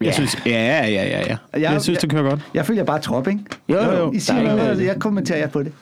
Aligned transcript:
Jeg 0.00 0.14
synes, 0.14 0.36
ja, 0.46 0.50
ja, 0.50 0.86
ja, 0.88 1.04
ja. 1.08 1.18
Jeg, 1.18 1.38
Jeg- 1.54 1.60
jeg 1.72 1.82
synes, 1.82 1.98
det 1.98 2.10
kører 2.10 2.22
godt. 2.22 2.40
Jeg 2.54 2.66
følger 2.66 2.84
bare 2.84 2.98
trop, 3.00 3.28
ikke? 3.28 3.40
Jo, 3.68 3.76
jo, 3.84 3.92
jo. 3.92 4.12
I 4.12 4.18
siger 4.18 4.40
er 4.40 4.56
noget, 4.56 4.84
jeg 4.84 4.96
kommenterer 4.98 5.46
på 5.46 5.62
det. 5.62 5.72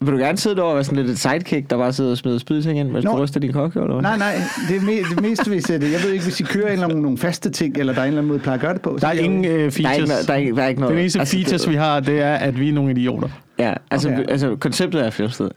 Vil 0.00 0.12
du 0.12 0.18
gerne 0.18 0.38
sidde 0.38 0.56
derovre 0.56 0.72
og 0.72 0.76
være 0.76 0.84
sådan 0.84 0.98
lidt 0.98 1.10
et 1.10 1.18
sidekick, 1.18 1.70
der 1.70 1.76
bare 1.76 1.92
sidder 1.92 2.10
og 2.10 2.16
smider 2.18 2.38
spydting 2.38 2.78
ind, 2.78 2.90
mens 2.90 3.04
Nå. 3.04 3.10
du 3.16 3.22
ryster 3.22 3.40
din 3.40 3.52
kokke, 3.52 3.80
eller 3.80 3.92
hvad? 3.92 4.02
Nej, 4.02 4.18
nej, 4.18 4.34
det 4.68 4.76
er 4.76 4.80
me- 4.80 5.10
det 5.14 5.20
meste, 5.22 5.50
hvis 5.50 5.64
det. 5.64 5.92
Jeg 5.92 6.00
ved 6.02 6.10
ikke, 6.12 6.24
hvis 6.24 6.40
I 6.40 6.42
kører 6.42 6.66
en 6.66 6.72
eller 6.72 6.84
anden, 6.86 7.02
nogle 7.02 7.18
faste 7.18 7.50
ting, 7.50 7.76
eller 7.78 7.92
der 7.92 8.00
er 8.00 8.04
en 8.04 8.08
eller 8.08 8.18
anden 8.20 8.28
måde, 8.28 8.38
I 8.38 8.42
plejer 8.42 8.54
at 8.54 8.60
gøre 8.60 8.74
det 8.74 8.82
på. 8.82 8.98
Der 9.00 9.08
er 9.08 9.12
ingen 9.12 9.44
øh, 9.44 9.50
Der 9.50 9.58
er 9.58 9.62
ikke, 9.64 9.72
features. 9.72 10.26
der 10.26 10.32
er 10.32 10.36
ikke, 10.36 10.54
der 10.56 10.62
er 10.62 10.68
ikke 10.68 10.80
noget. 10.80 10.92
Den 10.94 11.00
eneste 11.00 11.18
altså, 11.18 11.36
features, 11.36 11.60
det- 11.62 11.70
vi 11.70 11.76
har, 11.76 12.00
det 12.00 12.20
er, 12.20 12.34
at 12.34 12.60
vi 12.60 12.68
er 12.68 12.72
nogle 12.72 12.90
idioter. 12.90 13.28
Ja, 13.58 13.74
altså, 13.90 14.08
Okay. 14.08 14.24
altså 14.28 14.56
konceptet 14.60 15.06
er 15.06 15.10
fjeldsted. 15.10 15.50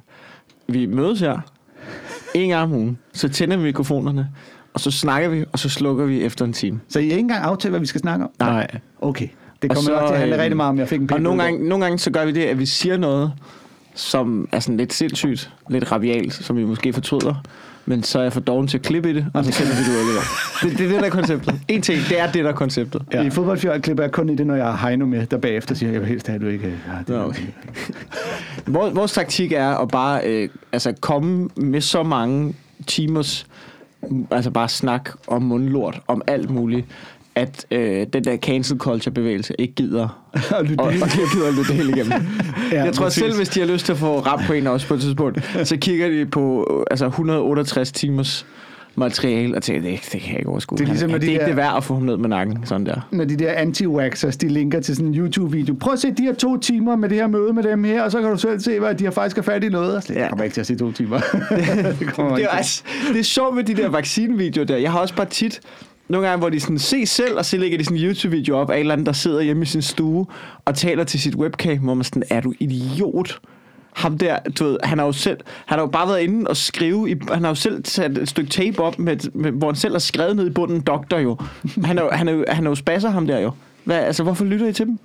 Vi 0.67 0.85
mødes 0.85 1.19
her 1.19 1.37
en 2.33 2.49
gang 2.49 2.63
om 2.63 2.71
ugen, 2.73 2.97
så 3.13 3.29
tænder 3.29 3.57
vi 3.57 3.63
mikrofonerne, 3.63 4.27
og 4.73 4.79
så 4.79 4.91
snakker 4.91 5.29
vi, 5.29 5.45
og 5.51 5.59
så 5.59 5.69
slukker 5.69 6.05
vi 6.05 6.21
efter 6.21 6.45
en 6.45 6.53
time. 6.53 6.79
Så 6.89 6.99
I 6.99 7.03
har 7.03 7.11
ikke 7.11 7.19
engang 7.19 7.43
aftalt, 7.43 7.71
hvad 7.71 7.79
vi 7.79 7.85
skal 7.85 8.01
snakke 8.01 8.25
om? 8.25 8.31
Nej. 8.39 8.67
Okay. 9.01 9.27
Det 9.61 9.69
kommer 9.69 9.91
nok 9.91 10.07
til 10.07 10.13
at 10.13 10.19
handle 10.19 10.35
øhm, 10.35 10.41
rigtig 10.41 10.57
meget 10.57 10.69
om, 10.69 10.79
jeg 10.79 10.87
fik 10.87 11.01
en 11.01 11.13
Og 11.13 11.21
nogle 11.21 11.43
gange, 11.43 11.69
nogle 11.69 11.85
gange 11.85 11.99
så 11.99 12.11
gør 12.11 12.25
vi 12.25 12.31
det, 12.31 12.43
at 12.43 12.59
vi 12.59 12.65
siger 12.65 12.97
noget, 12.97 13.31
som 13.95 14.49
er 14.51 14.59
sådan 14.59 14.77
lidt 14.77 14.93
sindssygt, 14.93 15.53
lidt 15.69 15.91
rabialt, 15.91 16.33
som 16.33 16.57
vi 16.57 16.63
måske 16.63 16.93
fortryder. 16.93 17.43
Men 17.85 18.03
så 18.03 18.19
er 18.19 18.23
jeg 18.23 18.33
for 18.33 18.39
doven 18.39 18.67
til 18.67 18.77
at 18.77 18.83
klippe 18.83 19.09
i 19.09 19.13
det, 19.13 19.25
og 19.33 19.45
så 19.45 19.51
sender 19.51 19.71
vi 19.71 19.79
det 19.79 20.03
ud. 20.03 20.19
Det, 20.69 20.77
det 20.77 20.85
er 20.85 20.89
det, 20.89 20.99
der 20.99 21.05
er 21.05 21.09
konceptet. 21.09 21.61
En 21.67 21.81
ting, 21.81 21.99
det 22.09 22.19
er 22.19 22.31
det, 22.31 22.43
der 22.43 22.49
er 22.49 22.55
konceptet. 22.55 23.01
Ja. 23.13 23.21
I 23.21 23.29
fodboldfjord 23.29 23.81
klipper 23.81 24.03
jeg 24.03 24.11
kun 24.11 24.29
i 24.29 24.35
det, 24.35 24.47
når 24.47 24.55
jeg 24.55 24.65
har 24.65 24.87
Heino 24.87 25.05
med, 25.05 25.25
der 25.25 25.37
bagefter 25.37 25.75
siger, 25.75 25.91
jeg 25.91 26.01
vil 26.01 26.09
helst 26.09 26.27
have, 26.27 26.35
at 26.35 26.41
du 26.41 26.47
ikke... 26.47 26.67
Ja, 26.67 26.97
det 26.99 27.07
Nå, 27.07 27.23
okay. 27.23 27.43
Vores, 28.67 28.95
vores 28.95 29.11
taktik 29.11 29.51
er 29.51 29.69
at 29.69 29.87
bare 29.87 30.21
øh, 30.25 30.49
altså 30.71 30.93
komme 31.01 31.49
med 31.55 31.81
så 31.81 32.03
mange 32.03 32.53
timers, 32.87 33.47
altså 34.31 34.51
bare 34.51 34.69
snak 34.69 35.09
om 35.27 35.41
mundlort, 35.41 36.01
om 36.07 36.21
alt 36.27 36.49
muligt, 36.49 36.85
at 37.35 37.65
øh, 37.71 38.07
den 38.13 38.23
der 38.23 38.37
cancel 38.37 38.77
culture 38.77 39.13
bevægelse 39.13 39.53
ikke 39.59 39.73
gider 39.73 40.07
Og 40.57 40.65
lytte 40.65 40.81
og, 40.81 40.85
og 40.87 41.09
gider 41.33 41.47
at 41.47 41.53
lytte 41.53 41.73
hele 41.73 41.89
igennem. 41.89 42.13
Ja, 42.71 42.83
jeg 42.83 42.93
tror 42.93 43.05
præcis. 43.05 43.23
selv, 43.23 43.35
hvis 43.35 43.49
de 43.49 43.59
har 43.59 43.67
lyst 43.67 43.85
til 43.85 43.91
at 43.91 43.97
få 43.97 44.19
ramt 44.19 44.41
på 44.47 44.53
en 44.53 44.67
os 44.67 44.85
på 44.85 44.93
et 44.93 45.01
tidspunkt, 45.01 45.51
så 45.69 45.77
kigger 45.77 46.09
de 46.09 46.25
på 46.25 46.67
øh, 46.79 46.85
altså 46.91 47.05
168 47.05 47.91
timers 47.91 48.45
materiale 48.99 49.55
og 49.55 49.63
tænker, 49.63 49.81
det, 49.91 49.99
det 50.13 50.21
kan 50.21 50.31
jeg 50.31 50.39
ikke 50.39 50.49
overskue. 50.49 50.77
Det 50.77 50.83
er 50.83 50.87
ligesom, 50.87 51.09
Han- 51.09 51.13
når 51.13 51.17
det 51.19 51.27
de 51.27 51.31
er 51.31 51.33
ikke 51.33 51.41
der- 51.41 51.47
det 51.47 51.55
værd 51.57 51.73
at 51.77 51.83
få 51.83 51.93
ham 51.93 52.03
ned 52.03 52.17
med 52.17 52.29
nakken, 52.29 52.57
sådan 52.65 52.85
der. 52.85 53.07
Når 53.11 53.25
de 53.25 53.35
der 53.35 53.53
anti-waxers, 53.53 54.37
de 54.37 54.47
linker 54.47 54.79
til 54.79 54.95
sådan 54.95 55.07
en 55.07 55.15
YouTube-video. 55.15 55.75
Prøv 55.79 55.93
at 55.93 55.99
se 55.99 56.11
de 56.11 56.23
her 56.23 56.33
to 56.33 56.57
timer 56.57 56.95
med 56.95 57.09
det 57.09 57.17
her 57.17 57.27
møde 57.27 57.53
med 57.53 57.63
dem 57.63 57.83
her, 57.83 58.03
og 58.03 58.11
så 58.11 58.21
kan 58.21 58.29
du 58.29 58.37
selv 58.37 58.59
se, 58.59 58.79
hvad 58.79 58.95
de 58.95 59.03
har 59.03 59.11
faktisk 59.11 59.37
er 59.37 59.41
fat 59.41 59.63
i 59.63 59.69
noget. 59.69 59.95
Og 59.95 60.03
slet, 60.03 60.15
Ja. 60.15 60.21
Jeg 60.21 60.29
kommer 60.29 60.43
ikke 60.43 60.53
til 60.53 60.61
at 60.61 60.67
se 60.67 60.75
to 60.75 60.91
timer. 60.91 61.19
det 61.99 62.07
kommer 62.13 62.35
Det 62.35 62.43
er, 62.45 62.49
altså, 62.49 62.83
det 63.13 63.19
er 63.19 63.23
sjovt 63.23 63.55
med 63.55 63.63
de 63.63 63.73
der 63.73 63.89
vaccinevideoer 63.89 64.65
der. 64.65 64.77
Jeg 64.77 64.91
har 64.91 64.99
også 64.99 65.15
bare 65.15 65.25
tit 65.29 65.59
nogle 66.09 66.27
gange, 66.27 66.39
hvor 66.39 66.49
de 66.49 66.59
sådan 66.59 66.79
se 66.79 67.05
selv, 67.05 67.37
og 67.37 67.45
så 67.45 67.57
lægger 67.57 67.77
de 67.77 67.83
sådan 67.83 67.97
en 67.97 68.03
YouTube-video 68.03 68.57
op 68.57 68.69
af 68.69 68.73
en 68.75 68.79
eller 68.79 68.93
anden, 68.93 69.05
der 69.05 69.11
sidder 69.13 69.41
hjemme 69.41 69.63
i 69.63 69.65
sin 69.65 69.81
stue 69.81 70.25
og 70.65 70.75
taler 70.75 71.03
til 71.03 71.19
sit 71.19 71.35
webcam, 71.35 71.77
hvor 71.77 71.93
man 71.93 72.03
sådan, 72.03 72.23
er 72.29 72.41
du 72.41 72.53
idiot? 72.59 73.39
Ham 73.93 74.17
der, 74.17 74.39
du 74.59 74.63
ved, 74.63 74.77
han 74.83 74.97
har 74.97 75.05
jo 75.05 75.11
selv, 75.11 75.37
han 75.65 75.77
har 75.77 75.83
jo 75.83 75.91
bare 75.91 76.07
været 76.07 76.21
inde 76.21 76.47
og 76.47 76.57
skrive, 76.57 77.11
i, 77.11 77.15
han 77.31 77.43
har 77.43 77.49
jo 77.49 77.55
selv 77.55 77.85
sat 77.85 78.17
et 78.17 78.29
stykke 78.29 78.49
tape 78.49 78.79
op, 78.79 78.99
med, 78.99 79.17
med, 79.33 79.51
hvor 79.51 79.67
han 79.67 79.75
selv 79.75 79.93
har 79.93 79.99
skrevet 79.99 80.35
ned 80.35 80.47
i 80.47 80.49
bunden, 80.49 80.81
doktor 80.81 81.17
jo. 81.17 81.37
Han 81.85 81.97
er 81.97 82.03
jo, 82.03 82.09
han 82.11 82.27
er 82.27 82.31
jo, 82.31 82.45
han 82.47 82.65
er 82.65 82.69
jo 82.69 82.75
spasser 82.75 83.09
ham 83.09 83.27
der 83.27 83.39
jo. 83.39 83.51
Hvad, 83.83 83.97
altså, 83.97 84.23
hvorfor 84.23 84.45
lytter 84.45 84.67
I 84.67 84.73
til 84.73 84.85
dem? 84.85 84.99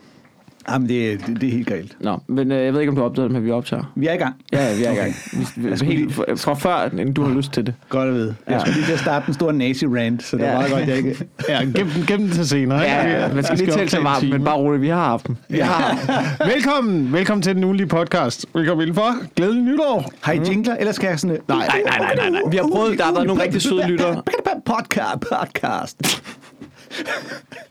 Jamen, 0.70 0.88
det, 0.88 1.12
er- 1.12 1.16
det, 1.26 1.40
det 1.40 1.48
er 1.48 1.52
helt 1.52 1.66
galt. 1.68 1.96
Nå, 2.00 2.18
men 2.26 2.52
øh, 2.52 2.64
jeg 2.64 2.72
ved 2.72 2.80
ikke, 2.80 2.90
om 2.90 2.96
du 2.96 3.02
har 3.02 3.08
opdaget 3.08 3.30
det, 3.30 3.34
men 3.36 3.44
vi 3.44 3.50
optager. 3.50 3.92
Vi 3.96 4.06
er 4.06 4.12
i 4.12 4.16
gang. 4.16 4.34
Ja, 4.52 4.68
ja, 4.70 4.76
vi 4.76 4.84
er 4.84 4.92
i 4.92 4.94
gang. 4.94 5.14
Vi, 5.56 5.68
vi, 5.86 5.86
helt, 5.86 6.14
fra, 6.14 6.24
fra 6.34 6.54
før, 6.54 6.88
end 6.98 7.14
du 7.14 7.22
har 7.24 7.34
lyst 7.34 7.52
til 7.52 7.66
det. 7.66 7.74
Godt 7.88 8.08
at 8.08 8.14
vide. 8.14 8.34
Jeg 8.46 8.54
Ja. 8.54 8.58
skulle 8.60 8.74
lige 8.74 8.86
til 8.86 8.92
at 8.92 8.98
starte 9.00 9.28
en 9.28 9.34
stor 9.34 9.52
nazi-rant, 9.52 10.22
så 10.22 10.36
det 10.36 10.46
er 10.46 10.50
Ja. 10.50 10.56
meget 10.58 10.72
godt, 10.72 10.88
jeg 10.88 10.96
ikke... 10.96 11.16
Ja, 11.48 11.60
gem, 11.74 11.88
gem 12.06 12.20
den 12.20 12.30
til 12.30 12.48
senere. 12.48 12.78
Ja, 12.80 13.20
ja, 13.26 13.34
man 13.34 13.44
skal 13.44 13.58
lige 13.58 13.70
optage 13.72 13.88
sig 13.88 14.04
varmt, 14.04 14.30
men 14.30 14.44
bare 14.44 14.56
roligt, 14.56 14.82
vi 14.82 14.88
har 14.88 15.04
haft 15.04 15.26
dem. 15.26 15.36
Vi 15.48 15.58
har 15.58 15.72
haft 15.72 16.06
dem. 16.40 16.48
Velkommen, 16.54 17.12
velkommen 17.12 17.42
til 17.42 17.54
den 17.54 17.64
ugenlige 17.64 17.86
podcast. 17.86 18.46
Velkommen 18.54 18.82
indenfor. 18.82 19.14
Glædelig 19.36 19.62
nytår. 19.62 20.12
Har 20.20 20.32
I 20.32 20.40
jingler, 20.48 20.76
eller 20.76 20.92
skal 20.92 21.08
jeg 21.08 21.20
sådan... 21.20 21.38
Nej, 21.48 21.56
nej, 21.58 21.66
nej, 21.86 21.98
nej, 21.98 22.14
nej, 22.16 22.30
nej. 22.30 22.40
Vi 22.50 22.56
har 22.56 22.68
prøvet, 22.72 22.98
der 22.98 23.04
har 23.04 23.12
været 23.12 23.26
nogle 23.26 23.42
rigtig 23.42 23.62
søde 23.62 23.86
lyttere. 23.88 24.22
Podcast, 24.66 25.20
podcast. 25.20 26.22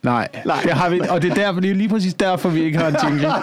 Nej, 0.04 0.28
Nej. 0.46 0.60
Det 0.64 0.72
har 0.72 0.90
vi, 0.90 1.02
og 1.10 1.22
det 1.22 1.32
er, 1.32 1.36
derfor, 1.36 1.60
det 1.60 1.72
er 1.72 1.76
lige 1.76 1.90
præcis 1.90 2.14
derfor, 2.14 2.50
vi 2.50 2.64
ikke 2.64 2.78
har 2.78 2.88
en 2.88 2.96
jingle. 3.04 3.28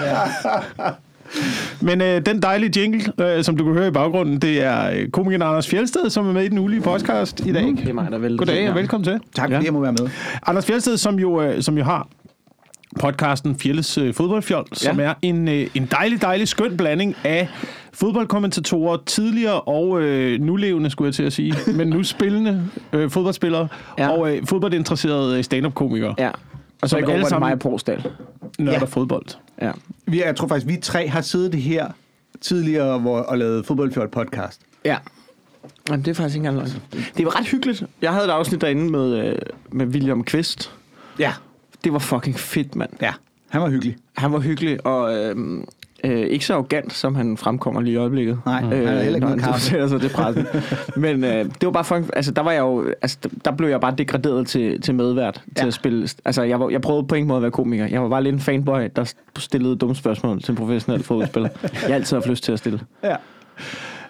Men 1.81 2.01
øh, 2.01 2.27
den 2.27 2.43
dejlige 2.43 2.81
jingle, 2.81 3.13
øh, 3.21 3.45
som 3.45 3.57
du 3.57 3.65
kan 3.65 3.73
høre 3.73 3.89
i 3.89 3.91
baggrunden, 3.91 4.39
det 4.39 4.63
er 4.65 4.91
øh, 4.91 5.09
komikeren 5.09 5.43
Anders 5.43 5.69
Fjeldsted, 5.69 6.11
som 6.11 6.29
er 6.29 6.33
med 6.33 6.45
i 6.45 6.49
den 6.49 6.59
ugenlige 6.59 6.83
podcast 6.83 7.41
i 7.41 7.53
dag. 7.53 7.63
Det 7.65 7.89
er 7.89 7.93
mig, 7.93 8.09
der 8.11 8.19
vælter 8.19 8.37
Goddag 8.39 8.69
og 8.69 8.75
velkommen 8.75 9.05
til. 9.05 9.21
Tak 9.35 9.51
fordi 9.53 9.65
jeg 9.65 9.73
må 9.73 9.81
være 9.81 9.93
med. 9.93 10.09
Anders 10.47 10.67
Fjeldsted, 10.67 10.97
som 10.97 11.19
jo, 11.19 11.43
øh, 11.43 11.63
som 11.63 11.79
jo 11.79 11.85
har 11.85 12.09
podcasten 13.01 13.57
Fjelles 13.59 13.99
øh, 13.99 14.15
Fodboldfjold, 14.15 14.67
som 14.73 15.01
Ja. 15.01 15.05
er 15.07 15.15
en, 15.23 15.49
øh, 15.49 15.67
en 15.75 15.89
dejlig, 15.91 16.23
dejlig 16.23 16.49
skøn 16.49 16.77
blanding 16.77 17.17
af 17.25 17.49
fodboldkommentatorer, 17.93 18.99
tidligere 19.06 19.61
og 19.61 20.03
øh, 20.03 20.41
nulevende, 20.41 20.91
skulle 20.91 21.06
jeg 21.06 21.15
til 21.15 21.23
at 21.23 21.33
sige, 21.33 21.55
men 21.77 21.89
nu 21.89 22.03
spillende 22.03 22.69
øh, 22.93 23.11
fodboldspillere 23.11 23.69
Ja. 23.99 24.09
og 24.09 24.37
øh, 24.37 24.47
fodboldinteresserede 24.47 25.39
øh, 25.39 25.45
stand-up-komikere, 25.45 26.15
Ja. 26.19 26.31
Og 26.83 26.89
så 26.89 26.97
i 26.99 27.00
går 27.00 27.12
var 27.12 27.19
det 27.19 27.27
sammen- 27.29 27.47
mig 27.47 27.53
og 27.53 27.59
Porsdal. 27.59 28.06
nørder 28.59 28.79
Ja. 28.79 28.84
fodbold. 28.84 29.27
Ja. 29.62 29.73
Vi, 30.06 30.23
jeg 30.23 30.37
tror 30.37 30.49
faktisk, 30.49 30.67
vi 30.67 30.77
tre 30.83 31.09
har 31.09 31.21
siddet 31.21 31.53
det 31.53 31.62
her 31.62 31.87
tidligere 32.41 32.99
hvor, 32.99 33.19
og 33.19 33.39
lavet 33.39 33.67
fodboldfjold 33.67 34.09
podcast. 34.09 34.61
Ja. 34.84 34.97
Jamen, 35.89 36.05
det 36.05 36.11
er 36.11 36.15
faktisk 36.15 36.37
ikke 36.37 36.49
engang 36.49 36.69
løgn. 36.69 37.05
Det 37.17 37.25
var 37.27 37.39
ret 37.41 37.47
hyggeligt. 37.47 37.84
Jeg 38.03 38.12
havde 38.12 38.25
et 38.25 38.31
afsnit 38.31 38.61
derinde 38.61 38.91
med, 38.91 39.27
øh, 39.27 39.39
med 39.73 39.87
William 39.87 40.25
Kvist. 40.25 40.73
Ja. 41.19 41.33
Det 41.84 41.93
var 41.93 41.99
fucking 41.99 42.39
fedt, 42.39 42.77
mand. 42.77 42.91
Ja. 43.03 43.12
Han 43.49 43.61
var 43.62 43.69
hyggelig. 43.71 43.97
Han 44.17 44.33
var 44.33 44.39
hyggelig, 44.39 44.87
og 44.87 45.17
øh, 45.17 45.37
øh, 46.05 46.21
ikke 46.21 46.47
så 46.47 46.55
arrogant, 46.55 46.93
som 46.93 47.15
han 47.15 47.37
fremkommer 47.37 47.81
lige 47.81 47.93
i 47.93 47.97
øjeblikket. 47.97 48.38
Nej, 48.47 48.61
han 48.61 48.72
havde 48.72 48.87
heller 49.03 49.15
ikke 49.15 49.21
noget 49.21 49.41
kaffe. 49.41 49.88
sig 49.88 50.00
til 50.00 50.09
pressen. 50.09 50.47
Men 51.03 51.25
øh, 51.25 51.44
det 51.44 51.62
var 51.62 51.71
bare 51.71 51.84
fucking, 51.84 52.11
altså 52.16 52.33
der 52.33 52.43
var 52.43 52.53
jeg 52.53 52.61
jo, 52.61 52.87
altså 53.03 53.19
der 53.44 53.50
blev 53.50 53.69
jeg 53.69 53.81
bare 53.81 53.94
degraderet 53.99 54.47
til, 54.47 54.81
til 54.81 54.94
medvært, 54.94 55.34
til 55.34 55.43
Ja. 55.59 55.66
at 55.66 55.75
spille. 55.75 56.09
Altså 56.25 56.43
jeg, 56.43 56.61
var, 56.61 56.69
jeg 56.71 56.81
prøvede 56.81 57.06
på 57.06 57.15
ingen 57.15 57.28
måde 57.28 57.37
at 57.37 57.43
være 57.43 57.50
komiker. 57.50 57.87
Jeg 57.87 58.03
var 58.03 58.09
bare 58.09 58.22
lidt 58.22 58.34
en 58.34 58.41
fanboy, 58.41 58.88
der 58.97 59.12
stillede 59.38 59.77
dumme 59.77 59.94
spørgsmål 59.97 60.43
til 60.43 60.50
en 60.53 60.56
professionel 60.56 61.03
fodboldspiller. 61.03 61.49
Jeg 61.62 61.71
har 61.88 61.94
altid 61.94 62.17
haft 62.17 62.27
lyst 62.28 62.44
til 62.44 62.53
at 62.53 62.59
stille. 62.59 62.81
Ja. 63.05 63.17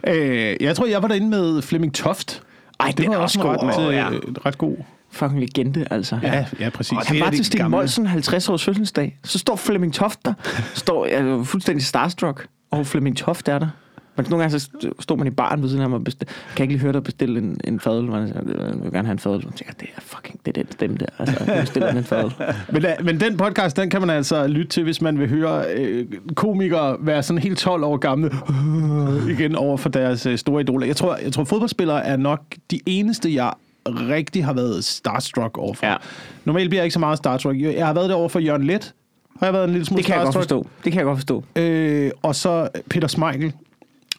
Øh, 0.06 0.56
jeg 0.60 0.76
tror, 0.76 0.86
jeg 0.86 1.02
var 1.02 1.08
derinde 1.08 1.28
med 1.28 1.62
Flemming 1.62 1.94
Toft. 1.94 2.42
Ej, 2.80 2.92
Det 2.96 3.08
var 3.08 3.14
er 3.14 3.18
også 3.18 3.40
også 3.40 3.52
ret, 3.68 3.76
god. 3.76 3.88
øh, 3.88 3.94
Ja. 3.94 4.06
ret 4.46 4.58
god. 4.58 4.76
Fucking 5.12 5.40
legende, 5.40 5.86
altså. 5.90 6.18
Ja, 6.22 6.44
ja 6.60 6.70
præcis. 6.70 6.92
Og 6.92 7.02
Han 7.06 7.16
det 7.16 7.24
var 7.24 7.30
til 7.30 7.50
gamle. 7.58 7.70
Molsen 7.76 8.06
50 8.06 8.48
års 8.48 8.64
fødselsdag. 8.64 9.18
Så 9.24 9.38
står 9.38 9.56
Flemming 9.56 9.94
Toft 9.94 10.18
der. 10.24 10.32
Står 10.74 11.06
jeg 11.06 11.14
er 11.16 11.44
fuldstændig 11.44 11.84
starstruck. 11.86 12.46
Og 12.70 12.86
Flemming 12.86 13.16
Toft 13.16 13.48
er 13.48 13.58
der. 13.58 13.68
Men 14.16 14.26
nogle 14.30 14.42
gange 14.42 14.58
så 14.60 14.68
stod 15.00 15.16
man 15.16 15.26
i 15.26 15.30
baren 15.30 15.62
ved 15.62 15.68
siden 15.68 15.80
af 15.82 15.84
ham 15.84 15.92
og 15.92 16.04
bestil, 16.04 16.26
kan 16.28 16.36
jeg 16.58 16.62
ikke 16.62 16.72
lige 16.74 16.82
høre 16.82 16.92
dig 16.92 17.02
bestille 17.02 17.38
en, 17.40 17.60
en 17.64 17.80
fadøl? 17.80 18.04
Man 18.04 18.28
siger, 18.28 18.40
jeg 18.68 18.82
vil 18.82 18.92
gerne 18.92 19.06
have 19.08 19.12
en 19.12 19.18
fadøl. 19.18 19.44
Man 19.44 19.52
tænker, 19.52 19.74
det 19.80 19.88
er 19.96 20.00
fucking, 20.00 20.40
det 20.46 20.56
er 20.58 20.62
den 20.62 20.72
stemme 20.72 20.96
der. 20.96 21.06
Altså, 21.18 21.44
jeg 21.46 21.60
bestiller 21.60 21.88
en 21.88 22.04
fadøl. 22.04 22.32
Men, 22.72 22.82
da- 22.82 22.96
men 23.04 23.20
den 23.20 23.36
podcast, 23.36 23.76
den 23.76 23.90
kan 23.90 24.00
man 24.00 24.10
altså 24.10 24.46
lytte 24.46 24.68
til, 24.70 24.82
hvis 24.82 25.00
man 25.02 25.18
vil 25.18 25.28
høre 25.28 25.64
øh, 25.76 26.06
komikere 26.36 26.96
være 27.00 27.22
sådan 27.22 27.42
helt 27.42 27.58
12 27.58 27.84
år 27.84 27.96
gamle 27.96 28.30
øh, 28.50 29.30
igen 29.30 29.56
over 29.56 29.76
for 29.76 29.88
deres 29.88 30.26
øh, 30.26 30.38
store 30.38 30.60
idoler. 30.62 30.86
Jeg 30.86 30.96
tror, 30.96 31.16
jeg 31.16 31.32
tror, 31.32 31.44
fodboldspillere 31.44 32.04
er 32.06 32.16
nok 32.16 32.40
de 32.70 32.80
eneste, 32.86 33.34
jeg 33.34 33.52
rigtig 33.88 34.44
har 34.44 34.52
været 34.52 34.84
starstruck 34.84 35.58
overfor. 35.58 35.86
Ja. 35.86 35.96
Normalt 36.44 36.70
bliver 36.70 36.80
jeg 36.80 36.84
ikke 36.84 36.94
så 36.94 36.98
meget 37.00 37.18
starstruck. 37.18 37.60
Jeg 37.60 37.86
har 37.86 37.94
været 37.94 38.08
det 38.08 38.16
over 38.16 38.28
for 38.28 38.38
Jørgen 38.38 38.64
Let. 38.64 38.94
Har 39.38 39.46
jeg 39.46 39.54
været 39.54 39.64
en 39.64 39.70
lille 39.70 39.84
smule 39.86 39.98
Det 39.98 40.06
kan 40.06 40.14
jeg 40.16 40.24
godt 40.24 40.34
starstruck. 40.34 40.64
forstå. 40.64 40.82
Det 40.84 40.92
kan 40.92 40.98
jeg 40.98 41.04
godt 41.04 41.18
forstå. 41.18 41.44
Øh, 41.56 42.10
og 42.22 42.34
så 42.34 42.68
Peter 42.90 43.08
Smeichel 43.08 43.52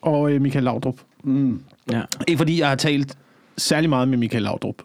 og 0.02 0.32
øh, 0.32 0.42
Michael 0.42 0.64
Laudrup. 0.64 0.96
Ja. 1.92 2.02
Ikke 2.28 2.38
fordi 2.38 2.60
jeg 2.60 2.68
har 2.68 2.76
talt 2.76 3.18
særlig 3.58 3.90
meget 3.90 4.08
med 4.08 4.18
Michael 4.18 4.44
Laudrup. 4.44 4.76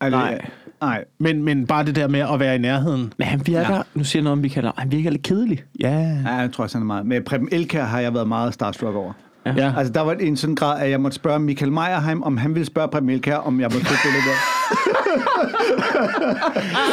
Er 0.00 0.04
det- 0.04 0.12
Nej. 0.12 0.40
Nej. 0.80 1.04
Men, 1.18 1.42
men 1.42 1.66
bare 1.66 1.84
det 1.84 1.96
der 1.96 2.08
med 2.08 2.20
at 2.20 2.40
være 2.40 2.54
i 2.54 2.58
nærheden. 2.58 3.12
Men 3.16 3.26
han 3.28 3.46
virker, 3.46 3.60
Ja. 3.60 3.74
ja. 3.76 3.82
nu 3.94 4.04
siger 4.04 4.20
jeg 4.20 4.24
noget 4.24 4.32
om 4.32 4.38
Michael, 4.38 4.64
Laudrup. 4.64 4.80
han 4.80 4.92
virker 4.92 5.10
lidt 5.10 5.22
kedelig. 5.22 5.62
Ja. 5.80 6.20
Ja, 6.26 6.34
jeg 6.34 6.52
tror 6.52 6.64
også, 6.64 6.78
han 6.78 6.82
er 6.82 6.86
meget. 6.86 7.06
Med 7.06 7.20
Preben 7.20 7.48
Elkær 7.52 7.84
har 7.84 8.00
jeg 8.00 8.14
været 8.14 8.28
meget 8.28 8.54
starstruck 8.54 8.94
over. 8.96 9.12
Ja. 9.56 9.66
ja. 9.66 9.72
Altså, 9.78 9.92
der 9.92 10.00
var 10.00 10.12
en 10.12 10.36
sådan 10.36 10.54
grad, 10.54 10.80
at 10.82 10.90
jeg 10.90 11.00
måtte 11.00 11.14
spørge 11.14 11.38
Michael 11.38 11.72
Meierheim, 11.72 12.22
om 12.22 12.36
han 12.36 12.54
ville 12.54 12.66
spørge 12.66 12.88
Preben 12.88 13.10
Elkær, 13.10 13.36
om 13.36 13.60
jeg 13.60 13.70
måtte 13.72 13.86
købe 13.86 13.98
det 14.04 14.12
der. 14.26 14.34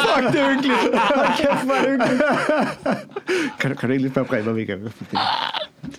Fuck, 0.06 0.32
det 0.34 0.40
er 0.42 0.50
hyggeligt. 0.50 0.78
Kæft, 1.38 1.64
hvor 1.66 1.74
er 1.74 1.82
det 1.82 1.90
hyggeligt. 1.92 2.22
kan, 3.60 3.72
du, 3.72 3.76
kan 3.78 3.90
du 3.90 3.94
ikke 3.94 4.04
lige 4.04 4.12
spørge 4.12 4.28
Preben, 4.28 4.48
om 4.50 4.56
vi 4.56 4.66
kan? 4.66 4.78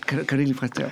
Kan, 0.08 0.19
du- 0.19 0.25
kan 0.25 0.38
du 0.38 0.41
ikke 0.41 0.53
lige 0.53 0.58
præstere? 0.61 0.91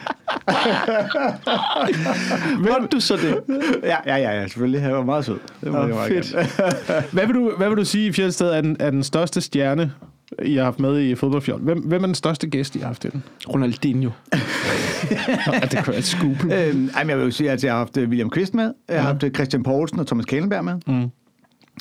Måtte 2.59 2.87
du 2.93 3.01
så 3.01 3.17
det? 3.17 3.41
Ja, 3.83 3.97
ja, 4.07 4.17
ja, 4.17 4.31
ja, 4.41 4.47
selvfølgelig. 4.47 4.83
Han 4.83 4.93
var 4.93 5.03
meget 5.05 5.25
sød. 5.25 5.35
Det 5.61 5.73
jeg 5.73 5.73
meget 5.73 6.25
fedt. 6.25 7.13
Hvad 7.13 7.27
vil 7.27 7.35
du, 7.35 7.53
hvad 7.57 7.69
vil 7.69 7.79
du 7.79 7.85
sige, 7.85 8.13
Fjeldsted, 8.13 8.51
er 8.51 8.61
den, 8.61 8.77
er 8.81 8.91
den 8.91 9.03
største 9.03 9.41
stjerne, 9.41 9.93
I 10.43 10.55
har 10.57 10.65
haft 10.65 10.81
med 10.81 11.01
i 11.01 11.15
fodboldfjold? 11.15 11.63
Hvem, 11.63 11.79
hvem 11.81 12.03
er 12.03 12.07
den 12.07 12.15
største 12.15 12.47
gæst, 12.47 12.77
I 12.77 12.79
har 12.79 12.87
haft 12.87 13.05
i 13.05 13.09
den? 13.09 13.23
Ronaldinho. 13.49 14.11
Nå, 15.47 15.53
det 15.71 15.79
kunne 15.85 15.89
være 15.89 15.99
et 15.99 16.05
scoop. 16.05 16.45
Øhm, 16.45 16.91
ej, 16.95 17.03
men 17.05 17.11
jeg 17.11 17.19
vil 17.19 17.25
jo 17.25 17.31
sige, 17.31 17.51
at 17.51 17.65
jeg 17.65 17.73
har 17.73 17.79
haft 17.79 17.97
øh, 17.97 18.09
William 18.09 18.31
Kvist 18.31 18.55
med. 18.55 18.73
Jeg 18.89 19.03
har 19.03 19.13
haft 19.13 19.23
øh, 19.23 19.31
Christian 19.31 19.63
Poulsen 19.63 19.99
og 19.99 20.07
Thomas 20.07 20.27
Kælenberg 20.27 20.65
med. 20.65 20.75
Mm. 20.87 21.11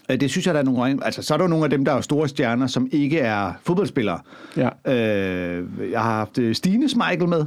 Øh, 0.09 0.19
Det 0.19 0.29
synes 0.31 0.45
jeg, 0.45 0.53
der 0.53 0.59
er 0.59 0.63
nogle... 0.63 1.05
Altså, 1.05 1.21
så 1.21 1.33
er 1.33 1.38
der 1.38 1.47
nogle 1.47 1.63
af 1.65 1.69
dem, 1.69 1.85
der 1.85 1.91
er 1.94 2.01
store 2.01 2.27
stjerner, 2.27 2.67
som 2.67 2.88
ikke 2.91 3.19
er 3.19 3.51
fodboldspillere. 3.63 4.19
Ja. 4.57 4.94
Øh, 4.94 5.65
jeg 5.91 6.01
har 6.01 6.11
haft 6.13 6.39
Stine 6.57 6.89
Smeichel 6.89 7.27
med. 7.29 7.45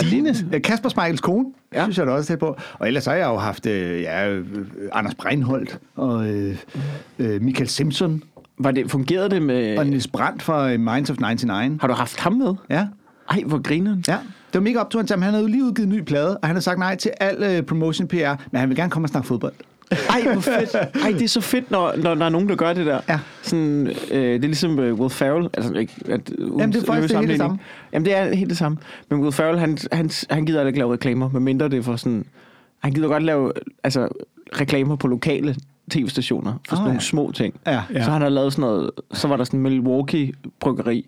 Stine? 0.00 0.34
Ja, 0.52 0.58
Kasper 0.58 0.88
Smeichels 0.88 1.20
kone, 1.20 1.46
ja. 1.72 1.78
Ja. 1.78 1.84
synes 1.84 1.98
jeg 1.98 2.06
da 2.06 2.10
også 2.12 2.28
tæt 2.28 2.38
på. 2.38 2.56
Og 2.78 2.86
ellers 2.86 3.06
har 3.06 3.14
jeg 3.14 3.26
jo 3.26 3.36
haft 3.36 3.66
ja, 3.66 4.38
Anders 4.92 5.14
Breinholt 5.14 5.78
og 5.96 6.28
øh, 6.28 6.56
øh, 7.18 7.42
Michael 7.42 7.68
Simpson 7.68 8.22
Var 8.62 8.70
det, 8.70 8.90
fungerede 8.90 9.30
det 9.30 9.42
med... 9.42 9.78
og 9.78 9.86
Niels 9.86 10.08
Brandt 10.08 10.42
fra 10.42 10.72
øh, 10.72 10.80
Minds 10.80 11.10
of 11.10 11.16
99. 11.16 11.80
Har 11.80 11.88
du 11.88 11.94
haft 11.94 12.20
ham 12.20 12.32
med? 12.32 12.54
Ja, 12.70 12.86
Ej, 13.30 13.42
hvor 13.46 13.62
grineren. 13.62 14.04
ja. 14.08 14.18
Det 14.52 14.54
var 14.54 14.60
mega 14.60 14.78
optur 14.78 15.02
til 15.02 15.14
ham. 15.14 15.22
Han 15.22 15.32
havde 15.32 15.44
jo 15.44 15.50
lige 15.50 15.64
udgivet 15.64 15.86
en 15.86 15.92
ny 15.92 16.00
plade, 16.02 16.36
og 16.38 16.48
han 16.48 16.56
har 16.56 16.60
sagt 16.60 16.78
nej 16.78 16.96
til 16.96 17.10
al 17.20 17.42
øh, 17.42 17.62
promotion 17.62 18.08
PR, 18.08 18.34
men 18.52 18.60
han 18.60 18.68
vil 18.68 18.76
gerne 18.76 18.90
komme 18.90 19.06
og 19.06 19.10
snakke 19.10 19.28
fodbold. 19.28 19.52
Ej, 19.90 20.32
hvor 20.32 20.40
fedt. 20.40 20.74
Ej, 20.74 21.10
det 21.12 21.22
er 21.22 21.28
så 21.28 21.40
fedt, 21.40 21.70
når, 21.70 21.94
når 21.96 22.14
der 22.14 22.24
er 22.24 22.28
nogen, 22.28 22.48
der 22.48 22.56
gør 22.56 22.72
det 22.72 22.86
der. 22.86 23.00
Ja. 23.08 23.18
Sådan, 23.42 23.86
øh, 23.86 23.94
det 24.10 24.34
er 24.34 24.38
ligesom 24.38 24.78
øh, 24.78 24.94
Will 24.94 25.10
Ferrell. 25.10 25.48
Altså, 25.54 25.72
ikke, 25.74 25.94
at, 26.08 26.30
Jamen, 26.38 26.72
det 26.72 26.82
er 26.82 26.86
faktisk 26.86 27.08
det 27.08 27.20
hele 27.20 27.32
det 27.32 27.38
samme. 27.38 27.58
Jamen, 27.92 28.06
det 28.06 28.16
er 28.16 28.34
helt 28.34 28.48
det 28.50 28.58
samme. 28.58 28.78
Men 29.10 29.20
Will 29.20 29.32
Ferrell, 29.32 29.58
han, 29.58 29.78
han, 29.92 30.10
han 30.30 30.46
gider 30.46 30.66
ikke 30.66 30.78
lave 30.78 30.92
reklamer, 30.92 31.30
medmindre 31.30 31.68
det 31.68 31.78
er 31.78 31.82
for 31.82 31.96
sådan... 31.96 32.24
Han 32.78 32.92
gider 32.92 33.08
godt 33.08 33.22
lave 33.22 33.52
altså, 33.84 34.08
reklamer 34.60 34.96
på 34.96 35.08
lokale 35.08 35.56
tv-stationer 35.90 36.52
for 36.68 36.76
sådan 36.76 36.80
Ah, 36.80 36.84
nogle 36.84 36.94
ja. 36.96 37.00
små 37.00 37.32
ting. 37.34 37.54
Ja. 37.66 37.82
Ja. 37.94 38.04
Så 38.04 38.10
han 38.10 38.22
har 38.22 38.28
lavet 38.28 38.52
sådan 38.52 38.62
noget... 38.62 38.90
Så 39.12 39.28
var 39.28 39.36
der 39.36 39.44
sådan 39.44 39.58
en 39.60 39.62
Milwaukee 39.62 40.32
bryggeri, 40.60 41.06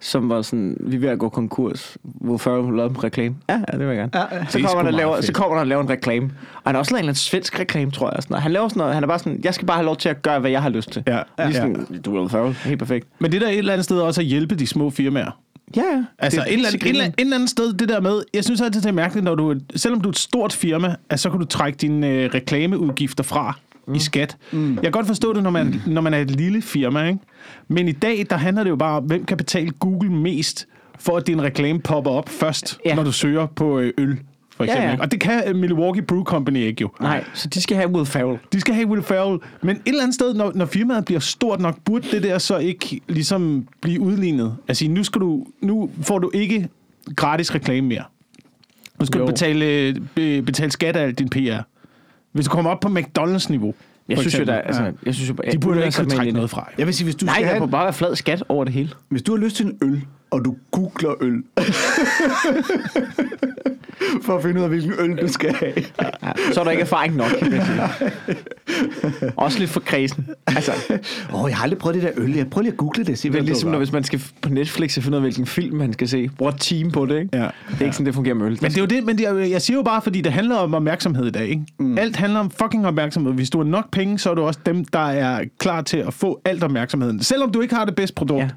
som 0.00 0.28
var 0.28 0.42
sådan, 0.42 0.76
vi 0.80 0.96
er 0.96 1.00
ved 1.00 1.08
at 1.08 1.18
gå 1.18 1.28
konkurs. 1.28 1.96
Ferrell 2.38 2.64
har 2.64 2.72
lavet 2.72 2.90
en 2.90 3.04
reklame. 3.04 3.34
Ja, 3.48 3.54
ja, 3.54 3.78
det 3.78 3.78
vil 3.78 3.86
jeg 3.86 3.96
gerne. 3.96 4.10
Ja, 4.14 4.36
ja. 4.38 4.46
Så 4.48 4.58
er 4.58 4.62
kommer, 4.62 4.82
der 4.82 4.90
laver, 4.90 5.14
fedt. 5.14 5.26
så 5.26 5.32
kommer 5.32 5.54
der 5.54 5.60
og 5.60 5.66
laver 5.66 5.82
en 5.82 5.90
reklame. 5.90 6.26
Og 6.54 6.62
han 6.66 6.74
har 6.74 6.78
også 6.78 6.92
lavet 6.92 6.98
en 6.98 7.04
eller 7.04 7.10
anden 7.10 7.14
svensk 7.14 7.60
reklame, 7.60 7.90
tror 7.90 8.10
jeg. 8.14 8.22
Sådan. 8.22 8.36
Han 8.38 8.52
laver 8.52 8.68
sådan 8.68 8.78
noget, 8.80 8.94
han 8.94 9.02
er 9.02 9.08
bare 9.08 9.18
sådan, 9.18 9.40
jeg 9.44 9.54
skal 9.54 9.66
bare 9.66 9.76
have 9.76 9.84
lov 9.86 9.96
til 9.96 10.08
at 10.08 10.22
gøre, 10.22 10.40
hvad 10.40 10.50
jeg 10.50 10.62
har 10.62 10.68
lyst 10.68 10.90
til. 10.92 11.02
Ja, 11.06 11.16
ja, 11.38 11.44
Lige 11.46 11.54
sådan, 11.56 11.86
du 12.04 12.16
er 12.16 12.28
Ferrell, 12.28 12.54
helt 12.54 12.78
perfekt. 12.78 13.06
Men 13.18 13.32
det 13.32 13.40
der 13.40 13.48
et 13.48 13.58
eller 13.58 13.72
andet 13.72 13.84
sted 13.84 14.00
også 14.00 14.20
at 14.20 14.26
hjælpe 14.26 14.54
de 14.54 14.66
små 14.66 14.90
firmaer. 14.90 15.30
Ja, 15.76 15.82
ja. 15.82 16.04
Altså 16.18 16.40
Det 16.40 16.48
et 16.48 16.52
eller, 16.52 16.68
andet, 16.68 16.82
et, 16.82 16.88
eller, 16.88 17.04
andet- 17.04 17.14
et 17.18 17.20
eller 17.24 17.36
andet 17.36 17.50
sted, 17.50 17.72
det 17.72 17.88
der 17.88 18.00
med, 18.00 18.22
jeg 18.34 18.44
synes 18.44 18.60
altid, 18.60 18.80
det 18.82 18.88
er 18.88 18.92
mærkeligt, 18.92 19.24
når 19.24 19.34
du, 19.34 19.54
selvom 19.76 20.00
du 20.00 20.08
er 20.08 20.12
et 20.12 20.18
stort 20.18 20.52
firma, 20.52 20.94
at 21.10 21.20
så 21.20 21.30
kan 21.30 21.40
du 21.40 21.44
trække 21.46 21.76
dine 21.76 22.08
øh, 22.08 22.30
reklameudgifter 22.34 23.24
fra 23.24 23.58
mm. 23.90 23.96
i 23.96 23.98
skat. 23.98 24.36
Mm. 24.52 24.74
Jeg 24.74 24.82
kan 24.82 24.92
godt 24.92 25.06
forstå 25.06 25.32
det, 25.32 25.42
når 25.42 25.50
man, 25.50 25.66
mm. 25.66 25.92
når 25.92 26.00
man 26.00 26.14
er 26.14 26.18
et 26.18 26.30
lille 26.30 26.62
firma, 26.62 27.04
ikke? 27.04 27.18
Men 27.68 27.88
i 27.88 27.92
dag, 27.92 28.26
der 28.30 28.36
handler 28.36 28.62
det 28.62 28.70
jo 28.70 28.76
bare 28.76 28.96
om, 28.96 29.04
hvem 29.04 29.24
kan 29.24 29.36
betale 29.36 29.70
Google 29.70 30.12
mest, 30.12 30.66
for 30.98 31.16
at 31.16 31.26
din 31.26 31.42
reklame 31.42 31.80
popper 31.80 32.10
op 32.10 32.28
først, 32.28 32.78
ja. 32.84 32.94
Når 32.94 33.02
du 33.02 33.12
søger 33.12 33.46
på 33.46 33.78
øh, 33.78 33.92
øl, 33.98 34.18
for 34.56 34.64
eksempel. 34.64 34.84
Ja, 34.84 34.90
ja. 34.90 35.00
Og 35.00 35.12
det 35.12 35.20
kan 35.20 35.42
øh, 35.46 35.56
Milwaukee 35.56 36.02
Brew 36.02 36.22
Company 36.22 36.58
ikke 36.58 36.80
jo. 36.80 36.90
Nej, 37.00 37.24
så 37.34 37.48
de 37.48 37.62
skal 37.62 37.76
have 37.76 37.90
Will 37.90 38.06
Ferrell. 38.06 38.38
De 38.52 38.60
skal 38.60 38.74
have 38.74 38.86
Will 38.86 39.02
Ferrell. 39.02 39.38
Men 39.62 39.76
et 39.76 39.82
eller 39.86 40.02
andet 40.02 40.14
sted, 40.14 40.34
når, 40.34 40.52
når 40.54 40.66
firmaet 40.66 41.04
bliver 41.04 41.20
stort 41.20 41.60
nok, 41.60 41.78
burde 41.84 42.08
det 42.10 42.22
der 42.22 42.38
så 42.38 42.58
ikke 42.58 43.00
ligesom 43.08 43.68
blive 43.80 44.00
udlignet? 44.00 44.56
Altså, 44.68 44.88
nu, 44.88 45.04
skal 45.04 45.20
du, 45.20 45.46
nu 45.60 45.90
får 46.02 46.18
du 46.18 46.30
ikke 46.34 46.68
gratis 47.16 47.54
reklame 47.54 47.88
mere. 47.88 48.04
Nu 49.00 49.06
skal 49.06 49.18
jo. 49.18 49.22
Jo. 49.22 49.26
du 49.26 49.32
betale, 49.32 49.94
be, 50.14 50.42
betale 50.42 50.70
skat 50.70 50.96
af 50.96 51.02
al 51.02 51.12
din 51.12 51.28
PR. 51.28 51.62
Hvis 52.32 52.44
du 52.46 52.50
kommer 52.50 52.70
op 52.70 52.80
på 52.80 52.88
McDonald's-niveau. 52.88 53.74
Jeg 54.08 54.18
synes 54.18 54.34
jo, 54.34 54.38
eksempel. 54.42 54.46
der, 54.46 54.54
altså, 54.60 54.92
jeg 55.06 55.14
synes 55.14 55.28
jo, 55.28 55.34
De 55.52 55.58
burde 55.58 55.78
jo 55.78 55.84
ikke 55.84 55.96
kunne 55.98 56.10
trække 56.10 56.32
noget 56.32 56.50
fra. 56.50 56.68
Jeg 56.78 56.86
vil 56.86 56.94
sige, 56.94 57.04
hvis 57.04 57.14
du, 57.14 57.24
Nej, 57.24 57.34
skal 57.34 57.44
der 57.44 57.50
have, 57.50 57.60
må 57.60 57.66
bare 57.66 57.84
være 57.84 57.92
flad 57.92 58.16
skat 58.16 58.44
over 58.48 58.64
det 58.64 58.72
hele. 58.72 58.90
hvis 59.08 59.22
du 59.22 59.32
har 59.36 59.38
lyst 59.44 59.56
til 59.56 59.66
en 59.66 59.78
øl, 59.82 60.02
og 60.30 60.44
du 60.44 60.56
googler 60.70 61.14
øl, 61.20 61.42
for 64.22 64.36
at 64.36 64.42
finde 64.42 64.58
ud 64.58 64.62
af, 64.62 64.68
hvilken 64.68 64.92
øl 64.98 65.16
du 65.16 65.28
skal 65.28 65.54
have. 65.54 65.72
Ja, 66.02 66.08
så 66.52 66.60
er 66.60 66.64
der 66.64 66.70
ikke 66.70 66.80
erfaring 66.80 67.16
nok. 67.16 67.30
vil 67.42 67.52
jeg 67.52 67.66
sige. 67.66 67.80
Også 69.36 69.58
lidt 69.58 69.70
for 69.70 69.80
kredsen. 69.80 70.26
Altså, 70.46 70.72
Åh, 71.32 71.44
oh, 71.44 71.50
jeg 71.50 71.56
har 71.56 71.62
aldrig 71.62 71.78
prøvet 71.78 71.94
det 71.94 72.02
der 72.02 72.10
øl. 72.16 72.34
Jeg 72.34 72.50
prøver 72.50 72.62
lige 72.62 72.72
at 72.72 72.78
google 72.78 73.04
det. 73.04 73.18
Se, 73.18 73.28
det 73.28 73.38
er 73.38 73.42
ligesom, 73.42 73.70
når, 73.70 73.78
hvis 73.78 73.92
man 73.92 74.04
skal 74.04 74.22
på 74.42 74.48
Netflix 74.48 74.96
og 74.96 75.02
finde 75.02 75.16
ud 75.16 75.16
af, 75.16 75.22
hvilken 75.22 75.46
film 75.46 75.76
man 75.76 75.92
skal 75.92 76.08
se. 76.08 76.30
Bruger 76.38 76.52
team 76.52 76.90
på 76.90 77.06
det, 77.06 77.20
ikke? 77.20 77.36
Ja. 77.36 77.42
Det 77.42 77.80
er 77.80 77.84
ikke 77.84 77.96
sådan, 77.96 78.06
det 78.06 78.14
fungerer 78.14 78.34
med 78.34 78.46
øl. 78.46 78.58
Men 78.62 78.70
det 78.70 78.76
er 78.76 78.80
jo 78.80 78.86
det, 78.86 79.04
men 79.04 79.18
det 79.18 79.28
er, 79.28 79.34
jeg 79.34 79.62
siger 79.62 79.76
jo 79.76 79.82
bare, 79.82 80.02
fordi 80.02 80.20
det 80.20 80.32
handler 80.32 80.56
om 80.56 80.74
opmærksomhed 80.74 81.26
i 81.26 81.30
dag. 81.30 81.48
Ikke? 81.48 81.62
Mm. 81.78 81.98
Alt 81.98 82.16
handler 82.16 82.40
om 82.40 82.50
fucking 82.50 82.86
opmærksomhed. 82.86 83.32
Hvis 83.32 83.50
du 83.50 83.58
har 83.58 83.64
nok 83.64 83.90
penge, 83.90 84.18
så 84.18 84.30
er 84.30 84.34
du 84.34 84.42
også 84.42 84.60
dem, 84.66 84.84
der 84.84 85.06
er 85.08 85.44
klar 85.58 85.82
til 85.82 85.96
at 85.96 86.14
få 86.14 86.40
alt 86.44 86.64
opmærksomheden. 86.64 87.22
Selvom 87.22 87.52
du 87.52 87.60
ikke 87.60 87.74
har 87.74 87.84
det 87.84 87.94
bedste 87.94 88.14
produkt. 88.14 88.40
Ja. 88.40 88.48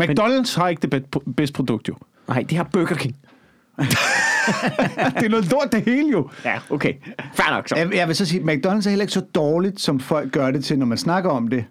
McDonald's 0.00 0.60
har 0.60 0.68
ikke 0.68 0.88
det 0.88 0.90
be- 1.10 1.32
bedste 1.36 1.52
produkt, 1.54 1.88
jo. 1.88 1.94
Nej, 2.28 2.42
det 2.42 2.56
har 2.56 2.64
Burger 2.72 2.94
King. 2.96 3.16
det 3.78 5.24
er 5.24 5.28
noget 5.28 5.50
lort, 5.50 5.72
det 5.72 5.82
hele 5.84 6.10
jo. 6.10 6.28
Ja, 6.44 6.58
okay. 6.70 6.94
Fair 7.34 7.50
nok 7.54 7.68
så. 7.68 7.76
Jeg, 7.76 7.94
jeg 7.94 8.08
vil 8.08 8.16
så 8.16 8.26
sige, 8.26 8.42
McDonald's 8.42 8.86
er 8.86 8.88
heller 8.88 9.02
ikke 9.02 9.12
så 9.12 9.20
dårligt, 9.20 9.80
som 9.80 10.00
folk 10.00 10.32
gør 10.32 10.50
det 10.50 10.64
til, 10.64 10.78
når 10.78 10.86
man 10.86 10.98
snakker 10.98 11.30
om 11.30 11.48
det. 11.48 11.64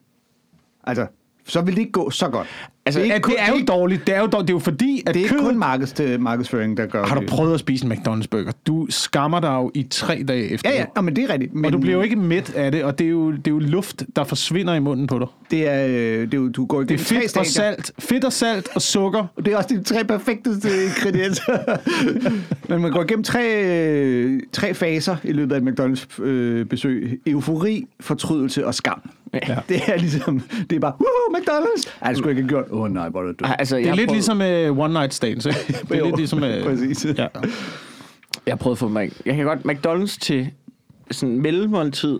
Altså, 0.83 1.07
så 1.47 1.61
vil 1.61 1.75
det 1.75 1.79
ikke 1.81 1.91
gå 1.91 2.09
så 2.09 2.29
godt. 2.29 2.47
Altså, 2.85 2.99
det 2.99 3.05
er 3.05 3.09
Ja, 3.09 3.15
ikke, 3.15 3.23
kun, 3.23 3.33
det 3.33 3.41
er 3.41 3.59
jo 3.59 3.65
dårligt. 3.67 4.07
Det 4.07 4.15
er 4.15 4.19
jo, 4.19 4.27
dårligt. 4.27 4.47
det 4.47 4.53
er 4.53 4.55
jo 4.55 4.59
fordi, 4.59 5.03
at 5.07 5.13
det 5.13 5.19
er 5.19 5.23
ikke 5.23 5.35
kød... 5.35 5.43
kun 5.43 5.57
markeds, 5.59 5.91
til 5.91 6.19
markedsføring, 6.19 6.77
der 6.77 6.85
gør 6.85 7.05
Har 7.05 7.15
du 7.15 7.21
det. 7.21 7.29
prøvet 7.29 7.53
at 7.53 7.59
spise 7.59 7.85
en 7.85 7.91
McDonald's 7.91 8.25
burger? 8.31 8.51
Du 8.67 8.87
skammer 8.89 9.39
dig 9.39 9.47
jo 9.49 9.71
i 9.73 9.87
tre 9.89 10.23
dage 10.27 10.49
efter. 10.51 10.69
Ja, 10.69 10.77
ja, 10.77 10.85
Nå, 10.95 11.01
men 11.01 11.15
det 11.15 11.23
er 11.23 11.29
rigtigt. 11.33 11.53
Men 11.53 11.65
Og 11.65 11.71
du 11.73 11.77
bliver 11.77 11.95
jo 11.95 12.01
ikke 12.01 12.15
mæt 12.15 12.53
af 12.55 12.71
det, 12.71 12.83
og 12.83 12.99
det 12.99 13.05
er 13.05 13.09
jo, 13.11 13.31
det 13.31 13.47
er 13.47 13.51
jo 13.51 13.59
luft, 13.59 14.03
der 14.15 14.23
forsvinder 14.23 14.73
i 14.73 14.79
munden 14.79 15.07
på 15.07 15.19
dig. 15.19 15.27
Det 15.51 15.67
er, 15.67 15.87
øh, 15.87 15.93
det 16.21 16.33
er 16.33 16.37
jo, 16.37 16.47
du 16.49 16.65
går 16.65 16.79
Det 16.83 16.91
er 16.91 16.97
fedt 16.97 17.37
og 17.37 17.45
salt. 17.45 17.91
Fedt 17.99 18.23
og 18.25 18.33
salt 18.33 18.69
og 18.75 18.81
sukker. 18.81 19.25
Det 19.45 19.53
er 19.53 19.57
også 19.57 19.69
de 19.69 19.83
tre 19.83 20.03
perfekteste 20.03 20.69
ingredienser. 20.85 21.77
Men 22.69 22.81
man 22.81 22.91
går 22.91 23.03
igennem 23.03 23.23
tre, 23.23 23.63
øh, 23.65 24.39
tre 24.53 24.73
faser 24.73 25.15
i 25.23 25.31
løbet 25.31 25.55
af 25.55 25.59
et 25.59 25.63
McDonald's-besøg. 25.63 27.21
Eufori, 27.27 27.85
fortrydelse 27.99 28.65
og 28.65 28.75
skam. 28.75 29.01
Ja. 29.33 29.39
Det 29.69 29.81
er 29.87 29.97
ligesom, 29.97 30.39
det 30.69 30.75
er 30.75 30.79
bare, 30.79 30.93
woohoo, 30.99 31.39
McDonald's! 31.39 31.89
Ej, 32.01 32.07
det 32.09 32.17
skulle 32.17 32.29
jeg 32.35 32.37
ikke 32.43 32.55
have 32.55 32.63
gjort. 32.65 32.68
Åh 32.71 32.81
oh, 32.81 32.91
nej, 32.91 33.09
hvor 33.09 33.21
er 33.21 33.25
det. 33.27 33.41
Ej, 33.41 33.55
Altså, 33.59 33.75
Det 33.77 33.87
er 33.87 33.95
lidt 33.95 34.07
prøvet, 34.09 34.15
ligesom 34.17 34.71
uh, 34.71 34.79
one 34.85 34.93
night 34.93 35.13
stands, 35.13 35.45
ikke? 35.45 35.59
Det 35.89 35.97
er 35.99 36.05
lidt 36.05 36.17
ligesom... 36.17 36.43
Uh, 36.43 36.63
præcis. 36.63 37.05
Ja. 37.05 37.27
Jeg 38.45 38.51
har 38.53 38.55
prøvet 38.55 38.75
at 38.75 38.79
få 38.79 38.87
mig... 38.87 39.11
Jeg 39.25 39.35
kan 39.35 39.45
godt... 39.45 39.59
McDonald's 39.59 40.17
til 40.19 40.51
sådan 41.11 41.39
mellemmåltid, 41.41 42.19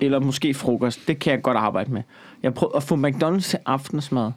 eller 0.00 0.18
måske 0.20 0.54
frokost, 0.54 1.00
det 1.08 1.18
kan 1.18 1.32
jeg 1.32 1.42
godt 1.42 1.56
arbejde 1.56 1.92
med. 1.92 2.02
Jeg 2.42 2.48
har 2.50 2.54
prøvet 2.54 2.72
at 2.76 2.82
få 2.82 2.96
McDonald's 2.96 3.40
til 3.50 3.58
aftensmad. 3.66 4.30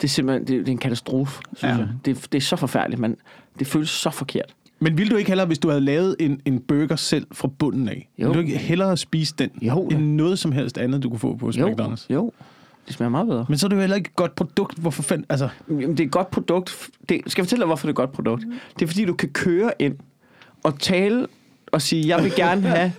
Det 0.00 0.08
er 0.08 0.08
simpelthen 0.08 0.46
det, 0.46 0.58
det 0.66 0.68
er 0.68 0.72
en 0.72 0.78
katastrofe, 0.78 1.42
synes 1.56 1.62
Ja. 1.72 1.78
jeg. 1.78 1.88
Det, 2.04 2.26
det 2.32 2.38
er 2.38 2.42
så 2.42 2.56
forfærdeligt, 2.56 3.00
men 3.00 3.16
det 3.58 3.66
føles 3.66 3.90
så 3.90 4.10
forkert. 4.10 4.54
Men 4.80 4.98
vil 4.98 5.10
du 5.10 5.16
ikke 5.16 5.30
hellere, 5.30 5.46
hvis 5.46 5.58
du 5.58 5.68
havde 5.68 5.80
lavet 5.80 6.16
en, 6.20 6.40
en 6.44 6.60
burger 6.60 6.96
selv 6.96 7.26
fra 7.32 7.48
bunden 7.48 7.88
af, 7.88 8.08
Jo. 8.18 8.26
vil 8.26 8.34
du 8.34 8.40
ikke 8.40 8.58
hellere 8.58 8.96
spise 8.96 9.34
den, 9.38 9.50
Jo, 9.62 9.86
da. 9.90 9.96
end 9.96 10.04
noget 10.14 10.38
som 10.38 10.52
helst 10.52 10.78
andet, 10.78 11.02
du 11.02 11.08
kunne 11.08 11.18
få 11.18 11.36
på 11.36 11.46
hos 11.46 11.56
Jo, 11.56 11.68
McDonald's? 11.68 12.06
jo. 12.10 12.32
Det 12.86 12.94
smager 12.94 13.10
meget 13.10 13.26
bedre. 13.26 13.46
Men 13.48 13.58
så 13.58 13.66
er 13.66 13.68
det 13.68 13.76
jo 13.76 13.80
heller 13.80 13.96
ikke 13.96 14.08
et 14.08 14.16
godt 14.16 14.34
produkt. 14.34 14.78
Hvorfor 14.78 15.02
fanden... 15.02 15.26
Altså, 15.28 15.48
Jamen, 15.68 15.90
det 15.90 16.00
er 16.00 16.04
et 16.04 16.10
godt 16.10 16.30
produkt. 16.30 16.90
Det, 17.08 17.20
skal 17.26 17.42
jeg 17.42 17.46
fortælle 17.46 17.60
dig, 17.60 17.66
hvorfor 17.66 17.86
det 17.86 17.88
er 17.88 17.92
et 17.92 17.96
godt 17.96 18.12
produkt? 18.12 18.44
Det 18.78 18.82
er, 18.82 18.86
fordi 18.86 19.04
du 19.04 19.14
kan 19.14 19.28
køre 19.28 19.72
ind 19.78 19.96
og 20.62 20.78
tale 20.78 21.26
og 21.72 21.82
sige, 21.82 22.08
jeg 22.08 22.24
vil 22.24 22.32
gerne 22.36 22.62
have, 22.62 22.92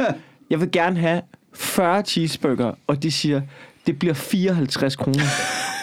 jeg 0.50 0.62
vil 0.62 0.72
gerne 0.72 1.00
have 1.00 1.22
40 1.54 2.02
cheeseburger, 2.04 2.74
og 2.88 3.04
de 3.04 3.12
siger, 3.12 3.42
det 3.88 4.00
bliver 4.00 4.14
54 4.14 4.96
kroner. 4.96 5.24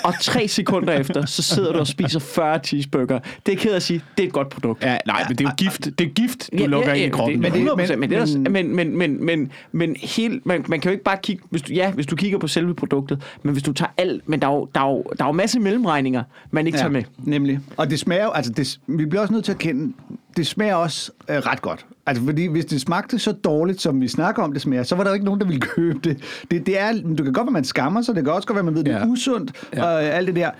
Og 0.04 0.14
tre 0.20 0.48
sekunder 0.48 0.92
efter, 0.92 1.26
så 1.26 1.42
sidder 1.42 1.72
du 1.72 1.78
og 1.78 1.86
spiser 1.86 2.18
40 2.20 2.58
cheeseburger. 2.64 3.18
Det 3.46 3.52
er 3.52 3.56
ked 3.56 3.72
at 3.72 3.82
sige, 3.82 4.02
det 4.16 4.22
er 4.22 4.26
et 4.26 4.32
godt 4.32 4.48
produkt. 4.48 4.82
ja, 4.84 4.96
nej, 5.06 5.24
men 5.28 5.38
det 5.38 5.44
er 5.44 5.48
jo 5.50 5.54
gift. 5.56 5.84
Det 5.98 6.00
er 6.06 6.10
gift, 6.10 6.50
du 6.52 6.56
Ja, 6.58 6.66
lukker 6.66 6.88
ja, 6.88 6.94
ind 6.94 7.02
i 7.02 7.04
ja, 7.06 7.10
kroppen. 7.10 7.32
Det, 7.32 7.40
Men 7.52 7.52
men, 7.52 7.66
det- 7.78 7.88
men, 7.90 8.00
men, 8.00 8.10
det 8.10 8.16
er 8.18 8.20
også, 8.22 8.38
men, 8.38 8.76
men, 8.76 8.96
men, 8.96 9.24
men, 9.26 9.52
men 9.72 9.96
helt, 10.02 10.46
man, 10.46 10.64
man 10.68 10.80
kan 10.80 10.88
jo 10.88 10.92
ikke 10.92 11.04
bare 11.04 11.18
kigge, 11.22 11.42
hvis 11.50 11.62
du, 11.62 11.72
ja, 11.72 11.90
hvis 11.92 12.06
du 12.06 12.16
kigger 12.16 12.38
på 12.38 12.48
selve 12.48 12.74
produktet, 12.74 13.22
men 13.42 13.52
hvis 13.52 13.62
du 13.62 13.72
tager 13.72 13.90
alt, 13.96 14.28
men 14.28 14.40
der 14.42 14.48
er 14.48 14.52
jo, 14.52 14.68
der 14.74 14.80
er 14.80 14.90
jo, 14.90 15.04
der 15.18 15.24
er 15.24 15.28
jo 15.28 15.32
masse 15.32 15.60
mellemregninger, 15.60 16.22
man 16.50 16.66
ikke 16.66 16.76
ja. 16.78 16.82
tager 16.82 16.92
med. 16.92 17.02
Nemlig. 17.18 17.60
Og 17.76 17.90
det 17.90 17.98
smager 17.98 18.24
jo, 18.24 18.30
altså 18.30 18.52
det, 18.52 18.78
vi 18.86 19.06
bliver 19.06 19.22
også 19.22 19.32
nødt 19.32 19.44
til 19.44 19.52
at 19.52 19.58
kende, 19.58 19.92
det 20.36 20.46
smager 20.46 20.74
også 20.74 21.10
øh, 21.30 21.36
ret 21.36 21.62
godt. 21.62 21.86
Altså 22.06 22.24
fordi 22.24 22.46
hvis 22.46 22.64
det 22.64 22.80
smagte 22.80 23.18
så 23.18 23.32
dårligt, 23.32 23.80
som 23.80 24.00
vi 24.00 24.08
snakker 24.08 24.42
om 24.42 24.52
det 24.52 24.62
smager, 24.62 24.82
så 24.82 24.94
var 24.94 25.04
der 25.04 25.10
jo 25.10 25.14
ikke 25.14 25.24
nogen, 25.24 25.40
der 25.40 25.46
ville 25.46 25.60
købe 25.76 25.98
det. 26.04 26.16
Det, 26.50 26.66
det 26.66 26.80
er, 26.80 26.92
du 27.18 27.24
kan 27.24 27.32
godt 27.32 27.46
være, 27.46 27.52
man 27.52 27.64
skammer 27.64 28.02
sig, 28.02 28.14
det 28.14 28.24
kan 28.24 28.32
også 28.32 28.48
godt 28.48 28.56
være, 28.56 28.64
man 28.64 28.74
ved, 28.74 28.84
det 28.84 28.92
er 28.94 28.98
Ja. 28.98 29.06
usundt, 29.06 29.52
Ja. 29.74 29.84
og 29.84 30.04
øh, 30.04 30.16
alt 30.16 30.26
det 30.26 30.36
der. 30.36 30.50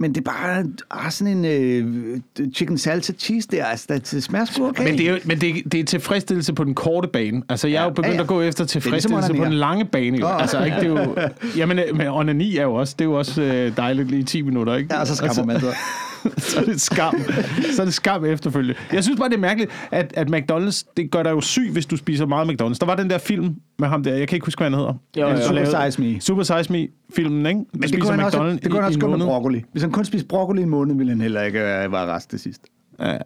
Men 0.00 0.14
det 0.14 0.20
er 0.28 0.30
bare 0.30 0.64
ah, 0.90 1.10
sådan 1.10 1.36
en 1.36 1.44
øh, 1.44 2.20
chicken 2.54 2.78
salsa 2.78 3.12
cheese 3.12 3.48
der, 3.50 3.64
altså 3.64 3.86
det, 4.12 4.22
smager 4.22 4.44
sgu 4.44 4.66
okay. 4.68 4.84
Men 4.84 4.98
det 4.98 5.08
er, 5.08 5.12
jo, 5.12 5.18
men 5.24 5.40
det, 5.40 5.48
er- 5.50 5.68
det 5.72 5.80
er 5.80 5.84
tilfredsstillelse 5.84 6.52
på 6.52 6.64
den 6.64 6.74
korte 6.74 7.08
bane. 7.08 7.42
Altså, 7.48 7.68
jeg 7.68 7.80
er 7.80 7.84
jo 7.84 7.90
begyndt 7.90 8.08
Ja, 8.08 8.14
ja. 8.14 8.20
at 8.22 8.26
gå 8.26 8.40
efter 8.40 8.64
ligesom 8.64 8.80
tilfredsstillelse 8.82 9.28
på 9.28 9.32
onanere. 9.34 9.50
den 9.50 9.58
lange 9.58 9.84
bane. 9.84 10.18
Jo. 10.18 10.26
Åh. 10.26 10.40
Altså, 10.40 10.64
ikke, 10.64 10.76
det 10.76 10.84
er 10.86 10.88
jo, 10.88 11.16
jamen, 11.58 11.78
øh, 11.78 11.96
men 11.96 12.06
onani 12.06 12.56
er 12.56 12.62
jo 12.62 12.74
også, 12.74 12.94
det 12.98 13.04
er 13.04 13.08
jo 13.08 13.14
også 13.14 13.42
øh, 13.42 13.76
dejligt 13.76 14.10
lige 14.10 14.22
10 14.24 14.42
minutter, 14.42 14.74
ikke? 14.76 14.94
Ja, 14.94 15.00
og 15.00 15.06
så 15.06 15.14
skammer 15.16 15.44
man 15.44 15.60
sig. 15.60 15.74
så 16.38 16.60
er 16.60 16.64
det 16.64 16.80
skam. 16.80 17.14
Så 17.72 17.82
er 17.82 17.84
det 17.86 17.94
skam 17.94 18.24
efterfølgende. 18.24 18.74
Jeg 18.92 19.04
synes 19.04 19.18
bare, 19.18 19.28
det 19.28 19.34
er 19.34 19.40
mærkeligt, 19.40 19.70
at, 19.90 20.12
at 20.16 20.28
McDonald's, 20.30 20.92
det 20.96 21.10
gør 21.10 21.22
dig 21.22 21.30
jo 21.30 21.40
syg, 21.40 21.70
hvis 21.72 21.86
du 21.86 21.96
spiser 21.96 22.26
meget 22.26 22.48
McDonald's. 22.48 22.78
Der 22.80 22.86
var 22.86 22.94
den 22.96 23.10
der 23.10 23.18
film 23.18 23.54
med 23.78 23.88
ham 23.88 24.02
der, 24.02 24.14
jeg 24.14 24.28
kan 24.28 24.36
ikke 24.36 24.46
huske, 24.46 24.58
hvad 24.58 24.70
han 24.70 24.78
hedder. 24.78 24.94
Jo, 25.16 25.20
jo. 25.22 25.28
Han 25.28 25.42
Super 25.42 25.54
lavede- 25.54 25.92
Size 25.92 26.02
Me. 26.02 26.20
Super 26.20 26.42
Size 26.42 26.72
Me-filmen, 26.72 27.46
ikke? 27.46 27.60
Men 27.72 27.82
det 27.82 28.00
kunne 28.00 28.10
han 28.10 28.20
også, 28.20 28.38
det 28.62 28.62
kunne 28.70 28.74
han 28.80 28.84
også 28.84 28.98
gøre 29.00 29.18
med 29.18 29.26
broccoli. 29.26 29.62
Hvis 29.72 29.82
han 29.82 29.92
kun 29.92 30.04
spiste 30.04 30.26
broccoli 30.28 30.62
en 30.62 30.68
måned, 30.68 30.96
ville 30.96 31.10
han 31.12 31.20
heller 31.20 31.42
ikke 31.42 31.58
øh, 31.58 31.92
være 31.92 32.06
rest 32.14 32.30
til 32.30 32.38
sidst. 32.38 32.60
Ja. 33.00 33.16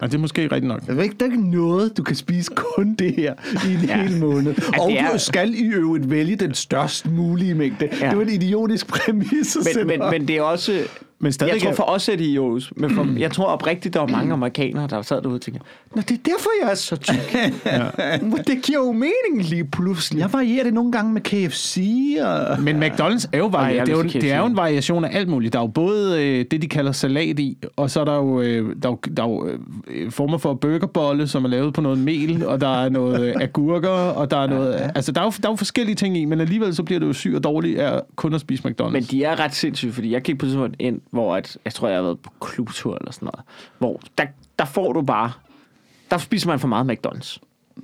Nej, 0.00 0.08
det 0.08 0.14
er 0.14 0.18
måske 0.18 0.42
rigtigt 0.42 0.64
nok. 0.64 0.86
Der 0.86 0.96
er 0.98 1.02
ikke, 1.02 1.16
der 1.20 1.26
er 1.26 1.30
ikke 1.30 1.50
noget, 1.50 1.96
du 1.96 2.02
kan 2.02 2.16
spise 2.16 2.50
kun 2.54 2.94
det 2.94 3.14
her 3.16 3.34
i 3.68 3.74
en 3.74 3.80
ja. 3.84 4.02
hel 4.02 4.16
måned. 4.20 4.54
Og 4.80 4.90
det 4.90 5.00
er- 5.00 5.12
du 5.12 5.18
skal 5.18 5.54
i 5.54 5.62
øvrigt 5.62 6.10
vælge 6.10 6.36
den 6.36 6.54
størst 6.54 7.10
mulige 7.10 7.54
mængde. 7.54 7.88
Ja. 7.92 7.96
Ja. 8.04 8.08
Det 8.10 8.16
var 8.18 8.22
en 8.24 8.28
idiotisk 8.30 8.86
præmis. 8.86 9.56
at 9.56 9.76
Men, 9.76 9.86
men, 9.86 10.02
op. 10.02 10.12
men 10.12 10.28
det 10.28 10.36
er 10.36 10.42
også... 10.42 10.80
Men 11.22 11.32
stadig 11.32 11.52
jeg 11.52 11.62
tror 11.62 11.72
for 11.72 11.82
os 11.82 12.08
er 12.08 12.16
det 12.16 12.24
jo... 12.24 12.60
Men 12.76 12.90
for, 12.90 13.18
jeg 13.18 13.32
tror 13.32 13.44
oprigtigt, 13.44 13.94
der 13.94 14.00
var 14.00 14.06
mange 14.06 14.32
amerikanere, 14.32 14.86
der 14.86 15.02
sad 15.02 15.22
derude 15.22 15.34
og 15.34 15.40
tænkte, 15.40 15.62
Nå, 15.94 16.02
det 16.02 16.10
er 16.10 16.22
derfor, 16.24 16.50
jeg 16.62 16.70
er 16.70 16.74
så 16.74 16.96
tyk. 16.96 17.14
ja. 17.66 18.16
Det 18.46 18.62
giver 18.62 18.78
jo 18.78 18.92
mening 18.92 19.48
lige 19.48 19.64
pludselig. 19.64 20.20
Jeg 20.20 20.32
varierer 20.32 20.64
det 20.64 20.74
nogle 20.74 20.92
gange 20.92 21.12
med 21.12 21.20
KFC. 21.20 21.78
Og... 22.22 22.62
Men 22.62 22.82
McDonald's 22.82 23.28
er 23.32 23.38
jo, 23.38 23.46
vari- 23.46 23.80
det 23.80 23.88
er 23.88 23.92
jo, 23.92 24.02
det 24.02 24.32
er 24.32 24.38
jo 24.38 24.46
en 24.46 24.56
variation 24.56 25.04
af 25.04 25.18
alt 25.18 25.28
muligt. 25.28 25.52
Der 25.52 25.58
er 25.58 25.62
jo 25.62 25.66
både 25.66 26.22
øh, 26.22 26.44
det, 26.50 26.62
de 26.62 26.68
kalder 26.68 26.92
salat 26.92 27.38
i, 27.38 27.58
og 27.76 27.90
så 27.90 28.00
er 28.00 28.04
der 28.04 28.16
jo, 28.16 28.40
øh, 28.40 28.76
der 28.82 28.88
er 28.88 28.92
jo, 28.92 28.98
der 29.16 29.22
er 29.22 29.28
jo 29.28 29.48
øh, 29.88 30.10
former 30.10 30.38
for 30.38 30.54
burgerbolle, 30.54 31.28
som 31.28 31.44
er 31.44 31.48
lavet 31.48 31.74
på 31.74 31.80
noget 31.80 31.98
mel, 31.98 32.46
og 32.46 32.60
der 32.60 32.84
er 32.84 32.88
noget 32.88 33.28
øh, 33.28 33.34
agurker, 33.40 33.88
og 33.88 34.30
der 34.30 34.36
er 34.36 34.46
noget... 34.46 34.90
Altså, 34.94 35.12
der 35.12 35.20
er, 35.20 35.24
jo, 35.24 35.30
der 35.42 35.48
er 35.48 35.52
jo 35.52 35.56
forskellige 35.56 35.96
ting 35.96 36.16
i, 36.16 36.24
men 36.24 36.40
alligevel 36.40 36.74
så 36.74 36.82
bliver 36.82 36.98
det 37.00 37.06
jo 37.06 37.12
syg 37.12 37.32
og 37.36 37.44
dårligt 37.44 37.78
af 37.78 38.00
kun 38.16 38.34
at 38.34 38.40
spise 38.40 38.68
McDonald's. 38.68 38.90
Men 38.90 39.02
de 39.02 39.24
er 39.24 39.40
ret 39.40 39.54
sindssyge, 39.54 39.92
fordi 39.92 40.12
jeg 40.12 40.22
gik 40.22 40.38
på 40.38 40.46
sådan 40.48 40.74
ind, 40.78 41.00
hvor 41.12 41.36
at, 41.36 41.58
jeg 41.64 41.72
tror, 41.74 41.88
jeg 41.88 41.96
har 41.96 42.02
været 42.02 42.18
på 42.20 42.30
klubtur 42.40 42.96
eller 43.00 43.12
sådan 43.12 43.26
noget, 43.26 43.40
hvor 43.78 44.00
der, 44.18 44.24
der 44.58 44.64
får 44.64 44.92
du 44.92 45.02
bare, 45.02 45.32
der 46.10 46.18
spiser 46.18 46.48
man 46.48 46.58
for 46.60 46.68
meget 46.68 46.90
McDonald's. 46.98 47.38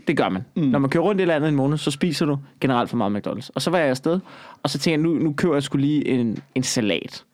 Det 0.07 0.17
gør 0.17 0.29
man. 0.29 0.45
Mm. 0.57 0.63
Når 0.63 0.79
man 0.79 0.91
kører 0.91 1.05
rundt 1.05 1.21
i 1.21 1.25
landet 1.25 1.49
en 1.49 1.55
måned, 1.55 1.79
så 1.79 1.91
spiser 1.91 2.27
du 2.27 2.39
generelt 2.61 2.91
for 2.91 2.97
meget 2.97 3.27
McDonald's. 3.27 3.49
Og 3.55 3.63
så 3.63 3.71
var 3.71 3.79
jeg 3.79 3.89
afsted, 3.89 4.21
og 4.63 4.71
så 4.71 4.79
tænkte 4.79 4.91
jeg, 4.91 4.99
nu, 4.99 5.25
nu 5.25 5.33
køber 5.33 5.55
jeg 5.55 5.63
skulle 5.63 5.87
lige 5.87 6.09
en, 6.09 6.39
en 6.55 6.63
salat. 6.63 7.25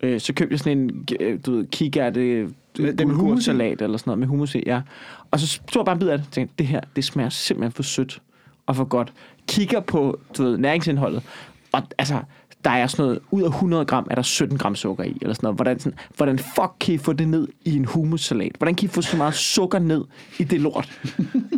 Øh, 0.00 0.20
så 0.20 0.32
købte 0.34 0.52
jeg 0.52 0.58
sådan 0.58 0.78
en, 0.78 1.06
øh, 1.20 1.38
du 1.46 1.52
ved, 1.56 1.66
kikærte, 1.66 2.20
Med- 2.20 2.48
den 2.78 2.78
med 2.78 2.94
hummus 2.96 3.16
i? 3.16 3.20
guldgurksalat 3.20 3.82
eller 3.82 3.98
sådan 3.98 4.08
noget 4.10 4.18
med 4.18 4.26
hummus 4.26 4.54
i, 4.54 4.62
ja. 4.66 4.82
Og 5.30 5.40
så 5.40 5.60
tog 5.72 5.80
jeg 5.80 5.84
bare 5.84 5.92
en 5.92 5.98
bid 5.98 6.08
af 6.08 6.18
det 6.18 6.26
og 6.26 6.32
tænkte, 6.32 6.54
det 6.58 6.66
her, 6.66 6.80
det 6.96 7.04
smager 7.04 7.28
simpelthen 7.30 7.72
for 7.72 7.82
sødt 7.82 8.22
og 8.66 8.76
for 8.76 8.84
godt. 8.84 9.12
Kigger 9.48 9.80
på, 9.80 10.20
du 10.38 10.42
ved, 10.42 10.58
næringsindholdet, 10.58 11.22
og 11.72 11.82
altså, 11.98 12.20
der 12.66 12.72
er 12.72 12.86
sådan 12.86 13.04
noget, 13.04 13.18
ud 13.30 13.42
af 13.42 13.48
100 13.48 13.84
gram 13.84 14.06
er 14.10 14.14
der 14.14 14.22
17 14.22 14.58
gram 14.58 14.74
sukker 14.74 15.04
i, 15.04 15.18
eller 15.20 15.34
sådan 15.34 15.46
noget. 15.46 15.56
Hvordan, 15.56 15.80
sådan, 15.80 15.98
hvordan 16.16 16.38
fuck 16.38 16.72
kan 16.80 16.94
I 16.94 16.98
få 16.98 17.12
det 17.12 17.28
ned 17.28 17.48
i 17.64 17.76
en 17.76 17.84
hummussalat? 17.84 18.52
Hvordan 18.58 18.74
kan 18.74 18.84
I 18.84 18.88
få 18.88 19.02
så 19.02 19.16
meget 19.16 19.34
sukker 19.34 19.78
ned 19.78 20.04
i 20.38 20.44
det 20.44 20.60
lort? 20.60 21.00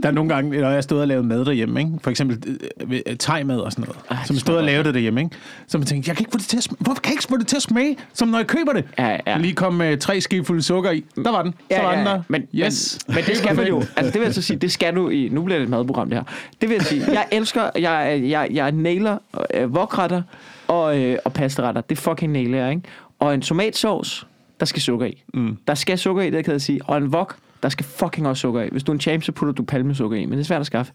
Der 0.02 0.08
er 0.08 0.12
nogle 0.12 0.34
gange, 0.34 0.60
når 0.60 0.70
jeg 0.70 0.82
stod 0.82 1.00
og 1.00 1.08
lavede 1.08 1.26
mad 1.26 1.44
derhjemme, 1.44 1.80
ikke? 1.80 1.92
for 2.02 2.10
eksempel 2.10 2.58
øh, 2.80 3.00
øh, 3.06 3.16
thai-mad 3.16 3.58
og 3.58 3.72
sådan 3.72 3.84
noget, 3.84 4.02
Ej, 4.10 4.16
det 4.16 4.26
som 4.26 4.34
jeg 4.34 4.40
stod 4.40 4.56
og 4.56 4.64
lavede 4.64 4.84
det 4.84 4.94
derhjemme, 4.94 5.20
ikke? 5.20 5.36
så 5.66 5.78
man 5.78 5.86
tænkte, 5.86 6.08
jeg 6.08 6.16
kan 6.16 6.22
ikke 6.22 6.32
få 6.32 6.38
det 6.38 6.46
til 6.46 6.56
at 6.56 6.62
smage. 6.62 6.78
Hvorfor 6.80 7.00
kan 7.00 7.10
jeg 7.10 7.14
ikke 7.14 7.28
få 7.28 7.36
det 7.36 7.46
til 7.46 7.56
at 7.56 7.62
smage, 7.62 7.96
som 8.12 8.28
når 8.28 8.38
jeg 8.38 8.46
køber 8.46 8.72
det? 8.72 8.84
Ja, 8.98 9.16
ja. 9.26 9.38
Lige 9.38 9.54
kom 9.54 9.74
med 9.74 9.96
tre 9.96 10.20
skefulde 10.20 10.62
sukker 10.62 10.90
i. 10.90 11.04
Der 11.24 11.30
var 11.30 11.42
den. 11.42 11.54
Så 11.70 11.82
var 11.82 11.96
den 11.96 12.06
der. 12.06 12.22
Men, 12.28 12.42
yes. 12.54 12.98
men, 13.06 13.14
men 13.14 13.24
det 13.24 13.36
skal 13.36 13.56
man 13.56 13.66
jo. 13.68 13.82
Altså, 13.96 14.12
det 14.12 14.20
vil 14.20 14.26
jeg 14.26 14.34
så 14.34 14.42
sige, 14.42 14.56
det 14.56 14.72
skal 14.72 14.94
du 14.94 15.08
i... 15.08 15.28
Nu 15.32 15.42
bliver 15.42 15.58
det 15.58 15.64
et 15.64 15.70
madprogram, 15.70 16.08
det 16.08 16.18
her. 16.18 16.24
Det 16.60 16.68
vil 16.68 16.74
jeg 16.74 16.84
sige. 16.84 17.12
Jeg 17.12 17.26
elsker... 17.32 17.70
Jeg, 17.78 18.22
jeg, 18.24 18.48
jeg 18.50 18.72
nailer 18.72 19.18
øh, 19.54 19.74
vokretter 19.74 20.22
og, 20.68 20.98
øh, 21.02 21.18
og 21.24 21.32
pastaretter. 21.32 21.80
Det 21.80 21.98
fucking 21.98 22.32
nailer 22.32 22.58
jeg, 22.58 22.70
ikke? 22.70 22.82
Og 23.18 23.34
en 23.34 23.40
tomatsauce, 23.40 24.26
der 24.60 24.66
skal 24.66 24.82
sukker 24.82 25.06
i. 25.06 25.22
Mm. 25.34 25.56
Der 25.68 25.74
skal 25.74 25.98
sukker 25.98 26.22
i, 26.22 26.30
det 26.30 26.44
kan 26.44 26.52
jeg 26.52 26.60
sige. 26.60 26.80
Og 26.84 26.96
en 26.98 27.04
wok, 27.06 27.36
der 27.62 27.68
skal 27.68 27.84
fucking 27.86 28.28
også 28.28 28.40
sukker 28.40 28.62
i. 28.62 28.68
Hvis 28.72 28.82
du 28.84 28.92
er 28.92 28.94
en 28.94 29.00
champ, 29.00 29.22
så 29.22 29.32
putter 29.32 29.52
du 29.54 29.62
palmesukker 29.62 30.16
i. 30.18 30.24
Men 30.26 30.32
det 30.32 30.40
er 30.40 30.44
svært 30.44 30.60
at 30.60 30.66
skaffe. 30.66 30.92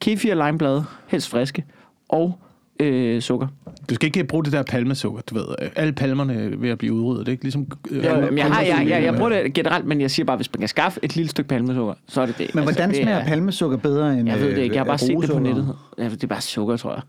Kefir, 0.00 0.46
limeblade, 0.46 0.84
helst 1.06 1.28
friske. 1.28 1.64
Og 2.08 2.38
øh, 2.80 3.20
sukker. 3.22 3.46
Du 3.90 3.94
skal 3.94 4.06
ikke 4.06 4.24
bruge 4.24 4.44
det 4.44 4.52
der 4.52 4.62
palmesukker, 4.62 5.20
du 5.30 5.34
ved. 5.34 5.44
øh, 5.62 5.68
Alle 5.76 5.92
palmerne 5.92 6.34
er 6.34 6.56
ved 6.56 6.70
at 6.70 6.78
blive 6.78 6.92
udryddet, 6.92 7.28
ikke? 7.28 7.42
Ligesom, 7.44 7.66
øh, 7.90 8.04
alle- 8.04 8.26
men 8.30 8.38
jeg, 8.38 8.46
har, 8.46 8.62
jeg, 8.62 8.86
jeg, 8.88 9.02
jeg 9.02 9.14
bruger 9.14 9.28
det 9.42 9.52
generelt, 9.54 9.84
men 9.86 10.00
jeg 10.00 10.10
siger 10.10 10.26
bare, 10.26 10.36
hvis 10.36 10.50
man 10.54 10.58
kan 10.58 10.68
skaffe 10.68 11.00
et 11.02 11.16
lille 11.16 11.28
stykke 11.30 11.48
palmesukker, 11.48 11.94
så 12.08 12.20
er 12.20 12.26
det 12.26 12.38
det. 12.38 12.54
Men 12.54 12.64
hvordan 12.64 12.88
det 12.88 12.96
smager 12.96 13.18
er- 13.18 13.24
palmesukker 13.26 13.76
bedre 13.76 14.18
end 14.18 14.28
Jeg 14.28 14.40
ved 14.40 14.50
det 14.50 14.58
ikke, 14.62 14.74
jeg 14.74 14.80
har 14.80 14.86
bare 14.86 14.98
set 14.98 15.16
det 15.20 15.30
på 15.30 15.38
nettet. 15.38 15.76
Ja, 15.98 16.04
det 16.08 16.22
er 16.22 16.26
bare 16.26 16.40
sukker, 16.40 16.76
tror 16.76 16.92
jeg. 16.92 17.02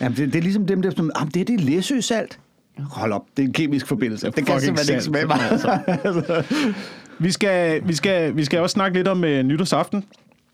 Jamen, 0.00 0.16
det, 0.16 0.32
det 0.32 0.38
er 0.38 0.42
ligesom 0.42 0.66
dem, 0.66 0.82
der 0.82 0.90
som, 0.96 1.10
ah, 1.14 1.26
det 1.34 1.40
er 1.40 1.44
det 1.44 1.60
læsøsalt. 1.60 2.38
Hold 2.78 3.12
op, 3.12 3.24
det 3.36 3.42
er 3.42 3.46
en 3.46 3.52
kemisk 3.52 3.86
forbindelse. 3.86 4.26
Det, 4.26 4.34
kan 4.34 4.44
fucking 4.44 4.60
simpelthen 4.60 4.94
ikke 4.94 5.04
smage 5.04 5.26
meget. 5.26 6.44
Vi 7.20 7.30
skal, 7.30 7.80
vi, 7.88 7.94
skal, 7.94 8.36
vi 8.36 8.44
skal 8.44 8.60
også 8.60 8.74
snakke 8.74 8.96
lidt 8.96 9.08
om 9.08 9.24
øh, 9.24 9.42
nytårsaften. 9.42 10.04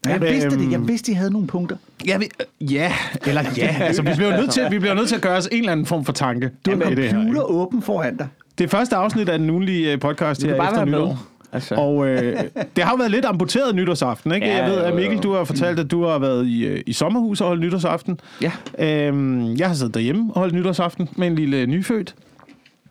Jeg 0.07 0.21
vidste 0.21 0.51
det. 0.51 0.61
Øhm, 0.61 0.73
Jeg 0.73 0.89
vidste, 0.89 1.13
de 1.13 1.17
havde 1.17 1.31
nogle 1.31 1.47
punkter. 1.47 1.77
Ja, 2.07 2.19
vi, 2.19 2.29
øh, 2.41 2.73
ja, 2.73 2.93
eller 3.27 3.43
ja. 3.57 3.77
Altså, 3.81 4.03
vi 4.03 4.11
bliver 4.17 4.37
nødt 4.37 4.51
til, 4.51 4.63
vi 4.71 4.79
bliver 4.79 4.95
nødt 4.95 5.09
til 5.09 5.15
at 5.17 5.23
gøre 5.23 5.37
os 5.37 5.49
en 5.53 5.59
eller 5.59 5.73
anden 5.73 5.87
form 5.87 6.05
for 6.05 6.13
tanke. 6.13 6.51
Du 6.67 6.71
har 6.71 6.91
det 6.91 6.99
her, 6.99 7.11
computer 7.11 7.31
ikke? 7.31 7.45
åben 7.45 7.83
foran 7.83 8.17
dig. 8.17 8.29
Det 8.59 8.65
er 8.65 8.69
første 8.69 8.97
afsnit 8.97 9.29
af 9.29 9.39
den 9.39 9.51
ugenlige 9.51 9.93
øh, 9.93 10.01
podcast 10.01 10.43
her 10.43 10.49
kan 10.49 10.57
bare 10.59 10.69
efter 10.69 10.85
være 10.85 11.07
med. 11.07 11.17
Altså. 11.55 11.75
Og 11.75 12.07
øh, 12.09 12.41
det 12.77 12.85
har 12.85 12.91
jo 12.91 12.97
været 12.97 13.11
lidt 13.11 13.25
amputeret 13.25 13.75
nytårsaften, 13.75 14.33
ikke? 14.35 14.47
Ja, 14.47 14.57
jeg 14.63 14.71
ved, 14.71 14.79
at 14.79 14.95
Mikkel, 14.95 15.19
du 15.19 15.33
har 15.33 15.45
fortalt, 15.45 15.79
at 15.81 15.91
du 15.91 16.05
har 16.05 16.19
været 16.19 16.47
i, 16.47 16.65
øh, 16.67 16.81
i 16.87 16.93
sommerhus 16.93 17.41
og 17.41 17.47
holdt 17.47 17.63
nytårsaften. 17.63 18.21
Ja. 18.43 18.53
Øhm, 18.79 19.55
jeg 19.57 19.67
har 19.69 19.75
siddet 19.75 19.95
derhjemme 19.95 20.33
og 20.35 20.39
holdt 20.41 20.55
nytårsaften 20.55 21.09
med 21.17 21.27
en 21.27 21.35
lille 21.35 21.67
nyfødt. 21.67 22.15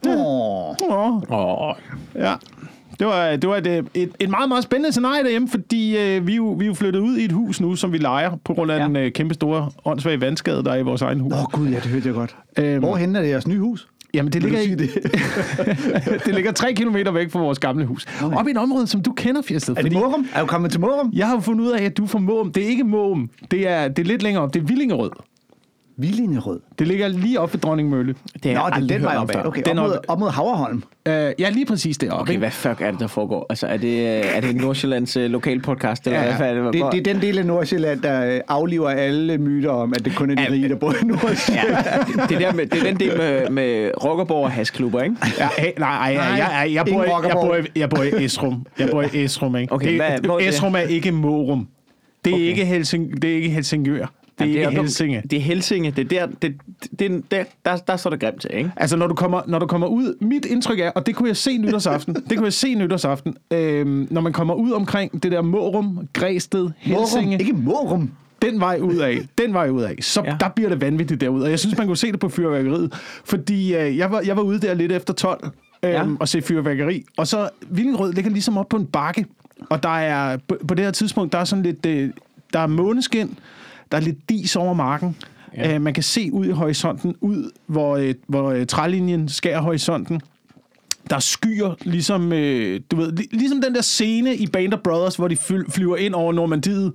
Åh. 0.07 0.75
Åh, 0.89 1.15
Åh. 1.31 1.75
ja. 2.15 2.33
Det 2.99 3.07
var, 3.07 3.35
det 3.35 3.49
var 3.49 3.55
et, 3.57 3.67
øh, 3.67 3.83
et, 3.93 4.11
et 4.19 4.29
meget, 4.29 4.49
meget 4.49 4.63
spændende 4.63 4.91
scenarie 4.91 5.23
derhjemme, 5.23 5.49
fordi 5.49 5.97
øh, 5.97 6.27
vi, 6.27 6.35
jo, 6.35 6.45
vi 6.45 6.65
er 6.65 6.67
jo 6.67 6.73
flyttet 6.73 6.99
ud 6.99 7.17
i 7.17 7.25
et 7.25 7.31
hus 7.31 7.61
nu, 7.61 7.75
som 7.75 7.93
vi 7.93 7.97
leger, 7.97 8.31
på 8.45 8.53
grund 8.53 8.71
af 8.71 8.75
Ja. 8.75 8.81
ja. 8.81 8.87
den 8.87 8.95
øh, 8.95 9.11
kæmpe 9.11 9.33
store 9.33 9.69
åndssvage 9.85 10.21
vandskade, 10.21 10.63
der 10.63 10.71
er 10.71 10.75
i 10.75 10.81
vores 10.81 11.01
egen 11.01 11.19
hus. 11.19 11.33
Åh, 11.33 11.43
gud, 11.51 11.67
ja, 11.67 11.75
det 11.75 11.83
hørte 11.85 12.07
jeg 12.07 12.15
godt. 12.15 12.35
Øhm, 12.59 12.79
Hvorhen 12.79 13.15
er 13.15 13.21
det 13.21 13.29
jeres 13.29 13.47
nye 13.47 13.59
hus? 13.59 13.87
Jamen, 14.13 14.31
det 14.31 14.43
ligger, 14.43 14.59
i, 14.59 14.75
det? 14.75 14.89
det 16.25 16.35
ligger 16.35 16.51
tre 16.51 16.73
kilometer 16.73 17.11
væk 17.11 17.31
fra 17.31 17.39
vores 17.39 17.59
gamle 17.59 17.85
hus. 17.85 18.05
Okay. 18.23 18.37
Op 18.37 18.47
i 18.47 18.51
et 18.51 18.57
område, 18.57 18.87
som 18.87 19.01
du 19.01 19.13
kender, 19.13 19.41
Fjersted. 19.41 19.77
Er 19.77 19.81
det 19.81 19.91
Morum? 19.91 20.27
Er 20.33 20.39
du 20.39 20.45
kommet 20.45 20.71
til 20.71 20.79
Morum? 20.79 21.11
Jeg 21.13 21.27
har 21.27 21.35
jo 21.35 21.39
fundet 21.41 21.65
ud 21.65 21.71
af, 21.71 21.83
at 21.83 21.97
du 21.97 22.03
er 22.03 22.07
fra 22.07 22.19
Måum. 22.19 22.51
Det 22.51 22.63
er 22.63 22.67
ikke 22.67 22.83
Måum. 22.83 23.29
Det 23.51 23.67
er, 23.67 23.87
det 23.87 23.99
er 23.99 24.07
lidt 24.07 24.23
længere 24.23 24.43
op. 24.43 24.53
Det 24.53 24.61
er 24.61 24.65
Villingerød. 24.65 25.11
Villingerød. 25.97 26.59
Det 26.79 26.87
ligger 26.87 27.07
lige 27.07 27.39
op 27.39 27.53
ved 27.53 27.59
Dronningmølle. 27.61 28.15
Det 28.43 28.55
har 28.55 28.69
Nå, 28.69 28.75
det 28.75 28.91
er 28.91 28.95
den 28.97 29.03
vej 29.05 29.15
om 29.15 29.23
opad. 29.23 29.45
Okay, 29.45 29.61
Den 29.65 29.77
op 29.79 29.87
mod, 29.87 29.97
op- 30.07 30.19
mod 30.19 30.29
Havreholm. 30.29 30.77
Uh, 30.77 31.13
ja, 31.13 31.49
lige 31.49 31.65
præcis 31.65 31.97
deroppe. 31.97 32.21
Okay, 32.21 32.31
ikke? 32.31 32.39
hvad 32.39 32.51
fuck 32.51 32.81
er 32.81 32.91
det, 32.91 32.99
der 32.99 33.07
foregår? 33.07 33.45
Altså, 33.49 33.67
er 33.67 33.77
det, 33.77 33.87
øh, 33.99 34.35
er 34.35 34.41
det 34.41 34.55
Nordsjællands 34.55 35.17
uh, 35.17 35.23
lokal 35.23 35.61
podcast? 35.61 36.07
Eller 36.07 36.23
Ja, 36.23 36.37
hvad 36.37 36.49
er 36.49 36.53
det, 36.53 36.73
det, 36.73 36.83
det 36.91 36.99
er 37.07 37.13
den 37.13 37.21
del 37.21 37.37
af 37.39 37.45
Nordsjælland, 37.45 38.01
der 38.01 38.35
øh, 38.35 38.41
afliver 38.47 38.89
alle 38.89 39.37
myter 39.37 39.69
om, 39.69 39.93
at 39.95 40.05
det 40.05 40.15
kun 40.15 40.29
er 40.31 40.35
de 40.35 40.51
rige, 40.51 40.69
der 40.69 40.75
bor 40.75 40.91
i 40.91 41.05
Nordsjælland. 41.05 41.85
Ja, 41.85 42.21
det, 42.21 42.29
det, 42.29 42.39
der 42.39 42.53
med, 42.53 42.65
det 42.65 42.79
er 42.79 42.83
den 42.83 42.99
del 42.99 43.17
med, 43.17 43.49
med 43.49 43.91
rockerborg 44.03 44.43
og 44.43 44.51
hasklubber, 44.51 45.01
ikke? 45.01 45.15
Ja, 45.39 45.47
nej, 45.57 45.73
nej, 45.79 46.13
Nej, 46.13 46.23
jeg, 46.25 46.37
jeg, 46.65 46.73
jeg, 46.73 46.85
bor, 46.93 47.03
jeg, 47.27 47.31
bor, 47.31 47.55
i- 47.55 47.79
jeg 47.79 47.89
bor 47.89 48.03
i 48.03 48.25
Esrum. 48.25 48.65
Jeg 48.79 48.89
bor 48.91 49.01
i 49.01 49.23
Esrum, 49.23 49.55
ikke? 49.55 49.73
Okay, 49.73 49.95
hvad- 49.95 50.07
er 50.09 50.15
det, 50.17 50.31
det? 50.39 50.47
Esrum 50.47 50.75
er 50.75 50.79
ikke 50.79 51.11
Morum. 51.11 51.67
Det 52.25 52.31
er, 52.31 52.35
Okay. 52.35 52.45
ikke 52.45 52.65
Helsing, 52.65 53.21
det 53.21 53.31
er 53.31 53.35
ikke 53.35 53.49
Helsingør. 53.49 54.05
Det 54.39 54.45
er 54.45 54.51
Jamen, 54.51 54.59
ikke 54.69 54.75
jo- 54.75 54.81
Helsinge. 54.81 55.21
Det 55.31 55.37
er 55.37 55.41
Helsinge. 55.41 55.91
Det 55.91 55.99
er 56.13 56.25
der, 56.25 56.33
det, 56.41 56.55
det, 56.81 56.99
det, 56.99 57.31
der, 57.31 57.43
der, 57.65 57.77
der 57.77 57.95
står 57.97 58.09
det 58.09 58.19
grimt 58.19 58.41
til, 58.41 58.49
ikke? 58.53 58.71
Altså, 58.77 58.97
når 58.97 59.07
du, 59.07 59.15
kommer, 59.15 59.41
når 59.47 59.59
du 59.59 59.65
kommer 59.67 59.87
ud... 59.87 60.17
Mit 60.21 60.45
indtryk 60.45 60.79
er, 60.79 60.89
og 60.91 61.05
det 61.05 61.15
kunne 61.15 61.29
jeg 61.29 61.37
se 61.37 61.57
nytårsaften, 61.57 62.15
det 62.29 62.37
kunne 62.37 62.45
jeg 62.45 62.53
se 62.53 62.75
nytårsaften, 62.75 63.35
øhm, 63.51 64.07
når 64.11 64.21
man 64.21 64.33
kommer 64.33 64.53
ud 64.53 64.71
omkring 64.71 65.23
det 65.23 65.31
der 65.31 65.41
Mårum, 65.41 66.07
Græsted, 66.13 66.69
Helsinge, 66.77 67.25
Morum, 67.27 67.39
ikke 67.39 67.53
Morum. 67.53 68.11
den 68.41 68.59
vej 68.59 68.79
ud 68.81 68.95
af, 68.95 69.19
den 69.37 69.53
vej 69.53 69.69
ud 69.69 69.81
af, 69.81 69.95
så 70.01 70.21
Ja. 70.25 70.35
der 70.39 70.49
bliver 70.49 70.69
det 70.69 70.81
vanvittigt 70.81 71.21
derude. 71.21 71.43
Og 71.43 71.49
jeg 71.49 71.59
synes, 71.59 71.77
man 71.77 71.87
kunne 71.87 71.97
se 71.97 72.11
det 72.11 72.19
på 72.19 72.29
fyrværkeriet, 72.29 72.93
fordi 73.25 73.75
øh, 73.75 73.97
jeg, 73.97 74.11
var, 74.11 74.21
jeg 74.25 74.37
var 74.37 74.43
ude 74.43 74.59
der 74.59 74.73
lidt 74.73 74.91
efter 74.91 75.13
12 75.13 75.43
øh, 75.45 75.49
Ja. 75.83 75.89
ja. 75.89 76.05
og 76.19 76.27
se 76.27 76.41
fyrværkeri, 76.41 77.03
og 77.17 77.27
så 77.27 77.49
Villingrød 77.69 78.13
ligger 78.13 78.31
ligesom 78.31 78.57
op 78.57 78.69
på 78.69 78.77
en 78.77 78.85
bakke, 78.85 79.25
og 79.69 79.83
der 79.83 79.89
er, 79.97 80.37
på, 80.47 80.57
på 80.67 80.73
det 80.75 80.85
her 80.85 80.91
tidspunkt, 80.91 81.33
der 81.33 81.39
er 81.39 81.43
sådan 81.45 81.63
lidt, 81.63 81.85
øh, 81.85 82.09
der 82.53 82.59
er 82.59 82.67
måneskin, 82.67 83.37
der 83.93 83.99
er 83.99 84.03
lidt 84.05 84.29
dis 84.29 84.55
over 84.55 84.73
marken, 84.73 85.15
Ja. 85.57 85.75
øh, 85.75 85.81
man 85.81 85.93
kan 85.93 86.03
se 86.03 86.29
ud 86.33 86.45
i 86.45 86.49
horisonten, 86.51 87.15
ud 87.21 87.51
hvor, 87.67 87.97
øh, 87.97 88.13
hvor 88.27 88.51
øh, 88.51 88.65
trælinjen 88.65 89.29
skærer 89.29 89.61
horisonten, 89.61 90.21
der 91.09 91.15
er 91.15 91.19
skyer, 91.19 91.73
ligesom, 91.81 92.33
øh, 92.33 92.81
du 92.91 92.95
ved, 92.95 93.19
li- 93.19 93.27
ligesom 93.31 93.61
den 93.61 93.75
der 93.75 93.81
scene 93.81 94.35
i 94.35 94.47
Band 94.47 94.73
of 94.73 94.79
Brothers, 94.79 95.15
hvor 95.15 95.27
de 95.27 95.35
fly- 95.37 95.69
flyver 95.69 95.97
ind 95.97 96.13
over 96.13 96.33
Normandiet, 96.33 96.91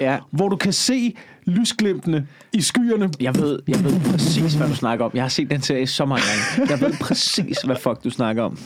Ja. 0.00 0.18
hvor 0.30 0.48
du 0.48 0.56
kan 0.56 0.72
se 0.72 1.14
lysglimtene 1.46 2.26
i 2.52 2.60
skyerne. 2.60 3.10
Jeg 3.20 3.34
ved, 3.36 3.58
jeg 3.68 3.84
ved 3.84 4.00
præcis, 4.10 4.54
hvad 4.54 4.68
du 4.68 4.74
snakker 4.74 5.04
om. 5.04 5.10
Jeg 5.14 5.22
har 5.24 5.28
set 5.28 5.50
den 5.50 5.62
serie 5.62 5.86
så 5.86 6.04
mange 6.04 6.24
gange. 6.56 6.72
Jeg 6.72 6.80
ved 6.80 6.92
præcis, 7.00 7.58
hvad 7.64 7.76
fuck 7.76 8.04
du 8.04 8.10
snakker 8.10 8.42
om. 8.42 8.58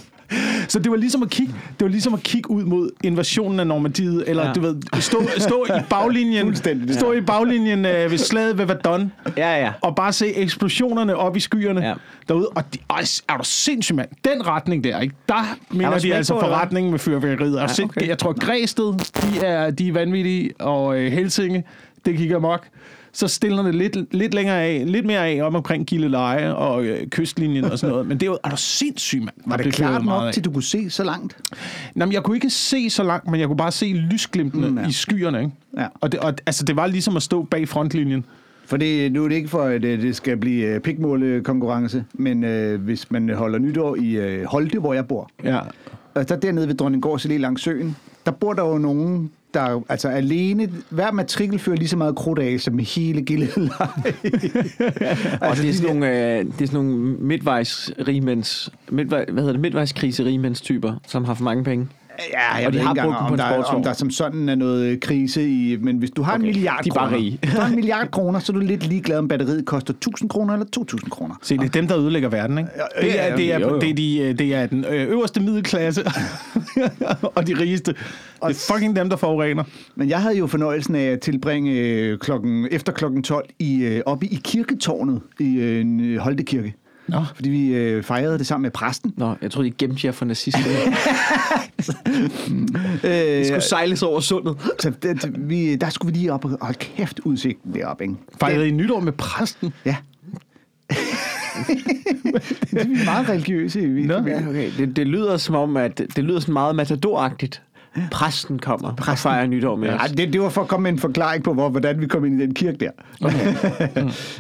Så 0.69 0.79
det 0.79 0.91
var 0.91 0.97
ligesom 0.97 1.23
at 1.23 1.31
kigge, 1.31 1.53
det 1.79 1.85
var 1.85 1.89
ligesom 1.89 2.15
at 2.15 2.23
kigge 2.23 2.51
ud 2.51 2.65
mod 2.65 2.91
invasionen 3.05 3.61
af 3.61 3.67
Normandiet, 3.67 4.25
eller 4.27 4.47
Ja. 4.47 4.53
du 4.53 4.61
ved, 4.61 4.77
stå, 5.01 5.23
stå 5.39 5.65
i 5.65 5.81
baglinjen, 5.91 6.57
stå 6.93 7.13
i 7.13 7.21
baglinjen 7.21 7.85
øh, 7.85 8.11
ved 8.11 8.19
slaget 8.19 8.59
ved 8.59 8.65
Verdun, 8.67 9.13
Ja, 9.37 9.61
ja. 9.65 9.73
og 9.81 9.97
bare 9.97 10.13
se 10.13 10.35
eksplosionerne 10.37 11.17
op 11.17 11.37
i 11.37 11.41
skyerne 11.41 11.87
Ja. 11.87 11.95
derude. 12.29 12.49
Og 12.49 12.63
de, 12.75 12.79
ej, 12.91 13.01
er 13.29 13.37
du 13.37 13.45
sindssyg, 13.45 13.95
mand. 13.95 14.09
Den 14.25 14.47
retning 14.47 14.85
der, 14.85 15.01
ikke? 15.01 15.15
Der 15.29 15.57
mener 15.71 15.91
der 15.91 15.99
de 15.99 16.15
altså 16.15 16.41
forretningen 16.41 16.91
med 16.91 16.99
fyrværkeriet. 16.99 17.57
Ja, 17.57 17.85
okay. 17.85 18.09
Jeg 18.09 18.19
tror, 18.19 18.33
Græsted, 18.41 18.93
de 19.23 19.47
er, 19.47 19.71
de 19.71 19.89
er 19.89 19.93
vanvittige, 19.93 20.51
og 20.61 20.99
øh, 20.99 21.13
Helsinge, 21.13 21.65
det 22.07 22.17
kigger 22.17 22.39
mok. 22.39 22.67
Så 23.17 23.29
stiller 23.29 23.63
det 23.63 23.75
lidt, 23.75 24.15
lidt 24.15 24.35
længere 24.35 24.63
af, 24.63 24.83
lidt 24.93 25.07
mere 25.07 25.27
af 25.29 25.43
om 25.43 25.55
omkring 25.55 25.87
Gilleleje 25.87 26.55
og 26.55 26.85
øh, 26.85 27.07
kystlinjen 27.07 27.65
og 27.65 27.79
sådan 27.79 27.91
noget. 27.93 28.07
Men 28.07 28.21
det 28.21 28.27
er 28.27 28.31
jo, 28.31 28.39
er 28.45 28.49
du 28.51 28.57
sindssyg, 28.57 29.19
mand. 29.21 29.35
Var 29.47 29.57
det 29.57 29.65
fyret 29.65 29.75
klart 29.75 30.05
nok 30.05 30.23
af. 30.29 30.33
til, 30.33 30.45
du 30.45 30.51
kunne 30.53 30.63
se 30.63 30.91
så 30.91 31.05
langt? 31.05 31.37
Jamen, 31.97 32.13
jeg 32.13 32.23
kunne 32.23 32.37
ikke 32.37 32.51
se 32.51 32.91
så 32.91 33.03
langt, 33.03 33.31
men 33.31 33.41
jeg 33.41 33.47
kunne 33.49 33.57
bare 33.57 33.73
se 33.73 33.87
lysglimtene 33.87 34.69
Mm, 34.69 34.77
ja. 34.77 34.83
ja. 34.83 34.89
i 34.89 34.93
skyerne, 34.93 35.39
ikke? 35.39 35.53
Ja. 35.77 35.87
Og, 35.95 36.13
det, 36.13 36.21
og 36.21 36.35
altså, 36.47 36.65
det 36.65 36.77
var 36.77 36.87
ligesom 36.87 37.17
at 37.17 37.23
stå 37.23 37.43
bag 37.43 37.69
frontlinjen. 37.69 38.25
For 38.67 38.77
det, 38.77 39.13
nu 39.13 39.25
er 39.25 39.29
det 39.29 39.35
ikke 39.37 39.49
for, 39.49 39.63
at 39.63 39.85
øh, 39.85 40.03
det 40.03 40.17
skal 40.17 40.37
blive 40.37 40.65
øh, 40.67 40.81
pikmålekonkurrence, 40.81 42.05
men 42.15 42.45
øh, 42.45 42.81
hvis 42.81 43.11
man 43.11 43.29
holder 43.35 43.59
nytår 43.59 43.97
i 43.97 44.11
øh, 44.17 44.45
Holte, 44.45 44.79
hvor 44.79 44.95
jeg 44.95 45.07
bor, 45.07 45.31
Ja. 45.45 45.59
og 46.15 46.29
der 46.29 46.37
dernede 46.37 46.69
ved 46.69 46.75
Dronninggårds 46.75 47.27
Allé 47.27 47.33
langs 47.37 47.63
søen, 47.63 47.97
der 48.27 48.33
bor 48.33 48.53
der 48.53 48.63
jo 48.69 48.79
nogen, 48.79 49.31
der 49.57 49.83
altså 49.89 50.09
alene, 50.09 50.69
hver 50.91 51.13
matrikel 51.13 51.59
fører 51.59 51.77
lige 51.77 51.89
så 51.89 51.97
meget 51.97 52.17
krudt 52.17 52.39
af, 52.39 52.61
som 52.61 52.79
hele 52.79 53.23
Gilleleje. 53.23 53.69
Og 55.51 55.57
det 55.57 55.69
er 55.69 55.73
sådan 55.73 55.97
nogle, 55.97 56.09
øh, 56.09 56.45
det 56.45 56.63
er 56.63 56.67
sådan 56.67 56.73
nogle 56.73 56.93
midtvejs 57.19 57.91
rigmænds, 58.09 58.71
midtvej, 58.91 59.25
hvad 59.25 59.43
hedder 59.43 59.53
det, 59.53 59.61
midtvejskrise 59.61 60.25
rigmænds 60.25 60.61
typer, 60.61 60.95
som 61.07 61.25
har 61.25 61.35
for 61.35 61.45
mange 61.45 61.65
penge. 61.65 61.89
Ja, 62.33 62.55
jeg 62.57 62.67
Og 62.67 62.73
de 62.73 62.79
ved 62.79 62.85
har 62.85 62.95
ikke 62.95 63.03
brugt 63.03 63.17
engang, 63.17 63.31
om, 63.31 63.37
der, 63.37 63.63
om 63.65 63.83
der 63.83 63.93
som 63.93 64.11
sådan 64.11 64.49
er 64.49 64.55
noget 64.55 65.01
krise 65.01 65.49
i... 65.49 65.77
Men 65.81 65.97
hvis 65.97 66.11
du 66.11 66.23
har 66.23 66.33
okay, 66.33 66.41
en 66.41 66.47
milliard 66.47 66.85
de 66.85 66.89
er 66.89 66.95
bare 66.95 67.09
kroner, 67.11 67.37
du 67.43 67.61
har 67.61 67.67
en 67.67 67.75
milliard 67.81 68.11
kroner, 68.11 68.41
så 68.41 68.53
er 68.53 68.55
du 68.55 68.61
lidt 68.61 68.87
ligeglad 68.87 69.19
om 69.19 69.29
batteriet 69.29 69.67
koster 69.67 69.93
1000 69.93 70.31
kroner 70.31 70.55
eller 70.55 70.67
2000 70.73 71.11
kroner. 71.11 71.35
Se, 71.43 71.57
det 71.57 71.65
er 71.65 71.69
dem, 71.69 71.89
der 71.89 71.99
ødelægger 71.99 72.29
verden, 72.29 72.59
ikke? 72.59 72.71
Det 73.01 73.25
er, 73.25 73.37
det 73.37 73.53
er, 73.53 73.59
det 73.59 73.91
er, 73.91 73.95
de, 73.95 74.19
øh, 74.19 74.39
det 74.39 74.55
er 74.55 74.67
den 74.67 74.85
øh, 74.85 75.09
øverste 75.09 75.41
middelklasse 75.41 76.05
og 77.37 77.47
de 77.47 77.55
rigeste. 77.61 77.93
Det 77.93 77.99
er 78.41 78.73
fucking 78.73 78.97
dem, 78.97 79.11
der 79.11 79.17
forurener. 79.17 79.65
Men 79.95 80.09
jeg 80.09 80.23
havde 80.23 80.39
jo 80.39 80.47
fornøjelsen 80.47 80.95
af 80.95 81.05
at 81.05 81.21
tilbringe 81.21 81.73
øh, 81.73 82.19
klokken, 82.19 82.69
efter 82.71 82.93
klokken 82.93 83.23
12 83.23 83.49
i, 83.59 83.85
øh, 83.85 84.03
oppe 84.07 84.27
i 84.27 84.41
kirketårnet 84.45 85.21
i 85.41 85.57
øh, 85.57 85.81
en 85.81 86.19
Holte 86.19 86.45
Kirke. 86.45 86.75
Nå. 87.09 87.25
Fordi 87.35 87.49
vi 87.51 87.69
øh, 87.75 88.03
fejrede 88.03 88.39
det 88.39 88.47
sammen 88.47 88.63
med 88.63 88.71
præsten. 88.71 89.13
Nå, 89.17 89.35
jeg 89.43 89.51
troede, 89.51 89.71
de 89.71 89.75
gemte 89.79 90.07
jer 90.07 90.13
for 90.13 90.25
nazisterne. 90.25 90.67
Øh, 93.05 93.11
De 93.11 93.45
skulle 93.45 93.61
sejles 93.61 94.03
over 94.03 94.21
sundet. 94.21 94.57
så 94.83 94.91
det, 95.03 95.33
vi, 95.49 95.77
der 95.77 95.89
skulle 95.91 96.13
vi 96.13 96.19
lige 96.19 96.33
op 96.33 96.45
og 96.45 96.59
hold 96.61 96.75
kæft 96.75 97.19
udsigten 97.25 97.75
deroppe, 97.75 98.05
ikke? 98.05 98.15
Fejrede 98.41 98.69
I 98.69 98.71
nytår 98.71 99.01
med 99.01 99.13
præsten? 99.13 99.73
Ja. 99.85 99.97
det 101.61 102.81
er 102.81 102.89
vi 102.89 102.95
er 103.01 103.05
meget 103.05 103.29
religiøse 103.29 103.83
i. 103.83 104.07
Nå. 104.07 104.15
Ja. 104.15 104.49
Okay, 104.49 104.71
det, 104.79 104.97
det 104.97 105.07
lyder 105.07 105.37
som 105.37 105.55
om, 105.55 105.77
at 105.77 105.99
det 105.99 106.25
lyder 106.25 106.41
sådan 106.41 106.53
meget 106.53 106.77
matadoragtigt. 106.77 107.63
Præsten 108.11 108.59
kommer 108.59 108.95
Præsten. 108.95 109.13
og 109.13 109.19
fejrer 109.19 109.47
nytår 109.47 109.77
med 109.77 109.89
Ja, 109.89 110.05
os. 110.05 110.11
det, 110.11 110.33
det 110.33 110.41
var 110.41 110.49
for 110.49 110.63
at 110.63 110.69
komme 110.69 110.83
med 110.83 110.91
en 110.93 110.99
forklaring 110.99 111.45
på, 111.45 111.55
hvor, 111.55 111.69
hvordan 111.69 112.01
vi 112.01 112.07
kom 112.07 112.25
ind 112.25 112.41
i 112.41 112.47
den 112.47 112.55
kirke 112.55 112.79
der. 112.79 112.91
Okay. 113.25 113.55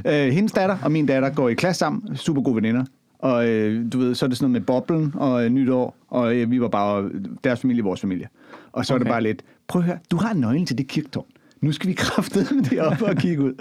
øh, 0.29 0.33
hendes 0.33 0.53
datter 0.53 0.77
og 0.83 0.93
min 0.93 1.07
datter 1.07 1.31
går 1.31 1.49
i 1.49 1.55
klasse 1.55 1.79
sammen, 1.79 2.17
super 2.17 2.43
gode 2.43 2.57
veninder. 2.57 2.85
Og 3.19 3.49
øh, 3.49 3.93
du 3.93 3.99
ved, 3.99 4.15
så 4.15 4.27
er 4.27 4.29
det 4.29 4.39
sådan 4.39 4.51
noget 4.51 4.61
med 4.63 4.67
boblen 4.67 5.13
og 5.17 5.45
øh, 5.45 5.51
nytår, 5.51 5.97
og 6.09 6.35
øh, 6.37 6.51
vi 6.51 6.61
var 6.61 6.69
bare 6.69 7.11
deres 7.45 7.61
familie, 7.61 7.83
vores 7.83 8.01
familie. 8.01 8.29
Og 8.73 8.87
så 8.87 8.95
okay. 8.95 9.01
er 9.01 9.05
det 9.05 9.11
bare 9.13 9.23
lidt, 9.23 9.43
prøv 9.69 9.81
at 9.83 9.87
høre, 9.87 9.99
du 10.11 10.17
har 10.17 10.35
nøglen 10.35 10.67
til 10.67 10.79
det 10.79 10.87
kirketårn. 10.89 11.25
Nu 11.61 11.73
skal 11.73 11.89
vi 11.89 11.95
kraftedeme 12.07 12.63
deroppe 12.63 13.07
og 13.07 13.17
kigge 13.17 13.43
ud. 13.43 13.55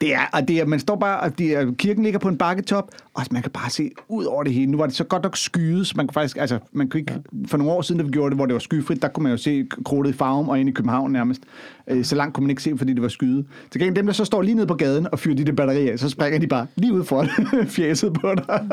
Det 0.00 0.14
er, 0.14 0.20
og 0.32 0.48
det 0.48 0.60
er, 0.60 0.66
man 0.66 0.80
står 0.80 0.96
bare, 0.96 1.20
og 1.20 1.38
det 1.38 1.52
er, 1.52 1.72
kirken 1.78 2.02
ligger 2.04 2.18
på 2.18 2.28
en 2.28 2.38
bakketop, 2.38 2.90
og 3.14 3.22
man 3.30 3.42
kan 3.42 3.50
bare 3.50 3.70
se 3.70 3.90
ud 4.08 4.24
over 4.24 4.42
det 4.42 4.52
hele. 4.52 4.70
Nu 4.70 4.78
var 4.78 4.86
det 4.86 4.94
så 4.94 5.04
godt 5.04 5.22
nok 5.22 5.36
skyet, 5.36 5.86
så 5.86 5.94
man 5.96 6.06
kunne 6.06 6.14
faktisk, 6.14 6.36
altså, 6.36 6.58
man 6.72 6.88
kunne 6.88 7.00
ikke, 7.00 7.22
for 7.46 7.56
nogle 7.56 7.72
år 7.72 7.82
siden, 7.82 8.00
da 8.00 8.06
vi 8.06 8.12
gjorde 8.12 8.30
det, 8.30 8.38
hvor 8.38 8.46
det 8.46 8.52
var 8.52 8.58
skyfrit, 8.58 9.02
der 9.02 9.08
kunne 9.08 9.22
man 9.22 9.32
jo 9.32 9.38
se 9.38 9.66
krudtet 9.84 10.14
i 10.14 10.16
farven 10.16 10.48
og 10.48 10.60
ind 10.60 10.68
i 10.68 10.72
København 10.72 11.12
nærmest. 11.12 11.42
Øh, 11.90 12.04
Så 12.04 12.14
langt 12.16 12.34
kunne 12.34 12.42
man 12.44 12.50
ikke 12.50 12.62
se, 12.62 12.72
fordi 12.78 12.92
det 12.92 13.02
var 13.02 13.08
skyet. 13.08 13.44
Til 13.72 13.80
gengæld 13.80 13.96
dem, 13.96 14.06
der 14.06 14.12
så 14.12 14.24
står 14.24 14.42
lige 14.42 14.54
nede 14.54 14.66
på 14.66 14.74
gaden 14.74 15.06
og 15.12 15.18
fyrer 15.18 15.36
de 15.36 15.44
der 15.44 15.52
batterier 15.52 15.92
af, 15.92 15.98
så 15.98 16.08
springer 16.08 16.38
de 16.38 16.46
bare 16.46 16.66
lige 16.76 16.92
ud 16.92 17.04
foran 17.04 17.28
fjæset 17.68 18.12
på 18.12 18.34
dig. 18.34 18.44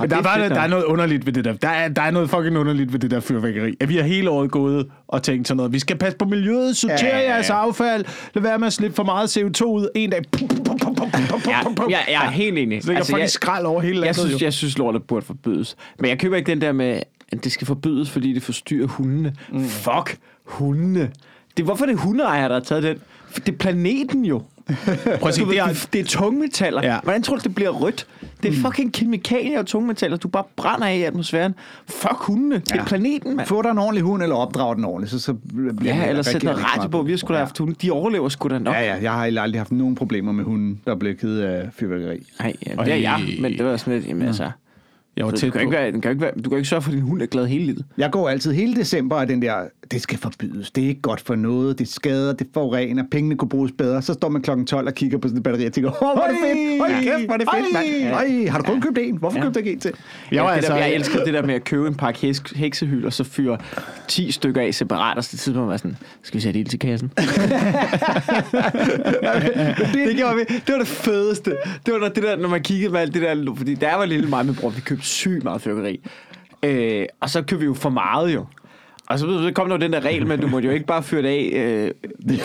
Men 0.00 0.10
der, 0.10 0.16
er 0.16 0.22
var, 0.22 0.36
fedt 0.38 0.50
der 0.54 0.60
er 0.60 0.66
noget 0.66 0.84
underligt 0.84 1.26
ved 1.26 1.32
det 1.32 1.44
der. 1.44 1.52
Der 1.52 1.68
er, 1.68 1.88
der 1.88 2.02
er 2.02 2.10
noget 2.10 2.30
fucking 2.30 2.58
underligt 2.58 2.92
ved 2.92 3.00
det 3.00 3.10
der 3.10 3.20
fyrværkeri. 3.20 3.74
At 3.80 3.88
vi 3.88 3.96
har 3.96 4.02
hele 4.02 4.30
året 4.30 4.50
gået 4.50 4.86
og 5.08 5.22
tænkt 5.22 5.48
sådan 5.48 5.56
noget. 5.56 5.72
Vi 5.72 5.78
skal 5.78 5.98
passe 5.98 6.18
på 6.18 6.24
miljøet, 6.24 6.76
sortere 6.76 6.98
Ja, 7.02 7.16
ja, 7.18 7.22
ja, 7.22 7.32
jeres 7.34 7.50
affald, 7.50 8.04
lad 8.34 8.42
være 8.42 8.58
med 8.58 8.66
at 8.66 8.72
slippe 8.72 8.94
for 8.96 9.02
meget 9.04 9.36
CO2 9.36 9.64
ud. 9.64 9.88
En 9.94 10.10
dag, 10.10 10.22
pum, 10.32 10.48
pum, 10.48 10.64
pum, 10.64 10.78
pum, 10.78 10.94
pum, 10.94 11.10
pum, 11.28 11.40
Ja, 11.46 11.62
pum, 11.62 11.74
pum. 11.74 11.90
jeg, 11.90 12.04
jeg 12.08 12.26
er 12.26 12.30
helt 12.30 12.58
enig. 12.58 12.82
Så 12.82 12.90
det 12.90 12.96
altså, 12.96 13.10
fucking 13.12 13.20
jeg, 13.20 13.30
skrald 13.30 13.66
over 13.66 13.80
hele 13.80 13.94
jeg, 13.94 14.00
landet. 14.00 14.16
synes, 14.16 14.40
jo. 14.42 14.44
jeg 14.44 14.52
synes, 14.52 14.78
lortet 14.78 15.02
burde 15.02 15.26
forbydes. 15.26 15.76
Men 16.00 16.08
jeg 16.10 16.18
køber 16.18 16.36
ikke 16.36 16.50
den 16.50 16.60
der 16.60 16.72
med, 16.72 17.00
at 17.32 17.44
det 17.44 17.52
skal 17.52 17.66
forbydes, 17.66 18.10
fordi 18.10 18.32
det 18.32 18.42
forstyrrer 18.42 18.86
hundene. 18.86 19.34
Mm. 19.52 19.64
Fuck 19.64 20.16
hundene. 20.46 21.10
Det, 21.56 21.64
hvorfor 21.64 21.84
er 21.84 21.88
det 21.88 21.98
hundeejere, 21.98 22.48
der 22.48 22.54
har 22.54 22.60
taget 22.60 22.82
den? 22.82 22.96
For 23.30 23.40
det 23.40 23.52
er 23.52 23.56
planeten 23.58 24.24
jo. 24.24 24.42
Prøv 25.20 25.28
at 25.28 25.36
Du 25.38 25.44
ved, 25.44 25.54
det 25.54 25.58
er, 25.58 25.86
det, 25.92 26.00
er 26.00 26.04
tungmetaller. 26.04 26.82
Ja. 26.82 26.92
Ja. 26.92 26.98
Hvordan 27.02 27.22
tror 27.22 27.36
du, 27.36 27.42
det 27.42 27.54
bliver 27.54 27.70
rødt? 27.70 28.06
Det 28.42 28.48
er 28.50 28.54
fucking 28.54 28.92
kemikalier 28.92 29.58
og 29.58 29.66
tungmetaller, 29.66 30.16
du 30.16 30.28
bare 30.28 30.44
brænder 30.56 30.86
af 30.86 30.96
i 30.96 31.02
atmosfæren. 31.02 31.54
Fuck 31.88 32.14
hundene. 32.16 32.54
Det 32.54 32.70
er 32.72 32.76
Ja. 32.76 32.84
planeten, 32.84 33.36
mand. 33.36 33.46
Få 33.48 33.62
dig 33.62 33.70
en 33.70 33.78
ordentlig 33.78 34.02
hund, 34.04 34.22
eller 34.22 34.36
opdrag 34.36 34.76
den 34.76 34.84
ordentligt, 34.84 35.10
så, 35.12 35.18
så 35.18 35.34
bliver 35.76 35.94
Ja, 35.96 36.08
eller 36.08 36.22
sæt 36.22 36.42
noget 36.42 36.58
radio 36.76 36.88
på. 36.88 37.02
Vi 37.02 37.10
har 37.12 37.18
sgu 37.18 37.32
da 37.32 37.38
haft 37.38 37.58
hunde. 37.58 37.74
De 37.82 37.90
overlever 37.90 38.28
sgu 38.28 38.48
da 38.48 38.58
nok. 38.58 38.74
Ja, 38.74 38.80
ja, 38.80 39.02
jeg 39.02 39.12
har 39.12 39.22
aldrig 39.24 39.60
haft 39.60 39.72
nogen 39.72 39.94
problemer 39.94 40.32
med 40.32 40.44
hunden, 40.44 40.80
der 40.86 40.94
blev 40.94 41.14
ked 41.16 41.38
af 41.38 41.68
fyrværkeri. 41.72 42.26
Nej, 42.40 42.52
ja, 42.66 42.84
det 42.84 42.92
er 42.92 42.96
jeg. 42.96 43.20
Men 43.40 43.52
det 43.58 43.64
var 43.66 43.76
sådan 43.76 43.94
lidt, 43.94 44.08
jamen 44.08 44.26
altså... 44.26 44.50
jeg 45.16 45.24
var 45.24 45.30
Du 45.30 45.36
tæt 45.36 45.52
kan, 45.52 45.58
på. 45.58 45.58
ikke 45.60 45.72
være, 45.72 45.92
den 45.92 46.00
kan 46.00 46.10
ikke 46.10 46.22
være, 46.22 46.32
du 46.44 46.48
kan 46.50 46.58
ikke 46.58 46.68
sørge 46.68 46.82
for, 46.82 46.90
at 46.90 46.94
din 46.94 47.02
hund 47.02 47.22
er 47.22 47.26
glad 47.26 47.46
hele 47.46 47.64
livet. 47.64 47.84
Jeg 47.98 48.10
går 48.10 48.28
altid 48.28 48.52
hele 48.52 48.74
december 48.76 49.16
af 49.16 49.26
den 49.26 49.42
der, 49.42 49.54
det 49.90 50.02
skal 50.02 50.18
forbydes, 50.18 50.70
det 50.70 50.84
er 50.84 50.88
ikke 50.88 51.00
godt 51.00 51.20
for 51.20 51.34
noget, 51.34 51.78
det 51.78 51.88
skader, 51.88 52.32
det 52.32 52.46
forurener, 52.54 53.04
pengene 53.10 53.36
kunne 53.36 53.48
bruges 53.48 53.72
bedre. 53.78 54.02
Så 54.02 54.12
står 54.12 54.28
man 54.28 54.42
klokken 54.42 54.66
12 54.66 54.86
og 54.86 54.94
kigger 54.94 55.18
på 55.18 55.28
sådan 55.28 55.38
et 55.38 55.42
batteri 55.44 55.66
og 55.66 55.72
tænker, 55.72 55.90
åh, 55.90 55.96
hvor 55.98 56.22
er 56.22 56.28
det 56.28 56.36
fedt, 56.44 56.80
hold 56.80 56.92
kæft, 57.04 57.24
hvor 57.24 57.34
er 57.34 57.38
det 57.38 57.48
fedt, 57.54 57.72
mand. 57.72 57.86
Ej, 58.14 58.46
har 58.50 58.58
du 58.58 58.64
kun 58.64 58.80
købt 58.80 58.98
en? 58.98 59.16
Hvorfor 59.16 59.38
Ja. 59.38 59.42
købte 59.44 59.54
du 59.54 59.58
ikke 59.58 59.72
en 59.72 59.80
til? 59.80 59.92
Jeg 60.32 60.42
var 60.42 60.48
det 60.50 60.56
altså, 60.56 60.72
der, 60.72 60.78
jeg 60.78 60.92
elsker 60.94 61.24
det 61.24 61.34
der 61.34 61.42
med 61.42 61.54
at 61.54 61.64
købe 61.64 61.88
en 61.88 61.94
pakke 61.94 62.20
heks, 62.20 62.40
heksehyld, 62.56 63.04
og 63.04 63.12
så 63.12 63.24
fyre 63.24 63.58
10 64.08 64.30
stykker 64.30 64.60
af 64.60 64.74
separat, 64.74 65.16
og 65.16 65.24
så 65.24 65.30
til 65.30 65.38
tidspunkt 65.38 65.68
var 65.70 65.76
sådan, 65.76 65.96
skal 66.22 66.38
vi 66.38 66.42
sætte 66.42 66.60
ild 66.60 66.68
til 66.68 66.78
kassen? 66.78 67.10
det, 69.94 70.16
gjorde 70.16 70.34
vi. 70.36 70.42
det 70.66 70.72
var 70.72 70.78
det 70.78 70.88
fedeste. 70.88 71.56
Det 71.86 71.94
var 71.94 72.08
det 72.08 72.22
der, 72.22 72.36
når 72.36 72.48
man 72.48 72.62
kiggede 72.62 72.92
med 72.92 73.00
alt 73.00 73.14
det 73.14 73.22
der, 73.22 73.54
fordi 73.56 73.74
der 73.74 73.94
var 73.96 74.04
lille 74.04 74.28
mig 74.28 74.46
med 74.46 74.54
bror, 74.54 74.70
vi 74.70 74.80
købte 74.80 75.04
sygt 75.06 75.44
meget 75.44 75.62
fyrkeri. 75.62 76.00
Øh, 76.62 77.06
og 77.20 77.30
så 77.30 77.40
købte 77.42 77.58
vi 77.58 77.64
jo 77.64 77.74
for 77.74 77.90
meget 77.90 78.34
jo. 78.34 78.44
Og 79.08 79.18
så, 79.18 79.26
så 79.26 79.52
kom 79.54 79.68
der 79.68 79.76
jo 79.76 79.80
den 79.80 79.92
der 79.92 80.00
regel 80.04 80.32
at 80.32 80.42
du 80.42 80.46
måtte 80.48 80.68
jo 80.68 80.74
ikke 80.74 80.86
bare 80.86 81.02
fyre 81.02 81.22
det 81.22 81.28
af, 81.28 81.92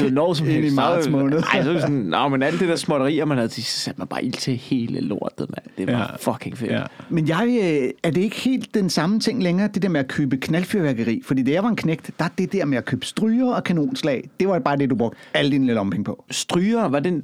øh, 0.04 0.12
når 0.12 0.34
som 0.34 0.48
i 0.48 0.52
helst. 0.52 0.70
Så- 0.70 0.76
marts 0.82 1.10
måned. 1.10 1.38
Ej, 1.54 1.62
så 1.62 1.68
var 1.68 1.74
det 1.74 1.82
sådan, 1.82 1.96
nå, 2.16 2.28
men 2.28 2.44
alt 2.44 2.60
det 2.60 2.70
der 2.70 2.76
småtterier, 2.76 3.26
man 3.26 3.38
havde 3.38 3.48
til, 3.50 3.64
så 3.64 3.80
satte 3.80 4.00
man 4.00 4.08
bare 4.08 4.26
ild 4.26 4.34
til 4.34 4.56
hele 4.58 5.00
lortet, 5.00 5.50
mand. 5.50 5.66
Det 5.78 5.88
var 5.88 6.18
Ja. 6.24 6.32
fucking 6.32 6.58
fedt. 6.58 6.72
Ja. 6.72 6.82
Men 7.10 7.28
jeg, 7.28 7.48
øh, 7.84 7.90
er 8.04 8.12
det 8.12 8.22
ikke 8.22 8.36
helt 8.40 8.74
den 8.74 8.90
samme 8.90 9.20
ting 9.20 9.44
længere, 9.44 9.68
det 9.74 9.82
der 9.82 9.90
med 9.90 10.00
at 10.00 10.08
købe 10.08 10.38
knaldfyrværkeri? 10.38 11.22
Fordi 11.26 11.44
da 11.44 11.52
jeg 11.52 11.64
var 11.64 11.70
en 11.70 11.76
knægt, 11.76 12.12
der 12.20 12.26
er 12.26 12.30
det 12.38 12.54
der 12.54 12.66
med 12.66 12.78
at 12.78 12.86
købe 12.86 13.06
stryger 13.06 13.54
og 13.54 13.64
kanonslag, 13.64 14.30
det 14.40 14.48
var 14.48 14.60
bare 14.60 14.78
det, 14.78 14.90
du 14.90 14.96
brugte 14.96 15.18
alle 15.34 15.52
dine 15.52 15.74
lommepenge 15.74 16.04
på. 16.04 16.26
Stryger, 16.32 16.88
var 16.88 17.00
den... 17.00 17.24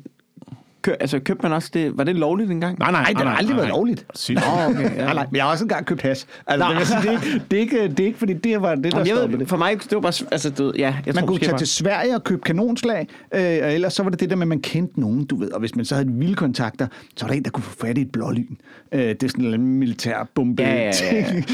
Kø, 0.87 0.93
altså, 0.99 1.19
købte 1.19 1.43
man 1.43 1.53
også 1.53 1.69
det... 1.73 1.97
Var 1.97 2.03
det 2.03 2.15
lovligt 2.15 2.51
engang? 2.51 2.79
Nej, 2.79 2.91
nej, 2.91 3.01
Nej, 3.01 3.11
det 3.11 3.27
har 3.27 3.35
aldrig 3.37 3.55
været 3.57 3.69
lovligt. 3.69 4.05
Sygt. 4.15 4.35
Nå, 4.39 4.63
okay. 4.69 4.95
Ja. 4.95 5.03
Nej, 5.05 5.13
nej, 5.13 5.25
men 5.31 5.35
jeg 5.35 5.43
har 5.43 5.51
også 5.51 5.63
engang 5.63 5.85
købt 5.85 6.01
hash. 6.01 6.25
Altså, 6.47 6.67
det, 6.79 6.87
sige, 6.87 7.01
det, 7.01 7.07
er 7.09 7.11
ikke, 7.21 7.41
det, 7.51 7.57
er 7.57 7.61
ikke, 7.61 7.89
det 7.89 7.99
er 7.99 8.05
ikke, 8.05 8.19
fordi 8.19 8.33
det 8.33 8.61
var 8.61 8.75
det, 8.75 8.83
der 8.83 8.89
Jamen, 8.89 9.07
jeg 9.07 9.15
stoppede 9.15 9.31
ved, 9.31 9.39
det. 9.39 9.49
for 9.49 9.57
mig, 9.57 9.73
det 9.83 9.91
var 9.91 9.99
bare... 9.99 10.13
Altså, 10.31 10.49
du, 10.49 10.63
ved, 10.63 10.73
ja, 10.77 10.95
jeg 11.05 11.13
Man 11.15 11.15
tror, 11.15 11.27
kunne 11.27 11.39
tage 11.39 11.49
bare- 11.49 11.57
til 11.59 11.67
Sverige 11.67 12.15
og 12.15 12.23
købe 12.23 12.41
kanonslag, 12.41 13.07
øh, 13.35 13.39
og 13.41 13.73
ellers 13.73 13.93
så 13.93 14.03
var 14.03 14.09
det 14.09 14.19
det 14.19 14.29
der 14.29 14.35
med, 14.35 14.43
at 14.43 14.47
man 14.47 14.61
kendte 14.61 14.99
nogen, 14.99 15.25
du 15.25 15.35
ved. 15.35 15.51
Og 15.51 15.59
hvis 15.59 15.75
man 15.75 15.85
så 15.85 15.95
havde 15.95 16.07
vilde 16.11 16.35
kontakter, 16.35 16.87
så 17.17 17.25
var 17.25 17.29
der 17.29 17.37
en, 17.37 17.43
der 17.43 17.49
kunne 17.49 17.63
få 17.63 17.75
fat 17.81 17.97
i 17.97 18.01
et 18.01 18.11
blålyn. 18.11 18.55
Øh, 18.91 18.99
det 19.01 19.23
er 19.23 19.27
sådan 19.27 19.45
en 19.45 19.65
militær 19.79 20.27
bombe 20.35 20.63
Ja, 20.63 20.75
ja, 20.75 20.85
ja, 20.85 20.91
ting. 20.91 21.45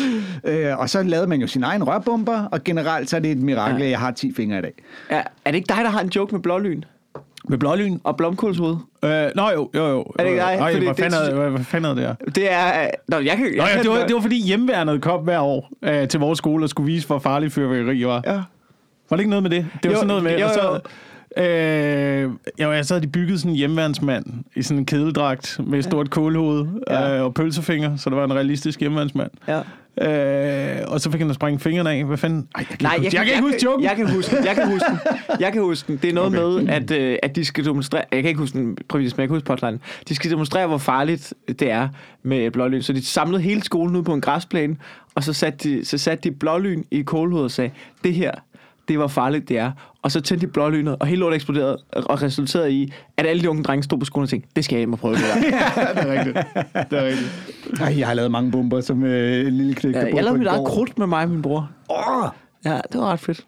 øh, 0.53 0.77
og 0.79 0.89
så 0.89 1.03
lavede 1.03 1.27
man 1.27 1.41
jo 1.41 1.47
sin 1.47 1.63
egen 1.63 1.83
rørbomber, 1.87 2.43
og 2.45 2.63
generelt 2.63 3.09
så 3.09 3.15
er 3.15 3.19
det 3.19 3.31
et 3.31 3.37
mirakel, 3.41 3.77
Ja. 3.79 3.85
at 3.85 3.91
jeg 3.91 3.99
har 3.99 4.11
10 4.11 4.33
fingre 4.33 4.59
i 4.59 4.61
dag. 4.61 4.73
Ja, 5.11 5.21
er 5.45 5.51
det 5.51 5.55
ikke 5.55 5.67
dig, 5.69 5.77
der 5.83 5.89
har 5.89 6.01
en 6.01 6.09
joke 6.09 6.35
med 6.35 6.41
blålyn 6.41 6.81
Med 7.49 7.57
blålyn? 7.57 7.97
og 8.03 8.17
blomkålshoved? 8.17 8.75
Øh, 9.05 9.11
nå 9.35 9.49
jo, 9.49 9.69
jo, 9.75 9.87
jo. 9.87 9.99
Er 10.19 10.23
det 10.23 10.29
ikke 10.29 10.41
dig? 10.41 10.53
Ej, 10.59 10.71
Fordi 10.73 10.85
hvad 10.85 10.95
det 10.95 11.03
fanden, 11.13 11.37
er, 11.39 11.49
hvad, 11.49 11.63
fanden 11.63 11.91
er 11.91 11.95
det 11.95 12.03
her? 12.03 12.31
Det 12.35 12.51
er... 12.51 12.87
Nå, 13.07 13.17
jeg 13.17 13.37
kan... 13.37 13.45
Jeg 13.45 13.55
Nå, 13.57 13.63
ja, 13.63 13.81
det, 13.81 13.89
var, 13.89 14.05
det 14.07 14.15
var 14.15 14.21
fordi 14.21 14.41
hjemmeværnet 14.41 15.01
kom 15.01 15.19
hver 15.23 15.39
år 15.39 15.69
øh, 15.81 16.07
til 16.07 16.19
vores 16.19 16.37
skole 16.37 16.65
og 16.65 16.69
skulle 16.69 16.87
vise, 16.93 17.07
hvor 17.07 17.19
farlig 17.19 17.51
fyrværkeri 17.51 18.05
var. 18.05 18.21
Ja. 18.25 18.33
Var 19.09 19.17
det 19.17 19.19
ikke 19.19 19.29
noget 19.29 19.43
med 19.43 19.49
det? 19.49 19.65
Det 19.83 19.89
var 19.89 19.89
Jo, 19.91 19.95
sådan 19.95 20.07
noget 20.07 20.23
med... 20.23 20.39
jo, 20.39 20.45
og 20.45 20.51
så, 20.53 20.61
jo. 21.37 21.43
Øh, 21.43 22.29
jo, 22.61 22.71
jeg 22.71 22.85
så 22.85 22.93
havde 22.93 23.05
de 23.05 23.11
bygget 23.11 23.39
sådan 23.39 23.51
en 23.51 23.55
hjemmeværnsmand 23.57 24.25
i 24.55 24.61
sådan 24.61 24.79
en 24.79 24.85
kedeldragt 24.85 25.59
med 25.67 25.79
et 25.79 25.83
stort 25.85 26.09
kålhoved 26.09 26.65
Ja. 26.89 27.17
øh, 27.17 27.23
og 27.23 27.33
pølsefinger, 27.33 27.95
så 27.95 28.09
det 28.09 28.17
var 28.17 28.23
en 28.23 28.33
realistisk 28.33 28.79
hjemmeværnsmand. 28.79 29.31
Ja. 29.47 29.59
Øh, 30.01 30.77
og 30.87 31.01
så 31.01 31.11
fik 31.11 31.21
han 31.21 31.29
at 31.29 31.35
sprænge 31.35 31.59
fingrene 31.59 31.91
af. 31.91 32.03
Hvad 32.05 32.17
fanden? 32.17 32.47
Ej, 32.55 32.59
jeg 32.59 32.67
kan, 32.67 32.77
Nej, 32.81 32.93
ikke, 32.95 33.05
huske- 33.05 33.17
jeg, 33.17 33.25
kan 33.25 33.33
ikke 33.33 33.43
huske 33.43 33.59
joken. 33.63 33.83
Jeg 33.83 33.95
kan 33.95 34.09
huske 34.11 34.35
den. 34.35 34.45
Jeg 34.45 34.55
kan 34.55 34.67
huske 34.71 34.85
den. 34.89 34.97
Jeg 35.39 35.51
kan 35.53 35.61
huske 35.61 35.87
den. 35.87 35.97
Det 36.01 36.09
er 36.09 36.13
noget 36.13 36.37
Okay. 36.55 36.63
med, 36.65 36.73
at, 36.73 36.91
øh, 36.91 37.17
at 37.23 37.35
de 37.35 37.45
skal 37.45 37.65
demonstrere... 37.65 38.03
Jeg 38.11 38.21
kan 38.23 38.29
ikke 38.29 38.39
huske 38.39 38.57
den 38.57 38.77
præcis, 38.89 39.17
men 39.17 39.21
jeg 39.21 39.27
kan 39.29 39.35
huske 39.35 39.45
plotline. 39.45 39.79
De 40.09 40.15
skal 40.15 40.31
demonstrere, 40.31 40.67
hvor 40.67 40.77
farligt 40.77 41.33
det 41.47 41.71
er 41.71 41.89
med 42.23 42.51
blålyn. 42.51 42.81
Så 42.81 42.93
de 42.93 43.05
samlede 43.05 43.41
hele 43.41 43.63
skolen 43.63 43.95
ud 43.95 44.03
på 44.03 44.13
en 44.13 44.21
græsplæne, 44.21 44.75
og 45.15 45.23
så 45.23 45.33
satte 45.33 45.69
de, 45.69 45.85
så 45.85 45.97
satte 45.97 46.29
de 46.29 46.35
blålyn 46.35 46.83
i 46.91 47.01
kålhovedet 47.01 47.45
og 47.45 47.51
sagde, 47.51 47.71
det 48.03 48.13
her, 48.13 48.31
det 48.87 48.99
var 48.99 49.07
farligt, 49.07 49.49
det 49.49 49.57
er. 49.57 49.71
Og 50.01 50.11
så 50.11 50.21
tændte 50.21 50.45
de 50.47 50.51
blålynet, 50.51 50.95
og 50.99 51.07
hele 51.07 51.19
lortet 51.19 51.35
eksploderede, 51.35 51.77
og 51.91 52.21
resulterede 52.21 52.71
i, 52.71 52.93
at 53.17 53.25
alle 53.25 53.41
de 53.41 53.49
unge 53.49 53.63
drenge 53.63 53.83
stod 53.83 53.99
på 53.99 54.05
skolen 54.05 54.23
og 54.23 54.29
tænkte, 54.29 54.49
det 54.55 54.65
skal 54.65 54.75
jeg 54.75 54.79
hjem 54.79 54.93
og 54.93 54.99
prøve 54.99 55.15
det 55.15 55.23
der. 55.23 55.39
det 55.93 56.09
er 56.09 56.11
rigtigt. 56.13 56.37
Det 56.91 56.99
er 56.99 57.05
rigtigt. 57.05 57.31
Ej, 57.81 57.99
jeg 57.99 58.07
har 58.07 58.13
lavet 58.13 58.31
mange 58.31 58.51
bomber 58.51 58.81
som 58.81 59.03
øh, 59.03 59.47
en 59.47 59.53
lille 59.53 59.73
knæk. 59.75 59.95
Ja, 59.95 59.99
jeg 60.15 60.23
lavede 60.23 60.37
mit 60.39 60.47
eget 60.47 60.67
krudt 60.67 60.97
med 60.99 61.07
mig 61.07 61.23
og 61.23 61.29
min 61.29 61.41
bror. 61.41 61.69
Åh! 61.89 62.29
Ja, 62.65 62.79
det 62.91 63.01
var 63.01 63.11
ret 63.11 63.19
fedt. 63.19 63.45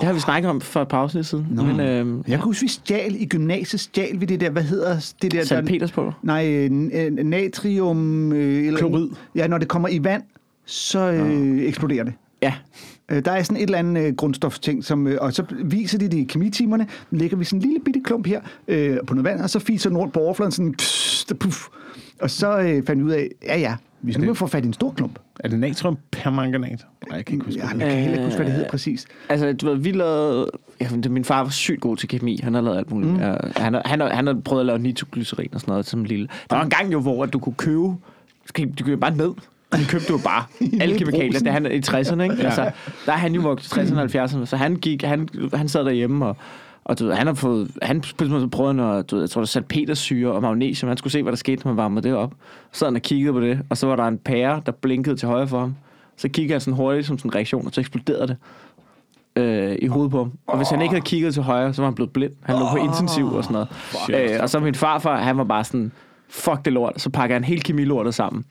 Det 0.00 0.06
har 0.06 0.12
vi 0.12 0.20
snakket 0.20 0.50
om 0.50 0.60
for 0.60 0.82
et 0.82 0.88
par 0.88 0.98
afsnit 0.98 1.26
siden. 1.26 1.46
Nå. 1.50 1.62
Men, 1.62 1.80
øh, 1.80 2.06
Jeg 2.28 2.38
kan 2.38 2.44
huske, 2.44 2.62
vi 2.62 2.68
stjal 2.68 3.14
i 3.22 3.26
gymnasiet, 3.26 3.80
stjal 3.80 4.20
vi 4.20 4.26
det 4.26 4.40
der, 4.40 4.50
hvad 4.50 4.62
hedder 4.62 5.12
det 5.22 5.32
der? 5.32 5.44
Sankt 5.44 5.66
der 5.66 5.72
Peters 5.72 5.92
på. 5.92 6.12
Nej, 6.22 6.46
øh, 6.48 6.70
øh, 6.94 7.12
natrium... 7.12 8.32
Øh, 8.32 8.66
eller, 8.66 8.78
Klorid. 8.78 9.08
Ja, 9.34 9.46
når 9.46 9.58
det 9.58 9.68
kommer 9.68 9.88
i 9.88 10.04
vand, 10.04 10.22
så 10.66 10.98
øh, 11.10 11.62
eksploderer 11.62 12.04
det. 12.04 12.12
Ja. 12.42 12.52
Øh, 13.08 13.24
Der 13.24 13.30
er 13.32 13.42
sådan 13.42 13.56
et 13.56 13.62
eller 13.62 13.78
andet 13.78 14.06
øh, 14.06 14.14
grundstofting, 14.14 14.84
som, 14.84 15.06
øh, 15.06 15.18
og 15.20 15.32
så 15.32 15.44
viser 15.64 15.98
de 15.98 16.04
det 16.08 16.16
i 16.18 16.24
kemitimerne. 16.24 16.86
Lægger 17.10 17.36
vi 17.36 17.44
sådan 17.44 17.58
en 17.58 17.62
lille 17.62 17.80
bitte 17.84 18.00
klump 18.04 18.26
her 18.26 18.40
øh, 18.68 18.96
på 19.06 19.14
noget 19.14 19.24
vand, 19.24 19.40
og 19.40 19.50
så 19.50 19.58
fiser 19.58 19.90
den 19.90 19.96
rundt 19.98 20.14
på 20.14 20.20
overfladen 20.20 20.52
sådan... 20.52 20.74
Pss, 20.74 21.26
puff. 21.40 21.66
Og 22.20 22.30
så 22.30 22.58
øh, 22.58 22.82
fandt 22.86 22.98
vi 23.02 23.02
ud 23.06 23.10
af, 23.10 23.28
ja 23.46 23.58
ja, 23.58 23.76
vi 24.02 24.12
skal 24.12 24.26
nu 24.26 24.34
få 24.34 24.46
fat 24.46 24.64
i 24.64 24.66
en 24.66 24.72
stor 24.72 24.90
klump. 24.90 25.18
Er 25.40 25.48
det 25.48 25.58
natrium 25.58 25.96
permanganat? 26.10 26.86
Nej, 27.08 27.16
jeg 27.16 27.24
kan 27.24 27.34
ikke 27.34 27.46
huske 27.46 27.60
Ja, 27.60 27.66
det. 27.72 27.80
jeg 27.80 27.90
kan 27.90 27.98
heller 27.98 28.12
ikke 28.12 28.24
huske, 28.24 28.36
hvad 28.36 28.46
det 28.46 28.54
hedder 28.54 28.70
præcis. 28.70 29.06
Altså, 29.28 29.52
du 29.52 29.66
ved, 29.66 29.76
vi 29.76 29.90
lavede... 29.92 30.50
Ja, 30.80 30.88
min 31.08 31.24
far 31.24 31.42
var 31.42 31.50
sygt 31.50 31.80
god 31.80 31.96
til 31.96 32.08
kemi. 32.08 32.40
Han 32.42 32.54
har 32.54 32.60
lavet 32.60 32.78
alt 32.78 32.90
muligt. 32.90 33.12
Mm. 33.12 33.18
Ja, 33.20 33.34
han, 33.56 33.74
har, 33.74 33.82
han, 33.84 34.00
har, 34.00 34.08
han 34.08 34.26
har 34.26 34.40
prøvet 34.44 34.60
at 34.60 34.66
lave 34.66 34.78
nitroglycerin 34.78 35.48
og 35.54 35.60
sådan 35.60 35.72
noget 35.72 35.86
som 35.86 36.00
en 36.00 36.06
lille. 36.06 36.28
Der 36.50 36.56
var 36.56 36.64
en 36.64 36.70
gang 36.70 36.92
jo, 36.92 37.00
hvor 37.00 37.22
at 37.22 37.32
du 37.32 37.38
kunne 37.38 37.54
købe... 37.54 37.82
Du 38.78 38.84
købte 38.84 38.96
bare 38.96 39.16
ned. 39.16 39.30
Du 39.80 39.88
købte 39.88 40.06
jo 40.10 40.18
bare 40.24 40.44
alle 40.80 40.98
kemikalier. 40.98 41.38
Det 41.38 41.48
er 41.48 41.52
han 41.52 41.66
i 41.66 41.78
60'erne, 41.78 42.22
ikke? 42.22 42.36
Ja. 42.38 42.44
Altså, 42.44 42.70
der 43.06 43.12
er 43.12 43.16
han 43.16 43.34
jo 43.34 43.40
vokset 43.40 43.76
i 43.76 43.80
60'erne 43.80 43.98
og 43.98 44.24
70'erne, 44.24 44.46
så 44.46 44.56
han 44.56 44.76
gik, 44.76 45.02
han, 45.02 45.28
han 45.54 45.68
sad 45.68 45.84
derhjemme 45.84 46.26
og 46.26 46.36
og 46.84 46.98
du 46.98 47.06
ved, 47.06 47.14
han 47.14 47.26
har 47.26 47.34
fået, 47.34 47.70
han 47.82 48.00
på 48.18 48.24
et 48.24 48.50
prøvede 48.50 48.74
noget, 48.74 49.10
du 49.10 49.16
ved, 49.16 49.22
jeg 49.22 49.30
tror, 49.30 49.40
der 49.40 49.46
sat 49.46 49.66
petersyre 49.66 50.32
og 50.32 50.42
magnesium. 50.42 50.88
Han 50.88 50.96
skulle 50.96 51.12
se, 51.12 51.22
hvad 51.22 51.32
der 51.32 51.36
skete, 51.36 51.64
når 51.64 51.72
man 51.72 51.76
varmede 51.76 52.08
det 52.08 52.16
op. 52.16 52.32
Så 52.72 52.84
han 52.84 52.96
og 52.96 53.02
kiggede 53.02 53.32
på 53.32 53.40
det, 53.40 53.60
og 53.70 53.76
så 53.76 53.86
var 53.86 53.96
der 53.96 54.04
en 54.04 54.18
pære, 54.18 54.62
der 54.66 54.72
blinkede 54.72 55.16
til 55.16 55.28
højre 55.28 55.48
for 55.48 55.60
ham. 55.60 55.76
Så 56.16 56.28
kiggede 56.28 56.52
han 56.52 56.60
sådan 56.60 56.74
hurtigt 56.74 57.06
som 57.06 57.18
sådan 57.18 57.28
en 57.28 57.34
reaktion, 57.34 57.66
og 57.66 57.72
så 57.72 57.80
eksploderede 57.80 58.28
det 58.28 58.36
øh, 59.42 59.76
i 59.82 59.86
hovedet 59.86 60.10
på 60.10 60.18
ham. 60.18 60.32
Og 60.46 60.56
hvis 60.56 60.68
han 60.68 60.82
ikke 60.82 60.94
havde 60.94 61.04
kigget 61.04 61.34
til 61.34 61.42
højre, 61.42 61.74
så 61.74 61.82
var 61.82 61.86
han 61.86 61.94
blevet 61.94 62.12
blind. 62.12 62.32
Han 62.42 62.56
lå 62.58 62.70
på 62.70 62.76
intensiv 62.76 63.26
og 63.26 63.44
sådan 63.44 63.66
noget. 64.10 64.32
Øh, 64.32 64.42
og 64.42 64.50
så 64.50 64.60
min 64.60 64.74
farfar, 64.74 65.16
han 65.16 65.38
var 65.38 65.44
bare 65.44 65.64
sådan, 65.64 65.92
fuck 66.28 66.64
det 66.64 66.72
lort. 66.72 67.00
Så 67.00 67.10
pakker 67.10 67.36
han 67.36 67.44
hele 67.44 67.60
kemilortet 67.60 68.14
sammen. 68.14 68.44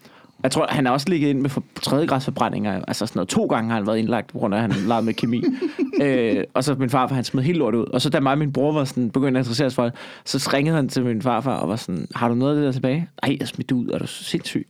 Jeg 0.43 0.51
tror, 0.51 0.67
han 0.69 0.85
har 0.85 0.93
også 0.93 1.09
ligget 1.09 1.29
ind 1.29 1.39
med 1.41 1.49
for, 1.49 1.63
tredje 1.81 2.05
grads 2.05 2.25
forbrændinger. 2.25 2.81
Altså 2.87 3.05
sådan 3.05 3.17
noget. 3.17 3.29
To 3.29 3.45
gange 3.45 3.69
har 3.69 3.75
han 3.77 3.87
været 3.87 3.97
indlagt, 3.97 4.31
på 4.31 4.37
grund 4.37 4.53
af, 4.55 4.57
at 4.63 4.73
han 4.73 4.87
lavede 4.87 5.05
med 5.05 5.13
kemi. 5.13 5.43
øh, 6.03 6.43
og 6.53 6.63
så 6.63 6.75
min 6.75 6.89
farfar, 6.89 7.15
han 7.15 7.23
smed 7.23 7.43
helt 7.43 7.57
lort 7.57 7.75
ud. 7.75 7.85
Og 7.85 8.01
så 8.01 8.09
da 8.09 8.19
mig 8.19 8.31
og 8.31 8.37
min 8.37 8.53
bror 8.53 8.71
var 8.73 8.83
sådan, 8.83 9.09
begyndte 9.11 9.39
at 9.39 9.41
interessere 9.45 9.69
sig 9.69 9.75
for 9.75 9.83
det, 9.83 9.93
så 10.25 10.49
ringede 10.53 10.75
han 10.75 10.89
til 10.89 11.05
min 11.05 11.21
farfar 11.21 11.55
og 11.55 11.69
var 11.69 11.75
sådan, 11.75 12.07
har 12.15 12.27
du 12.27 12.35
noget 12.35 12.51
af 12.51 12.55
det 12.55 12.65
der 12.65 12.71
tilbage? 12.71 13.09
Ej, 13.23 13.37
jeg 13.39 13.47
smidt 13.47 13.69
det 13.69 13.75
ud. 13.75 13.87
Er 13.89 13.97
du 13.97 14.07
sindssyg? 14.07 14.67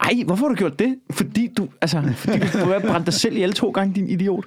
Ej, 0.00 0.12
hvorfor 0.26 0.44
har 0.44 0.48
du 0.48 0.54
gjort 0.58 0.78
det? 0.78 0.96
Fordi 1.10 1.46
du, 1.56 1.68
altså, 1.80 2.02
fordi 2.16 2.38
du, 2.38 2.58
har 2.58 2.80
brændt 2.80 3.06
dig 3.06 3.14
selv 3.14 3.34
ihjel 3.34 3.52
to 3.52 3.70
gange, 3.70 3.94
din 3.94 4.08
idiot. 4.08 4.44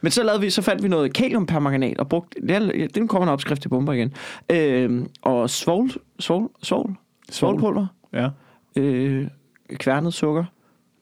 Men 0.00 0.12
så, 0.12 0.22
lavede 0.22 0.40
vi, 0.40 0.50
så 0.50 0.62
fandt 0.62 0.82
vi 0.82 0.88
noget 0.88 1.12
kaliumpermanganat 1.12 1.98
og 1.98 2.08
brugte, 2.08 2.40
det, 2.40 2.50
er, 2.50 2.88
det 2.94 3.08
kommer 3.08 3.26
en 3.26 3.32
opskrift 3.32 3.62
til 3.62 3.68
bomber 3.68 3.92
igen. 3.92 4.12
Øh, 4.52 5.02
og 5.22 5.50
svovl, 5.50 5.90
svovl, 6.20 6.50
svovl, 6.62 6.96
svovlpulver, 7.30 7.86
Ja. 8.12 8.28
øh, 8.76 9.26
kværnet 9.74 10.14
sukker, 10.14 10.44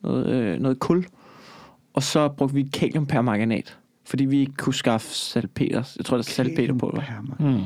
noget, 0.02 0.26
øh, 0.26 0.60
noget 0.60 0.78
kul, 0.78 1.06
og 1.92 2.02
så 2.02 2.28
brugte 2.28 2.54
vi 2.54 2.62
kaliumpermanganat, 2.62 3.78
fordi 4.04 4.24
vi 4.24 4.40
ikke 4.40 4.52
kunne 4.52 4.74
skaffe 4.74 5.08
salpeters. 5.08 5.96
Jeg 5.96 6.04
tror, 6.04 6.16
det 6.16 6.26
er 6.28 6.30
salpeterpulver. 6.30 7.02
Mm. 7.40 7.62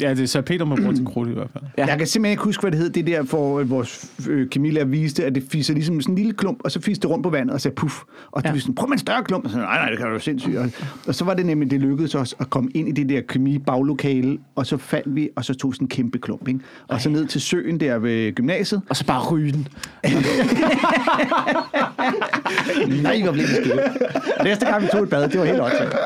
Ja, 0.00 0.10
det 0.10 0.20
er 0.20 0.26
så 0.26 0.42
Peter, 0.42 0.64
man 0.64 0.78
bruger 0.78 0.94
til 0.94 1.04
krudt 1.12 1.28
i 1.28 1.32
hvert 1.32 1.50
fald. 1.52 1.64
Ja. 1.78 1.86
Jeg 1.86 1.98
kan 1.98 2.06
simpelthen 2.06 2.32
ikke 2.32 2.42
huske, 2.42 2.60
hvad 2.60 2.70
det 2.70 2.80
hed. 2.80 2.90
Det 2.90 3.06
der, 3.06 3.24
for 3.24 3.58
øh, 3.58 3.70
vores 3.70 4.10
øh, 4.28 4.48
kemilærer 4.48 4.84
viste, 4.84 5.24
at 5.24 5.34
det 5.34 5.44
fiser 5.50 5.74
ligesom 5.74 6.00
sådan 6.00 6.12
en 6.12 6.16
lille 6.18 6.32
klump, 6.32 6.60
og 6.64 6.70
så 6.70 6.80
fiser 6.80 7.00
det 7.00 7.10
rundt 7.10 7.22
på 7.22 7.30
vandet 7.30 7.54
og 7.54 7.60
sagde 7.60 7.74
puff. 7.74 7.94
Og 8.30 8.42
ja. 8.44 8.52
Vi 8.52 8.60
sådan, 8.60 8.74
prøv 8.74 8.88
med 8.88 8.94
en 8.94 8.98
større 8.98 9.24
klump. 9.24 9.44
Og 9.44 9.50
så, 9.50 9.56
nej, 9.56 9.78
nej, 9.78 9.88
det 9.88 9.98
kan 9.98 10.06
du 10.06 10.12
jo 10.12 10.18
sindssygt. 10.18 10.56
Og, 10.56 10.70
og, 11.06 11.14
så 11.14 11.24
var 11.24 11.34
det 11.34 11.46
nemlig, 11.46 11.70
det 11.70 11.80
lykkedes 11.80 12.14
os 12.14 12.34
at 12.38 12.50
komme 12.50 12.70
ind 12.74 12.88
i 12.88 12.92
det 12.92 13.08
der 13.08 13.20
kemi-baglokale, 13.20 14.38
og 14.54 14.66
så 14.66 14.76
fandt 14.76 15.14
vi, 15.14 15.28
og 15.36 15.44
så 15.44 15.54
tog 15.54 15.74
sådan 15.74 15.84
en 15.84 15.88
kæmpe 15.88 16.18
klump, 16.18 16.48
ikke? 16.48 16.60
Og 16.88 17.00
så 17.00 17.10
ned 17.10 17.26
til 17.26 17.40
søen 17.40 17.80
der 17.80 17.98
ved 17.98 18.32
gymnasiet. 18.32 18.82
Og 18.88 18.96
så 18.96 19.06
bare 19.06 19.30
ryge 19.30 19.52
den. 19.52 19.68
Nej, 23.02 23.22
hvor 23.22 23.32
blev 23.32 23.46
det 23.46 23.56
skidt. 23.56 23.80
Næste 24.44 24.66
gang 24.66 24.82
vi 24.82 24.88
tog 24.92 25.02
et 25.02 25.10
bad, 25.10 25.28
det 25.28 25.40
var 25.40 25.46
helt 25.46 25.60
åndssvagt. 25.60 25.96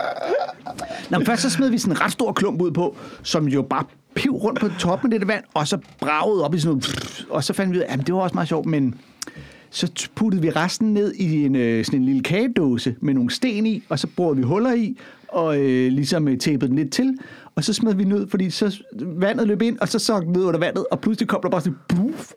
Nå, 1.10 1.18
men 1.18 1.26
først 1.26 1.42
så 1.42 1.50
smed 1.50 1.70
vi 1.70 1.78
sådan 1.78 1.96
en 1.96 2.00
ret 2.00 2.12
stor 2.12 2.32
klump 2.32 2.62
ud 2.62 2.70
på, 2.70 2.96
som 3.22 3.48
jo 3.48 3.62
bare 3.72 3.84
piv 4.14 4.32
rundt 4.32 4.60
på 4.60 4.68
toppen 4.68 5.12
af 5.12 5.18
det 5.18 5.28
vand, 5.28 5.44
og 5.54 5.68
så 5.68 5.78
bragede 6.00 6.44
op 6.44 6.54
i 6.54 6.58
sådan 6.58 6.70
noget, 6.70 7.26
og 7.30 7.44
så 7.44 7.52
fandt 7.52 7.72
vi 7.72 7.78
ud 7.78 7.82
af, 7.82 7.92
at 7.92 8.06
det 8.06 8.14
var 8.14 8.20
også 8.20 8.34
meget 8.34 8.48
sjovt, 8.48 8.66
men 8.66 8.94
så 9.70 10.08
puttede 10.14 10.42
vi 10.42 10.50
resten 10.50 10.94
ned 10.94 11.14
i 11.14 11.44
en, 11.44 11.56
øh, 11.56 11.84
sådan 11.84 12.00
en 12.00 12.06
lille 12.06 12.22
kagedåse 12.22 12.94
med 13.00 13.14
nogle 13.14 13.30
sten 13.30 13.66
i, 13.66 13.82
og 13.88 13.98
så 13.98 14.06
borede 14.16 14.36
vi 14.36 14.42
huller 14.42 14.72
i, 14.74 14.96
og 15.28 15.58
øh, 15.60 15.92
ligesom 15.92 16.28
øh, 16.28 16.38
tæppede 16.38 16.68
den 16.68 16.78
lidt 16.78 16.92
til, 16.92 17.18
og 17.56 17.64
så 17.64 17.72
smed 17.72 17.94
vi 17.94 18.04
den 18.04 18.12
ud, 18.12 18.26
fordi 18.30 18.50
så 18.50 18.82
vandet 19.00 19.48
løb 19.48 19.62
ind, 19.62 19.78
og 19.78 19.88
så 19.88 19.98
så 19.98 20.20
den 20.20 20.32
ned 20.32 20.44
under 20.44 20.60
vandet, 20.60 20.84
og 20.90 21.00
pludselig 21.00 21.28
kom 21.28 21.40
der 21.42 21.48
bare 21.50 21.60
sådan 21.60 21.76
buff, 21.88 22.30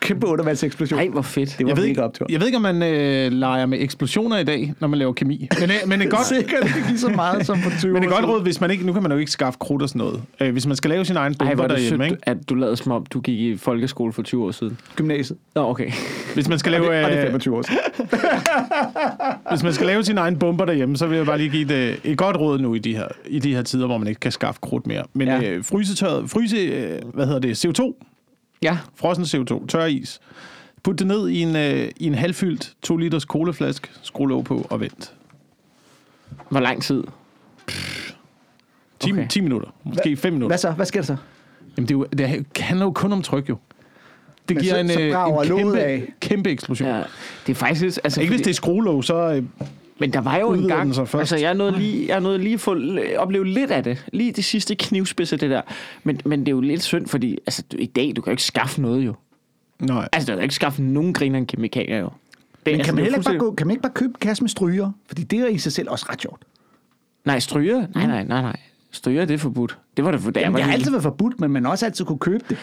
kæmpe 0.00 0.26
undervandseksplosion. 0.26 0.98
Ej, 1.00 1.08
hvor 1.08 1.22
fedt. 1.22 1.54
det 1.58 1.64
var 1.64 1.70
Jeg 1.70 1.76
ved, 1.76 1.82
mega 1.82 1.88
ikke, 1.88 2.02
optur. 2.02 2.26
jeg 2.30 2.40
ved 2.40 2.46
ikke, 2.46 2.56
om 2.56 2.62
man 2.62 2.82
øh, 2.82 3.32
leger 3.32 3.66
med 3.66 3.78
eksplosioner 3.80 4.38
i 4.38 4.44
dag, 4.44 4.74
når 4.80 4.88
man 4.88 4.98
laver 4.98 5.12
kemi. 5.12 5.48
Men, 5.60 5.70
øh, 5.70 5.76
men 5.86 6.00
det 6.00 6.06
er 6.06 6.10
godt, 6.10 6.26
Sikkert 6.26 6.64
ikke 6.76 6.88
lige 6.88 6.98
så 6.98 7.08
meget 7.08 7.46
som 7.46 7.58
for 7.58 7.70
20 7.78 7.92
men 7.94 8.02
det 8.02 8.08
er 8.08 8.14
godt 8.14 8.24
råd, 8.26 8.42
hvis 8.42 8.60
man 8.60 8.70
ikke, 8.70 8.86
nu 8.86 8.92
kan 8.92 9.02
man 9.02 9.12
jo 9.12 9.18
ikke 9.18 9.30
skaffe 9.32 9.58
krudt 9.58 9.82
og 9.82 9.88
sådan 9.88 9.98
noget. 9.98 10.22
Øh, 10.40 10.52
hvis 10.52 10.66
man 10.66 10.76
skal 10.76 10.90
lave 10.90 11.04
sin 11.04 11.16
egen 11.16 11.34
bomber 11.34 11.66
det 11.66 11.70
derhjemme, 11.70 12.04
ikke? 12.04 12.16
at 12.22 12.36
du 12.48 12.54
lavede 12.54 12.76
som 12.76 12.92
om, 12.92 13.06
du 13.06 13.20
gik 13.20 13.38
i 13.40 13.56
folkeskole 13.56 14.12
for 14.12 14.22
20 14.22 14.44
år 14.44 14.50
siden. 14.50 14.78
Gymnasiet. 14.96 15.38
Nå, 15.54 15.70
okay. 15.70 15.90
Hvis 16.34 16.48
man 16.48 16.58
skal 16.58 16.74
Og 16.74 16.80
lave, 16.80 16.96
det, 16.96 17.04
og 17.04 17.10
det 17.10 17.18
er 17.18 17.24
øh, 17.24 17.26
25 17.26 17.56
år 17.56 17.62
siden. 17.62 17.78
hvis 19.50 19.62
man 19.62 19.72
skal 19.72 19.86
lave 19.86 20.04
sin 20.04 20.18
egen 20.18 20.38
bomber 20.38 20.64
derhjemme, 20.64 20.96
så 20.96 21.06
vil 21.06 21.16
jeg 21.16 21.26
bare 21.26 21.38
lige 21.38 21.50
give 21.50 21.68
det 21.68 22.00
et 22.04 22.18
godt 22.18 22.36
råd 22.36 22.58
nu 22.58 22.74
i 22.74 22.78
de 22.78 22.96
her, 22.96 23.08
i 23.26 23.38
de 23.38 23.54
her 23.54 23.62
tider, 23.62 23.86
hvor 23.86 23.98
man 24.04 24.08
ikke 24.08 24.20
kan 24.20 24.32
skaffe 24.32 24.60
krudt 24.60 24.86
mere. 24.86 25.04
Men 25.12 25.28
Ja. 25.28 25.42
øh, 25.50 25.64
frysetørret, 25.64 26.30
fryse, 26.30 26.56
øh, 26.56 27.00
hvad 27.14 27.26
hedder 27.26 27.40
det, 27.40 27.64
CO2, 27.64 27.94
Ja. 28.62 28.78
frossen 28.96 29.24
CO2, 29.24 29.66
tør 29.66 29.84
is. 29.84 30.20
Put 30.82 30.98
det 30.98 31.06
ned 31.06 31.28
i 31.28 31.40
en, 31.42 31.56
øh, 31.56 31.88
i 31.96 32.06
en 32.06 32.14
halvfyldt 32.14 32.72
2 32.82 32.96
liters 32.96 33.22
colaflaske, 33.22 33.88
skru 34.02 34.26
låg 34.26 34.44
på 34.44 34.66
og 34.70 34.80
vent. 34.80 35.12
Hvor 36.48 36.60
lang 36.60 36.82
tid? 36.82 37.02
10, 39.00 39.10
Okay. 39.12 39.12
okay. 39.12 39.28
10 39.28 39.40
minutter, 39.40 39.68
måske 39.84 40.16
5 40.16 40.32
minutter. 40.32 40.50
Hvad 40.50 40.58
så? 40.58 40.70
Hvad 40.70 40.86
sker 40.86 41.00
der 41.00 41.06
så? 41.06 41.16
Jamen, 41.76 41.88
det, 41.88 41.94
er 41.94 41.98
jo, 41.98 42.06
det 42.18 42.48
handler 42.64 42.86
jo 42.86 42.92
kun 42.92 43.12
om 43.12 43.22
tryk, 43.22 43.48
jo. 43.48 43.56
Det 44.48 44.56
Men 44.56 44.62
giver 44.62 44.74
så- 44.74 44.80
en, 44.80 44.88
så 44.88 45.00
øh, 45.00 45.06
en 45.08 45.56
kæmpe, 45.58 45.80
af. 45.80 46.12
kæmpe 46.20 46.50
eksplosion. 46.50 46.88
Ja. 46.88 47.02
Det 47.46 47.52
er 47.52 47.54
faktisk... 47.54 47.98
Altså, 48.04 48.20
Ikke 48.20 48.30
hvis 48.34 48.40
det 48.44 48.50
er 48.50 48.54
skruelåg, 48.54 49.04
så... 49.04 49.16
Øh, 49.34 49.42
Men 49.98 50.12
der 50.12 50.20
var 50.20 50.36
jo 50.36 50.52
en 50.52 50.68
gang, 50.68 50.98
altså 51.14 51.36
jeg 51.36 51.54
nåede 51.54 51.78
lige, 51.78 52.08
jeg 52.08 52.20
nåede 52.20 52.38
lige 52.38 52.54
at 52.54 52.60
få, 52.60 52.76
opleve 53.16 53.44
lidt 53.46 53.70
af 53.70 53.84
det. 53.84 54.06
Lige 54.12 54.32
det 54.32 54.44
sidste 54.44 54.74
knivspids 54.74 55.32
af 55.32 55.38
det 55.38 55.50
der. 55.50 55.62
Men, 56.04 56.20
men 56.24 56.40
det 56.40 56.48
er 56.48 56.52
jo 56.52 56.60
lidt 56.60 56.82
synd, 56.82 57.06
fordi 57.06 57.38
altså, 57.46 57.62
du, 57.72 57.76
i 57.76 57.86
dag, 57.86 58.12
du 58.16 58.20
kan 58.22 58.30
jo 58.30 58.32
ikke 58.32 58.42
skaffe 58.42 58.80
noget 58.82 59.06
jo. 59.06 59.14
nej. 59.80 60.08
Altså, 60.12 60.32
du 60.32 60.36
kan 60.36 60.42
ikke 60.42 60.54
skaffe 60.54 60.82
nogen 60.82 61.12
griner 61.12 61.44
kemikalier 61.44 61.98
jo. 61.98 62.04
Det, 62.04 62.12
Men 62.66 62.74
altså, 62.74 62.84
kan 62.84 62.94
man, 62.94 63.00
er 63.00 63.04
heller 63.04 63.18
ikke 63.18 63.24
bare 63.24 63.32
fuldstændig- 63.32 63.40
gå, 63.40 63.54
kan 63.54 63.66
man 63.66 63.72
ikke 63.74 63.82
bare 63.82 63.92
købe 63.92 64.08
en 64.10 64.16
kasse 64.20 64.42
med 64.42 64.48
stryger? 64.48 64.90
Fordi 65.06 65.22
det 65.22 65.38
er 65.40 65.46
i 65.46 65.58
sig 65.58 65.72
selv 65.72 65.90
også 65.90 66.06
ret 66.10 66.22
sjovt. 66.22 66.42
Nej, 67.24 67.38
stryger? 67.38 67.86
Nej, 67.94 68.06
nej, 68.06 68.24
nej, 68.24 68.42
nej. 68.42 68.56
Stryger, 68.94 69.24
det 69.24 69.34
er 69.34 69.38
forbudt. 69.38 69.78
Det 69.96 70.04
var 70.04 70.10
det 70.10 70.20
for. 70.20 70.32
Jamen, 70.36 70.56
det 70.56 70.64
har 70.64 70.72
altid 70.72 70.90
været 70.90 71.02
forbudt, 71.02 71.40
men 71.40 71.50
man 71.50 71.66
også 71.66 71.86
altid 71.86 72.04
kunne 72.04 72.18
købe 72.18 72.44
det. 72.48 72.56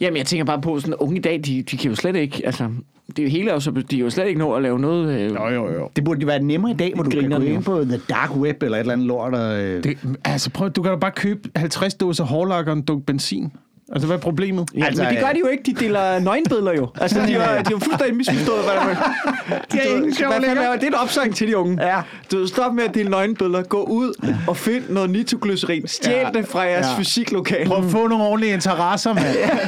Jamen, 0.00 0.16
jeg 0.16 0.26
tænker 0.26 0.44
bare 0.44 0.60
på, 0.60 0.80
sådan 0.80 0.94
unge 0.94 1.16
i 1.16 1.20
dag, 1.20 1.40
de, 1.46 1.62
de 1.62 1.76
kan 1.76 1.90
jo 1.90 1.96
slet 1.96 2.16
ikke, 2.16 2.42
altså, 2.46 2.68
det 3.06 3.18
er 3.18 3.22
jo 3.22 3.28
hele, 3.28 3.54
også, 3.54 3.70
de 3.70 3.82
kan 3.90 3.98
jo 3.98 4.10
slet 4.10 4.26
ikke 4.26 4.38
nå 4.38 4.52
at 4.52 4.62
lave 4.62 4.78
noget. 4.78 5.20
Øh, 5.20 5.30
Jo, 5.34 5.48
jo, 5.48 5.72
jo. 5.72 5.90
Det 5.96 6.04
burde 6.04 6.20
jo 6.20 6.26
være 6.26 6.42
nemmere 6.42 6.70
i 6.72 6.74
dag, 6.74 6.92
hvor 6.94 7.02
du 7.04 7.10
kan 7.10 7.30
gå 7.30 7.36
ind 7.36 7.62
på 7.64 7.84
The 7.84 8.00
Dark 8.08 8.36
Web 8.36 8.62
eller 8.62 8.76
et 8.76 8.80
eller 8.80 8.92
andet 8.92 9.06
lort. 9.06 9.34
Og, 9.34 9.60
øh, 9.62 9.84
Det, 9.84 9.98
altså 10.24 10.50
prøv, 10.50 10.70
du 10.70 10.82
kan 10.82 10.92
da 10.92 10.98
bare 10.98 11.12
købe 11.16 11.48
50 11.56 11.94
dåser 11.94 12.24
hårlak 12.24 12.66
og 12.66 12.72
en 12.72 12.82
dunk 12.82 13.06
benzin. 13.06 13.52
Altså, 13.92 14.06
hvad 14.06 14.16
er 14.16 14.20
problemet? 14.20 14.68
Ja, 14.76 14.84
Altså, 14.84 15.02
men 15.02 15.12
det 15.12 15.20
gør 15.24 15.32
de 15.32 15.38
jo 15.38 15.46
ikke. 15.46 15.62
De 15.66 15.72
deler 15.84 16.18
nøgenbilleder 16.28 16.72
jo. 16.74 16.88
Altså, 17.00 17.18
de 17.26 17.32
har, 17.32 17.62
de 17.62 17.72
har 17.72 17.78
fuldstændig 17.80 18.16
misforstået, 18.16 18.64
hvad 18.64 18.74
der 18.74 18.80
er. 18.80 19.58
Det 19.72 19.80
er 19.92 19.96
ingen 19.96 20.14
sjov 20.14 20.32
længere. 20.40 20.64
er 20.66 20.72
det? 20.76 20.82
Er 20.82 20.86
en 20.88 20.94
opsang 20.94 21.34
til 21.34 21.48
de 21.48 21.56
unge. 21.56 21.86
Ja. 21.86 22.00
Du 22.32 22.46
stop 22.46 22.74
med 22.74 22.84
at 22.84 22.94
dele 22.94 23.10
nøgenbilleder. 23.10 23.62
Gå 23.62 23.82
ud 23.82 24.26
og 24.48 24.56
find 24.56 24.82
noget 24.88 25.10
nitroglycerin. 25.10 25.86
Stjæl 25.88 26.14
Ja. 26.34 26.38
det 26.38 26.48
fra 26.48 26.60
jeres 26.60 26.86
Ja. 26.86 26.98
fysiklokale. 26.98 27.66
Prøv 27.66 27.84
at 27.84 27.90
få 27.90 28.06
nogle 28.08 28.24
ordentlige 28.24 28.52
interesser, 28.54 29.14
mand. 29.14 29.26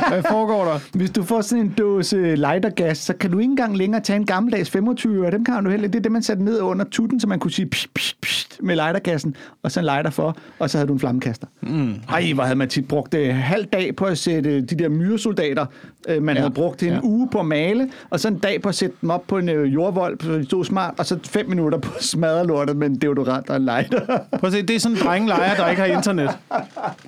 Hvad 0.09 0.23
foregår 0.31 0.65
der? 0.65 0.79
Hvis 0.95 1.11
du 1.11 1.23
får 1.25 1.41
sådan 1.41 1.65
en 1.65 1.75
dåse 1.79 2.35
lightergas, 2.35 2.99
så 2.99 3.13
kan 3.13 3.31
du 3.31 3.39
ikke 3.39 3.51
engang 3.51 3.77
længere 3.77 4.01
tage 4.03 4.17
en 4.17 4.27
gammeldags 4.27 4.71
25, 4.71 5.27
og 5.27 5.33
dem 5.33 5.45
kan 5.45 5.65
du 5.65 5.71
heller 5.71 5.89
Det 5.89 5.99
er 5.99 6.03
det, 6.03 6.13
man 6.13 6.23
satte 6.23 6.45
ned 6.45 6.61
under 6.61 6.85
tutten, 6.85 7.21
så 7.21 7.27
man 7.29 7.39
kunne 7.39 7.51
sige 7.51 7.67
pst, 7.67 7.95
pst, 7.95 8.21
pst, 8.21 8.59
med 8.63 8.75
lightergassen, 8.77 9.37
og 9.63 9.73
så 9.73 9.81
en 9.81 9.87
lighter 9.87 10.11
for, 10.11 10.37
og 10.59 10.71
så 10.71 10.79
havde 10.79 10.89
du 10.89 10.93
en 10.93 11.01
flammekaster. 11.01 11.47
Mm. 11.63 11.95
Ej, 12.09 12.33
hvor 12.35 12.43
havde 12.43 12.57
man 12.59 12.69
tit 12.69 12.89
brugt 12.89 13.13
det 13.13 13.35
halv 13.35 13.65
dag 13.65 13.97
på 13.97 14.10
at 14.11 14.19
sætte 14.19 14.61
de 14.61 14.75
der 14.75 14.89
myresoldater, 14.89 15.67
øh, 16.09 16.23
man 16.23 16.35
Ja. 16.37 16.41
havde 16.41 16.55
brugt 16.55 16.83
en 16.83 16.89
Ja. 16.93 16.99
uge 17.03 17.29
på 17.33 17.39
at 17.39 17.47
male, 17.47 17.89
og 18.11 18.21
så 18.21 18.29
en 18.29 18.39
dag 18.39 18.63
på 18.63 18.69
at 18.69 18.75
sætte 18.75 18.97
dem 19.01 19.11
op 19.11 19.25
på 19.29 19.39
en 19.39 19.49
øh, 19.49 19.75
jordvold, 19.75 20.19
så 20.21 20.33
de 20.33 20.45
stod 20.45 20.65
smart, 20.65 20.95
og 20.99 21.07
så 21.07 21.19
fem 21.25 21.49
minutter 21.49 21.79
på 21.79 21.91
at 21.97 22.03
smadre 22.05 22.47
lortet 22.47 22.77
med 22.77 22.87
en 22.87 22.95
deodorant 22.97 23.51
og 23.51 23.57
en 23.57 23.63
lighter. 23.65 24.01
Prøv 24.31 24.47
at 24.49 24.53
se, 24.53 24.63
det 24.63 24.77
er 24.77 24.81
sådan 24.81 24.97
en 24.97 25.03
drengelejer, 25.03 25.55
der 25.57 25.69
ikke 25.69 25.83
har 25.83 25.89
internet. 25.97 26.31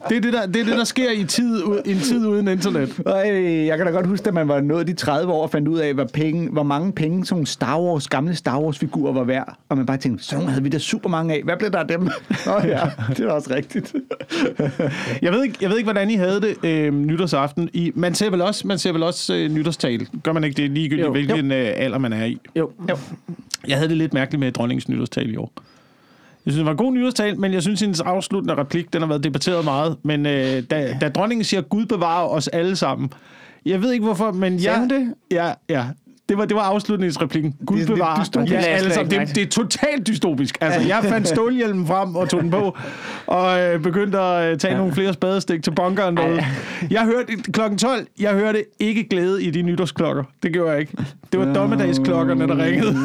Det 0.09 0.17
er 0.17 0.21
det, 0.21 0.33
der, 0.33 0.47
det, 0.47 0.61
er 0.61 0.65
det, 0.65 0.77
der 0.77 0.85
sker 0.85 1.11
i 1.11 1.25
tid, 1.25 1.63
en 1.85 1.99
tid 1.99 2.27
uden 2.27 2.49
internet. 2.49 3.01
Øh, 3.27 3.67
jeg 3.67 3.77
kan 3.77 3.87
da 3.87 3.93
godt 3.93 4.07
huske, 4.07 4.29
at 4.29 4.35
man 4.35 4.49
var 4.49 4.61
nået 4.61 4.87
de 4.87 4.93
30 4.95 5.33
år 5.33 5.43
og 5.43 5.51
fandt 5.51 5.69
ud 5.69 5.79
af, 5.79 5.95
hvad 5.95 6.07
penge, 6.07 6.49
hvor 6.51 6.63
mange 6.63 6.93
penge 6.93 7.27
sådan 7.27 7.47
Star 7.47 7.81
Wars, 7.81 8.09
gamle 8.09 8.35
Star 8.35 8.61
Wars-figurer 8.61 9.13
var 9.13 9.25
værd. 9.25 9.57
Og 9.69 9.77
man 9.77 9.87
bare 9.87 9.97
tænkte, 9.97 10.25
så 10.25 10.35
nogle 10.37 10.51
havde 10.51 10.63
vi 10.63 10.69
da 10.69 10.79
super 10.79 11.09
mange 11.11 11.35
af. 11.35 11.43
Hvad 11.45 11.57
blev 11.59 11.71
der 11.71 11.79
af 11.79 11.89
dem? 11.89 12.01
Nå 12.47 12.53
ja, 12.65 12.81
det 13.09 13.21
er 13.21 13.31
også 13.31 13.55
rigtigt. 13.55 13.95
Jeg 15.23 15.33
ved 15.33 15.43
ikke, 15.43 15.57
jeg 15.61 15.71
ved 15.71 15.77
ikke 15.77 15.87
hvordan 15.87 16.11
I 16.11 16.15
havde 16.15 16.41
det 16.41 16.57
øh, 16.65 16.92
nytårsaften. 16.93 17.71
I, 17.73 17.93
man 17.95 18.15
ser 18.15 18.31
vel 18.31 18.41
også, 18.43 18.67
man 18.67 18.79
ser 18.79 18.93
vel 18.93 19.03
også 19.03 19.35
øh, 19.35 19.51
nytårstale. 19.51 20.07
Gør 20.23 20.33
man 20.33 20.45
ikke 20.45 20.63
det 20.63 20.71
ligegyldigt, 20.71 21.07
Jo. 21.07 21.13
hvilken 21.13 21.53
øh, 21.53 21.73
alder 21.77 21.99
man 21.99 22.13
er 22.13 22.25
i? 22.25 22.39
Jo. 22.57 22.71
Jo. 22.91 22.97
Jeg 23.69 23.77
havde 23.77 23.89
det 23.89 23.97
lidt 23.97 24.15
mærkeligt 24.15 24.41
med 24.41 24.53
dronningens 24.53 24.89
nytårstale 24.89 25.33
i 25.33 25.37
år. 25.37 25.53
Jeg 26.47 26.53
synes, 26.53 26.57
det 26.57 26.65
var 26.65 26.71
en 26.71 26.77
god 26.77 26.93
nytårstale, 26.93 27.37
men 27.37 27.53
jeg 27.53 27.63
synes, 27.63 27.81
hendes 27.81 28.01
afsluttende 28.01 28.55
replik, 28.55 28.93
den 28.93 29.03
har 29.03 29.09
været 29.09 29.25
debatteret 29.25 29.65
meget. 29.65 29.97
Men 30.03 30.27
øh, 30.27 30.63
da, 30.71 30.97
da 31.01 31.09
dronningen 31.09 31.45
siger, 31.45 31.61
Gud 31.61 31.87
bevarer 31.87 32.29
os 32.29 32.49
alle 32.49 32.77
sammen. 32.77 33.13
Jeg 33.67 33.83
ved 33.83 33.93
ikke 33.93 34.05
hvorfor, 34.05 34.33
men 34.33 34.61
Sagde 34.61 34.73
jeg... 34.73 34.81
hun 34.81 34.91
det? 34.91 35.15
Ja, 35.31 35.53
ja. 35.69 35.85
Det 36.33 36.39
var, 36.39 36.45
det 36.45 36.57
var 36.57 36.63
afslutningsreplikken. 36.63 37.55
Gud 37.67 37.79
Det 37.79 37.91
er 37.91 37.97
ja, 37.97 38.45
Det 38.45 38.87
er 38.87 38.91
sammen. 38.91 39.11
slet 39.11 39.29
Det, 39.29 39.37
det 39.37 39.43
er 39.43 39.47
totalt 39.47 40.07
dystopisk. 40.07 40.59
Altså, 40.61 40.89
jeg 40.89 40.99
fandt 41.03 41.29
stålhjelmen 41.29 41.87
frem 41.87 42.17
og 42.17 42.29
tog 42.29 42.41
den 42.41 42.51
på, 42.51 42.77
og 43.27 43.61
øh, 43.61 43.81
begyndte 43.81 44.19
at 44.19 44.53
øh, 44.53 44.59
tage 44.59 44.77
nogle 44.77 44.93
flere 44.93 45.13
spadestik 45.13 45.63
til 45.63 45.71
bunkeren 45.71 46.17
derude. 46.17 46.45
Jeg 46.91 47.05
hørte 47.05 47.37
klokken 47.53 47.79
12, 47.79 48.07
jeg 48.21 48.33
hørte 48.33 48.65
ikke 48.81 49.09
glæde 49.09 49.43
i 49.43 49.51
de 49.51 49.63
nytårsklokker. 49.63 50.25
Det 50.43 50.53
gjorde 50.53 50.71
jeg 50.71 50.81
ikke. 50.81 50.93
Det 51.33 51.41
var 51.41 51.55
dommedagsklokkerne, 51.55 52.47
der 52.49 52.65
ringede. 52.65 52.97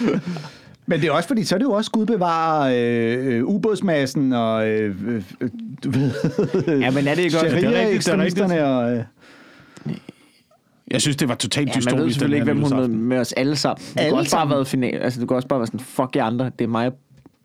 Men 0.90 1.00
det 1.00 1.08
er 1.08 1.12
også 1.12 1.28
fordi, 1.28 1.44
så 1.44 1.54
er 1.54 1.58
det 1.58 1.64
jo 1.64 1.72
også 1.72 1.90
Gud 1.90 2.06
bevarer 2.06 2.72
øh, 2.74 3.36
øh, 3.36 3.44
ubådsmassen 3.44 4.32
og 4.32 4.68
øh, 4.68 4.94
øh, 5.08 5.22
øh, 5.40 5.48
du 5.84 5.90
ved, 5.90 6.12
Ja, 6.80 6.90
men 6.90 7.08
er 7.08 7.14
det 7.14 7.22
ikke 7.22 7.36
også... 7.36 7.46
det 7.46 7.52
er 7.52 7.54
rigtigt, 7.54 7.72
det 7.72 7.82
er 7.82 7.88
ekstremisterne 7.88 8.64
og... 8.64 8.92
Øh, 8.92 9.02
Jeg 10.90 11.00
synes, 11.00 11.16
det 11.16 11.28
var 11.28 11.34
totalt 11.34 11.68
Ja, 11.68 11.72
man 11.74 11.74
ved 11.76 11.82
dystopisk. 11.92 12.14
selvfølgelig 12.14 12.36
ikke, 12.36 12.44
hvem 12.52 12.62
hun 12.62 12.76
med, 12.76 12.88
med 12.88 13.18
os 13.18 13.32
alle 13.32 13.56
sammen. 13.56 13.84
Det 13.94 14.00
Alle 14.00 14.10
kunne 14.10 14.18
også 14.20 14.30
bare 14.30 14.40
sammen? 14.40 14.50
have 14.50 14.56
været 14.56 14.66
final. 14.68 14.94
Altså, 14.94 15.20
det 15.20 15.28
kunne 15.28 15.36
også 15.36 15.48
bare 15.48 15.58
være 15.58 15.66
sådan, 15.66 15.80
fuck 15.80 16.16
jer 16.16 16.24
andre. 16.24 16.50
Det 16.58 16.64
er 16.64 16.68
mig, 16.68 16.90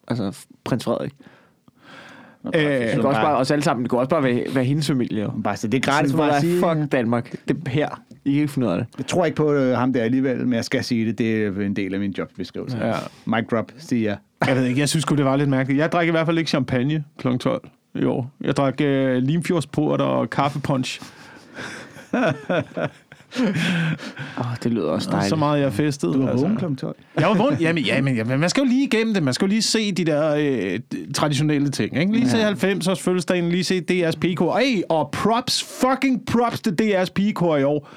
altså 0.08 0.46
prins 0.64 0.84
Frederik. 0.84 1.12
Øh, 2.56 2.62
Det 2.62 2.96
kunne 2.96 3.08
også 3.08 3.22
bare 3.22 3.38
os 3.38 3.52
alle 3.52 3.64
sammen. 3.64 3.84
Det 3.84 3.90
kunne 3.90 4.02
også 4.02 4.10
bare 4.10 4.24
være, 4.24 4.44
være 4.54 4.64
hendes 4.64 4.88
familie. 4.88 5.30
bare, 5.44 5.58
så 5.58 5.68
det 5.68 5.78
er 5.78 5.92
gratis 5.92 6.12
for 6.12 6.18
bare, 6.18 6.36
at 6.36 6.42
sige. 6.42 6.60
Fuck 6.60 6.92
Danmark. 6.92 7.32
Det 7.48 7.58
er 7.66 7.70
her. 7.70 8.02
I 8.26 8.32
kan 8.32 8.42
ikke 8.42 8.54
finde 8.54 8.68
ud 8.68 8.72
af 8.72 8.78
det. 8.78 8.88
Jeg 8.98 9.08
tror 9.08 9.26
ikke 9.26 9.36
på 9.36 9.54
øh, 9.54 9.78
ham 9.78 9.94
der 9.94 10.04
alligevel, 10.04 10.38
men 10.48 10.54
jeg 10.54 10.66
skal 10.66 10.84
sige 10.84 11.06
det. 11.06 11.18
Det 11.18 11.44
er 11.44 11.62
en 11.62 11.76
del 11.76 11.94
af 11.94 12.00
min 12.00 12.12
jobbeskrivelse. 12.18 12.78
Ja. 12.88 12.94
Mic 13.26 13.46
drop, 13.52 13.72
siger 13.78 14.10
jeg. 14.10 14.18
Jeg 14.48 14.56
ved 14.56 14.66
ikke, 14.66 14.80
jeg 14.80 14.90
synes 14.90 15.06
det 15.06 15.26
var 15.26 15.36
lidt 15.36 15.50
mærkeligt. 15.50 15.80
Jeg 15.80 15.92
drak 15.92 16.08
i 16.08 16.12
hvert 16.12 16.26
fald 16.26 16.38
ikke 16.38 16.50
champagne 16.50 17.04
kl. 17.18 17.28
12 17.38 17.70
i 17.96 18.04
år. 18.06 18.32
Jeg 18.42 18.56
drak 18.58 18.82
øh, 18.82 19.18
limfjordsport 19.18 20.02
og 20.02 20.30
kaffepunch. 20.30 21.02
Åh, 24.40 24.52
oh, 24.52 24.56
det 24.64 24.72
lyder 24.72 24.90
også 24.90 25.08
Og 25.10 25.12
dejligt. 25.12 25.30
så 25.30 25.36
meget 25.36 25.62
jeg 25.62 25.74
festede. 25.74 26.14
Du 26.14 26.26
var 26.26 26.36
vågen 26.36 26.58
kl. 26.58 26.76
12. 26.76 26.96
Jeg 27.20 27.28
var 27.28 27.34
vågen. 27.34 27.58
Jamen, 27.60 27.84
jamen, 27.84 28.16
jamen, 28.16 28.40
man 28.40 28.50
skal 28.50 28.62
jo 28.62 28.68
lige 28.68 28.84
igennem 28.84 29.14
det. 29.14 29.24
Man 29.24 29.34
skal 29.34 29.46
jo 29.46 29.50
lige 29.50 29.62
se 29.62 29.92
de 29.92 30.06
der 30.06 30.36
øh, 30.38 30.80
traditionelle 31.14 31.70
ting. 31.70 31.98
Ikke? 32.00 32.14
Lige 32.14 32.30
se 32.30 32.50
90-års 32.50 33.02
fødselsdagen, 33.02 33.50
lige 33.50 33.64
se 33.64 33.82
DR's 33.92 34.20
pigekor. 34.20 34.54
Ej, 34.54 34.82
og 34.90 35.10
props, 35.12 35.64
fucking 35.82 36.26
props 36.26 36.62
til 36.62 36.76
DR's 36.82 37.12
pigekor 37.16 37.58
i 37.58 37.64
år. 37.64 37.90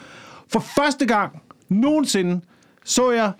For 0.52 0.60
første 0.76 1.06
gang 1.06 1.42
nogensinde 1.68 2.40
så 2.84 3.10
jeg 3.10 3.32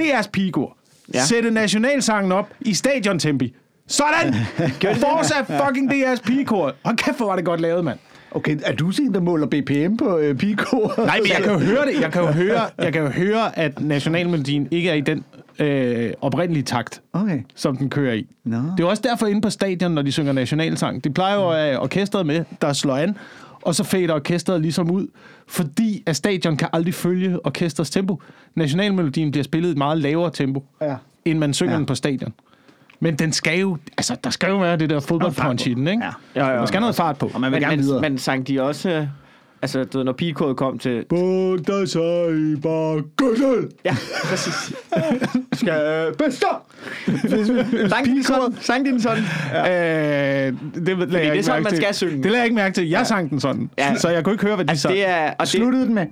DR's 0.00 0.30
pigekor 0.32 0.76
ja. 1.14 1.18
Ja. 1.18 1.24
sætte 1.24 1.50
nationalsangen 1.50 2.32
op 2.32 2.48
i 2.60 2.74
Stadion 2.74 3.18
Tempi. 3.18 3.54
Sådan! 3.88 4.34
Fortsat 5.04 5.46
fucking 5.46 5.92
DR's 5.92 6.22
pigekor. 6.22 6.74
Hold 6.84 6.96
kæft, 6.96 7.16
hvor 7.16 7.26
var 7.26 7.36
det 7.36 7.44
godt 7.44 7.60
lavet, 7.60 7.84
mand. 7.84 7.98
Okay, 8.34 8.56
er 8.64 8.74
du 8.74 8.90
sådan 8.90 9.14
der 9.14 9.20
måler 9.20 9.46
BPM 9.46 9.96
på 9.96 10.18
øh, 10.18 10.34
Pico? 10.36 10.76
Nej, 10.98 11.18
men 11.22 11.28
jeg 11.28 11.40
kan 11.44 11.52
jo 11.52 11.58
høre 11.58 11.86
det. 11.86 12.00
Jeg 12.00 12.12
kan 12.12 12.22
jo 12.22 12.26
høre, 12.26 12.60
jeg 12.78 12.92
kan 12.92 13.02
jo 13.02 13.08
høre 13.08 13.58
at 13.58 13.80
nationalmelodien 13.80 14.68
ikke 14.70 14.90
er 14.90 14.94
i 14.94 15.00
den 15.00 15.24
øh, 15.58 16.12
oprindelige 16.20 16.62
takt, 16.62 17.02
Okay. 17.12 17.38
som 17.54 17.76
den 17.76 17.90
kører 17.90 18.14
i. 18.14 18.26
Nå. 18.44 18.56
Det 18.76 18.84
er 18.84 18.88
også 18.88 19.02
derfor 19.06 19.26
inde 19.26 19.40
på 19.40 19.50
stadion, 19.50 19.90
når 19.92 20.02
de 20.02 20.12
synger 20.12 20.32
nationalsang. 20.32 21.04
De 21.04 21.10
plejer 21.10 21.34
jo 21.36 21.48
at 21.50 21.58
have 21.58 21.78
orkestret 21.80 22.26
med, 22.26 22.44
der 22.62 22.72
slår 22.72 22.96
an, 22.96 23.16
og 23.62 23.74
så 23.74 23.84
fader 23.84 24.14
orkestret 24.14 24.60
ligesom 24.62 24.90
ud, 24.90 25.06
fordi 25.48 26.02
at 26.06 26.16
stadion 26.16 26.56
kan 26.56 26.68
aldrig 26.72 26.94
følge 26.94 27.46
orkestrets 27.46 27.90
tempo. 27.90 28.22
Nationalmelodien 28.54 29.30
bliver 29.30 29.44
spillet 29.44 29.68
i 29.68 29.72
et 29.72 29.78
meget 29.78 29.98
lavere 29.98 30.30
tempo, 30.30 30.64
Ja. 30.82 30.94
end 31.24 31.38
man 31.38 31.54
synger 31.54 31.72
ja. 31.72 31.78
den 31.78 31.86
på 31.86 31.94
stadion. 31.94 32.32
Men 33.04 33.16
den 33.16 33.32
skal 33.32 33.58
jo, 33.60 33.76
altså, 33.98 34.16
der 34.24 34.30
skal 34.30 34.48
jo 34.50 34.58
være 34.58 34.76
det 34.76 34.90
der 34.90 35.00
fodboldpunch 35.00 35.68
i 35.68 35.74
den, 35.74 35.88
ikke? 35.88 36.04
Ja. 36.04 36.44
Ja, 36.44 36.50
ja, 36.52 36.58
Der 36.58 36.66
skal 36.66 36.80
noget 36.80 36.96
fart 36.96 37.18
på. 37.18 37.30
Og 37.34 37.40
man 37.40 37.52
vil 37.52 37.60
Men, 37.60 37.68
gerne 37.68 37.82
videre. 37.82 38.00
men, 38.00 38.12
men 38.12 38.18
sang 38.18 38.48
de 38.48 38.62
også... 38.62 39.08
øh, 39.64 39.80
Altså, 39.80 39.84
du 39.84 39.98
ved, 39.98 40.04
når 40.04 40.12
pigekodet 40.12 40.56
kom 40.56 40.78
til... 40.78 41.04
Bugter 41.08 41.84
sig 41.84 42.02
i. 42.36 42.56
Ja, 43.84 43.96
præcis. 44.24 44.72
skal 45.60 46.12
bestå! 46.18 46.46
sang 47.88 48.04
de 48.06 48.10
den 48.10 48.22
sådan? 48.24 48.56
Sang 48.60 48.84
den 48.86 49.00
sådan? 49.00 49.22
Ja. 49.52 50.46
Øh, 50.46 50.52
det, 50.74 50.86
lagde 50.86 51.00
jeg 51.00 51.08
det 51.10 51.14
er 51.14 51.32
ikke 51.32 51.42
sådan, 51.42 51.62
mærke 51.62 51.62
man 51.64 51.72
til. 51.72 51.76
skal 51.82 51.94
synge. 51.94 52.16
Det 52.16 52.24
lagde 52.24 52.36
jeg 52.36 52.44
ikke 52.44 52.54
mærke 52.56 52.74
til. 52.74 52.88
Jeg 52.88 52.98
ja. 52.98 53.04
sang 53.04 53.30
den 53.30 53.40
sådan, 53.40 53.70
Ja. 53.78 53.88
ja. 53.88 53.94
så 53.96 54.08
jeg 54.08 54.24
kunne 54.24 54.32
ikke 54.34 54.44
høre, 54.44 54.54
hvad 54.56 54.64
de 54.64 54.70
Altså, 54.70 54.82
sang. 54.82 54.94
det 54.94 55.08
er... 55.08 55.26
Og 55.30 55.34
det, 55.40 55.48
Sluttede 55.48 55.84
den 55.86 55.94
med... 55.94 56.06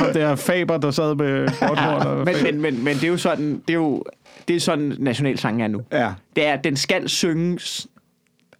Og 0.00 0.14
det 0.14 0.22
er 0.22 0.34
Faber, 0.36 0.76
der 0.76 0.90
sad 0.90 1.14
med 1.14 1.48
og- 1.60 2.16
men, 2.24 2.34
men, 2.42 2.60
men, 2.62 2.84
men 2.84 2.94
det 2.94 3.04
er 3.04 3.08
jo 3.08 3.16
sådan... 3.16 3.52
Det 3.68 3.70
er 3.70 3.74
jo 3.78 4.02
det 4.48 4.56
er 4.56 4.60
sådan, 4.60 4.94
nationalsangen 4.98 5.60
er 5.60 5.68
nu. 5.68 5.80
Ja. 5.92 6.08
Det 6.36 6.46
er, 6.46 6.56
den 6.56 6.76
skal 6.76 7.08
synges 7.08 7.86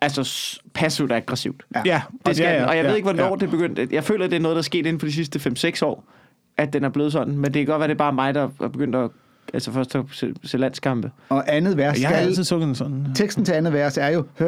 altså 0.02 0.60
passivt 0.74 1.12
aggressivt. 1.12 1.62
Ja. 1.74 1.82
Ja, 1.86 2.02
Det 2.26 2.36
skal 2.36 2.44
ja, 2.46 2.52
den, 2.52 2.60
ja, 2.60 2.66
og 2.68 2.76
jeg 2.76 2.84
ved 2.84 2.90
ja, 2.90 2.96
ikke, 2.96 3.06
hvornår 3.06 3.28
ja. 3.28 3.34
det 3.36 3.50
begyndte. 3.50 3.88
Jeg 3.90 4.04
føler, 4.04 4.26
det 4.26 4.36
er 4.36 4.40
noget, 4.40 4.54
der 4.54 4.60
er 4.60 4.62
sket 4.62 4.86
inden 4.86 5.00
for 5.00 5.06
de 5.06 5.12
sidste 5.12 5.38
5-6 5.78 5.84
år, 5.84 6.04
at 6.56 6.72
den 6.72 6.84
er 6.84 6.88
blevet 6.88 7.12
sådan. 7.12 7.36
Men 7.36 7.44
det 7.44 7.54
kan 7.54 7.66
godt 7.66 7.80
være, 7.80 7.88
det 7.88 7.94
er 7.94 7.98
bare 7.98 8.12
mig, 8.12 8.34
der 8.34 8.42
er 8.60 8.68
begyndt 8.68 8.96
at 8.96 9.10
altså 9.54 9.72
først 9.72 9.96
at 9.96 10.04
se, 10.12 10.34
se 10.44 10.58
landskampe. 10.58 11.10
Og 11.28 11.54
andet 11.54 11.76
vers 11.76 12.00
Jeg 12.00 12.08
har 12.08 12.16
skal... 12.16 12.26
altid 12.26 12.44
sunget 12.44 12.66
den 12.66 12.74
sådan. 12.74 13.06
Teksten 13.14 13.44
til 13.44 13.52
andet 13.52 13.72
vers 13.72 13.98
er 13.98 14.08
jo... 14.08 14.24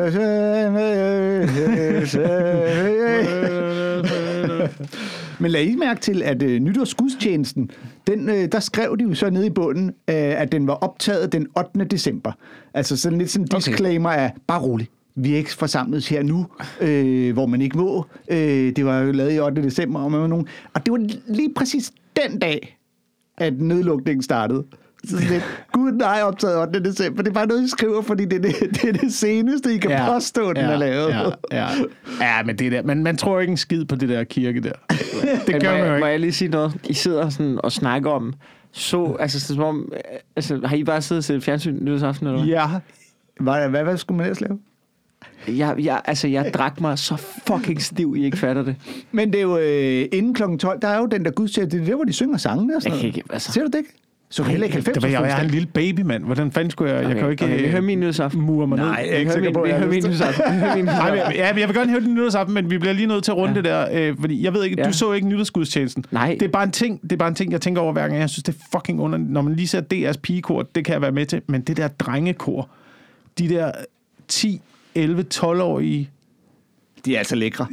Men 5.38 5.50
lad 5.50 5.62
I 5.62 5.76
mærke 5.76 6.00
til, 6.00 6.22
at 6.22 6.42
øh, 6.42 6.60
nytårsgudstjenesten, 6.60 7.70
den, 8.06 8.28
øh, 8.28 8.48
der 8.52 8.60
skrev 8.60 8.96
de 8.98 9.04
jo 9.04 9.14
så 9.14 9.30
nede 9.30 9.46
i 9.46 9.50
bunden, 9.50 9.88
øh, 9.88 10.14
at 10.14 10.52
den 10.52 10.66
var 10.66 10.74
optaget 10.74 11.32
den 11.32 11.46
8. 11.56 11.84
december. 11.84 12.32
Altså 12.74 12.96
sådan 12.96 13.18
lidt 13.18 13.30
sådan 13.30 13.44
en 13.44 13.48
disclaimer 13.56 14.10
af, 14.10 14.32
bare 14.46 14.60
rolig, 14.60 14.88
vi 15.16 15.32
er 15.32 15.36
ikke 15.36 15.54
forsamlet 15.54 16.08
her 16.08 16.22
nu, 16.22 16.46
øh, 16.80 17.32
hvor 17.32 17.46
man 17.46 17.60
ikke 17.60 17.78
må. 17.78 18.06
Øh, 18.30 18.76
det 18.76 18.86
var 18.86 18.98
jo 19.00 19.12
lavet 19.12 19.34
i 19.34 19.40
8. 19.40 19.62
december, 19.62 20.00
og, 20.00 20.10
man 20.10 20.20
var 20.20 20.26
nogen. 20.26 20.48
og 20.74 20.86
det 20.86 20.92
var 20.92 21.06
lige 21.26 21.54
præcis 21.56 21.92
den 22.22 22.38
dag, 22.38 22.78
at 23.38 23.60
nedlukningen 23.60 24.22
startede. 24.22 24.64
Så 25.04 25.10
sådan 25.10 25.28
lidt, 25.28 25.66
gud 25.72 25.92
nej, 25.92 26.20
optaget 26.22 26.60
8. 26.60 26.84
december. 26.84 27.22
Det 27.22 27.30
er 27.30 27.34
bare 27.34 27.46
noget, 27.46 27.62
I 27.62 27.68
skriver, 27.68 28.02
fordi 28.02 28.24
det 28.24 28.32
er 28.32 28.40
det, 28.40 28.54
det, 28.82 28.88
er 28.88 28.92
det 28.92 29.14
seneste, 29.14 29.74
I 29.74 29.78
kan 29.78 29.90
ja, 29.90 30.12
påstå, 30.12 30.52
den 30.52 30.56
ja, 30.64 30.70
er 30.70 30.76
lavet. 30.76 31.08
Ja, 31.08 31.30
ja. 31.52 31.66
ja, 32.20 32.42
men 32.44 32.58
det 32.58 32.72
der, 32.72 32.82
man, 32.82 33.02
man 33.02 33.16
tror 33.16 33.40
ikke 33.40 33.50
en 33.50 33.56
skid 33.56 33.84
på 33.84 33.94
det 33.94 34.08
der 34.08 34.24
kirke 34.24 34.60
der. 34.60 34.72
Det 35.46 35.62
gør 35.62 35.70
man 35.70 35.80
jo 35.80 35.84
jeg, 35.84 35.90
må 35.90 35.94
ikke. 35.94 36.06
jeg 36.06 36.20
lige 36.20 36.32
sige 36.32 36.48
noget? 36.48 36.76
I 36.84 36.94
sidder 36.94 37.28
sådan 37.28 37.58
og 37.62 37.72
snakker 37.72 38.10
om, 38.10 38.34
så, 38.72 39.16
altså, 39.20 39.40
som 39.40 39.62
om, 39.62 39.92
altså, 40.36 40.60
har 40.64 40.76
I 40.76 40.84
bare 40.84 41.02
siddet 41.02 41.20
og 41.20 41.24
set 41.24 41.42
fjernsyn 41.42 41.78
nytårsaften, 41.80 42.26
eller 42.26 42.38
hvad? 42.38 42.48
Ja, 42.48 42.66
Hvad, 43.40 43.68
hvad, 43.68 43.82
hvad 43.82 43.96
skulle 43.96 44.16
man 44.16 44.26
ellers 44.26 44.40
lave? 44.40 44.58
Jeg, 45.48 45.74
jeg, 45.78 46.00
altså, 46.04 46.28
jeg 46.28 46.50
drak 46.54 46.80
mig 46.80 46.98
så 46.98 47.16
fucking 47.46 47.82
stiv, 47.82 48.14
I 48.18 48.24
ikke 48.24 48.36
fatter 48.36 48.62
det. 48.62 48.76
Men 49.12 49.32
det 49.32 49.38
er 49.38 49.42
jo 49.42 49.58
øh, 49.58 50.06
inden 50.12 50.34
kl. 50.34 50.42
12, 50.58 50.80
der 50.82 50.88
er 50.88 50.98
jo 50.98 51.06
den 51.06 51.24
der 51.24 51.30
gudstjeneste, 51.30 51.76
det 51.78 51.82
er 51.84 51.86
der, 51.88 51.94
hvor 51.96 52.04
de 52.04 52.12
synger 52.12 52.36
sangene 52.38 52.76
og 52.76 52.82
sådan 52.82 52.98
kan 52.98 53.04
noget. 53.06 53.16
ikke, 53.16 53.32
altså. 53.32 53.52
Ser 53.52 53.60
du 53.60 53.66
det 53.66 53.78
ikke? 53.78 53.90
Så 54.30 54.42
du 54.42 54.48
heller 54.48 54.64
ikke 54.64 54.74
90 54.74 54.94
det 54.94 55.02
var, 55.02 55.08
jeg, 55.08 55.28
jeg 55.30 55.38
er 55.38 55.44
en 55.44 55.50
lille 55.50 55.66
baby, 55.66 56.00
mand. 56.00 56.24
Hvordan 56.24 56.52
fanden 56.52 56.70
skulle 56.70 56.92
jeg... 56.92 57.02
Jeg 57.04 57.14
kan 57.14 57.24
jo 57.24 57.28
ikke 57.30 57.44
okay, 57.44 57.58
vi 57.58 57.64
øh, 57.64 57.70
hører 57.70 57.82
min 57.82 58.00
nytårsaften. 58.00 58.40
mure 58.40 58.66
mig 58.66 58.78
ned. 58.78 58.86
Nej, 58.86 58.94
jeg 59.06 59.14
er 59.14 59.18
ikke 59.18 59.28
Vi 59.28 59.32
sikker 59.32 59.48
min- 59.48 59.54
på, 59.54 59.62
vi 59.62 59.68
jeg 59.68 59.78
hører 59.78 59.90
min. 59.90 60.02
Vi 60.76 60.82
men, 60.82 61.34
ja, 61.34 61.56
jeg 61.56 61.68
vil 61.68 61.74
gerne 61.76 61.90
høre 61.90 62.00
den 62.00 62.14
nytårsaften, 62.14 62.54
men 62.54 62.70
vi 62.70 62.78
bliver 62.78 62.92
lige 62.92 63.06
nødt 63.06 63.24
til 63.24 63.30
at 63.30 63.36
runde 63.36 63.54
ja. 63.54 63.56
det 63.56 63.64
der, 63.64 64.08
øh, 64.10 64.16
fordi 64.20 64.44
jeg 64.44 64.54
ved 64.54 64.64
ikke, 64.64 64.76
Ja. 64.82 64.86
du 64.88 64.92
så 64.92 65.12
ikke 65.12 65.28
nytårsgudstjenesten. 65.28 66.04
Nej. 66.10 66.36
Det 66.40 66.46
er 66.46 66.50
bare 66.52 66.64
en 66.64 66.70
ting, 66.70 67.02
det 67.02 67.12
er 67.12 67.16
bare 67.16 67.28
en 67.28 67.34
ting, 67.34 67.52
jeg 67.52 67.60
tænker 67.60 67.80
over 67.82 67.92
hver 67.92 68.08
gang. 68.08 68.20
Jeg 68.20 68.30
synes, 68.30 68.42
det 68.42 68.54
er 68.54 68.58
fucking 68.78 69.00
under, 69.00 69.18
når 69.18 69.42
man 69.42 69.54
lige 69.54 69.68
ser 69.68 69.80
DR's 69.94 70.18
pigekor, 70.22 70.62
det 70.74 70.84
kan 70.84 70.92
jeg 70.92 71.02
være 71.02 71.12
med 71.12 71.26
til, 71.26 71.42
men 71.46 71.60
det 71.60 71.76
der 71.76 71.88
drengekor, 71.88 72.68
de 73.38 73.48
der 73.48 73.72
10, 74.28 74.60
11, 74.94 75.24
12-årige, 75.34 76.10
De 77.04 77.14
er 77.14 77.18
altså 77.18 77.36
lækre. 77.36 77.66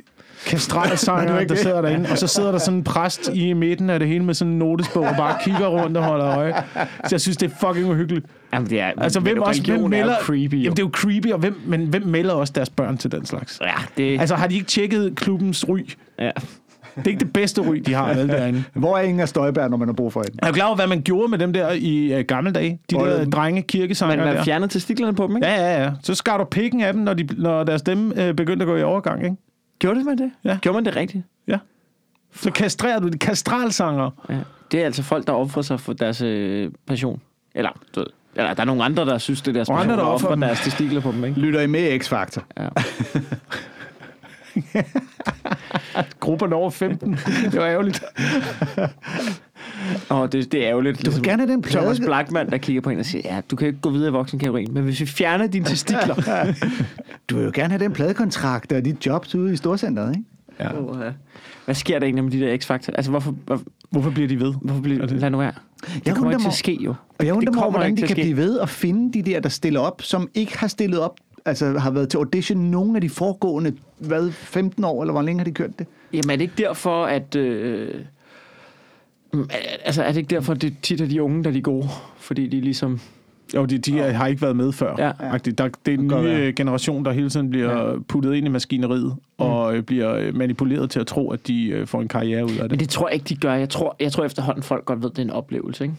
kastralsanger, 0.48 1.44
der 1.48 1.56
sidder 1.56 1.82
derinde, 1.82 2.10
og 2.12 2.18
så 2.18 2.28
sidder 2.28 2.52
der 2.52 2.60
sådan 2.60 2.78
en 2.78 2.84
præst 2.84 3.30
i 3.34 3.54
midten 3.54 3.90
af 3.90 4.00
det 4.00 4.08
hele 4.08 4.24
med 4.24 4.34
sådan 4.34 4.52
en 4.54 4.60
notesbog 4.60 5.04
og 5.04 5.16
bare 5.18 5.38
kigger 5.44 5.68
rundt 5.68 5.98
og 5.98 6.04
holder 6.04 6.38
øje. 6.38 6.54
Så 6.76 7.08
jeg 7.12 7.22
synes, 7.22 7.38
det 7.38 7.52
er 7.52 7.68
fucking 7.68 7.90
uhyggeligt. 7.92 8.26
Jamen, 8.54 8.70
det 8.70 8.80
er, 8.80 8.92
Altså, 8.98 9.20
hvem, 9.20 9.42
også, 9.42 9.62
hvem 9.62 9.70
religion 9.72 9.94
er 9.94 9.98
melder... 9.98 10.16
creepy. 10.22 10.54
Jo. 10.54 10.60
Jamen, 10.64 10.78
det 10.78 10.84
er 10.84 10.88
jo 10.88 10.92
creepy, 10.94 11.32
og 11.32 11.40
hvem, 11.40 11.62
men 11.66 11.88
hvem 11.88 12.04
melder 12.04 12.34
også 12.34 12.54
deres 12.56 12.70
børn 12.70 12.98
til 12.98 13.12
den 13.12 13.26
slags? 13.26 13.60
Ja, 13.62 13.74
det, 13.98 14.20
Altså, 14.20 14.36
har 14.36 14.48
de 14.48 14.56
ikke 14.56 14.68
tjekket 14.68 15.16
klubbens 15.16 15.70
ry? 15.70 15.80
ja. 16.20 16.32
Det 16.96 17.08
er 17.08 17.10
ikke 17.12 17.20
det 17.20 17.34
bedste 17.34 17.62
ry, 17.62 17.76
de 17.76 17.94
har 17.94 18.14
vel 18.14 18.28
derinde. 18.28 18.64
Hvor 18.74 18.98
er 18.98 19.02
Inger 19.02 19.26
Støjberg, 19.26 19.70
når 19.70 19.78
man 19.78 19.88
har 19.88 19.94
brug 19.94 20.14
for 20.14 20.22
hende? 20.22 20.38
Er 20.44 20.48
du 20.48 20.54
klar 20.54 20.66
over, 20.66 20.76
hvad 20.76 20.88
man 20.88 21.02
gjorde 21.02 21.28
med 21.28 21.38
dem 21.38 21.54
der 21.54 21.72
i 21.72 22.20
uh, 22.20 22.26
gamle 22.26 22.52
dage? 22.52 22.80
De 22.90 22.96
Hvor 22.96 23.08
er 23.08 23.18
der 23.18 23.30
drenge 23.30 23.62
kirkesanger 23.62 24.16
Man, 24.16 24.26
man 24.26 24.36
der. 24.36 24.44
fjernede 24.44 24.72
testiklerne 24.72 25.16
på 25.16 25.28
dem, 25.28 25.36
ikke? 25.36 25.48
Ja, 25.48 25.56
ja, 25.56 25.84
ja. 25.84 25.92
Så 26.04 26.16
skar 26.16 26.38
du 26.38 26.44
pikken 26.44 26.82
af 26.82 26.94
dem, 26.94 27.02
når, 27.02 27.14
de, 27.14 27.28
når 27.38 27.64
deres 27.64 27.80
stemme 27.80 28.28
øh, 28.28 28.34
begyndte 28.34 28.64
at 28.64 28.68
gå 28.68 28.76
i 28.76 28.84
overgang, 28.84 29.24
ikke? 29.24 29.36
Gjorde 29.80 30.04
man 30.04 30.18
det? 30.18 30.32
Ja. 30.44 30.58
Gjorde 30.62 30.76
man 30.76 30.86
det 30.86 30.96
rigtigt? 30.96 31.24
Ja. 31.48 31.58
Så 32.36 32.52
kastrerer 32.52 33.00
du 33.00 33.08
de 33.08 33.18
kastralsanger. 33.18 34.10
Ja. 34.30 34.36
Det 34.72 34.82
er 34.82 34.86
altså 34.86 35.04
folk, 35.04 35.28
der 35.28 35.34
offrer 35.34 35.62
sig 35.62 35.80
for 35.80 35.94
deres 35.94 36.22
øh, 36.22 36.72
passion. 36.88 37.22
Eller, 37.56 37.70
du 37.96 38.00
ved, 38.00 38.08
eller 38.36 38.54
der 38.54 38.62
er 38.62 38.66
nogle 38.66 38.84
andre, 38.84 39.06
der 39.06 39.18
synes, 39.18 39.42
det 39.42 39.48
er 39.48 39.54
deres 39.54 39.70
passion, 39.70 39.92
andre, 39.92 39.96
der 39.96 40.10
offrer 40.10 40.36
deres 40.36 40.60
testikler 40.60 41.02
på 41.02 41.12
dem, 41.12 41.26
ikke? 41.26 41.40
Lytter 41.40 41.62
I 41.62 41.68
med 41.68 42.00
X-Factor? 42.00 42.44
Ja. 42.58 42.68
Grupperne 46.20 46.56
over 46.56 46.70
15. 46.70 47.12
Det 47.52 47.60
var 47.60 47.66
ærgerligt. 47.68 48.04
Og 50.10 50.32
det, 50.32 50.52
det 50.52 50.64
er 50.64 50.70
ærgerligt. 50.70 51.06
Du 51.06 51.12
vil 51.12 51.24
gerne 51.24 51.42
have 51.42 51.52
den 51.52 51.62
plade. 51.62 51.82
Thomas 51.82 52.00
Blackman, 52.00 52.50
der 52.50 52.58
kigger 52.58 52.82
på 52.82 52.90
en 52.90 53.00
og 53.00 53.06
siger, 53.06 53.36
ja, 53.36 53.42
du 53.52 53.56
kan 53.56 53.68
ikke 53.68 53.80
gå 53.80 53.90
videre 53.90 54.10
i 54.10 54.12
voksenkategorien, 54.12 54.74
men 54.74 54.84
hvis 54.84 55.00
vi 55.00 55.06
fjerner 55.06 55.48
dine 55.48 55.66
testikler... 55.66 56.16
Du 57.30 57.36
vil 57.36 57.46
jo 57.46 57.52
gerne 57.54 57.70
have 57.70 57.84
den 57.84 57.94
pladekontrakt 57.94 58.72
og 58.72 58.86
dit 58.86 59.06
jobs 59.06 59.36
ude 59.36 59.54
i 59.54 59.56
Storcenteret, 59.56 60.16
ikke? 60.16 60.30
Ja. 60.60 60.80
Åh, 60.80 61.00
ja. 61.02 61.12
Hvad 61.66 61.76
sker 61.76 62.00
der 62.00 62.06
egentlig 62.06 62.24
med 62.24 62.32
de 62.32 62.40
der 62.40 62.58
X-Factor? 62.58 62.96
Altså, 62.96 63.12
hvorfor, 63.12 63.32
hvor, 63.46 63.62
Hvorfor 63.92 64.10
bliver 64.10 64.28
de 64.28 64.40
ved? 64.40 64.54
hvorfor 64.62 64.82
bliver 64.82 65.04
Er? 65.04 65.06
Lad 65.06 65.30
nu 65.30 65.38
være. 65.38 65.54
Jeg 65.88 66.06
Det 66.06 66.16
kommer 66.16 66.32
ikke 66.32 66.44
til 66.44 66.48
at 66.48 66.54
ske, 66.54 66.78
jo. 66.82 66.94
Og 67.20 67.26
jeg 67.26 67.34
undrer 67.34 67.52
Det 67.52 67.60
mig 67.62 67.70
hvordan 67.70 67.98
de 67.98 68.02
kan 68.02 68.16
blive 68.16 68.38
ved 68.38 68.60
at 68.60 68.70
finde 68.70 69.14
de 69.14 69.32
der, 69.32 69.40
der 69.40 69.50
stiller 69.50 69.80
op, 69.80 70.02
som 70.02 70.30
ikke 70.34 70.58
har 70.58 70.68
stillet 70.68 71.00
op, 71.00 71.20
altså 71.46 71.78
har 71.80 71.92
været 71.92 72.10
til 72.10 72.18
audition 72.18 72.58
nogle 72.60 72.96
af 72.96 73.02
de 73.02 73.10
foregående, 73.10 73.74
hvad, 73.98 74.32
15 74.32 74.84
år, 74.84 75.02
eller 75.02 75.12
hvor 75.12 75.22
længe 75.22 75.40
har 75.40 75.46
de 75.46 75.52
kørt 75.52 75.80
det? 75.80 75.88
Jamen, 76.14 76.30
er 76.30 76.36
det 76.36 76.42
ikke 76.42 76.54
derfor, 76.58 77.06
at... 77.06 77.36
Øh, 77.36 77.94
mm, 79.34 79.50
altså, 79.86 80.04
er 80.04 80.08
det 80.08 80.18
ikke 80.18 80.36
derfor, 80.36 80.54
at 80.54 80.62
det 80.62 80.76
tit 80.82 81.02
er 81.02 81.06
de 81.08 81.24
unge, 81.24 81.44
der 81.44 81.50
er 81.50 81.54
de 81.54 81.62
gode? 81.62 81.88
Fordi 82.18 82.48
de 82.48 82.62
ligesom... 82.62 83.00
Jo, 83.56 83.66
de, 83.66 83.78
de 83.78 84.00
har 84.00 84.28
ikke 84.28 84.42
været 84.42 84.56
med 84.56 84.72
før. 84.72 84.96
Ja. 84.98 85.12
Der, 85.58 85.70
det 85.86 85.94
er 85.94 85.98
en 85.98 86.10
godt 86.10 86.24
ny 86.24 86.28
være. 86.28 86.42
øh, 86.48 86.54
generation, 86.54 87.06
der 87.06 87.12
hele 87.12 87.30
tiden 87.30 87.50
bliver 87.50 88.00
puttet 88.08 88.34
ind 88.34 88.46
i 88.46 88.50
maskineriet, 88.50 89.16
og 89.38 89.76
øh, 89.76 89.84
bliver 89.84 90.14
øh, 90.16 90.36
manipuleret 90.36 90.90
til 90.90 91.00
at 91.00 91.08
tro, 91.08 91.32
at 91.32 91.48
de 91.48 91.84
får 91.86 92.02
en 92.02 92.08
karriere 92.08 92.46
ud 92.46 92.52
af 92.52 92.62
Men 92.62 92.70
det. 92.70 92.80
det 92.80 92.90
tror 92.90 93.08
jeg 93.08 93.14
ikke, 93.14 93.26
de 93.30 93.36
gør. 93.36 93.54
Jeg 93.54 93.70
tror, 93.70 93.96
jeg 94.00 94.12
tror 94.12 94.24
efterhånden, 94.26 94.64
folk 94.64 94.86
godt 94.86 95.02
ved, 95.02 95.10
at 95.10 95.16
det 95.16 95.22
er 95.22 95.26
en 95.26 95.32
oplevelse, 95.32 95.84
ikke? 95.84 95.96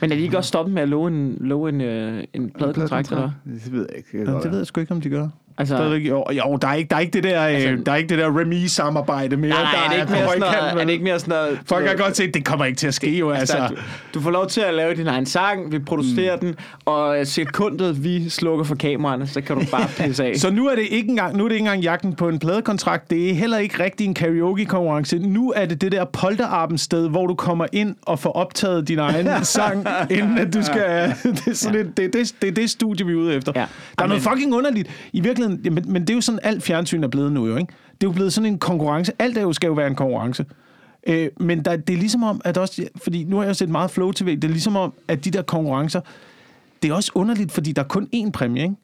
Men 0.00 0.12
er 0.12 0.16
de 0.16 0.22
ikke 0.22 0.36
også 0.36 0.48
stoppet 0.48 0.74
med 0.74 0.82
at 0.82 0.88
love 0.88 1.08
en, 1.08 1.36
love 1.40 1.68
en, 1.68 1.80
øh, 1.80 2.24
en 2.32 2.50
pladekontrakt, 2.50 3.10
eller? 3.10 3.30
Det 3.44 3.72
ved 3.72 3.86
jeg 3.88 3.96
ikke. 3.96 4.32
Det, 4.32 4.42
det 4.42 4.50
ved 4.50 4.58
jeg 4.58 4.66
sgu 4.66 4.80
ikke, 4.80 4.94
om 4.94 5.00
de 5.00 5.08
gør. 5.08 5.28
Altså, 5.58 5.76
Stadigvæk, 5.76 6.08
jo, 6.08 6.24
jo, 6.32 6.58
der 6.62 6.68
er 6.68 6.74
ikke, 6.74 6.88
der 6.88 6.96
er 6.96 7.00
ikke 7.00 7.12
det 7.12 7.24
der, 7.24 7.40
altså, 7.40 7.68
Altså- 7.68 7.84
der 7.84 7.92
er 7.92 7.96
ikke 7.96 8.08
det 8.08 8.18
der 8.18 8.40
Remy-samarbejde 8.40 9.36
mere. 9.36 9.50
nej, 9.50 9.62
nej, 9.62 9.72
der 9.72 9.78
er 9.78 9.88
det 9.88 10.00
ikke 10.00 10.12
mere 10.12 10.28
sådan 10.28 10.40
noget, 10.40 10.80
er 10.80 10.84
det 10.84 10.92
ikke 10.92 11.04
mere 11.04 11.18
sådan 11.18 11.34
noget... 11.34 11.58
Folk 11.66 11.86
har 11.86 11.94
godt 11.96 12.16
set, 12.16 12.34
det 12.34 12.44
kommer 12.44 12.64
ikke 12.64 12.76
til 12.76 12.86
at 12.86 12.94
ske 12.94 13.18
jo, 13.18 13.30
altså. 13.30 13.56
Altså, 13.56 13.74
du, 13.74 13.80
du 14.14 14.20
får 14.22 14.30
lov 14.30 14.46
til 14.46 14.60
at 14.60 14.74
lave 14.74 14.94
din 14.94 15.06
egen 15.06 15.26
sang, 15.26 15.72
vi 15.72 15.78
producerer 15.78 16.34
mm. 16.36 16.40
den, 16.40 16.54
og 16.84 17.20
øh, 17.20 17.26
sekundet 17.26 18.04
vi 18.04 18.28
slukker 18.28 18.64
for 18.64 18.74
kameraerne, 18.74 19.26
så 19.26 19.40
kan 19.40 19.56
du 19.56 19.64
bare 19.70 19.88
pisse 20.06 20.24
af. 20.24 20.36
Så 20.36 20.50
nu 20.50 20.68
er 20.68 20.74
det 20.74 20.84
ikke 20.90 21.08
engang, 21.08 21.36
nu 21.36 21.44
er 21.44 21.48
det 21.48 21.54
ikke 21.54 21.62
engang 21.64 21.82
jagten 21.82 22.14
på 22.14 22.28
en 22.28 22.38
pladekontrakt. 22.38 23.10
Det 23.10 23.30
er 23.30 23.34
heller 23.34 23.58
ikke 23.58 23.82
rigtig 23.82 24.06
en 24.06 24.14
karaoke-konkurrence. 24.14 25.18
Nu 25.18 25.52
er 25.56 25.64
det 25.66 25.80
det 25.80 25.92
der 25.92 26.04
polterabend-sted, 26.04 27.08
hvor 27.08 27.26
du 27.26 27.34
kommer 27.34 27.66
ind 27.72 27.94
og 28.02 28.18
får 28.18 28.32
optaget 28.32 28.88
din 28.88 28.98
egen 28.98 29.28
sang, 29.44 29.86
inden 30.10 30.38
at 30.38 30.54
du 30.54 30.62
skal... 30.62 30.82
Det 31.36 31.48
er, 31.48 31.54
sådan 31.54 31.80
et, 31.80 31.96
det, 31.96 32.04
er 32.04 32.08
det, 32.10 32.32
det 32.42 32.56
det 32.56 32.70
studie, 32.70 33.06
vi 33.06 33.12
er 33.12 33.16
ude 33.16 33.34
efter. 33.34 33.52
Ja. 33.56 33.64
Der 33.98 34.04
er 34.04 34.08
noget 34.08 34.22
fucking 34.22 34.54
underligt. 34.54 34.88
I 35.12 35.20
virkeligheden, 35.20 35.45
ja, 35.50 35.70
men, 35.70 35.92
men 35.92 36.02
det 36.02 36.10
er 36.10 36.14
jo 36.14 36.20
sådan, 36.20 36.40
alt 36.42 36.62
fjernsyn 36.62 37.04
er 37.04 37.08
blevet 37.08 37.32
nu 37.32 37.46
jo, 37.46 37.56
ikke? 37.56 37.72
Det 38.00 38.06
er 38.06 38.10
jo 38.10 38.12
blevet 38.12 38.32
sådan 38.32 38.52
en 38.52 38.58
konkurrence. 38.58 39.12
Alt 39.18 39.38
er 39.38 39.42
jo, 39.42 39.52
skal 39.52 39.66
jo 39.66 39.72
være 39.72 39.86
en 39.86 39.94
konkurrence. 39.94 40.44
Øh, 41.06 41.28
men 41.40 41.64
der, 41.64 41.76
det 41.76 41.94
er 41.94 41.98
ligesom 41.98 42.22
om, 42.22 42.40
at 42.44 42.58
også... 42.58 42.88
Fordi 43.02 43.24
nu 43.24 43.36
har 43.36 43.44
jeg 43.44 43.56
set 43.56 43.68
meget 43.68 43.90
Flow 43.90 44.12
TV. 44.12 44.36
Det 44.36 44.44
er 44.44 44.48
ligesom 44.48 44.76
om, 44.76 44.92
at 45.08 45.24
de 45.24 45.30
der 45.30 45.42
konkurrencer... 45.42 46.00
Det 46.82 46.90
er 46.90 46.94
også 46.94 47.12
underligt, 47.14 47.52
fordi 47.52 47.72
der 47.72 47.82
er 47.82 47.86
kun 47.86 48.08
én 48.14 48.30
præmie, 48.30 48.62
ikke? 48.62 48.74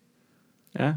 Ja. 0.78 0.92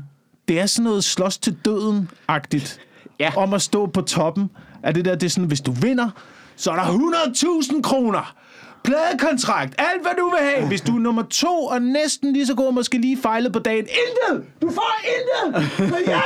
det 0.48 0.60
er 0.60 0.66
sådan 0.66 0.84
noget 0.84 1.04
slås 1.04 1.38
til 1.38 1.58
døden-agtigt. 1.66 2.80
Ja. 3.20 3.38
Om 3.38 3.54
at 3.54 3.62
stå 3.62 3.86
på 3.86 4.02
toppen 4.02 4.50
af 4.84 4.94
det 4.94 5.06
der. 5.06 5.16
Det 5.16 5.26
er 5.26 5.30
sådan, 5.30 5.48
hvis 5.48 5.62
du 5.62 5.72
vinder, 5.72 6.10
så 6.56 6.72
er 6.72 6.76
der 6.76 6.84
100.000 6.84 7.82
kroner. 7.82 8.36
Pladekontrakt. 8.86 9.76
Alt, 9.78 10.02
hvad 10.02 10.12
du 10.18 10.30
vil 10.30 10.50
have. 10.56 10.68
Hvis 10.68 10.82
du 10.82 10.96
er 10.96 11.00
nummer 11.00 11.24
to 11.24 11.64
og 11.66 11.82
næsten 11.82 12.34
lige 12.34 12.46
så 12.46 12.56
god, 12.56 12.74
måske 12.74 12.98
lige 12.98 13.18
fejlet 13.22 13.54
på 13.54 13.60
dagen. 13.60 13.86
Intet! 13.86 14.46
Du 14.62 14.70
får 14.72 14.94
intet! 15.06 15.72
Men 15.80 16.00
ja, 16.08 16.22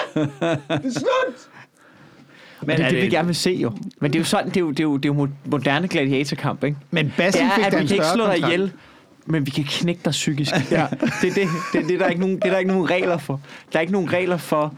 det 0.78 0.86
er 0.86 0.92
slut! 0.92 1.50
Men 2.62 2.70
det 2.78 2.80
er 2.80 2.86
er 2.86 2.90
det, 2.90 2.98
vi 2.98 3.02
det- 3.04 3.12
gerne 3.12 3.26
vil 3.26 3.36
se 3.36 3.52
jo. 3.52 3.72
Men 4.02 4.14
det 4.14 4.20
er 4.20 4.22
jo 4.22 4.26
sådan, 4.26 4.48
det 4.50 4.58
er 4.58 4.62
jo, 4.62 4.70
det 4.72 4.80
er 4.80 4.84
jo, 4.84 4.98
det 4.98 5.10
er 5.10 5.14
jo 5.14 5.26
mo- 5.26 5.50
moderne 5.52 5.88
gladiatorkamp, 5.88 6.64
ikke? 6.64 6.78
Men 6.92 7.06
Det 7.06 7.14
Bassen 7.18 7.46
er, 7.46 7.56
fik 7.56 7.66
at 7.66 7.72
vi 7.82 7.86
kan 7.88 7.96
ikke 7.96 8.06
slå 8.14 8.26
dig 8.26 8.38
ihjel, 8.38 8.72
men 9.26 9.46
vi 9.46 9.52
kan 9.52 9.64
knække 9.64 10.02
dig 10.06 10.12
psykisk. 10.12 10.52
ja. 10.72 10.88
Det 11.22 11.30
er 11.30 11.34
det. 11.34 11.48
Det, 11.74 11.88
det, 11.88 11.92
er 11.92 11.98
der 11.98 12.08
ikke 12.08 12.22
nogen, 12.22 12.36
det 12.36 12.46
er 12.46 12.50
der 12.50 12.58
ikke 12.58 12.72
nogen 12.72 12.90
regler 12.90 13.18
for. 13.18 13.42
Der 13.74 13.80
er 13.80 13.82
ikke 13.82 13.94
nogen 13.94 14.14
regler 14.14 14.38
for, 14.38 14.74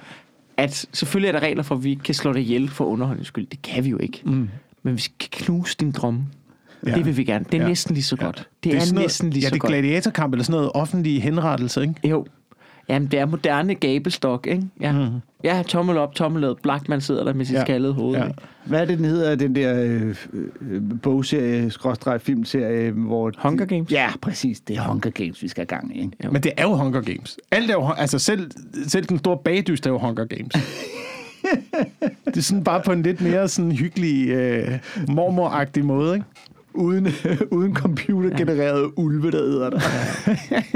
at 0.57 0.85
selvfølgelig 0.93 1.27
er 1.27 1.31
der 1.31 1.39
regler 1.47 1.63
for, 1.63 1.75
at 1.75 1.83
vi 1.83 1.99
kan 2.03 2.15
slå 2.15 2.33
dig 2.33 2.41
ihjel 2.41 2.69
for 2.69 2.85
underholdningens 2.85 3.27
skyld. 3.27 3.47
Det 3.47 3.61
kan 3.61 3.83
vi 3.83 3.89
jo 3.89 3.97
ikke. 3.97 4.21
Mm. 4.25 4.49
Men 4.83 4.95
vi 4.95 5.01
skal 5.01 5.27
knuse 5.31 5.77
din 5.79 5.91
drømme. 5.91 6.19
Ja. 6.85 6.89
Ja. 6.91 6.95
Det 6.95 7.05
vil 7.05 7.17
vi 7.17 7.23
gerne. 7.23 7.45
Det 7.45 7.53
er 7.53 7.57
Ja. 7.57 7.63
ja. 7.63 7.69
næsten 7.69 7.93
lige 7.93 8.03
så 8.03 8.15
godt. 8.15 8.35
Det, 8.37 8.45
det 8.63 8.75
er, 8.75 8.79
sådan 8.79 8.95
noget- 8.95 9.05
næsten 9.07 9.29
lige 9.29 9.41
ja, 9.41 9.47
så 9.47 9.49
det 9.49 9.55
er 9.55 9.59
godt. 9.59 9.69
gladiatorkamp 9.71 10.33
eller 10.33 10.43
sådan 10.43 10.55
noget 10.55 10.71
offentlig 10.73 11.23
henrettelse, 11.23 11.81
ikke? 11.81 11.93
Jo. 12.03 12.25
Jamen, 12.89 13.07
det 13.07 13.19
er 13.19 13.25
moderne 13.25 13.75
gabestok, 13.75 14.47
ikke? 14.47 14.63
Ja, 14.81 14.91
mm. 14.91 15.07
ja 15.43 15.63
tommel 15.67 15.97
op, 15.97 16.15
tommel 16.15 16.41
ned. 16.41 16.55
Blackman 16.63 17.01
sidder 17.01 17.23
der 17.23 17.33
med 17.33 17.45
sit 17.45 17.53
Ja. 17.53 17.59
ja. 17.59 17.65
skaldede 17.65 17.93
hoved. 17.93 18.17
Ja. 18.17 18.25
Ja. 18.25 18.31
Hvad 18.65 18.81
er 18.81 18.85
det, 18.85 18.97
den 18.97 19.05
hedder, 19.05 19.35
den 19.35 19.55
der 19.55 19.83
øh, 19.83 20.15
øh, 20.71 20.81
bogserie, 21.03 21.71
skråstreg 21.71 22.21
filmserie, 22.21 22.91
hvor... 22.91 23.31
Hunger 23.37 23.65
Games? 23.65 23.91
Ja, 23.91 24.09
præcis. 24.21 24.59
Det 24.59 24.77
er 24.77 24.81
Hunger 24.81 25.09
Games, 25.09 25.43
vi 25.43 25.47
skal 25.47 25.61
have 25.69 25.79
gang 25.79 25.97
i, 25.97 25.99
ikke? 26.01 26.11
Jo. 26.25 26.31
Men 26.31 26.43
det 26.43 26.51
er 26.57 26.63
jo 26.63 26.73
Hunger 26.75 27.01
Games. 27.01 27.37
Alt 27.51 27.69
er 27.69 27.73
jo, 27.73 27.89
altså 27.97 28.19
selv, 28.19 28.51
selv 28.87 29.05
den 29.05 29.19
store 29.19 29.37
bagdyst 29.45 29.85
er 29.85 29.89
jo 29.89 29.97
Hunger 29.97 30.25
Games. 30.25 30.53
det 32.25 32.37
er 32.37 32.41
sådan 32.41 32.63
bare 32.63 32.81
på 32.85 32.91
en 32.91 33.03
lidt 33.03 33.21
mere 33.21 33.47
sådan 33.47 33.71
hyggelig, 33.71 34.29
øh, 34.29 34.79
mormoragtig 35.07 35.85
måde, 35.85 36.13
ikke? 36.15 36.25
Uden, 36.73 37.07
uden 37.51 37.75
computergenererede 37.75 38.81
ja. 38.81 38.87
ulve, 39.01 39.31
der 39.31 39.41
æder 39.41 39.69
dig. 39.69 39.81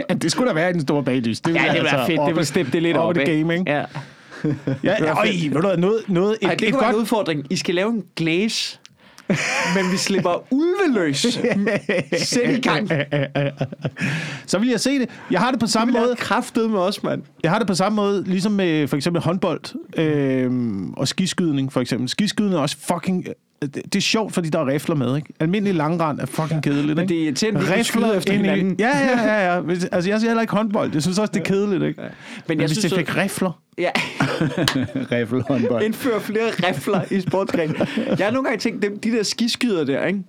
Ja, 0.09 0.13
det 0.21 0.31
skulle 0.31 0.49
da 0.49 0.53
være 0.53 0.69
i 0.69 0.73
den 0.73 0.81
store 0.81 1.03
bagdyst. 1.03 1.45
Det 1.45 1.55
Ja, 1.55 1.59
det 1.59 1.73
ville 1.73 1.83
være 1.91 2.05
fedt. 2.07 2.19
op- 2.19 2.27
Det 2.27 2.35
vil 2.37 2.45
steppe 2.45 2.71
det 2.71 2.81
lidt 2.83 2.97
op. 2.97 3.17
i 3.17 3.19
det 3.19 3.27
ikke? 3.27 3.63
Ja. 3.67 3.83
Ja, 4.45 4.55
ja, 4.83 5.17
øj, 5.19 5.27
ved 5.27 5.51
du 5.51 5.59
noget, 5.77 6.03
noget, 6.09 6.37
et, 6.41 6.47
Ej, 6.47 6.55
det 6.55 6.67
et 6.67 6.73
kunne 6.73 6.81
være 6.81 6.89
en 6.89 6.93
godt, 6.93 7.01
udfordring. 7.01 7.45
I 7.49 7.55
skal 7.55 7.75
lave 7.75 7.89
en 7.89 8.03
glaze, 8.15 8.79
men 9.75 9.91
vi 9.91 9.97
slipper 9.97 10.43
ulveløs. 10.51 11.17
Sæt 12.17 12.49
i 12.57 12.61
gang. 12.61 12.89
så 14.45 14.59
vil 14.59 14.69
jeg 14.69 14.79
se 14.79 14.99
det. 14.99 15.09
Jeg 15.31 15.39
har 15.39 15.51
det 15.51 15.59
på 15.59 15.67
samme 15.67 15.91
måde. 15.93 16.15
kraftet 16.17 16.69
med 16.69 16.79
os, 16.79 17.03
mand. 17.03 17.21
Jeg 17.43 17.51
har 17.51 17.57
det 17.59 17.67
på 17.67 17.73
samme 17.75 17.95
måde, 17.95 18.23
ligesom 18.23 18.51
med 18.51 18.87
for 18.87 18.95
eksempel 18.95 19.21
håndbold 19.21 19.61
øh, 19.99 20.51
og 20.97 21.07
skiskydning, 21.07 21.73
for 21.73 21.81
eksempel. 21.81 22.09
Skiskydning 22.09 22.55
er 22.55 22.59
også 22.59 22.77
fucking... 22.93 23.25
Det, 23.67 23.83
det 23.85 23.95
er 23.95 24.01
sjovt, 24.01 24.33
fordi 24.33 24.49
der 24.49 24.59
er 24.59 24.67
rifler 24.67 24.95
med, 24.95 25.15
ikke? 25.15 25.33
Almindelig 25.39 25.75
langrand 25.75 26.19
er 26.19 26.25
fucking 26.25 26.63
kedeligt, 26.63 26.87
Men 26.87 26.99
ikke? 26.99 27.13
det 27.13 27.19
er 27.21 27.25
irriterende, 27.25 27.59
at 27.73 27.77
vi 27.79 27.83
skyder 27.83 28.13
efter 28.13 28.33
ind 28.33 28.45
i- 28.45 28.49
hinanden. 28.49 28.75
Ja, 28.79 28.89
ja, 28.97 29.23
ja, 29.23 29.53
ja. 29.53 29.59
Hvis- 29.59 29.85
Altså, 29.85 30.09
jeg 30.09 30.19
siger 30.19 30.29
heller 30.29 30.41
ikke 30.41 30.53
håndbold. 30.53 30.89
Jeg 30.93 31.01
synes 31.01 31.19
også, 31.19 31.31
det 31.33 31.39
er 31.39 31.43
kedeligt, 31.45 31.83
ikke? 31.83 32.01
Men, 32.01 32.05
Men 32.05 32.43
Men 32.47 32.59
jeg 32.59 32.67
hvis 32.67 32.77
synes, 32.77 32.93
det 32.93 33.07
fik 33.07 33.17
rifler... 33.17 33.61
Ja, 33.77 33.89
Riffelhåndbold. 35.11 35.83
indføre 35.83 36.21
flere 36.21 36.49
rifler 36.69 37.01
i 37.11 37.21
sportsgren. 37.21 37.75
Jeg 38.17 38.25
har 38.27 38.31
nogle 38.31 38.43
gange 38.49 38.59
tænkt, 38.59 38.81
dem, 38.83 38.99
de 38.99 39.11
der 39.11 39.23
skiskyder 39.23 39.83
der, 39.83 40.05
ikke? 40.05 40.19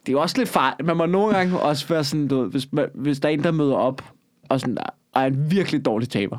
det 0.00 0.08
er 0.08 0.12
jo 0.12 0.20
også 0.20 0.38
lidt 0.38 0.48
farligt. 0.48 0.86
Man 0.86 0.96
må 0.96 1.06
nogle 1.06 1.34
gange 1.36 1.58
også 1.60 1.88
være 1.88 2.04
sådan, 2.04 2.28
du 2.28 2.44
hvis, 2.44 2.66
man, 2.72 2.86
hvis 2.94 3.20
der 3.20 3.28
er 3.28 3.32
en, 3.32 3.42
der 3.42 3.50
møder 3.50 3.74
op, 3.74 4.02
og 4.48 4.60
sådan, 4.60 4.76
er 5.16 5.20
en 5.20 5.50
virkelig 5.50 5.84
dårlig 5.84 6.08
taber. 6.08 6.38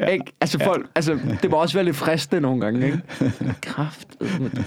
Ja. 0.00 0.06
Ikke? 0.06 0.24
Altså, 0.40 0.58
folk, 0.64 0.86
altså, 0.94 1.18
det 1.42 1.50
må 1.50 1.56
også 1.56 1.74
være 1.74 1.84
lidt 1.84 1.96
fristende 1.96 2.40
nogle 2.40 2.60
gange, 2.60 2.86
ikke? 2.86 3.00
Kraft, 3.62 4.08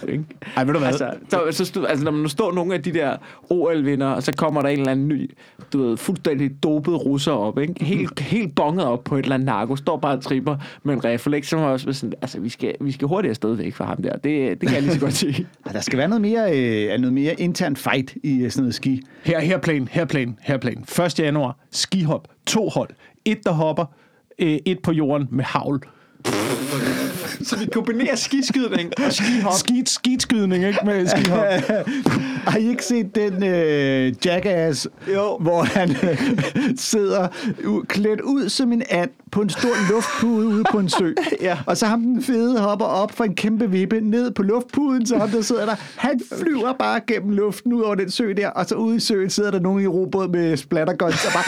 ikke? 0.10 0.24
Ej, 0.56 0.64
ved 0.64 0.74
du 0.74 0.80
hvad? 0.80 0.88
Altså, 0.88 1.12
så, 1.30 1.42
så, 1.52 1.66
stod- 1.66 1.86
altså, 1.88 2.06
når 2.06 2.12
man 2.12 2.30
står 2.30 2.52
nogle 2.52 2.74
af 2.74 2.84
de 2.84 2.92
der 2.94 3.18
OL-vinder, 3.50 4.08
og 4.08 4.24
så 4.24 4.32
kommer 4.38 4.62
der 4.62 4.70
en 4.70 4.80
eller 4.80 4.92
anden 4.92 5.08
ny, 5.08 5.32
du 5.74 5.84
ved, 5.84 5.98
fuldstændig 5.98 6.64
dopet 6.64 7.06
russer 7.06 7.32
op, 7.32 7.60
ikke? 7.60 7.86
Helt, 7.86 8.20
helt 8.20 8.56
bonget 8.56 8.86
op 8.86 9.04
på 9.04 9.16
et 9.18 9.24
eller 9.24 9.36
andet 9.36 9.46
narko, 9.46 9.76
står 9.76 9.98
bare 9.98 10.18
og 10.18 10.24
tripper 10.24 10.58
med 10.84 10.94
en 10.94 11.06
rifle, 11.06 11.36
ikke? 11.36 11.48
Så 11.48 11.56
må 11.58 11.62
jeg 11.64 11.72
også 11.72 11.94
sådan, 11.94 12.14
altså, 12.22 12.40
vi 12.40 12.50
skal, 12.50 12.76
vi 12.82 12.92
skal 12.92 13.08
hurtigt 13.08 13.30
afsted 13.30 13.54
væk 13.56 13.74
fra 13.74 13.86
ham 13.86 14.02
der. 14.04 14.14
Det, 14.14 14.62
det 14.62 14.70
kan 14.70 14.74
jeg 14.74 14.82
lige 14.82 14.94
så 14.94 15.00
godt 15.00 15.14
sige. 15.14 15.48
Ah, 15.66 15.74
Der 15.74 15.82
skal 15.82 15.98
være 16.00 16.08
noget 16.08 16.22
mere, 16.22 16.58
øh, 16.60 17.00
noget 17.00 17.14
mere 17.14 17.34
intern 17.42 17.76
fight 17.76 18.16
i 18.24 18.40
øh, 18.44 18.52
sådan 18.52 18.64
noget 18.64 18.76
ski. 18.76 19.02
Her, 19.24 19.40
her 19.40 19.58
plan, 19.58 19.88
her 19.92 20.06
plan, 20.06 20.38
her 20.42 20.58
plan. 20.58 20.86
1. 21.06 21.20
januar, 21.20 21.58
skihop, 21.72 22.28
to 22.48 22.70
hold. 22.70 22.90
Et, 23.26 23.38
der 23.46 23.52
hopper, 23.52 23.86
øh, 24.42 24.58
et 24.66 24.80
på 24.84 24.92
jorden 24.92 25.28
med 25.32 25.44
havl. 25.44 25.82
Så 27.44 27.58
vi 27.60 27.66
kombinerer 27.74 28.16
skiskydning 28.16 28.92
og 29.06 29.14
skihop. 29.14 29.54
Skid, 29.58 29.86
skidskydning, 29.86 30.66
ikke? 30.68 30.80
Med 30.86 31.08
skihop. 31.08 31.46
Har 32.48 32.58
I 32.58 32.70
ikke 32.70 32.86
set 32.86 33.16
den 33.16 33.44
øh, 33.44 34.14
Jackass, 34.26 34.88
Jo. 35.14 35.38
hvor 35.38 35.64
han 35.64 35.90
øh, 35.92 36.22
sidder 36.78 37.28
u- 37.60 37.86
klædt 37.86 38.22
ud 38.22 38.50
som 38.50 38.72
en 38.72 38.84
and 38.90 39.10
på 39.32 39.42
en 39.42 39.50
stor 39.50 39.92
luftpude 39.94 40.48
ude 40.48 40.64
på 40.72 40.78
en 40.80 40.90
sø? 40.90 41.12
Ja. 41.42 41.58
Og 41.66 41.78
så 41.78 41.86
ham 41.86 42.02
den 42.02 42.24
fede 42.24 42.60
hopper 42.60 42.86
op 42.86 43.12
fra 43.12 43.26
en 43.26 43.36
kæmpe 43.36 43.72
vippe 43.72 44.02
ned 44.02 44.32
på 44.32 44.44
luftpuden, 44.44 45.06
så 45.06 45.18
ham 45.18 45.30
der 45.30 45.42
sidder 45.42 45.66
der, 45.66 45.76
han 45.98 46.22
flyver 46.40 46.74
bare 46.74 47.00
gennem 47.08 47.30
luften 47.30 47.74
ud 47.74 47.82
over 47.82 47.96
den 47.96 48.12
sø 48.12 48.34
der, 48.38 48.48
og 48.50 48.66
så 48.66 48.76
ude 48.76 48.96
i 48.96 49.00
søen 49.00 49.30
sidder 49.30 49.52
der 49.52 49.60
nogen 49.60 49.84
i 49.84 49.88
robåd 49.88 50.28
med 50.28 50.58
splatterguns 50.58 51.26
og 51.26 51.32
bare... 51.34 51.44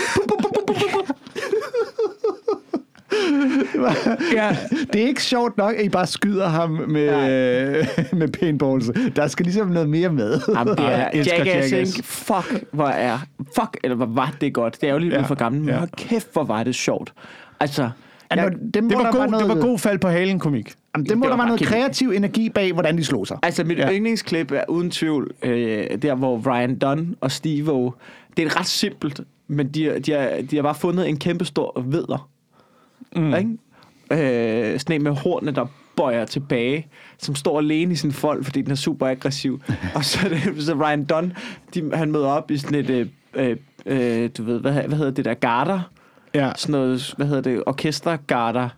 Ja. 4.36 4.58
Det 4.94 5.04
er 5.04 5.08
ikke 5.08 5.24
sjovt 5.24 5.58
nok, 5.58 5.74
at 5.76 5.86
I 5.86 5.90
bare 5.90 6.08
skyder 6.08 6.48
ham 6.48 6.70
med, 6.70 7.86
med 8.20 8.28
paintballs. 8.28 8.92
Der 9.16 9.28
skal 9.28 9.46
ligesom 9.46 9.68
noget 9.68 9.90
mere 9.90 10.10
med. 10.10 10.40
Jamen, 10.56 10.78
det 10.78 10.86
er 10.86 10.90
jeg 10.98 11.10
elsker 11.14 11.36
Jackass, 11.38 11.72
Jackass. 11.72 12.02
Fuck, 12.04 12.64
hvor 12.72 12.88
er... 12.88 13.18
Fuck, 13.56 13.78
eller 13.84 13.96
hvor 13.96 14.06
var 14.06 14.34
det 14.42 14.54
godt. 14.54 14.82
Det 14.82 14.90
er 14.90 14.94
jo 14.94 15.00
lige 15.00 15.14
Ja, 15.16 15.22
for 15.22 15.36
gammel, 15.36 15.62
men 15.62 15.70
ja. 15.70 15.78
hold 15.78 15.90
kæft, 15.98 16.34
hvor 16.34 16.44
var 16.44 16.64
det 16.64 16.76
sjovt. 16.76 17.14
Altså, 17.60 17.90
Ja, 18.32 18.36
når- 18.36 18.50
dem, 18.74 18.90
Det 18.90 18.98
var, 18.98 19.12
god, 19.12 19.28
noget, 19.30 19.46
det 19.46 19.56
var 19.56 19.62
god 19.62 19.80
fald 19.80 20.00
på 20.00 20.08
halen 20.08 20.40
komik. 20.40 20.74
Jamen, 20.96 21.06
det 21.10 21.18
må 21.18 21.26
der 21.26 21.36
var 21.36 21.46
noget 21.46 21.60
kæmpe- 21.62 21.66
kreativ 21.74 22.10
energi 22.10 22.50
bag, 22.50 22.74
hvordan 22.74 22.98
de 22.98 23.04
slog 23.04 23.28
sig. 23.28 23.38
altså 23.44 23.64
mit 23.64 23.78
Ja. 23.78 23.88
ja. 23.90 23.94
yndlingsklip 23.96 24.52
er 24.52 24.64
uden 24.70 24.92
tvivl 24.92 25.32
øh, 25.44 25.86
der, 26.02 26.16
hvor 26.16 26.42
Ryan 26.52 26.80
Dunn 26.80 27.16
og 27.22 27.32
Steve 27.32 27.92
Det 28.38 28.46
er 28.46 28.60
ret 28.60 28.68
simpelt, 28.68 29.22
men 29.48 29.68
de, 29.68 29.86
har- 29.86 30.00
de, 30.00 30.12
har, 30.12 30.30
de 30.52 30.56
har 30.56 30.64
bare 30.64 30.76
fundet 30.76 31.10
en 31.10 31.18
kæmpe 31.18 31.46
stor 31.46 31.82
vedder. 31.86 32.30
Mm. 33.16 33.34
Ikke? 33.36 34.74
Øh, 34.74 34.80
sådan 34.80 34.96
en 34.96 35.04
med 35.04 35.12
hornene, 35.12 35.52
der 35.52 35.66
bøjer 35.96 36.26
tilbage, 36.26 36.88
som 37.18 37.36
står 37.36 37.60
alene 37.60 37.94
i 37.94 37.96
sin 37.96 38.12
fold, 38.12 38.44
fordi 38.44 38.62
den 38.62 38.72
er 38.72 38.76
super 38.76 39.08
aggressiv. 39.08 39.62
og 39.96 40.06
så, 40.06 40.20
er 40.26 40.30
det, 40.30 40.64
så 40.64 40.74
Ryan 40.74 41.06
Dunn, 41.06 41.34
de, 41.74 41.92
han 41.94 42.12
møder 42.12 42.28
op 42.28 42.52
i 42.52 42.58
sådan 42.58 42.80
et, 42.80 42.90
øh, 42.90 43.08
øh, 43.34 43.58
øh, 43.86 44.30
du 44.38 44.44
ved, 44.44 44.60
hvad, 44.60 44.74
hvad 44.74 44.98
hedder 44.98 45.12
det 45.12 45.26
der, 45.26 45.34
garter? 45.34 45.80
Ja. 46.34 46.52
Sådan 46.56 46.72
noget, 46.72 47.14
hvad 47.18 47.28
hedder 47.28 47.42
det, 47.42 47.64
orkestergarter. 47.66 48.70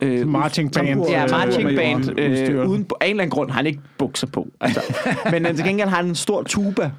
Øh, 0.00 0.28
Marching 0.28 0.72
band. 0.72 1.08
Ja, 1.08 1.24
øh, 1.24 1.30
marching 1.30 1.76
band. 1.76 1.98
udstyr. 1.98 2.62
Øh, 2.62 2.68
uden, 2.68 2.86
af 3.00 3.06
en 3.06 3.10
eller 3.10 3.22
anden 3.22 3.30
grund 3.30 3.50
har 3.50 3.56
han 3.56 3.66
ikke 3.66 3.80
bukser 3.98 4.26
på. 4.26 4.48
Altså. 4.60 4.80
Men 5.32 5.46
øh, 5.46 5.54
til 5.54 5.64
gengæld 5.64 5.88
har 5.88 5.96
han 5.96 6.06
en 6.06 6.14
stor 6.14 6.42
tuba. 6.42 6.90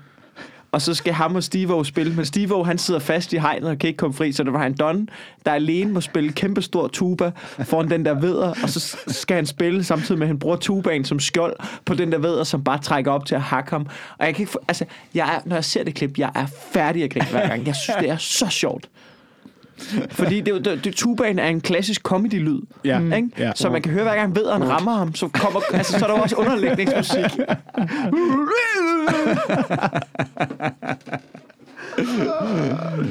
Og 0.71 0.81
så 0.81 0.93
skal 0.93 1.13
ham 1.13 1.35
og 1.35 1.43
Steve 1.43 1.85
spille. 1.85 2.13
Men 2.13 2.25
Steve 2.25 2.65
han 2.65 2.77
sidder 2.77 2.99
fast 2.99 3.33
i 3.33 3.37
hegnet 3.37 3.69
og 3.69 3.79
kan 3.79 3.87
ikke 3.87 3.97
komme 3.97 4.13
fri. 4.13 4.31
Så 4.31 4.43
det 4.43 4.53
var 4.53 4.59
han 4.59 4.73
Don, 4.73 5.09
der 5.45 5.51
alene 5.51 5.91
må 5.91 6.01
spille 6.01 6.31
kæmpe 6.31 6.61
stor 6.61 6.87
tuba 6.87 7.31
foran 7.63 7.89
den 7.89 8.05
der 8.05 8.13
veder. 8.13 8.53
Og 8.63 8.69
så 8.69 8.97
skal 9.07 9.35
han 9.35 9.45
spille 9.45 9.83
samtidig 9.83 10.19
med, 10.19 10.25
at 10.25 10.27
han 10.27 10.39
bruger 10.39 10.55
tubaen 10.55 11.05
som 11.05 11.19
skjold 11.19 11.55
på 11.85 11.93
den 11.93 12.11
der 12.11 12.17
veder, 12.17 12.43
som 12.43 12.63
bare 12.63 12.77
trækker 12.77 13.11
op 13.11 13.25
til 13.25 13.35
at 13.35 13.41
hakke 13.41 13.71
ham. 13.71 13.87
Og 14.17 14.25
jeg 14.25 14.35
kan 14.35 14.43
ikke 14.43 14.57
altså, 14.67 14.85
jeg 15.13 15.35
er, 15.35 15.39
når 15.45 15.55
jeg 15.55 15.65
ser 15.65 15.83
det 15.83 15.95
klip, 15.95 16.17
jeg 16.17 16.31
er 16.35 16.45
færdig 16.73 17.03
at 17.03 17.09
grine 17.09 17.25
hver 17.25 17.47
gang. 17.47 17.67
Jeg 17.67 17.75
synes, 17.75 17.97
det 17.99 18.09
er 18.09 18.17
så 18.17 18.49
sjovt. 18.49 18.89
Fordi 20.19 20.41
det, 20.41 20.65
det, 20.65 20.83
det, 20.83 20.93
tubaen 20.95 21.39
er 21.39 21.47
en 21.47 21.61
klassisk 21.61 22.01
comedy-lyd. 22.01 22.61
Ja. 22.85 22.99
Ikke? 22.99 23.21
Mm. 23.21 23.31
Ja. 23.37 23.51
Så 23.55 23.69
man 23.69 23.81
kan 23.81 23.91
høre, 23.91 24.03
hver 24.03 24.15
gang 24.15 24.35
vederen 24.35 24.69
rammer 24.69 24.91
ham, 24.91 25.15
så, 25.15 25.27
kommer, 25.27 25.59
altså, 25.73 25.99
så 25.99 26.05
er 26.05 26.09
der 26.09 26.21
også 26.21 26.35
underlægningsmusik. 26.35 27.25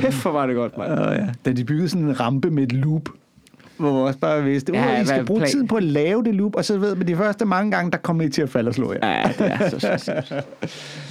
Hæft, 0.03 0.25
var 0.25 0.47
det 0.47 0.57
godt, 0.57 0.79
mand. 0.79 0.93
Uh, 0.93 0.99
ja. 0.99 1.27
Da 1.45 1.53
de 1.53 1.65
byggede 1.65 1.89
sådan 1.89 2.05
en 2.07 2.21
rampe 2.21 2.51
med 2.51 2.63
et 2.63 2.73
loop, 2.73 3.09
hvor 3.77 3.91
vi 3.93 3.99
også 4.09 4.19
bare 4.19 4.45
vidste, 4.45 4.73
Ja, 4.75 4.85
ja, 4.93 5.03
I 5.03 5.07
skal 5.07 5.25
bruge 5.25 5.41
plan- 5.41 5.51
tiden 5.51 5.69
på 5.69 5.77
at 5.77 5.83
lave 5.83 6.25
det 6.25 6.35
loop, 6.35 6.57
og 6.57 6.65
så 6.65 6.79
ved 6.79 6.95
man 6.95 7.07
de 7.07 7.17
første 7.17 7.45
mange 7.45 7.71
gange, 7.71 7.91
der 7.91 7.99
kommer 7.99 8.25
I 8.25 8.29
til 8.29 8.43
at 8.43 8.51
falde 8.51 8.69
og 8.69 8.75
slå 8.75 8.93
jer. 8.93 8.99
Ja, 9.09 9.31
det 9.39 9.53
er 9.53 9.69
så, 9.69 9.79
så, 9.81 9.99
så. 9.99 10.13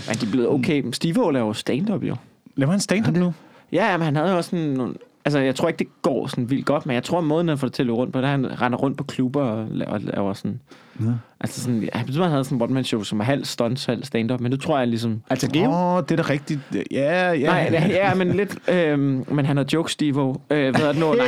Men 0.08 0.18
de 0.18 0.26
er 0.26 0.32
blevet 0.32 0.50
okay. 0.50 0.84
Steve 0.92 1.34
laver 1.34 1.54
stand-up, 1.54 2.04
jo. 2.04 2.16
Laver 2.56 2.72
han 2.72 2.80
stand-up 2.80 3.16
nu? 3.16 3.34
Ja, 3.72 3.98
men 3.98 4.06
han 4.06 4.16
havde 4.16 4.32
jo 4.32 4.38
også 4.38 4.50
sådan 4.50 4.66
nogle... 4.66 4.94
Altså, 5.26 5.40
jeg 5.40 5.56
tror 5.56 5.68
ikke, 5.68 5.80
det 5.80 5.88
går 6.02 6.28
sådan 6.28 6.50
vildt 6.50 6.66
godt, 6.66 6.86
men 6.86 6.94
jeg 6.94 7.04
tror, 7.04 7.22
måden, 7.22 7.48
han 7.48 7.58
får 7.58 7.68
det 7.68 7.74
til 7.74 7.84
at 7.84 7.88
løbe 7.88 7.98
rundt 7.98 8.14
på, 8.14 8.20
det 8.22 8.26
er, 8.26 8.34
at 8.34 8.40
han 8.40 8.62
render 8.62 8.78
rundt 8.78 8.98
på 8.98 9.04
klubber 9.04 9.42
og 9.42 9.68
laver, 9.72 9.98
laver 9.98 10.34
sådan... 10.34 10.60
Ja. 11.00 11.06
Altså 11.40 11.62
sådan, 11.62 11.84
jeg 11.84 12.06
tror, 12.16 12.24
han 12.24 12.32
havde 12.32 12.44
sådan 12.44 12.58
en 12.58 12.62
one-man-show, 12.62 13.04
som 13.04 13.20
er 13.20 13.24
halv 13.24 13.46
stunts, 13.46 13.86
halv 13.86 14.04
stand-up, 14.04 14.40
men 14.40 14.52
nu 14.52 14.58
tror 14.58 14.78
jeg 14.78 14.88
ligesom... 14.88 15.22
Altså, 15.30 15.50
Åh, 15.56 15.96
oh, 15.96 16.04
det 16.04 16.12
er 16.12 16.16
da 16.16 16.30
rigtigt. 16.30 16.60
Ja, 16.92 17.32
ja. 17.32 17.46
Nej, 17.46 17.70
ja, 17.72 17.88
ja, 17.88 18.14
men 18.14 18.32
lidt... 18.32 18.70
Øhm, 18.70 19.26
men 19.28 19.46
han 19.46 19.58
har 19.58 19.66
jokes, 19.74 19.92
Steve. 19.92 20.36
Øh, 20.50 20.76
hvad 20.76 20.82
er 20.82 20.92
det 20.92 21.00
nu? 21.00 21.14
Nej. 21.14 21.28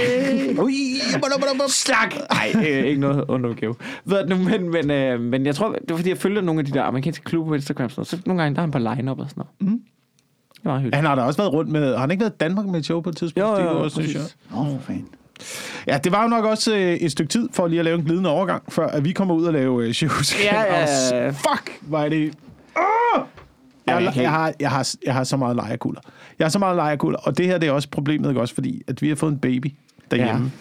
Ui, 0.64 0.74
Stak! 1.68 2.16
Nej, 2.32 2.68
øh, 2.70 2.86
ikke 2.86 3.02
noget 3.02 3.26
under 3.28 3.54
Geo. 3.54 3.76
Ved 4.06 4.28
du, 4.28 4.36
men, 4.36 4.70
men, 4.72 4.92
øh, 4.92 5.20
men 5.20 5.46
jeg 5.46 5.56
tror, 5.56 5.72
det 5.72 5.90
var 5.90 5.96
fordi, 5.96 6.10
jeg 6.10 6.18
følger 6.18 6.42
nogle 6.42 6.60
af 6.60 6.66
de 6.66 6.72
der 6.72 6.84
amerikanske 6.84 7.24
klubber 7.24 7.50
på 7.52 7.56
Instagram, 7.56 7.90
sådan 7.90 8.06
så 8.06 8.18
nogle 8.26 8.42
gange, 8.42 8.56
der 8.56 8.62
er 8.62 8.64
han 8.64 8.72
på 8.72 8.78
line-up 8.78 9.20
og 9.20 9.30
sådan 9.30 9.44
noget. 9.60 9.74
Mm. 9.74 9.82
Det 10.64 10.72
var 10.72 10.76
hyggeligt. 10.78 10.96
Han 10.96 11.06
har 11.06 11.16
da 11.16 11.22
også 11.22 11.38
været 11.42 11.54
rundt 11.54 11.72
med... 11.72 11.94
Har 11.94 12.00
han 12.02 12.12
ikke 12.12 12.22
været 12.22 12.34
i 12.34 12.38
Danmark 12.40 12.66
med 12.66 12.80
et 12.80 12.86
show 12.86 13.02
på 13.02 13.10
et 13.10 13.18
tidspunkt? 13.18 13.50
Jo, 13.50 13.56
Det 13.56 13.62
jo, 13.62 13.68
var 13.68 13.74
jo, 13.74 13.84
også, 13.84 14.02
synes 14.02 14.14
jeg. 14.14 14.22
Åh, 14.58 14.74
oh, 14.74 14.80
fan. 14.82 15.06
Ja, 15.88 15.98
det 16.04 16.12
var 16.12 16.22
jo 16.24 16.28
nok 16.30 16.46
også 16.46 16.76
øh, 16.76 16.94
et 16.94 17.12
stykke 17.12 17.30
tid 17.30 17.50
for 17.54 17.68
lige 17.68 17.80
at 17.80 17.86
lave 17.86 17.98
en 17.98 18.04
glidende 18.06 18.30
overgang, 18.30 18.64
før 18.70 18.88
at 18.88 19.06
vi 19.06 19.12
kommer 19.12 19.36
ud 19.36 19.46
og 19.46 19.54
lave 19.54 19.86
øh, 19.86 19.94
shows. 19.94 20.44
Ja, 20.44 20.62
ja, 20.62 20.82
Og 20.84 20.88
ja. 21.12 21.30
Fuck, 21.30 21.80
hvor 21.82 22.00
er 22.00 22.10
det... 22.10 22.34
Oh! 22.76 23.22
Ja, 23.88 23.96
Jeg, 23.96 24.04
jeg 24.04 24.18
jeg, 24.18 24.30
har, 24.32 24.54
jeg, 24.60 24.70
har, 24.72 24.90
jeg 25.06 25.14
har 25.14 25.24
så 25.24 25.38
meget 25.38 25.56
lejerkulder. 25.56 26.02
Jeg 26.40 26.46
har 26.46 26.50
så 26.50 26.60
meget 26.60 26.76
lejerkulder, 26.76 27.20
og 27.20 27.38
det 27.38 27.46
her 27.46 27.58
det 27.58 27.68
er 27.70 27.72
også 27.72 27.90
problemet, 27.90 28.30
ikke? 28.30 28.42
også 28.42 28.54
fordi 28.54 28.82
at 28.88 29.02
vi 29.02 29.10
har 29.10 29.16
fået 29.16 29.32
en 29.32 29.40
baby 29.40 29.74
derhjemme. 30.12 30.52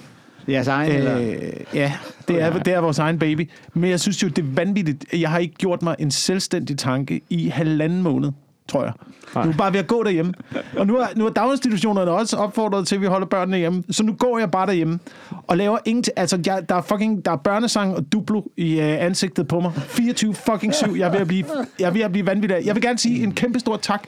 Jeres 0.49 0.69
egen, 0.69 0.93
eller? 0.93 1.19
Øh, 1.21 1.35
ja, 1.75 1.93
det 2.29 2.43
er, 2.43 2.59
det 2.63 2.73
er 2.75 2.81
vores 2.81 2.99
egen 2.99 3.19
baby. 3.19 3.51
Men 3.75 3.91
jeg 3.91 4.01
synes 4.01 4.23
jo, 4.23 4.29
det 4.29 4.39
er 4.39 4.49
vanvittigt. 4.55 5.05
Jeg 5.13 5.31
har 5.31 5.39
ikke 5.39 5.55
gjort 5.55 5.83
mig 5.83 5.97
en 5.99 6.11
selvstændig 6.11 6.79
tanke 6.79 7.21
i 7.31 7.49
halvanden 7.49 8.03
måned, 8.03 8.31
tror 8.71 8.83
jeg. 8.85 8.93
Nu 9.35 9.41
er 9.41 9.45
jeg 9.45 9.55
bare 9.57 9.73
ved 9.73 9.81
at 9.81 9.87
gå 9.87 10.03
derhjemme. 10.03 10.35
Og 10.77 10.87
nu 10.87 10.97
er, 10.97 11.07
nu 11.17 11.27
er 11.27 11.31
daginstitutionerne 11.31 12.11
også 12.11 12.37
opfordret 12.37 12.87
til, 12.87 12.95
at 12.95 13.01
vi 13.01 13.07
holder 13.07 13.27
børnene 13.27 13.57
hjemme. 13.57 13.83
Så 13.91 14.03
nu 14.03 14.13
går 14.13 14.39
jeg 14.39 14.51
bare 14.51 14.67
derhjemme 14.67 14.99
og 15.47 15.57
laver 15.57 15.79
ingenting. 15.85 16.19
Altså, 16.19 16.39
jeg, 16.47 16.69
der 16.69 16.75
er 16.75 16.83
fucking 16.83 17.25
der 17.25 17.31
er 17.31 17.37
børnesang 17.37 17.97
og 17.97 18.13
duplo 18.13 18.43
i 18.57 18.81
øh, 18.81 19.05
ansigtet 19.05 19.49
på 19.49 19.61
mig. 19.61 19.73
24 19.77 20.35
fucking 20.35 20.75
7. 20.75 20.97
Jeg 20.97 21.07
er 21.07 21.11
ved 21.11 21.21
at 21.21 21.29
blive, 21.29 21.45
jeg 21.79 21.87
er 21.87 21.91
ved 21.91 22.01
at 22.01 22.13
blive 22.13 22.27
vanvittig. 22.27 22.59
Jeg 22.65 22.75
vil 22.75 22.83
gerne 22.83 22.99
sige 22.99 23.23
en 23.23 23.33
kæmpe 23.33 23.61
stor 23.61 23.77
tak 23.77 24.03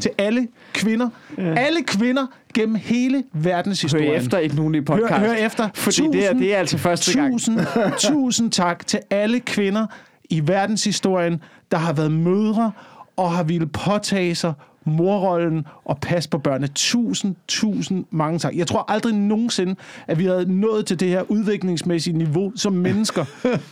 til 0.00 0.10
alle 0.18 0.48
kvinder. 0.72 1.08
Alle 1.38 1.82
kvinder 1.86 2.26
gennem 2.54 2.74
hele 2.74 3.24
verdenshistorien. 3.32 4.08
Hør 4.08 4.16
efter 4.16 4.38
ikke 4.38 4.56
nogen 4.56 4.74
i 4.74 4.80
podcast. 4.80 5.12
Hør, 5.12 5.26
hør 5.26 5.34
efter. 5.34 5.68
Fordi 5.74 6.02
det, 6.12 6.30
er, 6.30 6.32
det 6.32 6.54
er 6.54 6.58
altså 6.58 6.78
første 6.78 7.18
gang. 7.18 7.32
Tusind, 7.32 7.60
tusind 7.98 8.50
tak 8.50 8.86
til 8.86 9.00
alle 9.10 9.40
kvinder 9.40 9.86
i 10.30 10.48
verdenshistorien, 10.48 11.42
der 11.70 11.78
har 11.78 11.92
været 11.92 12.12
mødre 12.12 12.72
og 13.20 13.30
har 13.32 13.42
ville 13.42 13.66
påtage 13.66 14.34
sig 14.34 14.52
morrollen 14.84 15.66
og 15.84 15.98
passe 15.98 16.28
på 16.30 16.38
børnene. 16.38 16.68
Tusind, 16.74 17.34
tusind 17.48 18.04
mange 18.10 18.38
tak. 18.38 18.54
Jeg 18.56 18.66
tror 18.66 18.84
aldrig 18.88 19.14
nogensinde, 19.14 19.74
at 20.06 20.18
vi 20.18 20.24
havde 20.24 20.52
nået 20.60 20.86
til 20.86 21.00
det 21.00 21.08
her 21.08 21.22
udviklingsmæssige 21.30 22.18
niveau 22.18 22.52
som 22.56 22.72
mennesker. 22.72 23.24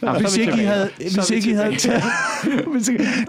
er 0.02 0.18
hvis 0.18 0.36
vi 0.36 0.40
ikke 0.42 0.62
I 0.62 0.64
havde, 0.64 0.90
Så 1.08 1.16
hvis 1.20 1.30
vi 1.30 1.34
ikke 1.36 1.50
I 1.50 1.52
havde 1.52 1.76
taget, 1.76 2.02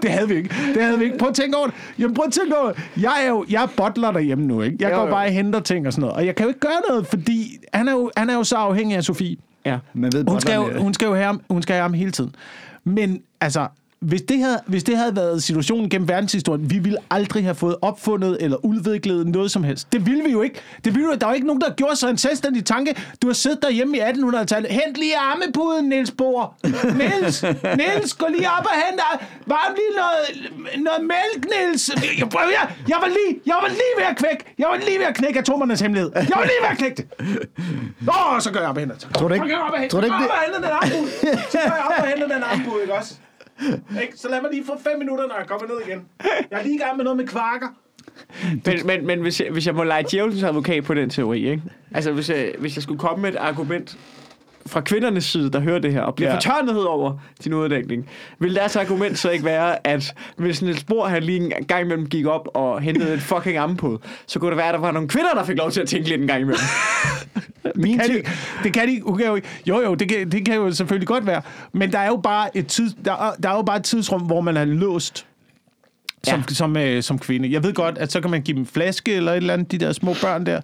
det 0.02 0.10
havde 0.10 0.28
vi 0.28 0.34
ikke. 0.34 0.54
Det 0.74 0.82
havde 0.82 0.98
vi 0.98 1.04
ikke. 1.04 1.18
Prøv 1.18 1.28
at 1.28 1.34
tænke 1.34 1.56
over 1.56 1.66
det. 1.66 1.74
Jamen, 1.98 2.14
prøv 2.14 2.24
at 2.26 2.32
tænke 2.32 2.56
over 2.58 2.72
det. 2.72 2.82
Jeg 3.02 3.12
er 3.24 3.28
jo 3.28 3.44
jeg 3.50 3.62
er 3.62 3.68
butler 3.76 4.10
derhjemme 4.10 4.46
nu, 4.46 4.62
ikke? 4.62 4.76
Jeg 4.80 4.90
Jo, 4.90 4.96
går 4.96 5.04
jo. 5.04 5.10
bare 5.10 5.26
og 5.26 5.32
henter 5.32 5.60
ting 5.60 5.86
og 5.86 5.92
sådan 5.92 6.00
noget. 6.00 6.16
Og 6.16 6.26
jeg 6.26 6.34
kan 6.34 6.44
jo 6.44 6.48
ikke 6.48 6.60
gøre 6.60 6.80
noget, 6.88 7.06
fordi 7.06 7.56
han 7.74 7.88
er 7.88 7.92
jo, 7.92 8.10
han 8.16 8.30
er 8.30 8.34
jo 8.34 8.44
så 8.44 8.56
afhængig 8.56 8.96
af 8.96 9.04
Sofie. 9.04 9.36
Ja. 9.66 9.78
Man 9.94 10.12
ved, 10.12 10.24
Hun 10.28 10.40
skal, 10.40 10.54
jo, 10.54 10.82
hun 10.82 10.94
skal 10.94 11.06
jo 11.06 11.14
have 11.14 11.26
ham, 11.26 11.40
hun 11.50 11.62
skal 11.62 11.74
have 11.74 11.82
ham 11.82 11.92
hele 11.92 12.10
tiden. 12.10 12.34
Men 12.84 13.20
altså, 13.40 13.66
hvis 14.00 14.22
det, 14.22 14.38
havde, 14.38 14.60
hvis 14.66 14.84
det 14.84 14.96
havde 14.96 15.16
været 15.16 15.42
situationen 15.42 15.90
gennem 15.90 16.08
verdenshistorien, 16.08 16.70
vi 16.70 16.78
ville 16.78 16.98
aldrig 17.10 17.44
have 17.44 17.54
fået 17.54 17.76
opfundet 17.82 18.36
eller 18.40 18.64
udviklet 18.64 19.26
noget 19.26 19.50
som 19.50 19.64
helst. 19.64 19.92
Det 19.92 20.06
ville 20.06 20.24
vi 20.24 20.30
jo 20.30 20.42
ikke. 20.42 20.60
Det 20.84 20.94
ville, 20.94 21.08
vi- 21.08 21.16
der 21.16 21.26
var 21.26 21.34
ikke 21.34 21.46
nogen, 21.46 21.60
der 21.60 21.74
gjorde 21.74 21.96
sig 21.96 22.10
en 22.10 22.18
selvstændig 22.18 22.64
tanke. 22.64 22.94
Du 23.22 23.26
har 23.26 23.34
siddet 23.34 23.62
derhjemme 23.62 23.96
i 23.96 24.00
1800-tallet. 24.00 24.70
Hent 24.70 24.96
lige 24.96 25.16
armepuden, 25.18 25.88
Niels 25.88 26.10
Bohr. 26.10 26.54
Niels, 26.96 27.42
Niels, 27.80 28.14
gå 28.14 28.26
lige 28.36 28.48
op 28.58 28.64
og 28.64 28.72
hent 28.86 29.00
varm 29.46 29.74
lige 29.80 29.92
noget, 30.00 30.82
noget 30.84 31.00
mælk, 31.00 31.44
Niels. 31.52 31.88
Jeg, 31.88 32.28
jeg, 32.34 32.68
jeg, 32.88 32.96
var 33.00 33.08
lige, 33.08 33.40
jeg 33.46 33.54
var 33.62 33.68
lige 33.68 33.94
ved 33.98 34.04
at 34.10 34.16
knække. 34.16 34.44
Jeg 34.58 34.66
var 34.70 34.76
lige 34.76 34.98
ved 34.98 35.06
at 35.06 35.14
knække 35.14 35.38
atomernes 35.38 35.80
hemmelighed. 35.80 36.10
Jeg 36.14 36.28
var 36.36 36.42
lige 36.42 36.60
ved 36.62 36.70
at 36.70 36.78
knække 36.78 36.96
det. 36.96 37.06
Åh, 38.08 38.40
så 38.40 38.50
gør 38.52 38.60
jeg 38.60 38.68
op 38.68 38.74
og 38.76 38.80
henter. 38.80 38.96
Tror 38.96 39.28
du 39.28 39.34
ikke- 39.34 39.46
Så 39.46 39.52
går 39.52 39.56
jeg 39.56 39.64
op 39.66 39.72
og 39.72 39.78
henter- 39.80 40.00
den 40.58 40.70
armbue. 40.80 41.08
Så 41.50 41.58
går 41.66 41.74
jeg 41.76 41.84
op 41.84 42.04
og 42.04 42.06
henter 42.08 42.28
den 42.34 42.42
armbue, 42.42 42.80
ikke 42.82 42.94
også? 42.94 43.14
Ikke? 44.02 44.16
Så 44.16 44.28
lad 44.28 44.42
mig 44.42 44.50
lige 44.50 44.64
få 44.64 44.78
fem 44.78 44.98
minutter, 44.98 45.26
når 45.26 45.36
jeg 45.38 45.46
kommer 45.46 45.66
ned 45.66 45.86
igen. 45.86 46.06
Jeg 46.50 46.58
er 46.58 46.62
lige 46.62 46.74
i 46.74 46.78
gang 46.78 46.96
med 46.96 47.04
noget 47.04 47.16
med 47.16 47.26
kvarker. 47.26 47.68
Men, 48.66 48.86
men, 48.86 49.06
men 49.06 49.20
hvis, 49.20 49.40
jeg, 49.40 49.50
hvis 49.50 49.66
jeg 49.66 49.74
må 49.74 49.84
lege 49.84 50.04
djævelens 50.10 50.42
advokat 50.42 50.84
på 50.84 50.94
den 50.94 51.10
teori, 51.10 51.50
ikke? 51.50 51.62
Altså, 51.94 52.12
hvis 52.12 52.30
jeg, 52.30 52.54
hvis 52.58 52.76
jeg 52.76 52.82
skulle 52.82 52.98
komme 52.98 53.22
med 53.22 53.30
et 53.32 53.36
argument 53.36 53.98
fra 54.66 54.80
kvindernes 54.80 55.24
side, 55.24 55.50
der 55.52 55.60
hører 55.60 55.78
det 55.78 55.92
her, 55.92 56.00
og 56.00 56.14
bliver 56.14 56.28
Ja. 56.30 56.34
fortørnet 56.36 56.86
over 56.86 57.14
din 57.44 57.54
uddækning, 57.54 58.08
vil 58.38 58.54
deres 58.54 58.76
argument 58.76 59.18
så 59.18 59.30
ikke 59.30 59.44
være, 59.44 59.86
at 59.86 60.14
hvis 60.36 60.62
Niels 60.62 60.84
Bohr 60.84 61.06
han 61.08 61.22
lige 61.22 61.40
en 61.40 61.52
gang 61.68 61.84
imellem 61.84 62.06
gik 62.06 62.26
op 62.26 62.48
og 62.54 62.80
hentede 62.80 63.14
et 63.14 63.20
fucking 63.20 63.56
ampud, 63.56 63.98
så 64.26 64.38
kunne 64.38 64.50
det 64.50 64.56
være, 64.56 64.68
at 64.68 64.74
der 64.74 64.80
var 64.80 64.90
nogle 64.92 65.08
kvinder, 65.08 65.30
der 65.34 65.44
fik 65.44 65.56
lov 65.58 65.70
til 65.70 65.80
at 65.80 65.88
tænke 65.88 66.08
lidt 66.08 66.20
en 66.20 66.26
gang 66.26 66.40
imellem. 66.40 66.60
Det 67.64 68.00
kan, 68.00 68.10
de, 68.10 68.22
det 68.62 68.72
kan 68.72 68.88
de, 68.88 69.00
okay, 69.04 69.28
okay. 69.28 69.42
Jo, 69.66 69.80
jo, 69.80 69.94
det 69.94 70.08
kan, 70.08 70.30
det 70.32 70.44
kan 70.44 70.54
jo 70.54 70.72
selvfølgelig 70.72 71.08
godt 71.08 71.26
være. 71.26 71.42
Men 71.72 71.92
der 71.92 71.98
er 71.98 72.06
jo 72.06 72.16
bare 72.16 72.56
et, 72.56 72.66
tids, 72.66 72.92
der 73.04 73.12
er, 73.12 73.32
der 73.42 73.48
er 73.48 73.54
jo 73.56 73.62
bare 73.62 73.76
et 73.76 73.84
tidsrum, 73.84 74.20
hvor 74.20 74.40
man 74.40 74.56
er 74.56 74.64
låst 74.64 75.26
som. 76.24 76.38
Ja. 76.48 76.54
som, 76.54 76.76
øh, 76.76 77.02
som 77.02 77.18
kvinde. 77.18 77.52
Jeg 77.52 77.62
ved 77.64 77.74
godt, 77.74 77.98
at 77.98 78.12
så 78.12 78.20
kan 78.20 78.30
man 78.30 78.42
give 78.42 78.56
dem 78.56 78.66
flaske 78.66 79.14
eller 79.14 79.32
et 79.32 79.36
eller 79.36 79.54
andet, 79.54 79.72
de 79.72 79.78
der 79.78 79.92
små 79.92 80.14
børn 80.22 80.46
der. 80.46 80.60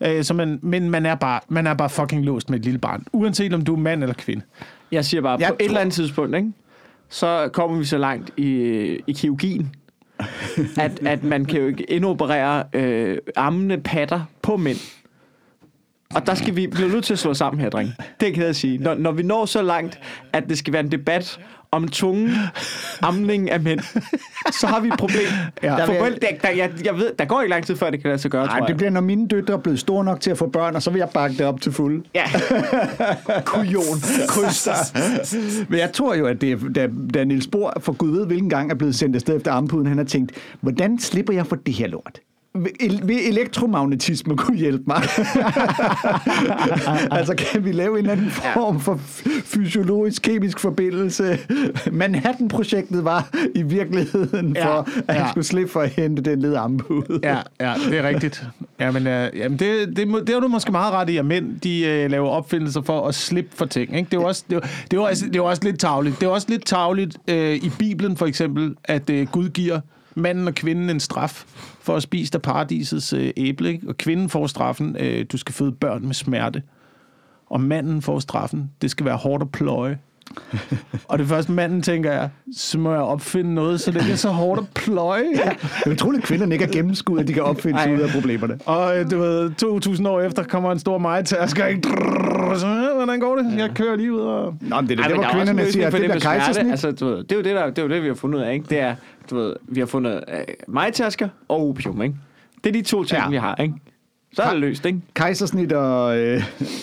Øh, 0.00 0.24
så 0.24 0.34
man, 0.34 0.58
men 0.62 0.90
man 0.90 1.06
er, 1.06 1.14
bare, 1.14 1.40
man 1.48 1.66
er 1.66 1.74
bare 1.74 1.90
fucking 1.90 2.24
låst 2.24 2.50
med 2.50 2.58
et 2.58 2.64
lille 2.64 2.78
barn. 2.78 3.04
Uanset 3.12 3.52
om 3.54 3.64
du 3.64 3.74
er 3.74 3.78
mand 3.78 4.02
eller 4.02 4.14
kvinde. 4.14 4.42
Jeg 4.92 5.04
siger 5.04 5.20
bare, 5.20 5.36
Jeg 5.40 5.48
på 5.48 5.54
et 5.54 5.58
tror- 5.58 5.64
eller 5.66 5.80
andet 5.80 5.94
tidspunkt, 5.94 6.36
ikke? 6.36 6.52
så 7.08 7.50
kommer 7.52 7.78
vi 7.78 7.84
så 7.84 7.98
langt 7.98 8.30
i, 8.36 8.46
i 9.06 9.12
kirurgien, 9.12 9.74
at, 10.78 11.06
at 11.06 11.24
man 11.24 11.44
kan 11.44 11.60
jo 11.60 11.66
ikke 11.66 11.84
indoperere 11.84 12.64
øh, 12.72 13.18
armene 13.36 13.78
patter 13.78 14.20
på 14.42 14.56
mænd. 14.56 14.76
Og 16.14 16.26
der 16.26 16.34
skal 16.34 16.56
vi 16.56 16.66
blive 16.66 16.88
nødt 16.88 17.04
til 17.04 17.12
at 17.12 17.18
slå 17.18 17.34
sammen 17.34 17.60
her, 17.60 17.70
dreng. 17.70 17.90
Det 18.20 18.34
kan 18.34 18.44
jeg 18.44 18.56
sige. 18.56 18.78
Når, 18.78 18.94
når 18.94 19.12
vi 19.12 19.22
når 19.22 19.46
så 19.46 19.62
langt, 19.62 20.00
at 20.32 20.48
det 20.48 20.58
skal 20.58 20.72
være 20.72 20.82
en 20.84 20.92
debat 20.92 21.40
om 21.70 21.88
tunge 21.88 22.30
amning 23.02 23.50
af 23.50 23.60
mænd, 23.60 23.80
så 24.60 24.66
har 24.66 24.80
vi 24.80 24.88
et 24.88 24.94
problem. 24.98 25.26
Ja. 25.62 25.68
Der 25.68 25.86
vil- 26.04 26.18
der, 26.22 26.28
der, 26.42 26.48
jeg, 26.48 26.70
jeg 26.84 26.94
ved, 26.96 27.12
der 27.18 27.24
går 27.24 27.40
ikke 27.42 27.50
lang 27.50 27.66
tid, 27.66 27.76
før 27.76 27.90
det 27.90 28.00
kan 28.02 28.08
lade 28.08 28.18
sig 28.18 28.30
gøre, 28.30 28.46
Nej, 28.46 28.66
det 28.66 28.76
bliver, 28.76 28.90
når 28.90 29.00
mine 29.00 29.28
døtre 29.28 29.54
er 29.54 29.58
blevet 29.58 29.80
store 29.80 30.04
nok 30.04 30.20
til 30.20 30.30
at 30.30 30.38
få 30.38 30.46
børn, 30.46 30.74
og 30.76 30.82
så 30.82 30.90
vil 30.90 30.98
jeg 30.98 31.08
bakke 31.14 31.38
det 31.38 31.46
op 31.46 31.60
til 31.60 31.72
fuld. 31.72 32.04
Ja. 32.14 32.24
Kujon. 33.44 34.00
Kryds 34.28 34.68
Men 35.68 35.78
jeg 35.78 35.92
tror 35.92 36.14
jo, 36.14 36.26
at 36.26 36.40
det, 36.40 36.58
da, 36.74 36.88
da 37.14 37.24
Niels 37.24 37.46
Bohr 37.46 37.72
for 37.80 37.92
gud 37.92 38.10
ved 38.18 38.26
hvilken 38.26 38.50
gang 38.50 38.70
er 38.70 38.74
blevet 38.74 38.94
sendt 38.94 39.16
afsted 39.16 39.36
efter 39.36 39.52
armpuden, 39.52 39.86
han 39.86 39.98
har 39.98 40.04
tænkt, 40.04 40.32
hvordan 40.60 40.98
slipper 40.98 41.32
jeg 41.34 41.46
for 41.46 41.56
det 41.56 41.74
her 41.74 41.86
lort? 41.86 42.20
Vil 43.02 43.28
elektromagnetisme 43.28 44.36
kunne 44.36 44.56
hjælpe 44.56 44.84
mig? 44.86 44.96
altså, 47.18 47.34
kan 47.52 47.64
vi 47.64 47.72
lave 47.72 47.98
en 47.98 47.98
eller 47.98 48.12
anden 48.12 48.30
form 48.30 48.80
for 48.80 48.96
fysiologisk, 49.44 50.22
kemisk 50.22 50.60
forbindelse? 50.60 51.38
Manhattan-projektet 51.92 53.04
var 53.04 53.28
i 53.54 53.62
virkeligheden 53.62 54.56
Ja, 54.56 54.66
for, 54.66 54.88
at 55.08 55.14
han 55.14 55.24
ja. 55.24 55.30
skulle 55.30 55.44
slippe 55.44 55.72
for 55.72 55.80
at 55.80 55.88
hente 55.88 56.22
den 56.22 56.40
led 56.40 56.54
armpude. 56.54 57.20
Ja, 57.22 57.38
ja, 57.60 57.74
det 57.90 57.98
er 57.98 58.08
rigtigt. 58.08 58.46
Jamen, 58.80 59.06
øh, 59.06 59.30
jamen 59.36 59.58
det, 59.58 59.96
det, 59.96 60.26
det 60.26 60.34
har 60.34 60.40
du 60.40 60.48
måske 60.48 60.72
meget 60.72 60.92
ret 60.92 61.08
i, 61.10 61.16
at 61.16 61.26
mænd 61.26 61.60
de, 61.60 61.86
øh, 61.86 62.10
laver 62.10 62.28
opfindelser 62.28 62.82
for 62.82 63.08
at 63.08 63.14
slippe 63.14 63.56
for 63.56 63.64
ting. 63.64 63.96
Ikke? 63.96 64.10
Det, 64.10 64.16
er 64.16 64.20
jo 64.20 64.26
også, 64.26 64.44
det, 64.50 64.56
er 64.56 64.60
det, 64.90 64.96
er 64.96 65.00
også, 65.00 65.26
det 65.26 65.36
er 65.36 65.42
også 65.42 65.64
lidt 65.64 65.78
tavligt. 65.80 66.20
Det 66.20 66.26
er 66.26 66.30
også 66.30 66.46
lidt 66.50 66.66
tavligt 66.66 67.16
øh, 67.28 67.54
i 67.54 67.70
Bibelen 67.78 68.16
for 68.16 68.26
eksempel, 68.26 68.74
at 68.84 69.10
øh, 69.10 69.26
Gud 69.26 69.48
giver 69.48 69.80
manden 70.18 70.48
og 70.48 70.54
kvinden 70.54 70.90
en 70.90 71.00
straf 71.00 71.44
for 71.80 71.96
at 71.96 72.02
spise 72.02 72.34
af 72.34 72.42
paradisets 72.42 73.12
øh, 73.12 73.30
æble. 73.36 73.68
Ikke? 73.72 73.88
Og 73.88 73.96
kvinden 73.96 74.28
får 74.28 74.46
straffen, 74.46 74.96
øh, 75.00 75.26
du 75.32 75.36
skal 75.36 75.54
føde 75.54 75.72
børn 75.72 76.06
med 76.06 76.14
smerte. 76.14 76.62
Og 77.46 77.60
manden 77.60 78.02
får 78.02 78.18
straffen, 78.18 78.70
det 78.82 78.90
skal 78.90 79.06
være 79.06 79.16
hårdt 79.16 79.42
at 79.42 79.52
pløje. 79.52 79.98
og 81.08 81.18
det 81.18 81.26
første 81.26 81.52
manden 81.52 81.82
tænker 81.82 82.12
jeg, 82.12 82.30
så 82.56 82.78
må 82.78 82.92
jeg 82.92 83.00
opfinde 83.00 83.54
noget, 83.54 83.80
så 83.80 83.90
det 83.90 84.00
ikke 84.00 84.12
er 84.12 84.16
så 84.16 84.28
hårdt 84.28 84.60
at 84.60 84.66
pløje. 84.74 85.24
Det 85.84 85.86
er 85.86 85.90
utroligt, 85.90 86.22
at 86.22 86.28
kvinderne 86.28 86.54
ikke 86.54 86.64
har 86.64 86.72
gennemskuet, 86.72 87.20
at 87.20 87.28
de 87.28 87.32
kan 87.32 87.42
opfinde 87.42 87.80
sig 87.80 87.90
Ej. 87.90 87.96
ud 87.96 88.00
af 88.02 88.10
problemerne. 88.10 88.58
Og 88.66 88.98
øh, 88.98 89.10
du 89.10 89.18
ved, 89.18 89.50
2.000 89.62 90.08
år 90.08 90.20
efter 90.20 90.42
kommer 90.42 90.72
en 90.72 90.78
stor 90.78 90.98
majtasker, 90.98 91.66
ikke? 91.66 91.88
Så, 92.58 92.66
hvordan 92.96 93.20
går 93.20 93.36
det? 93.36 93.58
Jeg 93.58 93.70
kører 93.74 93.96
lige 93.96 94.12
ud 94.12 94.20
og... 94.20 94.54
Nå, 94.60 94.80
men 94.80 94.88
det 94.88 94.98
er 94.98 95.02
Ej, 95.02 95.08
det, 95.08 95.16
men 95.16 95.24
hvor 95.24 95.24
er 95.24 95.44
kvinderne 95.44 95.72
siger, 95.72 95.86
at 95.86 95.92
for 95.92 95.98
det 95.98 96.10
bliver 96.10 96.20
kejsersnit. 96.20 96.70
Altså, 96.70 96.90
du 96.92 97.06
ved, 97.06 97.16
det 97.24 97.32
er 97.32 97.36
jo 97.36 97.42
det, 97.42 97.54
der, 97.56 97.66
det, 97.66 97.78
er 97.78 97.82
jo 97.82 97.88
det, 97.88 98.02
vi 98.02 98.08
har 98.08 98.14
fundet 98.14 98.38
ud 98.38 98.44
af, 98.44 98.52
ikke? 98.54 98.66
Det 98.70 98.78
er, 98.80 98.94
du 99.30 99.36
ved, 99.36 99.54
vi 99.62 99.80
har 99.80 99.86
fundet 99.86 100.24
øh, 100.28 100.40
majtasker 100.68 101.28
og 101.48 101.68
opium, 101.68 102.02
ikke? 102.02 102.14
Det 102.64 102.70
er 102.70 102.72
de 102.72 102.82
to 102.82 103.04
ting, 103.04 103.18
Ja. 103.18 103.24
ja. 103.24 103.30
vi 103.30 103.36
har, 103.36 103.54
ikke? 103.54 103.74
Så 104.32 104.42
er 104.42 104.50
det 104.50 104.60
løst, 104.60 104.86
ikke? 104.86 105.00
Kejsersnit 105.14 105.72
og, 105.72 106.18
øh, 106.18 106.42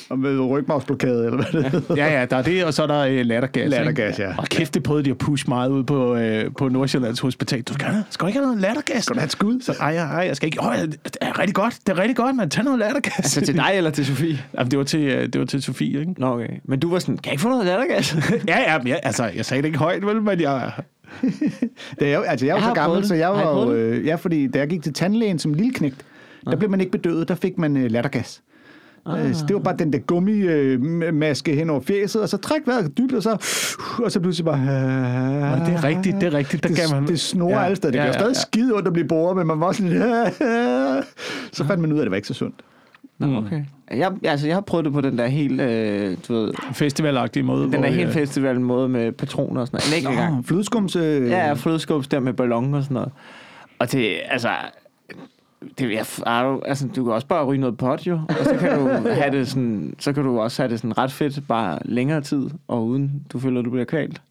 og 0.10 0.20
med 0.20 0.39
rygmavsblokade, 0.39 1.26
eller 1.26 1.38
hvad 1.52 1.62
det 1.64 1.72
hedder. 1.72 1.96
Ja, 1.96 2.20
ja, 2.20 2.26
der 2.26 2.36
er 2.38 2.41
det, 2.41 2.66
og 2.66 2.74
så 2.74 2.84
er 2.84 2.88
der 2.88 3.00
øh, 3.00 3.26
lattergas. 3.26 3.70
Lattergas, 3.70 4.20
ikke? 4.20 4.30
ja. 4.30 4.38
Og 4.38 4.46
kæft, 4.46 4.74
det 4.74 4.84
prøvede 4.84 5.06
de 5.06 5.10
at 5.12 5.18
pushe 5.18 5.48
meget 5.48 5.70
ud 5.70 5.84
på, 5.84 6.16
øh, 6.16 6.52
på 6.58 6.70
Nordsjællands 6.70 7.20
Hospital. 7.20 7.62
Du 7.62 7.74
skal, 7.74 7.88
skal 8.10 8.28
ikke 8.28 8.39
have 8.39 8.46
noget 8.46 8.62
lattergas? 8.62 9.04
Skal 9.04 9.14
du 9.14 9.20
have 9.20 9.26
et 9.26 9.32
skud? 9.32 9.62
Så, 9.62 9.74
ej, 9.80 9.96
ej, 9.96 10.26
jeg 10.28 10.36
skal 10.36 10.48
ikke. 10.48 10.62
Åh, 10.62 10.76
det 10.76 11.18
er 11.22 11.39
rigtig 11.39 11.56
godt. 11.56 11.78
Det 11.88 11.93
er 11.93 12.00
rigtig 12.00 12.16
godt, 12.16 12.36
man. 12.36 12.50
Tag 12.50 12.64
noget 12.64 12.80
lattergas. 12.80 13.14
Altså 13.18 13.41
til 13.41 13.56
dig 13.56 13.72
eller 13.74 13.89
til 13.91 14.06
Sofie? 14.06 14.39
Jamen, 14.58 14.72
det 14.72 14.80
var 14.80 14.86
til, 14.86 15.00
øh, 15.00 15.24
det 15.34 15.39
var 15.39 15.46
til 15.46 15.62
Sofie, 15.64 16.00
ikke? 16.00 16.14
Nå, 16.18 16.34
okay. 16.34 16.50
Men 16.64 16.80
du 16.80 16.89
var 16.89 17.00
sådan, 17.00 17.18
kan 17.18 17.26
jeg 17.26 17.34
ikke 17.34 17.41
få 17.41 17.50
noget 17.50 17.66
lattergas? 17.66 18.16
Ja, 18.48 18.72
ja, 18.72 18.78
men 18.78 18.88
jeg, 18.88 19.00
altså, 19.04 19.32
jeg 19.36 19.46
sagde 19.46 19.62
det 19.62 19.68
ikke 19.68 19.80
højt, 19.80 20.06
vel, 20.06 20.22
men 20.22 20.41
jeg... 20.41 20.72
Det 22.00 22.08
er 22.08 22.16
jo, 22.16 22.22
altså, 22.22 22.46
jeg 22.46 22.54
Jeg 22.56 22.62
så 22.62 22.68
har 22.68 22.74
gammel, 22.74 23.08
så 23.08 23.16
jeg 23.16 23.30
var 23.30 23.41
jo... 23.41 23.74
Øh, 23.74 24.06
ja, 24.06 24.16
fordi 24.16 24.48
da 24.48 24.60
jeg 24.60 24.68
gik 24.68 24.84
til 24.84 24.93
tandlægen 24.93 25.39
som 25.39 25.54
lille 25.54 25.74
knægt, 25.74 26.06
der 26.52 26.58
blev 26.58 26.70
man 26.70 26.80
ikke 26.80 26.91
bedøvet, 26.91 27.28
der 27.28 27.36
fik 27.36 27.58
man 27.58 27.78
øh, 27.78 27.91
lattergas. 27.91 28.41
Ah. 29.06 29.36
Så 29.36 29.46
det 29.48 29.54
var 29.54 29.62
bare 29.62 29.76
den 29.80 29.93
der 29.93 30.00
gummimaske 30.00 31.56
hen 31.56 31.70
over 31.70 31.82
fjeset, 31.82 32.22
og 32.22 32.30
så 32.30 32.38
træk 32.38 32.62
vejret 32.66 32.98
dybt, 32.98 33.14
og 33.14 33.24
så, 33.24 33.32
og 34.04 34.12
så 34.12 34.20
pludselig 34.20 34.46
bare... 34.46 34.60
Og 35.54 35.66
det 35.66 35.74
er 35.74 35.84
rigtigt, 35.84 36.16
det 36.22 36.24
er 36.24 36.34
rigtigt. 36.34 36.64
Der 36.64 36.70
det, 36.70 36.78
gav 36.78 36.86
man, 36.91 37.08
det 37.08 37.20
snorer 37.20 37.60
ja, 37.60 37.64
alle 37.66 37.76
steder. 37.76 37.91
Det 37.91 38.00
ja, 38.00 38.06
gør 38.06 38.12
stadig 38.12 38.36
ja. 38.36 38.39
skide 38.39 38.74
ondt 38.74 38.88
at 38.88 38.93
blive 38.93 39.08
boret, 39.08 39.38
men 39.38 39.48
man 39.48 39.60
var 39.60 39.66
også 39.66 39.84
lidt... 39.84 40.04
så 41.58 41.66
fandt 41.66 41.82
man 41.82 41.91
ud 41.91 41.98
af, 41.98 42.02
at 42.02 42.04
det 42.04 42.12
var 42.12 42.16
ikke 42.16 42.28
så 42.28 42.34
sundt. 42.34 42.56
Nå, 43.18 43.38
okay. 43.38 43.64
Jeg, 43.91 44.12
altså, 44.24 44.48
jeg 44.48 44.56
har 44.56 44.62
prøvet 44.62 44.86
det 44.86 44.93
på 44.93 45.02
den 45.02 45.18
der 45.18 45.28
helt, 45.28 45.62
øh, 45.62 46.18
du 46.28 46.34
ved, 46.34 46.54
Festivalagtige 46.74 47.43
måde. 47.43 47.72
den 47.72 47.84
der 47.84 47.89
helt 47.89 48.08
øh, 48.08 48.14
festival 48.14 48.62
måde 48.62 48.89
med 48.89 49.12
patroner 49.12 49.62
og 49.62 49.68
sådan 49.68 49.78
noget. 49.78 49.98
En 49.98 50.08
enkelt 50.08 50.20
gang. 50.20 50.46
Flødeskums... 50.46 50.96
Øh, 50.96 51.30
Ja, 51.30 51.54
flødeskubs 51.54 52.08
der 52.08 52.20
med 52.20 52.34
ballon 52.34 52.74
og 52.74 52.84
sådan 52.84 52.96
noget. 52.96 53.12
Og 53.80 53.91
det, 53.91 54.16
altså... 54.30 54.50
Det, 55.80 55.91
jeg, 55.91 56.05
er 56.26 56.43
du, 56.43 56.61
altså, 56.66 56.88
du 56.95 57.03
kan 57.03 57.13
også 57.13 57.28
bare 57.28 57.45
ryge 57.45 57.61
noget 57.61 57.78
pot, 57.78 58.07
jo. 58.07 58.20
Og 58.30 58.36
så 58.45 58.55
kan 58.59 58.80
du 58.80 58.88
have 59.22 59.32
det 59.38 59.47
sådan, 59.47 59.93
så 59.99 60.13
kan 60.13 60.24
du 60.24 60.39
også 60.39 60.61
have 60.61 60.72
det 60.72 60.80
sådan 60.80 60.97
ret 60.97 61.11
fedt, 61.11 61.47
bare 61.47 61.80
længere 61.86 62.22
tid, 62.22 62.49
og 62.68 62.86
uden 62.86 63.11
du 63.34 63.39
føler, 63.39 63.59
at 63.59 63.66
du 63.66 63.70
bliver 63.70 63.86
kvalt. 63.86 64.22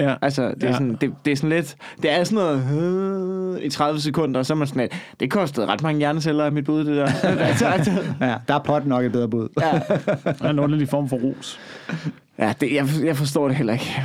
Ja. 0.00 0.14
Altså, 0.22 0.48
det 0.48 0.62
er, 0.62 0.66
Ja. 0.66 0.72
sådan, 0.72 0.96
det, 1.00 1.12
det 1.24 1.30
er 1.32 1.36
sådan 1.36 1.50
lidt, 1.50 1.76
det 2.02 2.10
er 2.10 2.24
sådan 2.24 2.44
noget 2.44 3.56
øh, 3.58 3.62
i 3.64 3.70
30 3.70 4.00
sekunder, 4.00 4.40
og 4.40 4.46
så 4.46 4.52
er 4.52 4.56
man 4.56 4.66
sådan 4.66 4.80
lidt, 4.82 4.92
det 5.20 5.30
kostede 5.30 5.66
ret 5.66 5.82
mange 5.82 5.98
hjerneceller 5.98 6.44
af 6.44 6.52
mit 6.52 6.64
bud, 6.64 6.84
det 6.84 6.96
der. 6.96 7.06
altså, 7.48 7.66
altså, 7.66 7.90
ja, 8.20 8.34
der 8.48 8.54
er 8.54 8.58
pot 8.58 8.86
nok 8.86 9.04
et 9.04 9.12
bedre 9.12 9.28
bud. 9.28 9.48
ja, 9.60 9.72
Der 10.24 10.44
er 10.44 10.50
en 10.50 10.58
underlig 10.58 10.88
form 10.88 11.08
for 11.08 11.16
ros. 11.16 11.60
ja 12.38 12.52
det, 12.60 12.74
jeg, 12.74 12.86
jeg 13.04 13.16
forstår 13.16 13.48
det 13.48 13.56
heller 13.56 13.72
ikke. 13.72 14.02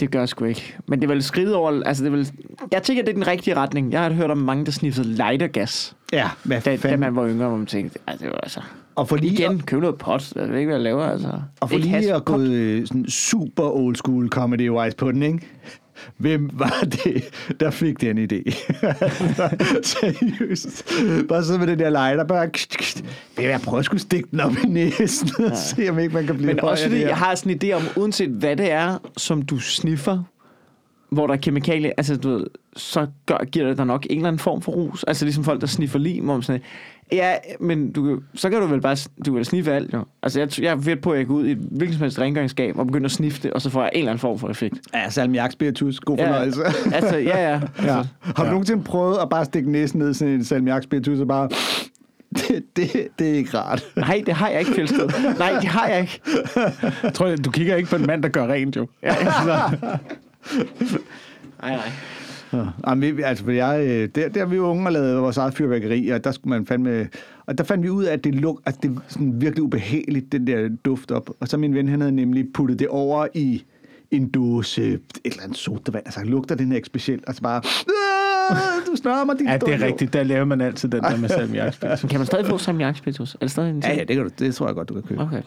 Det 0.00 0.10
gør 0.10 0.18
jeg 0.18 0.28
sgu 0.28 0.44
ikke. 0.44 0.76
Men 0.88 1.00
det 1.00 1.04
er 1.10 1.12
vel 1.14 1.22
skridt 1.22 1.52
over... 1.52 1.82
Altså, 1.86 2.04
det 2.04 2.12
er 2.12 2.16
vel, 2.16 2.30
jeg 2.72 2.82
tænker, 2.82 3.02
det 3.02 3.10
er 3.10 3.14
den 3.14 3.26
rigtige 3.26 3.56
retning. 3.56 3.92
Jeg 3.92 4.02
har 4.02 4.10
hørt 4.12 4.30
om 4.30 4.38
mange, 4.38 4.64
der 4.66 4.72
sniffede 4.72 5.08
lightergas, 5.08 5.96
Ja, 6.12 6.30
hvad 6.42 6.60
da, 6.60 6.70
da 6.70 6.76
fanden. 6.76 7.00
man 7.00 7.16
var 7.16 7.28
yngre, 7.28 7.48
hvor 7.48 7.56
man 7.56 7.66
tænkte, 7.66 7.98
altså, 8.06 8.24
det 8.24 8.32
var 8.32 8.38
altså... 8.42 8.60
Og 8.94 9.08
for 9.08 9.16
lige, 9.16 9.32
Igen, 9.32 9.60
køb 9.60 9.80
noget 9.80 9.98
pot. 9.98 10.32
Jeg 10.36 10.48
ved 10.48 10.58
ikke, 10.58 10.66
hvad 10.66 10.76
jeg 10.76 10.84
laver, 10.84 11.02
altså. 11.04 11.28
og 11.60 11.68
for 11.70 11.76
Ikke 11.76 11.88
lige 11.88 12.14
at 12.14 12.24
gå 12.24 12.40
øh, 12.40 12.86
sådan 12.86 13.08
super 13.08 13.62
old 13.62 13.96
school 13.96 14.28
comedy 14.28 14.70
wise 14.70 14.96
på 14.96 15.12
den, 15.12 15.22
ikke? 15.22 15.48
Hvem 16.16 16.50
var 16.52 16.86
det, 17.04 17.24
der 17.60 17.70
fik 17.70 18.00
den 18.00 18.18
idé? 18.18 18.50
Seriøst. 19.82 20.84
Bare 21.28 21.44
sidde 21.44 21.58
med 21.58 21.66
den 21.66 21.78
der 21.78 21.90
lighter, 21.90 22.24
bare... 22.24 22.48
Vil 23.36 23.44
jeg 23.44 23.60
prøve 23.60 23.78
at 23.78 23.84
skulle 23.84 24.00
stikke 24.00 24.28
den 24.30 24.40
op 24.40 24.52
i 24.64 24.66
næsen 24.66 25.30
og 25.38 25.56
se, 25.56 25.88
om 25.88 25.98
ikke 25.98 26.14
man 26.14 26.26
kan 26.26 26.34
blive 26.34 26.46
Men 26.46 26.60
også 26.60 26.84
fordi, 26.84 27.00
jeg 27.00 27.16
har 27.16 27.34
sådan 27.34 27.52
en 27.52 27.60
idé 27.62 27.72
om, 27.72 27.82
uanset 27.96 28.28
hvad 28.28 28.56
det 28.56 28.70
er, 28.70 28.98
som 29.16 29.42
du 29.42 29.58
sniffer, 29.58 30.22
hvor 31.12 31.26
der 31.26 31.34
er 31.34 31.38
kemikalier, 31.38 31.90
altså 31.96 32.16
du 32.16 32.30
ved, 32.30 32.46
så 32.76 33.06
gør, 33.26 33.44
giver 33.44 33.68
det 33.68 33.78
dig 33.78 33.86
nok 33.86 34.06
en 34.10 34.16
eller 34.16 34.28
anden 34.28 34.38
form 34.38 34.62
for 34.62 34.72
rus. 34.72 35.04
Altså 35.04 35.24
ligesom 35.24 35.44
folk, 35.44 35.60
der 35.60 35.66
sniffer 35.66 35.98
lim, 35.98 36.28
om 36.28 36.42
sådan 36.42 36.60
Ja, 37.12 37.34
men 37.60 37.92
du, 37.92 38.20
så 38.34 38.50
kan 38.50 38.60
du 38.60 38.66
vel 38.66 38.80
bare 38.80 38.96
du 39.18 39.24
kan 39.24 39.34
vel 39.34 39.44
sniffe 39.44 39.72
alt, 39.72 39.92
jo. 39.92 40.04
Altså 40.22 40.40
jeg, 40.40 40.60
jeg 40.60 40.70
er 40.70 40.76
ved 40.76 40.96
på, 40.96 41.10
at 41.10 41.18
jeg 41.18 41.26
går 41.26 41.34
ud 41.34 41.46
i 41.46 41.50
et 41.50 41.58
hvilket 41.70 41.94
som 41.96 42.02
helst 42.02 42.18
rengøringsskab 42.18 42.78
og 42.78 42.86
begynder 42.86 43.04
at 43.04 43.12
sniffe 43.12 43.42
det, 43.42 43.50
og 43.50 43.62
så 43.62 43.70
får 43.70 43.82
jeg 43.82 43.90
en 43.94 43.98
eller 43.98 44.10
anden 44.10 44.20
form 44.20 44.38
for 44.38 44.48
effekt. 44.48 44.74
Ja, 44.94 45.10
salmiak 45.10 45.52
spiritus. 45.52 46.00
God 46.00 46.18
fornøjelse. 46.18 46.60
Ja. 46.60 46.94
altså, 46.96 47.16
ja, 47.16 47.50
ja. 47.50 47.50
Ja. 47.50 47.98
Altså, 47.98 48.06
Har 48.20 48.44
du 48.44 48.50
nogensinde 48.50 48.84
prøvet 48.84 49.18
at 49.22 49.28
bare 49.28 49.44
stikke 49.44 49.70
næsen 49.70 49.98
ned 49.98 50.10
i 50.10 50.14
sådan 50.14 50.34
en 50.34 50.44
salmiak 50.44 50.82
spiritus 50.82 51.20
og 51.20 51.28
bare... 51.28 51.48
Det, 52.36 52.62
det, 52.76 53.08
det 53.18 53.30
er 53.30 53.34
ikke 53.34 53.58
rart. 53.58 53.84
nej, 53.96 54.22
det 54.26 54.34
har 54.34 54.48
jeg 54.48 54.60
ikke, 54.60 54.72
Fjeldsted. 54.72 55.08
Nej, 55.38 55.52
det 55.60 55.68
har 55.68 55.86
jeg 55.86 56.00
ikke. 56.00 56.20
Jeg 57.02 57.14
tror, 57.14 57.36
du 57.36 57.50
kigger 57.50 57.76
ikke 57.76 57.90
på 57.90 57.96
en 57.96 58.06
mand, 58.06 58.22
der 58.22 58.28
gør 58.28 58.46
rent, 58.46 58.76
jo. 58.76 58.86
Ja, 59.02 59.14
nej, 61.62 61.76
nej. 61.76 61.90
Jamen, 62.88 63.16
vi- 63.16 63.22
altså, 63.22 63.44
for 63.44 63.50
jeg, 63.50 63.84
øh, 63.86 64.08
der, 64.14 64.28
der 64.28 64.44
vi 64.44 64.58
unge 64.58 64.86
og 64.86 64.92
lavede 64.92 65.16
vores 65.16 65.36
eget 65.36 65.54
fyrværkeri, 65.54 66.08
og 66.08 66.24
der 66.24 66.32
skulle 66.32 66.50
man 66.58 66.66
fandme... 66.66 67.08
Og 67.46 67.58
der 67.58 67.64
fandt 67.64 67.84
vi 67.84 67.90
ud 67.90 68.04
af, 68.04 68.12
at 68.12 68.24
det, 68.24 68.34
luk, 68.34 68.60
at 68.66 68.82
det 68.82 68.90
er 68.90 68.94
sådan 69.08 69.40
virkelig 69.40 69.62
ubehageligt, 69.62 70.32
den 70.32 70.46
der 70.46 70.68
duft 70.84 71.10
op. 71.10 71.30
Og 71.40 71.48
så 71.48 71.56
min 71.56 71.74
ven, 71.74 71.88
han 71.88 72.00
havde 72.00 72.12
nemlig 72.12 72.46
puttet 72.54 72.78
det 72.78 72.88
over 72.88 73.26
i 73.34 73.64
en 74.10 74.28
dåse, 74.30 74.82
et 74.92 75.00
eller 75.24 75.42
andet 75.42 75.56
sodavand. 75.58 76.02
Altså, 76.06 76.20
lugter 76.24 76.54
den 76.54 76.68
her 76.68 76.76
ikke 76.76 76.86
specielt? 76.86 77.24
Altså 77.26 77.42
bare... 77.42 77.62
"Ah, 78.50 78.56
Du 78.86 78.96
snører 78.96 79.24
mig, 79.24 79.38
din 79.38 79.46
Ja, 79.48 79.56
det 79.56 79.74
er 79.74 79.86
rigtigt. 79.86 80.12
Der 80.12 80.22
laver 80.22 80.44
man 80.44 80.60
altid 80.60 80.88
den 80.88 81.02
der 81.02 81.16
med 81.16 81.28
salmiakspil. 81.28 81.88
Men 82.02 82.08
kan 82.08 82.20
man 82.20 82.26
stadig 82.26 82.46
få 82.46 82.58
salmiakspiritus? 82.58 83.34
Er 83.34 83.38
det 83.40 83.50
stadig 83.50 83.70
en 83.70 83.76
Ja, 83.76 83.88
ting? 83.88 83.98
ja, 83.98 84.04
det, 84.04 84.16
kan 84.16 84.24
du, 84.24 84.30
det 84.38 84.54
tror 84.54 84.66
jeg 84.66 84.74
godt, 84.74 84.88
du 84.88 84.94
kan 84.94 85.02
købe. 85.02 85.20
Okay. 85.22 85.42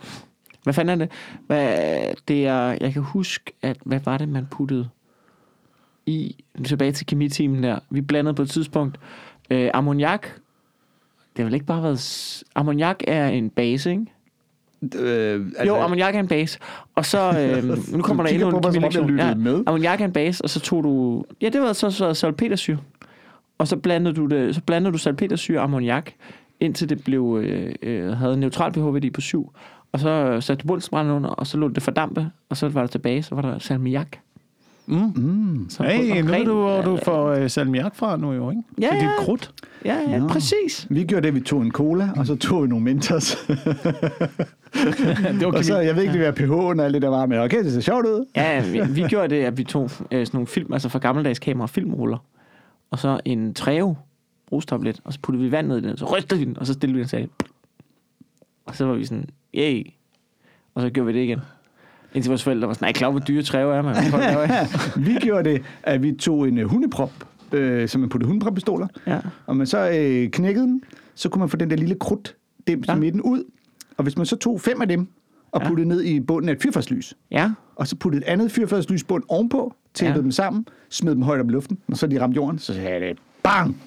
Hvad 0.66 0.74
fanden 0.74 1.02
er 1.02 1.06
det? 1.06 1.14
Hvad, 1.48 1.78
det 2.28 2.46
er, 2.46 2.78
jeg 2.82 2.94
kan 2.94 3.02
huske, 3.02 3.52
at 3.62 3.78
hvad 3.86 4.00
var 4.06 4.18
det, 4.18 4.30
man 4.30 4.48
puttede 4.52 4.90
i, 6.06 6.36
tilbage 6.66 6.92
til 6.92 7.06
kemitimen 7.06 7.64
der. 7.64 7.80
Vi 7.90 8.02
blandede 8.02 8.34
på 8.34 8.42
et 8.42 8.50
tidspunkt 8.50 9.00
øh, 9.50 9.70
ammoniak. 9.74 10.22
Det 11.36 11.38
har 11.38 11.44
vel 11.44 11.54
ikke 11.54 11.66
bare 11.66 11.84
været... 11.84 12.44
Ammoniak 12.56 13.04
er 13.08 13.28
en 13.28 13.50
base, 13.50 13.92
ikke? 13.92 14.06
Øh, 14.96 15.46
Altså, 15.46 15.64
jo, 15.66 15.76
ammoniak 15.76 16.16
er 16.16 16.20
en 16.20 16.28
base. 16.28 16.60
Og 16.96 17.06
så, 17.06 17.20
øh, 17.40 17.94
nu 17.94 18.02
kommer 18.02 18.24
der 18.24 18.32
endnu 18.32 18.50
en 18.50 18.64
kemilektion. 18.64 19.10
lyttede 19.10 19.36
med. 19.36 19.64
ammoniak 19.68 20.02
er 20.02 20.06
en 20.06 20.14
base, 20.14 20.44
og 20.44 20.50
så 20.50 20.60
tog 20.60 20.84
du... 20.84 21.24
Ja, 21.42 21.50
det 21.50 21.62
var 21.62 21.74
så, 21.74 21.92
så 21.92 22.14
salpetersyre. 22.14 22.78
Og 23.58 23.68
så 23.68 23.78
blandede 23.78 24.16
du, 24.16 24.26
det, 24.26 24.56
så 24.56 24.62
blandede 24.62 24.94
du 24.94 24.98
salpetersyre 24.98 25.60
og 25.60 25.64
ammoniak, 25.64 26.12
indtil 26.60 26.90
det 26.90 27.04
blev, 27.04 27.40
øh, 27.44 27.76
øh, 27.82 28.12
havde 28.12 28.34
en 28.34 28.40
neutral 28.40 28.72
pH-værdi 28.72 29.10
på 29.10 29.22
7. 29.22 29.52
Og 29.92 30.00
så 30.00 30.42
satte 30.42 30.62
du 30.64 30.68
bundsbrænden 30.68 31.14
under, 31.14 31.30
og 31.30 31.48
så 31.48 31.58
lå 31.58 31.68
det 31.68 31.84
fordampe, 31.84 32.30
og 32.50 32.58
så 32.58 32.70
var 32.70 32.82
der 32.82 32.88
tilbage, 32.88 33.24
så 33.24 33.36
var 33.36 33.42
der 33.42 33.60
salmiak. 33.60 34.18
Mm. 34.88 35.12
Mm. 35.16 35.70
Så 35.70 35.84
Hey, 35.84 36.22
nu 36.22 36.28
ved 36.32 36.46
du, 36.46 36.54
hvor 36.54 36.82
du 36.82 37.00
får 37.04 37.28
øh, 37.30 37.50
salmiak 37.50 37.96
fra 37.96 38.18
nu 38.18 38.34
jo, 38.34 38.50
ikke? 38.50 38.62
Ja, 38.82 38.88
Det 38.88 38.94
er 38.94 38.96
ja. 38.96 39.02
dit 39.02 39.26
krudt. 39.26 39.52
Ja, 39.86 39.98
ja, 40.10 40.20
Nå. 40.20 40.28
præcis. 40.28 40.88
Vi 40.90 41.04
gjorde 41.04 41.28
det, 41.28 41.36
vi 41.36 41.40
tog 41.40 41.62
en 41.62 41.72
cola, 41.72 42.10
og 42.16 42.26
så 42.28 42.36
tog 42.36 42.64
vi 42.64 42.68
nogle 42.68 42.84
Mentos. 42.84 43.36
det 45.40 45.46
var 45.46 45.52
og 45.52 45.66
så, 45.66 45.78
jeg 45.80 45.96
ved 45.96 46.04
ikke, 46.04 46.14
det 46.14 46.26
var 46.26 46.32
pH'en 46.32 46.80
og 46.80 46.86
alt 46.86 46.94
det 46.94 47.02
der 47.02 47.10
var, 47.10 47.26
men 47.26 47.40
okay, 47.40 47.64
det 47.64 47.74
ser 47.74 47.82
sjovt 47.82 48.06
ud. 48.06 48.26
Ja, 48.36 48.70
vi, 48.72 48.82
vi 48.94 49.02
gjorde 49.10 49.36
det, 49.36 49.44
at 49.44 49.58
vi 49.58 49.64
tog 49.64 49.84
øh, 49.84 49.90
sådan 50.26 50.28
nogle 50.34 50.48
film, 50.48 50.74
altså 50.74 50.90
fra 50.90 51.00
gammeldags 51.00 51.40
kamera, 51.40 51.68
filmruller, 51.68 52.18
og 52.92 53.00
så 53.00 53.20
en 53.26 53.54
Treo 53.54 53.96
brustablet, 54.50 55.00
og 55.04 55.14
så 55.14 55.20
puttede 55.22 55.44
vi 55.44 55.52
vand 55.52 55.68
ned 55.68 55.78
i 55.78 55.82
den, 55.82 55.98
så 55.98 56.06
rystede 56.06 56.40
vi 56.40 56.46
den, 56.46 56.58
og 56.60 56.68
så 56.68 56.74
stillede 56.74 56.96
vi 56.96 57.00
den 57.02 57.10
sagde, 57.10 57.28
og 58.66 58.76
så 58.76 58.86
var 58.86 58.94
vi 58.94 59.06
sådan, 59.06 59.30
yay, 59.58 59.84
og 60.76 60.82
så 60.82 60.90
gjorde 60.90 61.14
vi 61.14 61.20
det 61.20 61.24
igen. 61.26 61.40
Indtil 62.14 62.30
vores 62.30 62.44
forældre 62.44 62.68
var 62.68 62.74
sådan, 62.74 62.86
nej, 62.86 62.94
klar, 62.94 63.10
hvor 63.10 63.20
dyre 63.20 63.44
Treo 63.44 63.70
er, 63.72 63.82
man. 63.82 63.96
I?" 63.96 64.08
Vi 65.12 65.18
gjorde 65.22 65.50
det, 65.50 65.62
at 65.84 66.04
vi 66.04 66.12
tog 66.12 66.48
en 66.48 66.58
uh, 66.58 66.64
hundeprop, 66.70 67.12
øh, 67.52 67.88
som 67.90 68.02
man 68.02 68.10
puttede 68.10 68.28
hundeprop-pistoler, 68.28 68.88
Ja. 69.08 69.20
og 69.46 69.58
man 69.58 69.68
så 69.68 69.90
øh, 69.90 70.30
knækkede 70.30 70.66
den, 70.66 70.82
så 71.16 71.30
kunne 71.30 71.40
man 71.40 71.50
få 71.50 71.58
den 71.58 71.70
der 71.70 71.76
lille 71.76 71.96
krudt 71.96 72.36
dims 72.68 72.88
Ja. 72.88 72.94
ja. 72.94 73.00
midten 73.00 73.22
ud. 73.22 73.44
Og 73.98 74.04
hvis 74.04 74.18
man 74.18 74.26
så 74.26 74.36
tog 74.36 74.62
fem 74.62 74.82
af 74.82 74.88
dem, 74.88 75.08
og 75.52 75.62
Ja. 75.62 75.68
puttede 75.68 75.88
ned 75.90 76.04
i 76.04 76.20
bunden 76.20 76.50
af 76.50 76.54
et 76.54 76.62
fyrfadslys, 76.62 77.14
Ja, 77.32 77.52
og 77.76 77.88
så 77.88 77.96
puttede 77.96 78.24
et 78.26 78.28
andet 78.30 78.52
fyrfadslysbund 78.52 79.24
ovenpå, 79.28 79.76
tæppede 79.94 80.18
Ja. 80.18 80.22
dem 80.24 80.32
sammen, 80.32 80.68
smed 80.90 81.16
dem 81.16 81.22
højt 81.22 81.40
op 81.40 81.50
i 81.50 81.52
luften, 81.52 81.78
og 81.88 81.98
så 81.98 82.08
de 82.08 82.22
ramte 82.22 82.36
jorden, 82.36 82.60
så 82.60 82.74
sagde 82.74 83.08
det 83.08 83.18
bang! 83.44 83.82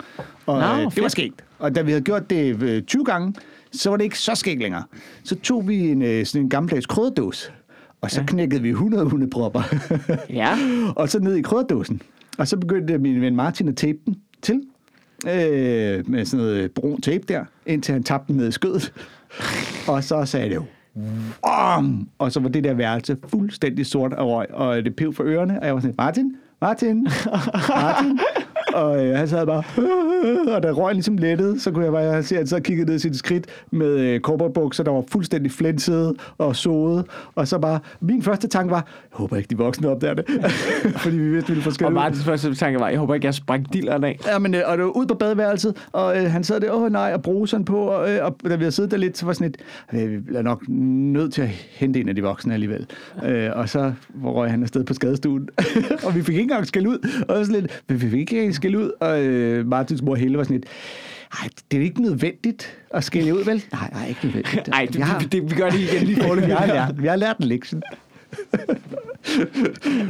Og 0.47 0.61
Nå, 0.61 0.67
øh, 0.67 0.77
det 0.77 0.85
var 0.85 0.91
fedt. 0.91 1.13
skægt. 1.13 1.45
Og 1.59 1.75
da 1.75 1.83
vi 1.83 1.91
havde 1.91 2.05
gjort 2.05 2.31
det 2.31 2.63
øh, 2.63 2.83
20 2.83 3.05
gange, 3.05 3.35
så 3.73 3.91
var 3.91 3.97
det 3.97 4.05
ikke 4.05 4.19
så 4.19 4.35
skægt 4.35 4.61
længere. 4.61 4.83
Så 5.25 5.37
tog 5.37 5.69
vi 5.69 5.91
en, 5.91 6.03
øh, 6.03 6.27
sådan 6.27 6.43
en 6.43 6.49
gammeldags 6.51 6.87
krydderdåse, 6.87 7.51
og 8.01 8.11
så 8.11 8.17
Ja. 8.21 8.23
ja. 8.23 8.27
knækkede 8.27 8.63
vi 8.63 8.69
100 8.71 9.05
hundepropper. 9.05 9.63
ja. 10.31 10.57
og 10.97 11.09
så 11.09 11.19
ned 11.19 11.35
i 11.37 11.43
krydderdåsen. 11.43 12.03
Og 12.39 12.49
så 12.49 12.57
begyndte 12.57 12.99
min 12.99 13.21
ven 13.21 13.37
Martin 13.37 13.69
at 13.69 13.77
tape 13.77 13.99
den 14.07 14.17
til. 14.43 14.63
Øh, 15.27 16.11
med 16.11 16.25
sådan 16.25 16.47
noget 16.47 16.71
brun 16.73 17.01
tape 17.01 17.25
der, 17.29 17.45
indtil 17.67 17.93
han 17.93 18.03
tabte 18.03 18.33
den 18.33 18.37
ned 18.37 18.49
i 18.49 18.53
skødet. 18.53 18.93
og 19.89 20.05
så 20.05 20.25
sagde 20.25 20.49
det 20.49 20.55
jo, 20.55 20.63
om! 21.43 22.09
Og 22.19 22.33
så 22.33 22.41
var 22.41 22.49
det 22.49 22.65
der 22.65 22.75
værelse 22.75 23.17
fuldstændig 23.29 23.87
sort 23.87 24.13
af 24.13 24.23
røg, 24.25 24.47
og 24.55 24.85
det 24.85 24.97
pev 24.97 25.13
for 25.15 25.25
ørerne, 25.25 25.61
og 25.61 25.67
jeg 25.67 25.75
var 25.75 25.81
sådan, 25.81 25.95
Martin, 25.99 26.37
Martin, 26.61 27.09
Martin. 27.69 28.19
Og 28.75 29.07
øh, 29.07 29.17
han 29.17 29.29
sad 29.29 29.47
bare, 29.47 29.63
og 30.55 30.63
da 30.63 30.71
røgen 30.71 30.97
ligesom 30.97 31.17
lettede, 31.17 31.61
så 31.61 31.71
kunne 31.71 31.85
jeg 31.85 31.93
bare 31.93 32.23
se, 32.23 32.35
at 32.35 32.39
han 32.39 32.47
så 32.47 32.61
kiggede 32.61 32.87
ned 32.87 32.97
i 32.97 32.99
sit 32.99 33.17
skridt 33.17 33.47
med 33.71 33.87
øh, 33.87 34.21
korporatbukser, 34.21 34.85
der 34.85 34.91
var 34.91 35.05
fuldstændig 35.13 35.53
flænsede 35.53 36.15
og 36.39 36.57
såede. 36.57 37.05
Og 37.35 37.49
så 37.49 37.59
bare, 37.59 37.81
min 38.01 38.23
første 38.23 38.49
tanke 38.49 38.71
var, 38.71 38.77
jeg 38.77 39.17
håber 39.17 39.37
ikke, 39.37 39.49
de 39.51 39.57
voksne 39.57 39.89
opdager 39.89 40.15
det. 40.15 40.25
Fordi 41.03 41.17
vi 41.17 41.29
vidste, 41.29 41.49
vi 41.49 41.55
ville 41.55 41.75
skæld 41.75 41.87
Og. 41.87 41.93
Martins 41.93 42.25
første 42.25 42.55
tanke 42.55 42.81
var, 42.81 42.89
jeg 42.89 42.99
håber 42.99 43.15
ikke, 43.15 43.27
jeg 43.27 43.35
sprang 43.35 43.73
dilleren 43.73 44.05
af. 44.05 44.19
Ja, 44.27 44.39
men, 44.39 44.55
øh, 44.55 44.63
og 44.67 44.79
det 44.79 44.85
var 44.85 44.91
ud 44.91 45.07
på 45.07 45.15
badeværelset, 45.15 45.87
og 45.93 46.19
øh, 46.19 46.31
han 46.31 46.45
sad 46.45 46.61
der, 46.61 46.73
åh 46.73 46.93
nej, 46.93 47.13
og 47.15 47.23
bruseren 47.23 47.65
på, 47.65 47.79
og, 47.79 48.11
øh, 48.11 48.25
og 48.25 48.37
da 48.49 48.57
vi 48.57 48.63
havde 48.63 48.73
siddet 48.73 48.91
der 48.91 48.97
lidt, 48.97 49.19
så 49.19 49.27
var 49.27 49.33
sådan 49.33 49.47
et, 49.47 49.57
øh, 49.93 50.29
vi 50.29 50.35
er 50.37 50.43
nok 50.43 50.69
nødt 50.69 51.33
til 51.33 51.43
at 51.43 51.49
hente 51.49 52.01
en 52.01 52.09
af 52.09 52.15
de 52.15 52.23
voksne 52.23 52.55
alligevel. 52.55 52.87
Øh, 53.25 53.51
og 53.55 53.69
så 53.69 53.93
røg 54.25 54.51
han 54.51 54.63
afsted 54.63 54.85
på 54.85 54.95
skadestuen, 54.95 55.49
og 56.07 56.15
vi 56.15 56.23
fik 56.23 56.35
ikke 56.35 56.43
engang 56.43 56.67
skæld 56.67 56.87
ud, 56.87 57.25
og 57.29 57.47
så 57.47 57.53
lidt, 57.53 57.83
vi 57.89 57.99
fik 57.99 58.15
ikke 58.15 58.53
skæld 58.59 58.77
ud, 58.77 58.91
og 59.01 59.25
øh, 59.25 59.67
Martins 59.67 60.03
mor 60.03 60.15
Helle 60.15 60.39
var 60.39 60.45
sådan 60.45 60.57
lidt, 60.57 60.67
ej, 61.43 61.49
det 61.71 61.79
er 61.79 61.83
ikke 61.85 62.03
nødvendigt 62.03 62.77
at 62.91 63.05
skælde 63.05 63.35
ud, 63.35 63.45
vel? 63.45 63.65
Nej, 63.73 63.91
nej, 63.93 64.09
ikke 64.09 64.21
nødvendigt. 64.23 64.69
Nej, 64.69 64.87
det, 64.87 64.97
vi 64.97 65.01
har, 65.01 65.19
det, 65.19 65.33
det, 65.33 65.51
vi 65.51 65.55
gør 65.55 65.71
det 65.71 65.79
igen 65.81 66.03
lige 66.03 66.17
vi 66.17 66.23
forløbig. 66.23 66.57
har 66.65 66.67
lært, 66.67 67.03
vi 67.03 67.07
har 67.07 67.17
lært 67.17 67.37
en 67.39 67.45
lektion. 67.45 67.83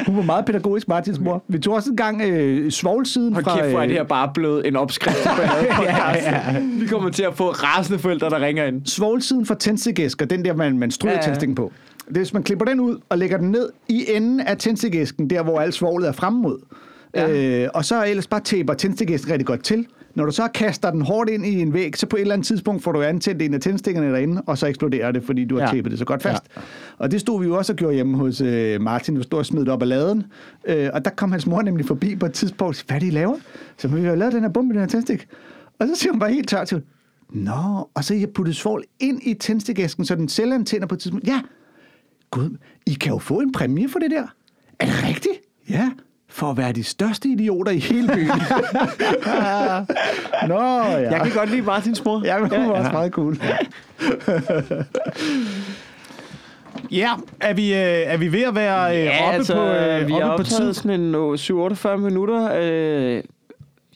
Hun 0.07 0.16
var 0.16 0.22
meget 0.22 0.44
pædagogisk, 0.44 0.88
Martins 0.88 1.20
mor. 1.20 1.44
Vi 1.49 1.59
tog 1.59 1.74
også 1.74 1.90
en 1.90 1.96
gang 1.96 2.22
øh, 2.22 2.70
svovlsiden 2.70 3.32
Hold 3.34 3.44
fra... 3.44 3.57
kæft, 3.57 3.68
hvor 3.70 3.78
er 3.78 3.82
øh, 3.82 3.88
det 3.88 3.96
her 3.96 4.05
bare 4.05 4.30
blevet 4.34 4.66
en 4.66 4.76
opskrift 4.76 5.18
på 5.76 5.82
ja, 5.82 6.16
ja. 6.16 6.61
Vi 6.80 6.86
kommer 6.86 7.11
til 7.11 7.22
at 7.22 7.34
få 7.34 7.51
rasende 7.51 7.99
forældre, 7.99 8.30
der 8.30 8.40
ringer 8.40 8.64
ind. 8.64 8.86
svovlsiden 8.86 9.46
fra 9.46 9.55
tændstikæsker, 9.55 10.26
den 10.26 10.44
der, 10.44 10.55
man, 10.55 10.78
man 10.78 10.90
stryger 10.90 11.14
Ja, 11.14 11.22
tændstikken 11.22 11.55
på. 11.55 11.72
Det 12.09 12.16
er, 12.16 12.20
hvis 12.20 12.32
man 12.32 12.42
klipper 12.42 12.64
den 12.64 12.80
ud 12.80 12.99
og 13.09 13.18
lægger 13.18 13.38
den 13.38 13.51
ned 13.51 13.68
i 13.88 14.05
enden 14.09 14.40
af 14.40 14.57
tændstikæsken, 14.57 15.30
der 15.30 15.42
hvor 15.42 15.61
alt 15.61 15.74
svovlet 15.74 16.09
er 16.09 16.12
frem 16.12 16.32
mod. 16.32 16.59
Ja. 17.14 17.62
Øh, 17.64 17.68
og 17.74 17.84
så 17.84 18.04
ellers 18.06 18.26
bare 18.26 18.40
taper 18.40 18.74
tændstikæsken 18.74 19.32
rigtig 19.32 19.46
godt 19.46 19.64
til. 19.64 19.86
Når 20.14 20.24
du 20.26 20.32
så 20.32 20.48
kaster 20.54 20.90
den 20.90 21.02
hårdt 21.02 21.30
ind 21.30 21.46
i 21.46 21.61
en 21.61 21.72
væg, 21.72 21.96
så 21.96 22.06
på 22.06 22.16
et 22.16 22.20
eller 22.20 22.34
andet 22.34 22.46
tidspunkt 22.46 22.82
får 22.82 22.92
du 22.92 23.02
antændt 23.02 23.42
en 23.42 23.54
af 23.54 23.61
tændstikkerne 23.61 24.11
derinde, 24.12 24.42
og 24.46 24.59
så 24.59 24.66
eksploderer 24.66 25.12
det, 25.12 25.24
fordi 25.24 25.44
du 25.44 25.54
har 25.59 25.62
Ja. 25.66 25.72
tæppet 25.72 25.90
det 25.90 25.98
så 25.98 26.04
godt 26.04 26.22
fast. 26.22 26.42
Ja. 26.56 26.61
Og 26.98 27.11
det 27.11 27.20
stod 27.20 27.40
vi 27.40 27.46
jo 27.46 27.56
også 27.56 27.72
og 27.72 27.76
gjorde 27.76 27.94
hjemme 27.94 28.16
hos 28.18 28.40
øh, 28.40 28.80
Martin, 28.80 29.14
du 29.14 29.22
stod 29.22 29.38
og 29.38 29.46
smed 29.46 29.61
det 29.61 29.68
op 29.68 29.82
ad 29.82 29.86
laden. 29.86 30.24
Øh, 30.68 30.90
og 30.92 31.04
der 31.04 31.11
kom 31.11 31.32
hans 31.32 31.46
mor 31.46 31.62
nemlig 31.62 31.86
forbi 31.86 32.16
på 32.16 32.26
et 32.26 32.32
tidspunkt 32.32 32.68
og 32.68 32.74
sagde, 32.74 32.92
hvad 33.00 33.09
I 33.09 33.11
laver? 33.11 33.36
Så 33.78 33.88
vi 33.88 34.00
har 34.04 34.14
lavet 34.14 34.32
den 34.34 34.42
her 34.42 34.48
bombe, 34.50 34.74
den 34.74 34.80
her 34.80 34.88
tændstik. 34.88 35.26
Og 35.78 35.86
så 35.88 35.94
siger 35.94 36.12
hun 36.12 36.20
bare 36.20 36.32
helt 36.32 36.48
tørt 36.48 36.68
til 36.68 36.82
Nå, 37.32 37.88
og 37.94 38.04
så 38.04 38.14
har 38.14 38.20
jeg 38.20 38.28
puttet 38.30 38.56
svovl 38.56 38.84
ind 39.00 39.20
i 39.22 39.34
tændstikæsken, 39.34 40.04
så 40.04 40.14
den 40.14 40.28
selv 40.28 40.52
antænder 40.52 40.86
på 40.86 40.94
et 40.94 41.00
tidspunkt. 41.00 41.26
Ja, 41.26 41.40
gud, 42.30 42.56
I 42.86 42.92
kan 42.94 43.12
jo 43.12 43.18
få 43.18 43.40
en 43.40 43.52
præmie 43.52 43.88
for 43.88 43.98
det 43.98 44.11
der. 44.11 44.26
Er 44.78 44.86
det 44.86 45.04
rigtigt? 45.09 45.34
Ja, 45.70 45.90
for 46.31 46.51
at 46.51 46.57
være 46.57 46.72
de 46.72 46.85
største 46.85 47.29
idioter 47.29 47.72
i 47.72 47.79
hele 47.79 48.09
byen. 48.09 48.26
Nå, 50.49 50.62
ja. 50.64 51.11
Jeg 51.11 51.20
kan 51.22 51.33
godt 51.35 51.51
lide 51.51 51.62
Martins 51.62 52.05
mor. 52.05 52.22
Ja, 52.24 52.39
men 52.39 52.51
hun 52.51 52.68
var 52.68 52.74
også 52.74 52.93
meget 52.93 53.12
cool. 53.12 53.37
Ja, 56.91 57.11
er 57.41 57.55
vi, 57.55 57.74
øh, 57.74 57.79
er 57.81 58.16
vi 58.16 58.33
ved 58.33 58.43
at 58.43 58.55
være 58.55 58.97
øh, 58.99 59.05
Ja, 59.05 59.24
oppe 59.26 59.35
altså, 59.37 59.55
på, 59.55 59.61
øh, 59.61 60.07
vi 60.07 60.12
har 60.12 60.20
oppe 60.31 60.45
på 60.45 60.49
tid? 60.51 60.74
sådan 60.74 61.01
en 61.01 61.14
øh, 61.14 61.33
7-48 61.35 61.97
minutter. 61.97 62.51
Øh, 62.57 63.22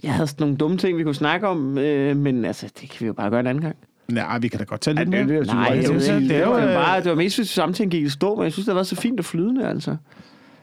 jeg 0.02 0.12
havde 0.12 0.26
sådan 0.26 0.42
nogle 0.44 0.56
dumme 0.56 0.76
ting, 0.78 0.98
vi 0.98 1.02
kunne 1.04 1.14
snakke 1.14 1.48
om, 1.48 1.78
øh, 1.78 2.16
men 2.16 2.44
altså, 2.44 2.66
det 2.80 2.90
kan 2.90 2.96
vi 3.00 3.06
jo 3.06 3.12
bare 3.12 3.30
gøre 3.30 3.40
en 3.40 3.46
anden 3.46 3.62
gang. 3.64 3.76
Nej, 4.08 4.38
vi 4.38 4.48
kan 4.48 4.58
da 4.58 4.64
godt 4.64 4.80
tage 4.80 4.94
Ja, 4.98 5.04
lidt 5.04 5.12
det 5.12 5.20
er 5.20 5.24
mere. 5.26 5.38
det, 5.38 5.46
Nej, 5.46 5.68
var 5.68 5.74
det 5.76 6.00
det, 6.00 6.08
er 6.10 6.18
det, 6.18 6.40
jo, 6.40 6.50
var 6.50 6.58
øh, 6.58 6.74
bare, 6.74 7.00
det 7.00 7.08
var 7.10 7.14
mest, 7.14 7.36
hvis 7.38 7.48
samtalen 7.50 7.90
gik 7.90 8.02
i 8.04 8.08
stå, 8.08 8.34
men 8.34 8.44
jeg 8.44 8.52
synes, 8.52 8.66
det 8.66 8.74
været 8.74 8.86
så 8.86 8.96
fint 8.96 9.18
og 9.20 9.24
flydende, 9.24 9.68
altså. 9.68 9.96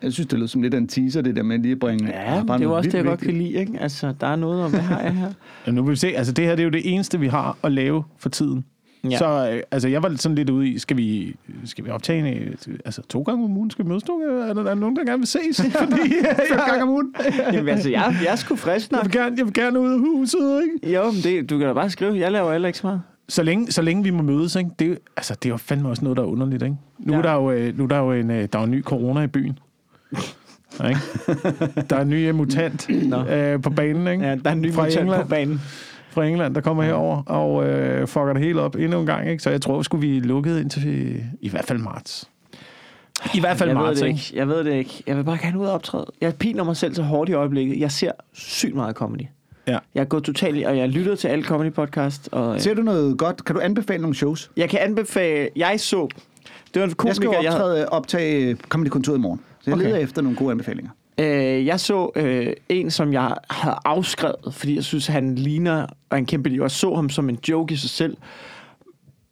Jeg 0.03 0.13
synes, 0.13 0.27
det 0.27 0.39
lød 0.39 0.47
som 0.47 0.61
lidt 0.61 0.73
af 0.73 0.77
en 0.77 0.87
teaser, 0.87 1.21
det 1.21 1.35
der 1.35 1.43
med 1.43 1.59
lige 1.59 1.71
at 1.71 1.79
bringe... 1.79 2.07
Ja, 2.07 2.43
bare 2.43 2.57
det 2.57 2.63
er 2.65 2.69
jo 2.69 2.75
også 2.77 2.89
det, 2.89 2.97
jeg 2.97 3.05
godt 3.05 3.19
kan 3.19 3.33
lide, 3.33 3.49
ikke? 3.53 3.73
Altså, 3.79 4.13
der 4.21 4.27
er 4.27 4.35
noget 4.35 4.63
om, 4.63 4.71
hvad 4.71 4.79
har 4.79 5.01
jeg 5.01 5.13
her? 5.13 5.27
Ja, 5.67 5.71
nu 5.71 5.83
vil 5.83 5.91
vi 5.91 5.95
se. 5.95 6.07
Altså, 6.07 6.33
det 6.33 6.45
her 6.45 6.51
det 6.55 6.59
er 6.63 6.65
jo 6.65 6.69
det 6.71 6.93
eneste, 6.93 7.19
vi 7.19 7.27
har 7.27 7.57
at 7.63 7.71
lave 7.71 8.03
for 8.17 8.29
tiden. 8.29 8.65
Ja. 9.03 9.09
Ja. 9.09 9.17
Så 9.17 9.51
øh, 9.53 9.61
altså, 9.71 9.87
jeg 9.87 10.03
var 10.03 10.15
sådan 10.15 10.35
lidt 10.35 10.49
ude 10.49 10.67
i, 10.69 10.77
skal 10.79 10.97
vi, 10.97 11.35
skal 11.65 11.85
vi 11.85 11.89
optage 11.89 12.19
en, 12.19 12.43
øh, 12.43 12.55
altså, 12.85 13.01
to 13.01 13.21
gange 13.21 13.45
om 13.45 13.57
ugen? 13.57 13.71
Skal 13.71 13.85
vi 13.85 13.89
mødes 13.89 14.03
to 14.03 14.19
gange? 14.19 14.43
Er 14.49 14.53
der, 14.53 14.61
er 14.61 14.65
der 14.65 14.73
nogen, 14.75 14.95
der 14.95 15.03
gerne 15.05 15.17
vil 15.19 15.27
ses? 15.27 15.61
Fordi, 15.79 16.09
Fem 16.49 16.57
gange 16.67 16.83
om 16.83 16.89
ugen. 16.89 17.13
Jamen, 17.53 17.69
altså, 17.69 17.89
jeg, 17.89 18.15
jeg 18.23 18.31
er 18.31 18.35
sgu 18.35 18.55
frisk 18.55 18.91
jeg, 18.91 18.97
nok. 18.97 19.05
vil 19.05 19.11
gerne, 19.21 19.35
jeg 19.37 19.45
vil 19.45 19.53
gerne 19.53 19.79
ud 19.79 19.91
af 19.93 19.99
huset, 19.99 20.61
ikke? 20.63 20.95
Jo, 20.95 21.03
men 21.11 21.21
det, 21.23 21.49
du 21.49 21.57
kan 21.57 21.67
da 21.67 21.73
bare 21.73 21.89
skrive, 21.89 22.19
jeg 22.19 22.31
laver 22.31 22.51
heller 22.51 22.67
ikke 22.67 22.79
så 22.79 22.87
meget. 22.87 23.01
Så 23.29 23.43
længe, 23.43 23.71
så 23.71 23.81
længe 23.81 24.03
vi 24.03 24.09
må 24.09 24.21
mødes, 24.23 24.55
ikke? 24.55 24.69
Det, 24.79 24.85
er 24.85 24.89
jo- 24.89 24.97
altså, 25.17 25.33
det 25.43 25.45
er 25.45 25.53
jo 25.53 25.57
fandme 25.57 25.89
også 25.89 26.03
noget, 26.03 26.17
der 26.17 26.23
er 26.23 26.27
underligt, 26.27 26.63
ikke? 26.63 26.75
Nu, 26.99 27.13
Ja. 27.13 27.17
ja. 27.17 27.17
er, 27.17 27.21
der 27.21 27.33
jo, 27.33 27.51
øh, 27.51 27.77
nu 27.77 27.83
er 27.83 27.87
der 27.87 27.97
jo 27.97 28.11
en, 28.11 28.31
øh, 28.31 28.47
der 28.53 28.59
er 28.59 28.63
en 28.63 28.71
ny 28.71 28.83
corona 28.83 29.21
i 29.21 29.27
byen. 29.27 29.59
Ikke? 30.89 30.99
Der 31.89 31.95
er 31.95 32.01
en 32.01 32.09
ny 32.09 32.27
øh, 32.29 32.35
mutant 32.35 32.89
øh, 32.89 33.61
på 33.61 33.69
banen, 33.69 34.07
ikke? 34.07 34.25
Ja, 34.25 34.35
der 34.35 34.49
er 34.49 34.51
en 34.53 34.61
ny 34.61 34.73
Fra 34.73 34.83
mutant 34.83 35.01
England. 35.01 35.21
på 35.23 35.27
banen. 35.27 35.61
fra 36.09 36.25
England, 36.25 36.55
der 36.55 36.61
kommer 36.61 36.83
herover 36.83 37.23
og 37.23 37.67
øh, 37.67 38.07
fucker 38.07 38.33
det 38.33 38.41
hele 38.43 38.61
op 38.61 38.75
endnu 38.75 38.99
en 38.99 39.05
gang. 39.05 39.29
Ikke? 39.29 39.43
Så 39.43 39.49
jeg 39.49 39.61
tror, 39.61 39.81
skulle 39.81 40.07
vi 40.07 40.19
lukkede 40.19 40.61
indtil 40.61 40.83
vi, 40.85 41.23
i 41.41 41.49
hvert 41.49 41.65
fald 41.65 41.79
marts. 41.79 42.29
I 43.33 43.39
hvert 43.39 43.57
fald 43.57 43.69
jeg 43.69 43.77
marts, 43.77 44.01
ved 44.01 44.07
det 44.07 44.13
ikke? 44.13 44.31
Jeg 44.33 44.47
ved 44.47 44.63
det 44.63 44.73
ikke. 44.73 45.03
Jeg 45.07 45.17
vil 45.17 45.23
bare 45.23 45.37
gerne 45.41 45.59
ud 45.59 45.65
og 45.65 45.73
optræde. 45.73 46.05
Jeg 46.21 46.35
piner 46.35 46.63
mig 46.63 46.77
selv 46.77 46.95
så 46.95 47.03
hårdt 47.03 47.29
i 47.29 47.33
øjeblikket. 47.33 47.79
Jeg 47.79 47.91
ser 47.91 48.11
sygt 48.33 48.75
meget 48.75 48.95
comedy. 48.95 49.21
Ja. 49.67 49.77
Jeg 49.95 50.01
er 50.01 50.05
gået 50.05 50.23
totalt, 50.23 50.67
og 50.67 50.77
jeg 50.77 50.89
lytter 50.89 51.15
til 51.15 51.27
alle 51.27 51.43
comedy 51.43 51.73
podcast. 51.73 52.29
Og 52.31 52.53
øh, 52.55 52.61
Ser 52.61 52.73
du 52.73 52.81
noget 52.81 53.17
godt? 53.17 53.45
Kan 53.45 53.55
du 53.55 53.61
anbefale 53.61 54.01
nogle 54.01 54.15
shows? 54.15 54.51
jeg 54.57 54.69
kan 54.69 54.79
anbefale, 54.79 55.49
jeg 55.55 55.79
så, 55.79 56.07
det 56.73 56.81
var 56.81 56.87
en 56.87 56.95
Jeg 57.05 57.15
skal 57.15 57.25
jo 57.25 57.31
komiker, 57.31 57.41
jeg, 57.43 57.51
havde, 57.51 57.63
optræde, 57.63 57.89
optage 57.89 58.57
Comedy 58.69 58.89
Kontoret 58.89 59.17
i 59.17 59.21
morgen. 59.21 59.39
Så 59.61 59.69
jeg 59.69 59.73
Okay. 59.73 59.83
leder 59.85 59.97
efter 59.97 60.21
nogle 60.21 60.37
gode 60.37 60.51
anbefalinger. 60.51 60.91
øh, 61.19 61.65
jeg 61.65 61.79
så 61.79 62.11
øh, 62.15 62.53
en, 62.69 62.91
som 62.91 63.13
jeg 63.13 63.35
havde 63.49 63.75
afskrevet, 63.85 64.53
fordi 64.53 64.75
jeg 64.75 64.83
synes, 64.83 65.07
han 65.07 65.35
ligner, 65.35 65.87
og 66.09 66.17
en 66.17 66.25
kæmpe 66.25 66.49
liv, 66.49 66.61
og 66.61 66.71
så 66.71 66.95
ham 66.95 67.09
som 67.09 67.29
en 67.29 67.39
joke 67.49 67.73
i 67.73 67.77
sig 67.77 67.89
selv. 67.89 68.17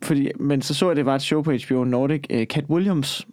fordi, 0.03 0.31
men 0.39 0.61
så 0.61 0.73
så 0.73 0.87
jeg, 0.87 0.95
det 0.95 1.05
var 1.05 1.15
et 1.15 1.21
show 1.21 1.41
på 1.41 1.51
HBO 1.67 1.83
Nordic, 1.83 2.23
uh, 2.33 2.43
Cat 2.43 2.65
Williams, 2.69 3.27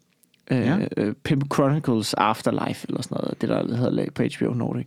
uh, 0.51 0.57
Ja. 0.57 0.77
uh, 1.01 1.13
Pimp 1.25 1.55
Chronicles 1.55 2.15
Afterlife, 2.15 2.87
eller 2.89 3.03
sådan 3.03 3.19
noget, 3.21 3.41
det 3.41 3.49
der 3.49 3.77
hedder 3.77 4.07
på 4.15 4.23
HBO 4.39 4.55
Nordic. 4.55 4.87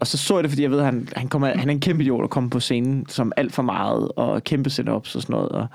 Og 0.00 0.06
så 0.06 0.18
så 0.18 0.34
jeg 0.36 0.42
det, 0.44 0.50
fordi 0.50 0.62
jeg 0.62 0.70
ved, 0.70 0.78
at 0.78 0.84
han, 0.84 1.08
han, 1.16 1.28
kommer, 1.28 1.46
han 1.58 1.68
er 1.68 1.72
en 1.72 1.80
kæmpe 1.80 2.02
idiot 2.02 2.24
at 2.24 2.30
komme 2.30 2.50
på 2.50 2.60
scenen, 2.60 3.08
som 3.08 3.32
alt 3.36 3.52
for 3.52 3.62
meget, 3.62 4.08
og 4.16 4.44
kæmpe 4.44 4.70
setups 4.70 5.16
og 5.16 5.22
sådan 5.22 5.34
noget. 5.34 5.48
Og, 5.48 5.66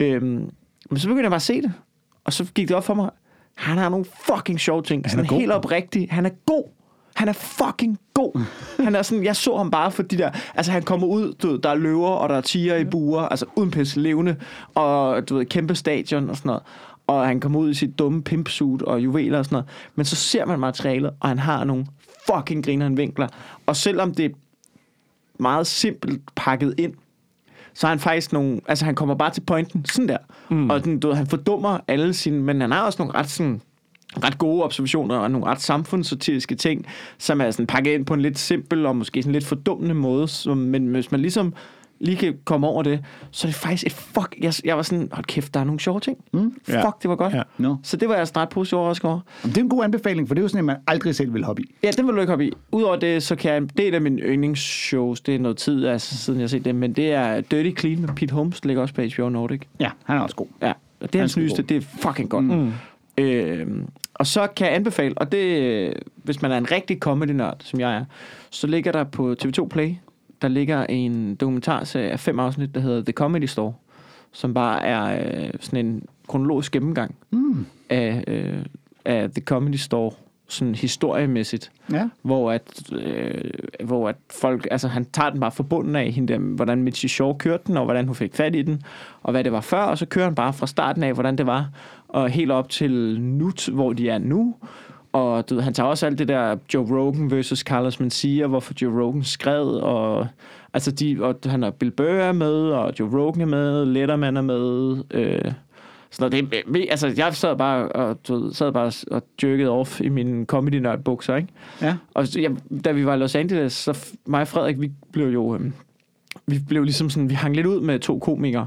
øhm, 0.00 0.50
men 0.90 0.98
så 0.98 1.08
begyndte 1.08 1.22
jeg 1.22 1.30
bare 1.30 1.36
at 1.36 1.42
se 1.42 1.62
det, 1.62 1.72
og 2.24 2.32
så 2.32 2.44
gik 2.54 2.68
det 2.68 2.76
op 2.76 2.84
for 2.84 2.94
mig, 2.94 3.10
han 3.54 3.78
har 3.78 3.88
nogle 3.88 4.06
fucking 4.26 4.60
sjove 4.60 4.82
ting. 4.82 5.02
Han 5.02 5.06
er 5.06 5.10
Sådan 5.10 5.26
god. 5.28 5.38
helt 5.38 5.52
oprigtigt. 5.52 6.10
Han 6.10 6.26
er 6.26 6.30
god. 6.46 6.64
Han 7.14 7.28
er 7.28 7.32
fucking 7.32 7.98
god. 8.14 8.44
Han 8.80 8.94
er 8.94 9.02
sådan, 9.02 9.24
jeg 9.24 9.36
så 9.36 9.56
ham 9.56 9.70
bare 9.70 9.90
for 9.90 10.02
de 10.02 10.18
der, 10.18 10.30
altså 10.54 10.72
han 10.72 10.82
kommer 10.82 11.06
ud, 11.06 11.32
du 11.42 11.48
ved, 11.48 11.58
der 11.58 11.68
er 11.68 11.74
løver, 11.74 12.08
og 12.08 12.28
der 12.28 12.34
er 12.36 12.40
tiger 12.40 12.76
i 12.76 12.84
buer, 12.84 13.22
altså 13.22 13.46
uden 13.56 13.70
pisse 13.70 14.00
levende, 14.00 14.36
og 14.74 15.28
du 15.28 15.36
ved, 15.36 15.46
kæmpe 15.46 15.74
stadion 15.74 16.30
og 16.30 16.36
sådan 16.36 16.48
noget. 16.48 16.62
Og 17.06 17.26
han 17.26 17.40
kommer 17.40 17.60
ud 17.60 17.70
i 17.70 17.74
sit 17.74 17.98
dumme 17.98 18.22
pimpsuit 18.22 18.82
og 18.82 19.00
juveler 19.04 19.38
og 19.38 19.44
sådan 19.44 19.54
noget. 19.56 19.68
Men 19.94 20.04
så 20.04 20.16
ser 20.16 20.44
man 20.44 20.60
materialet, 20.60 21.10
og 21.20 21.28
han 21.28 21.38
har 21.38 21.64
nogle 21.64 21.86
fucking 22.32 22.64
grinerende 22.64 22.96
vinkler. 22.96 23.28
Og 23.66 23.76
selvom 23.76 24.14
det 24.14 24.24
er 24.24 24.30
meget 25.38 25.66
simpelt 25.66 26.22
pakket 26.36 26.74
ind, 26.78 26.94
så 27.74 27.86
har 27.86 27.92
han 27.92 28.00
faktisk 28.00 28.32
nogle, 28.32 28.60
altså 28.68 28.84
han 28.84 28.94
kommer 28.94 29.14
bare 29.14 29.30
til 29.30 29.40
pointen, 29.40 29.84
sådan 29.84 30.08
der. 30.08 30.18
Mm. 30.50 30.70
Og 30.70 30.84
den, 30.84 31.00
du 31.00 31.08
ved, 31.08 31.16
han 31.16 31.26
fordummer 31.26 31.78
alle 31.88 32.14
sine, 32.14 32.42
men 32.42 32.60
han 32.60 32.72
har 32.72 32.82
også 32.82 33.02
nogle 33.02 33.14
ret 33.18 33.30
sådan, 33.30 33.60
ret 34.24 34.38
gode 34.38 34.64
observationer 34.64 35.16
og 35.16 35.30
nogle 35.30 35.46
ret 35.46 35.60
samfundssatiriske 35.60 36.54
ting, 36.54 36.86
som 37.18 37.40
er 37.40 37.50
sådan 37.50 37.66
pakket 37.66 37.92
ind 37.92 38.06
på 38.06 38.14
en 38.14 38.20
lidt 38.20 38.38
simpel 38.38 38.86
og 38.86 38.96
måske 38.96 39.22
sådan 39.22 39.32
lidt 39.32 39.46
fordummende 39.46 39.94
måde. 39.94 40.28
Som, 40.28 40.56
men 40.56 40.86
hvis 40.86 41.12
man 41.12 41.20
ligesom 41.20 41.54
lige 42.00 42.16
kan 42.16 42.34
komme 42.44 42.66
over 42.66 42.82
det, 42.82 43.04
så 43.30 43.46
er 43.46 43.50
det 43.50 43.56
faktisk 43.56 43.86
et 43.86 43.92
fuck... 43.92 44.36
Jeg, 44.40 44.52
jeg 44.64 44.76
var 44.76 44.82
sådan, 44.82 45.08
hold 45.12 45.24
kæft, 45.24 45.54
der 45.54 45.60
er 45.60 45.64
nogle 45.64 45.80
sjove 45.80 46.00
ting. 46.00 46.16
Mm. 46.32 46.52
Fuck, 46.64 46.68
Ja. 46.76 46.82
det 47.02 47.10
var 47.10 47.16
godt. 47.16 47.34
Ja. 47.34 47.42
Nå. 47.58 47.76
Så 47.82 47.96
det 47.96 48.08
var 48.08 48.14
jeg 48.16 48.28
snart 48.28 48.48
positivt 48.48 48.78
overrasket 48.78 49.10
over. 49.10 49.20
Det 49.44 49.56
er 49.56 49.60
en 49.62 49.68
god 49.68 49.84
anbefaling, 49.84 50.28
for 50.28 50.34
det 50.34 50.40
er 50.40 50.44
jo 50.44 50.48
sådan, 50.48 50.58
at 50.58 50.64
man 50.64 50.76
aldrig 50.86 51.14
selv 51.14 51.34
vil 51.34 51.44
hoppe 51.44 51.62
i. 51.62 51.74
Ja, 51.82 51.90
den 51.90 52.06
vil 52.06 52.14
du 52.14 52.20
ikke 52.20 52.30
hoppe 52.30 52.46
i. 52.46 52.52
Udover 52.72 52.96
det, 52.96 53.22
så 53.22 53.36
kan 53.36 53.52
jeg... 53.52 53.62
Det 53.76 53.84
er 53.84 53.88
et 53.88 53.94
af 53.94 54.00
mine 54.00 54.22
yndlingsshows. 54.22 55.20
Det 55.20 55.34
er 55.34 55.38
noget 55.38 55.56
tid, 55.56 55.86
altså, 55.86 56.16
siden 56.16 56.38
jeg 56.40 56.44
har 56.44 56.48
set 56.48 56.64
det. 56.64 56.74
Men 56.74 56.92
det 56.92 57.12
er 57.12 57.40
Dirty 57.40 57.80
Clean 57.80 58.00
med 58.00 58.08
Pete 58.08 58.32
Holmes. 58.34 58.60
Det 58.60 58.66
ligger 58.66 58.82
også 58.82 58.94
på 58.94 59.02
HBO 59.16 59.28
Nordic. 59.28 59.60
Ja, 59.80 59.90
han 60.04 60.16
er 60.16 60.20
også 60.20 60.36
god. 60.36 60.46
Ja, 60.62 60.72
og 61.00 61.12
det 61.12 61.14
er 61.14 61.20
hans 61.22 61.36
nyeste. 61.36 61.62
god. 61.62 61.66
Det 61.68 61.76
er 61.76 61.80
fucking 61.98 62.30
godt. 62.30 62.44
Mm. 62.44 62.72
Øhm, 63.18 63.86
og 64.14 64.26
så 64.26 64.46
kan 64.56 64.66
jeg 64.66 64.74
anbefale, 64.74 65.18
og 65.18 65.32
det, 65.32 65.38
øh, 65.62 65.92
hvis 66.16 66.42
man 66.42 66.52
er 66.52 66.58
en 66.58 66.70
rigtig 66.70 66.98
comedy-nørd, 66.98 67.56
som 67.60 67.80
jeg 67.80 67.94
er, 67.96 68.04
så 68.50 68.66
ligger 68.66 68.92
der 68.92 69.04
på 69.04 69.34
TV2 69.44 69.66
Play, 69.68 69.94
der 70.44 70.50
ligger 70.50 70.86
en 70.86 71.34
dokumentarserie 71.34 72.10
af 72.10 72.20
fem 72.20 72.38
afsnit, 72.38 72.74
der 72.74 72.80
hedder 72.80 73.02
The 73.02 73.12
Comedy 73.12 73.44
Store, 73.44 73.72
som 74.32 74.54
bare 74.54 74.82
er 74.84 75.26
øh, 75.26 75.50
sådan 75.60 75.86
en 75.86 76.02
kronologisk 76.28 76.72
gennemgang 76.72 77.14
mm. 77.30 77.66
af, 77.90 78.24
øh, 78.26 78.64
af 79.04 79.30
The 79.30 79.42
Comedy 79.42 79.74
Store, 79.74 80.10
sådan 80.48 80.74
historiemæssigt 80.74 81.72
Ja. 81.92 82.08
hvor 82.22 82.52
at, 82.52 82.92
øh, 82.92 83.50
hvor 83.84 84.08
at 84.08 84.16
folk, 84.30 84.68
altså 84.70 84.88
han 84.88 85.04
tager 85.04 85.30
den 85.30 85.40
bare 85.40 85.52
fra 85.52 85.62
bunden 85.62 85.96
af, 85.96 86.10
hende 86.12 86.32
der, 86.32 86.38
hvordan 86.38 86.82
Mitzi 86.82 87.08
Shaw 87.08 87.34
kørte 87.34 87.62
den, 87.66 87.76
og 87.76 87.84
hvordan 87.84 88.06
hun 88.06 88.14
fik 88.14 88.34
fat 88.34 88.56
i 88.56 88.62
den, 88.62 88.82
og 89.22 89.30
hvad 89.30 89.44
det 89.44 89.52
var 89.52 89.60
før, 89.60 89.82
og 89.82 89.98
så 89.98 90.06
kører 90.06 90.24
han 90.24 90.34
bare 90.34 90.52
fra 90.52 90.66
starten 90.66 91.02
af, 91.02 91.12
hvordan 91.14 91.38
det 91.38 91.46
var, 91.46 91.70
og 92.08 92.28
helt 92.28 92.50
op 92.50 92.68
til 92.68 93.20
nu, 93.20 93.52
hvor 93.72 93.92
de 93.92 94.08
er 94.08 94.18
nu, 94.18 94.54
og 95.14 95.50
du 95.50 95.60
han 95.60 95.74
tager 95.74 95.88
også 95.88 96.06
alt 96.06 96.18
det 96.18 96.28
der 96.28 96.56
Joe 96.74 96.98
Rogan 96.98 97.30
versus 97.30 97.58
Carlos 97.58 98.00
Mencia, 98.00 98.46
hvorfor 98.46 98.74
Joe 98.82 99.02
Rogan 99.02 99.22
skred, 99.22 99.66
og 99.66 100.26
altså 100.72 100.90
de, 100.90 101.18
og 101.20 101.38
han 101.46 101.62
har 101.62 101.70
Bill 101.70 101.90
Burr 101.90 102.06
er 102.06 102.32
med, 102.32 102.52
og 102.54 102.92
Joe 103.00 103.20
Rogan 103.20 103.40
er 103.40 103.46
med, 103.46 103.86
Letterman 103.86 104.36
er 104.36 104.42
med, 104.42 104.96
øh, 105.10 105.52
så 106.10 106.28
det, 106.28 106.54
altså, 106.90 107.12
jeg 107.16 107.34
sad 107.34 107.56
bare 107.56 107.88
og, 107.88 108.18
du 108.28 108.50
sad 108.52 108.72
bare 108.72 108.92
og 109.10 109.22
jerkede 109.42 109.70
off 109.70 110.00
i 110.00 110.08
mine 110.08 110.44
comedy 110.46 110.74
nørd 110.74 111.02
bukser, 111.02 111.36
ikke? 111.36 111.48
Ja. 111.82 111.96
Og 112.14 112.34
ja, 112.36 112.48
da 112.84 112.92
vi 112.92 113.06
var 113.06 113.14
i 113.14 113.18
Los 113.18 113.34
Angeles, 113.34 113.72
så 113.72 114.14
mig 114.26 114.40
og 114.40 114.48
Frederik, 114.48 114.80
vi 114.80 114.92
blev 115.12 115.28
jo... 115.28 115.54
Øhm, 115.54 115.72
vi 116.46 116.58
blev 116.68 116.82
ligesom 116.82 117.10
sådan, 117.10 117.30
vi 117.30 117.34
hang 117.34 117.56
lidt 117.56 117.66
ud 117.66 117.80
med 117.80 117.98
to 117.98 118.18
komikere, 118.18 118.66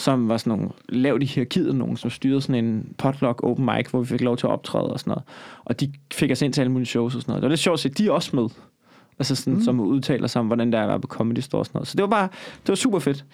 som 0.00 0.28
var 0.28 0.36
sådan 0.36 0.50
nogle 0.50 0.68
lavt 0.88 1.22
i 1.22 1.26
hierarkiet, 1.26 1.74
nogen 1.74 1.96
som 1.96 2.10
styrede 2.10 2.40
sådan 2.42 2.64
en 2.64 2.94
potluck 2.98 3.42
open 3.42 3.64
mic, 3.64 3.86
hvor 3.90 4.00
vi 4.00 4.06
fik 4.06 4.20
lov 4.20 4.36
til 4.36 4.46
at 4.46 4.50
optræde 4.50 4.92
og 4.92 5.00
sådan 5.00 5.10
noget. 5.10 5.22
Og 5.64 5.80
de 5.80 5.92
fik 6.12 6.30
os 6.30 6.42
ind 6.42 6.52
til 6.52 6.60
alle 6.60 6.72
mulige 6.72 6.86
shows 6.86 7.14
og 7.14 7.20
sådan 7.22 7.30
noget. 7.32 7.42
Det 7.42 7.46
var 7.46 7.50
lidt 7.50 7.60
sjovt 7.60 7.74
at 7.74 7.80
se, 7.80 7.88
de 7.88 8.06
er 8.06 8.10
også 8.10 8.36
med. 8.36 8.48
Altså 9.18 9.34
sådan, 9.36 9.54
mm. 9.54 9.62
som 9.62 9.80
udtaler 9.80 10.26
sig 10.26 10.40
om, 10.40 10.46
hvordan 10.46 10.72
der 10.72 10.78
er 10.78 10.82
at 10.82 10.88
være 10.88 11.00
på 11.00 11.06
Comedy 11.06 11.38
Store 11.38 11.60
og 11.60 11.66
sådan 11.66 11.78
noget. 11.78 11.88
Så 11.88 11.96
det 11.96 12.02
var 12.02 12.08
bare, 12.08 12.28
det 12.62 12.68
var 12.68 12.74
super 12.74 12.98
fedt. 12.98 13.24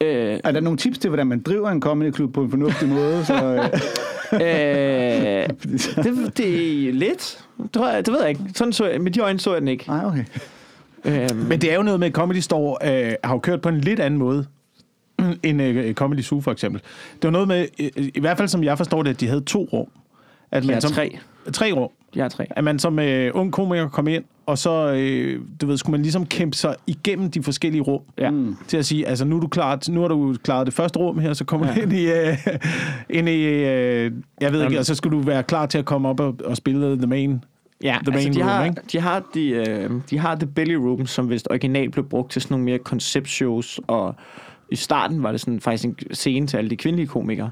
Øh, 0.00 0.40
Er 0.44 0.52
der 0.52 0.60
nogle 0.60 0.78
tips 0.78 0.98
til, 0.98 1.08
hvordan 1.10 1.26
man 1.26 1.42
driver 1.42 1.70
en 1.70 1.80
comedy 1.82 2.10
klub 2.10 2.32
på 2.32 2.42
en 2.42 2.50
fornuftig 2.50 2.88
måde? 2.88 3.24
Så, 3.24 3.34
øh, 3.44 3.64
øh, 4.42 5.48
det, 6.04 6.36
det 6.36 6.88
er 6.88 6.92
lidt. 6.92 7.44
Det, 7.62 7.72
tror 7.72 7.88
jeg, 7.88 8.06
det 8.06 8.12
ved 8.14 8.20
jeg 8.20 8.28
ikke. 8.28 8.40
Sådan 8.54 8.72
så 8.72 8.86
jeg, 8.86 9.00
med 9.00 9.10
de 9.10 9.20
øjne 9.20 9.40
så 9.40 9.52
jeg 9.52 9.60
den 9.60 9.68
ikke. 9.68 9.84
nej, 9.88 10.04
okay. 10.04 10.24
Øh, 11.04 11.48
Men 11.48 11.60
det 11.60 11.72
er 11.72 11.76
jo 11.76 11.82
noget 11.82 12.00
med, 12.00 12.08
at 12.08 12.12
Comedy 12.14 12.36
Store 12.38 12.76
øh, 13.06 13.12
har 13.24 13.34
jo 13.34 13.38
kørt 13.38 13.60
på 13.60 13.68
en 13.68 13.80
lidt 13.80 14.00
anden 14.00 14.18
måde 14.18 14.46
end 15.42 15.62
øh, 15.62 15.94
Comedy 15.94 16.20
Zoo 16.20 16.40
for 16.40 16.52
eksempel. 16.52 16.82
Det 17.14 17.24
var 17.24 17.30
noget 17.30 17.48
med, 17.48 17.66
øh, 17.80 18.08
i 18.14 18.20
hvert 18.20 18.36
fald 18.36 18.48
som 18.48 18.64
jeg 18.64 18.76
forstår 18.76 19.02
det, 19.02 19.10
at 19.10 19.20
de 19.20 19.28
havde 19.28 19.40
to 19.40 19.68
rum. 19.72 19.86
At 20.50 20.62
de 20.62 20.72
har 20.72 20.80
som, 20.80 20.90
tre. 20.90 21.18
Tre 21.52 21.72
rum. 21.72 21.90
Har 22.16 22.28
tre. 22.28 22.46
At 22.50 22.64
man 22.64 22.78
som 22.78 22.98
øh, 22.98 23.30
ung 23.34 23.52
komiker 23.52 23.88
kom 23.88 24.08
ind, 24.08 24.24
og 24.46 24.58
så 24.58 24.92
øh, 24.92 25.40
du 25.60 25.66
ved, 25.66 25.76
skulle 25.76 25.92
man 25.92 26.02
ligesom 26.02 26.26
kæmpe 26.26 26.56
sig 26.56 26.76
igennem 26.86 27.30
de 27.30 27.42
forskellige 27.42 27.82
rum. 27.82 28.00
Ja. 28.18 28.30
Mm. 28.30 28.56
Til 28.68 28.76
at 28.76 28.86
sige, 28.86 29.08
altså 29.08 29.24
nu 29.24 29.36
er 29.36 29.40
du 29.40 29.48
klar, 29.48 29.90
nu 29.90 30.00
har 30.00 30.08
du 30.08 30.36
klaret 30.42 30.66
det 30.66 30.74
første 30.74 30.98
rum 30.98 31.18
her, 31.18 31.32
så 31.32 31.44
kommer 31.44 31.66
ja. 31.66 31.74
Ja. 31.76 31.82
ind 31.82 31.92
i, 31.92 32.10
øh, 32.10 32.38
ind 33.18 33.28
i 33.28 33.44
øh, 33.44 34.12
jeg 34.40 34.52
ved 34.52 34.60
ikke, 34.60 34.62
Jamen. 34.62 34.78
og 34.78 34.86
så 34.86 34.94
skulle 34.94 35.18
du 35.18 35.22
være 35.22 35.42
klar 35.42 35.66
til 35.66 35.78
at 35.78 35.84
komme 35.84 36.08
op 36.08 36.20
og, 36.20 36.34
og 36.44 36.56
spille 36.56 36.96
The 36.96 37.06
Main. 37.06 37.44
Ja, 37.82 37.98
The 38.04 38.14
altså 38.14 38.30
de, 38.30 38.38
room, 38.38 38.48
har, 38.48 38.64
ikke? 38.64 38.80
de 38.92 39.00
har 39.00 39.22
de, 39.34 39.48
øh, 39.48 39.90
de 40.10 40.18
har 40.18 40.34
The 40.34 40.46
Belly 40.46 40.74
Room, 40.74 41.06
som 41.06 41.30
vist 41.30 41.48
originalt 41.50 41.92
blev 41.92 42.08
brugt 42.08 42.32
til 42.32 42.42
sådan 42.42 42.54
nogle 42.54 42.64
mere 42.64 42.78
konceptshows, 42.78 43.80
og 43.86 44.14
i 44.70 44.76
starten 44.76 45.22
var 45.22 45.30
det 45.32 45.40
sådan 45.40 45.60
faktisk 45.60 45.84
en 45.84 45.96
scene 46.14 46.46
til 46.46 46.56
alle 46.56 46.70
de 46.70 46.76
kvindelige 46.76 47.06
komikere, 47.06 47.50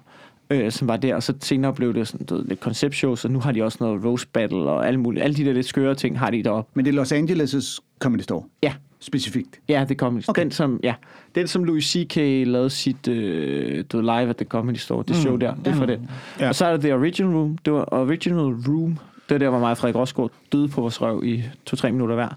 øh, 0.51 0.71
som 0.73 0.89
var 0.89 0.97
der, 0.97 1.15
og 1.15 1.23
så 1.23 1.35
senere 1.41 1.73
blev 1.75 1.95
det 1.95 2.09
sådan 2.09 2.27
du 2.27 2.43
lidt 2.47 2.61
konceptshows, 2.61 3.25
og 3.25 3.31
nu 3.31 3.41
har 3.41 3.53
de 3.53 3.63
også 3.63 3.79
noget 3.81 4.05
roast 4.05 4.33
battle 4.33 4.59
og 4.59 4.87
alle 4.87 5.01
mulige, 5.01 5.25
alle 5.25 5.37
de 5.37 5.45
der 5.45 5.53
lidt 5.53 5.67
skøre 5.67 5.95
ting 5.95 6.19
har 6.19 6.31
de 6.31 6.43
deroppe. 6.43 6.71
Men 6.75 6.85
det 6.85 6.91
er 6.91 6.95
Los 6.95 7.13
Angeles' 7.13 7.79
Comedy 7.99 8.21
Store, 8.21 8.43
Ja, 8.63 8.73
specifikt. 9.01 9.61
ja, 9.69 9.85
det 9.89 9.99
kom. 9.99 10.17
Okay. 10.17 10.25
Okay. 10.29 10.43
Den, 10.43 10.51
som, 10.51 10.81
ja, 10.83 10.95
den, 11.35 11.47
som 11.47 11.65
Louis 11.65 11.85
C.K. 11.85 12.17
lavede 12.47 12.71
sit 12.71 13.09
øh, 13.09 13.85
du 13.93 14.01
live 14.01 14.29
at 14.29 14.37
the 14.37 14.47
Comedy 14.47 14.77
Store, 14.77 15.05
det 15.09 15.17
show 15.17 15.37
der, 15.37 15.55
det 15.55 15.67
er 15.67 15.75
for 15.75 15.87
det. 15.87 16.01
Ja. 16.39 16.45
Ja. 16.45 16.49
Og 16.49 16.55
så 16.55 16.67
er 16.67 16.71
der 16.71 16.79
The 16.81 16.95
Original 16.95 17.33
Room. 17.37 17.59
Det 17.65 17.73
var 17.73 17.89
Original 17.93 18.39
Room. 18.69 18.99
Det 19.29 19.35
var 19.35 19.39
der, 19.39 19.49
hvor 19.51 19.59
mig 19.59 19.71
og 19.71 19.77
Frederik 19.79 19.97
Rosgaard 19.97 20.31
døde 20.53 20.69
på 20.69 20.81
vores 20.81 21.03
røv 21.03 21.23
i 21.25 21.43
to-tre 21.67 21.93
minutter 21.93 22.15
hver. 22.15 22.29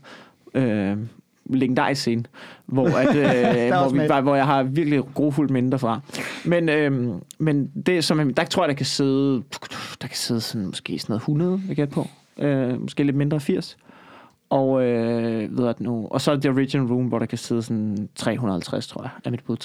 Øh, 0.54 0.98
legendarisk 1.50 2.02
scene, 2.02 2.24
hvor, 2.66 2.88
at, 2.88 3.16
øh, 3.16 3.68
hvor, 3.68 3.90
vi, 3.90 4.08
bare, 4.08 4.22
hvor 4.22 4.36
jeg 4.36 4.46
har 4.46 4.64
virkelig 4.64 5.04
grofuldt 5.14 5.52
minde 5.52 5.72
derfra. 5.72 6.00
Men, 6.46 6.70
øh, 6.70 7.16
men 7.40 7.72
det, 7.86 8.04
som, 8.04 8.34
der 8.34 8.44
tror 8.44 8.64
jeg, 8.64 8.70
der 8.70 8.76
kan 8.76 8.86
sidde, 8.86 9.44
der 10.02 10.08
kan 10.08 10.18
sidde 10.18 10.42
sådan, 10.42 10.68
måske 10.68 11.00
sådan 11.00 11.14
noget 11.14 11.22
100, 11.22 11.52
vil 11.52 11.68
jeg 11.68 11.76
gætte 11.76 11.94
på. 11.94 12.08
Øh, 12.40 12.82
måske 12.82 13.04
lidt 13.04 13.16
mindre 13.16 13.40
80. 13.40 13.78
Og, 14.50 14.84
øh, 14.84 15.58
ved 15.58 15.66
jeg 15.66 15.76
nu, 15.80 16.08
og 16.12 16.22
så 16.22 16.32
er 16.32 16.36
det 16.36 16.42
The 16.42 16.52
Original 16.52 16.88
Room, 16.88 17.06
hvor 17.06 17.20
der 17.20 17.26
kan 17.26 17.38
sidde 17.38 17.62
sådan 17.62 18.10
350, 18.16 18.88
tror 18.88 19.02
jeg, 19.02 19.10
er 19.26 19.30
mit 19.32 19.44
bud, 19.44 19.58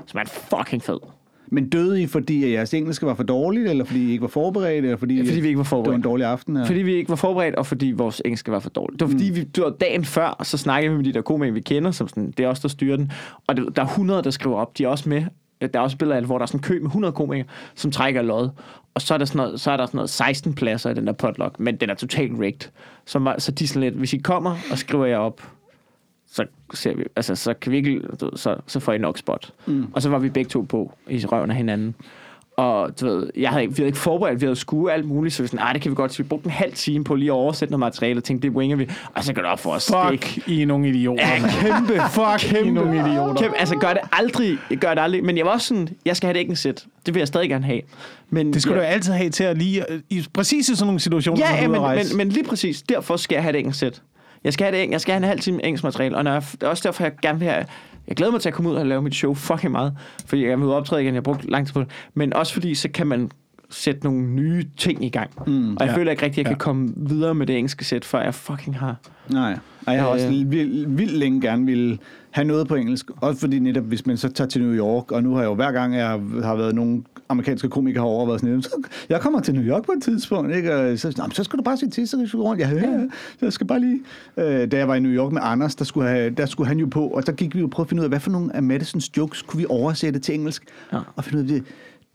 350-400, 0.00 0.06
som 0.06 0.20
er 0.20 0.24
fucking 0.24 0.82
fed. 0.82 0.98
Men 1.46 1.68
døde 1.68 2.02
I, 2.02 2.06
fordi 2.06 2.44
at 2.44 2.50
jeres 2.52 2.74
engelske 2.74 3.06
var 3.06 3.14
for 3.14 3.22
dårligt, 3.22 3.68
eller 3.68 3.84
fordi 3.84 4.08
I 4.08 4.10
ikke 4.10 4.22
var 4.22 4.28
forberedt, 4.28 4.84
eller 4.84 4.96
fordi, 4.96 5.26
Fordi 5.26 5.40
vi 5.40 5.48
ikke 5.48 5.58
var 5.58 5.64
det 5.64 5.70
var 5.72 5.78
en 5.78 5.84
forberedt. 5.84 6.04
dårlig 6.04 6.26
aften? 6.26 6.56
Ja. 6.56 6.62
Fordi 6.62 6.82
vi 6.82 6.94
ikke 6.94 7.08
var 7.08 7.16
forberedt, 7.16 7.54
og 7.54 7.66
fordi 7.66 7.92
vores 7.92 8.22
engelsk 8.24 8.48
var 8.48 8.58
for 8.58 8.70
dårligt. 8.70 9.00
Det 9.00 9.08
var 9.08 9.12
fordi, 9.12 9.30
vi, 9.30 9.42
det 9.42 9.62
var 9.64 9.70
dagen 9.70 10.04
før, 10.04 10.26
og 10.26 10.46
så 10.46 10.58
snakkede 10.58 10.90
vi 10.92 10.96
med 10.96 11.04
de 11.04 11.12
der 11.12 11.22
komikere, 11.22 11.54
vi 11.54 11.60
kender, 11.60 11.90
som 11.90 12.08
sådan, 12.08 12.30
det 12.36 12.44
er 12.44 12.48
os, 12.48 12.60
der 12.60 12.68
styrer 12.68 12.96
den. 12.96 13.12
Og 13.46 13.56
det, 13.56 13.76
der 13.76 13.82
er 13.82 13.86
100, 13.86 14.22
der 14.22 14.30
skriver 14.30 14.56
op. 14.56 14.78
De 14.78 14.84
er 14.84 14.88
også 14.88 15.08
med. 15.08 15.24
Der 15.60 15.68
er 15.72 15.80
også 15.80 15.96
billeder 15.96 16.16
af 16.16 16.22
det, 16.22 16.28
hvor 16.28 16.38
der 16.38 16.42
er 16.42 16.46
sådan 16.46 16.58
en 16.58 16.62
kø 16.62 16.74
med 16.78 16.86
100 16.86 17.12
komikere, 17.12 17.46
som 17.74 17.90
trækker 17.90 18.22
lod. 18.22 18.48
Og 18.94 19.02
så 19.02 19.14
er, 19.14 19.18
der 19.18 19.24
sådan 19.24 19.38
noget, 19.38 19.60
så 19.60 19.70
er 19.70 19.76
der 19.76 19.86
sådan 19.86 19.96
noget 19.98 20.10
16 20.10 20.54
pladser 20.54 20.90
i 20.90 20.94
den 20.94 21.06
der 21.06 21.12
potluck, 21.12 21.60
men 21.60 21.76
den 21.76 21.90
er 21.90 21.94
totalt 21.94 22.32
rigged. 22.40 22.70
Så, 23.06 23.34
så 23.38 23.52
de 23.52 23.68
sådan 23.68 23.82
lidt, 23.82 23.94
hvis 23.94 24.12
I 24.12 24.16
kommer 24.18 24.56
og 24.70 24.78
skriver 24.78 25.06
jer 25.06 25.18
op, 25.18 25.42
så 26.34 26.44
ser 26.74 26.94
vi, 26.94 27.04
altså, 27.16 27.34
så 27.34 27.54
kan 27.54 27.72
vi 27.72 27.76
ikke, 27.76 28.00
så, 28.36 28.56
så 28.66 28.80
får 28.80 28.92
I 28.92 28.98
nok 28.98 29.18
spot. 29.18 29.50
Mm. 29.66 29.86
Og 29.92 30.02
så 30.02 30.08
var 30.08 30.18
vi 30.18 30.28
begge 30.28 30.48
to 30.48 30.60
på 30.60 30.92
i 31.10 31.24
røven 31.26 31.50
af 31.50 31.56
hinanden. 31.56 31.94
Og 32.56 33.00
du 33.00 33.06
ved, 33.06 33.30
jeg 33.36 33.50
havde, 33.50 33.62
ikke- 33.62 33.74
vi 33.76 33.80
havde 33.80 33.86
ikke 33.88 33.98
forberedt, 33.98 34.40
vi 34.40 34.46
havde 34.46 34.56
skue 34.56 34.92
alt 34.92 35.04
muligt, 35.04 35.34
så 35.34 35.42
vi 35.42 35.46
sådan, 35.46 35.58
"Ej, 35.60 35.72
det 35.72 35.82
kan 35.82 35.90
vi 35.90 35.94
godt, 35.94 36.12
så 36.12 36.22
vi 36.22 36.28
brugte 36.28 36.44
en 36.46 36.50
halv 36.50 36.72
time 36.72 37.04
på 37.04 37.14
lige 37.14 37.28
at 37.28 37.32
oversætte 37.32 37.72
noget 37.72 37.80
materiale, 37.80 38.18
og 38.20 38.24
tænkte, 38.24 38.48
det 38.48 38.56
winger 38.56 38.76
vi, 38.76 38.90
og 39.14 39.24
så 39.24 39.32
går 39.32 39.42
det 39.42 39.50
op 39.50 39.58
for 39.60 39.70
os. 39.70 39.86
Det 39.86 40.12
ikke- 40.12 40.26
Fuck, 40.26 40.48
I 40.48 40.62
er 40.62 40.66
nogle 40.66 40.88
idioter. 40.88 41.26
Ja, 41.26 41.38
kæmpe, 41.60 41.92
Fuck, 42.10 42.52
I 42.52 42.56
er 42.68 42.72
nogle 42.72 42.94
idioter. 43.10 43.34
Kæmpe, 43.42 43.56
altså 43.58 43.76
gør 43.76 43.88
det 43.92 44.02
aldrig, 44.12 44.58
gør 44.80 44.94
det 44.94 45.02
aldrig. 45.02 45.24
Men 45.24 45.36
jeg 45.36 45.44
var 45.46 45.52
også 45.52 45.66
sådan, 45.66 45.88
jeg 46.04 46.16
skal 46.16 46.26
have 46.26 46.32
det 46.34 46.40
ikke 46.40 46.50
en 46.50 46.56
sæt. 46.56 46.84
Det 47.06 47.14
vil 47.14 47.20
jeg 47.20 47.28
stadig 47.28 47.48
gerne 47.48 47.64
have. 47.64 47.80
Men 48.30 48.52
Det 48.52 48.62
skulle 48.62 48.80
ja, 48.80 48.86
du 48.88 48.92
altid 48.92 49.12
have 49.12 49.30
til 49.30 49.44
at 49.44 49.58
lige... 49.58 49.84
I, 50.10 50.24
præcis 50.32 50.68
i 50.68 50.74
sådan 50.76 50.86
nogle 50.86 51.00
situationer, 51.00 51.46
Ja, 51.48 51.62
ja 51.62 51.68
men, 51.68 51.82
men, 51.82 52.16
men 52.16 52.28
lige 52.28 52.44
præcis 52.44 52.82
derfor 52.82 53.16
skal 53.16 53.36
jeg 53.36 53.42
have 53.42 53.52
det 53.52 53.58
engelsk 53.58 53.78
sæt. 53.80 54.02
Jeg 54.44 54.52
skal 54.52 54.66
have, 54.66 54.82
det, 54.82 54.90
jeg 54.90 55.00
skal 55.00 55.12
have 55.12 55.18
en 55.18 55.28
halv 55.28 55.40
time 55.40 55.64
engelsk 55.64 55.84
materiale, 55.84 56.16
og 56.16 56.24
når 56.24 56.32
jeg, 56.32 56.42
det 56.52 56.62
er 56.62 56.66
også 56.68 56.82
derfor, 56.86 57.04
jeg 57.04 57.12
gerne 57.22 57.38
vil 57.38 57.48
have... 57.48 57.64
Jeg 58.08 58.16
glæder 58.16 58.32
mig 58.32 58.40
til 58.40 58.48
at 58.48 58.54
komme 58.54 58.70
ud 58.70 58.74
og 58.76 58.86
lave 58.86 59.02
mit 59.02 59.14
show 59.14 59.34
fucking 59.34 59.72
meget, 59.72 59.92
fordi 60.26 60.42
jeg 60.42 60.48
gerne 60.48 60.62
vil 60.62 60.70
optræde 60.70 61.02
igen, 61.02 61.14
jeg 61.14 61.18
har 61.18 61.22
brugt 61.22 61.50
lang 61.50 61.66
tid 61.66 61.74
på 61.74 61.80
det, 61.80 61.88
men 62.14 62.32
også 62.34 62.52
fordi, 62.52 62.74
så 62.74 62.88
kan 62.88 63.06
man 63.06 63.30
sætte 63.70 64.04
nogle 64.04 64.26
nye 64.26 64.64
ting 64.76 65.04
i 65.04 65.08
gang. 65.08 65.30
Mm, 65.46 65.76
og 65.76 65.86
jeg 65.86 65.92
ja. 65.92 65.96
føler 65.98 66.10
ikke 66.10 66.22
rigtig, 66.24 66.40
at 66.40 66.44
jeg 66.44 66.50
Ja. 66.50 66.54
kan 66.54 66.58
komme 66.58 66.92
videre 66.96 67.34
med 67.34 67.46
det 67.46 67.56
engelske 67.58 67.84
sæt, 67.84 68.04
før 68.04 68.22
jeg 68.22 68.34
fucking 68.34 68.78
har... 68.78 68.96
Nej, 69.30 69.58
og 69.86 69.92
jeg 69.92 70.02
har 70.02 70.08
også 70.08 70.26
Øh. 70.26 70.50
vildt, 70.50 70.98
vildt 70.98 71.12
længe 71.12 71.40
gerne 71.40 71.66
ville 71.66 71.98
have 72.30 72.44
noget 72.44 72.68
på 72.68 72.74
engelsk. 72.74 73.10
Også 73.20 73.40
fordi 73.40 73.58
netop, 73.58 73.84
hvis 73.84 74.06
man 74.06 74.16
så 74.16 74.28
tager 74.32 74.48
til 74.48 74.62
New 74.62 74.74
York, 74.74 75.12
og 75.12 75.22
nu 75.22 75.32
har 75.34 75.40
jeg 75.40 75.48
jo 75.48 75.54
hver 75.54 75.72
gang, 75.72 75.96
jeg 75.96 76.06
har 76.42 76.54
været 76.54 76.74
nogle 76.74 77.02
amerikanske 77.28 77.68
komikere 77.68 78.02
herovre, 78.02 78.28
været 78.28 78.40
sådan 78.40 78.62
så 78.62 78.70
jeg 79.08 79.20
kommer 79.20 79.40
til 79.40 79.54
New 79.54 79.64
York 79.64 79.84
på 79.86 79.92
et 79.92 80.02
tidspunkt, 80.02 80.54
ikke? 80.54 80.74
Og 80.74 80.98
så, 80.98 81.14
"Nå, 81.16 81.24
men 81.24 81.32
så 81.32 81.44
skal 81.44 81.58
du 81.58 81.62
bare 81.62 81.76
sige 81.76 81.90
til, 81.90 82.08
så 82.08 82.16
kan 82.16 82.26
du 82.32 82.42
rundt. 82.42 82.60
Ja, 82.60 82.68
ja, 82.70 82.90
ja. 82.90 82.98
Så 83.38 83.46
jeg 83.46 83.52
skal 83.52 83.66
bare 83.66 83.80
lige... 83.80 84.00
Øh, 84.36 84.70
da 84.70 84.76
jeg 84.76 84.88
var 84.88 84.94
i 84.94 85.00
New 85.00 85.12
York 85.12 85.32
med 85.32 85.40
Anders, 85.44 85.74
der 85.74 85.84
skulle, 85.84 86.08
have, 86.08 86.30
der 86.30 86.46
skulle 86.46 86.68
han 86.68 86.78
jo 86.78 86.86
på, 86.86 87.06
og 87.08 87.26
der 87.26 87.32
gik 87.32 87.54
vi 87.54 87.60
jo 87.60 87.64
og 87.66 87.70
prøvede 87.70 87.86
at 87.86 87.88
finde 87.88 88.00
ud 88.00 88.04
af, 88.04 88.10
hvad 88.10 88.20
for 88.20 88.30
nogle 88.30 88.56
af 88.56 88.62
Madisons 88.62 89.16
jokes 89.16 89.42
kunne 89.42 89.58
vi 89.60 89.66
oversætte 89.68 90.18
til 90.18 90.34
engelsk. 90.34 90.62
Ja. 90.92 90.98
Og 91.16 91.24
finde 91.24 91.38
ud 91.38 91.42
af 91.42 91.48
det 91.48 91.64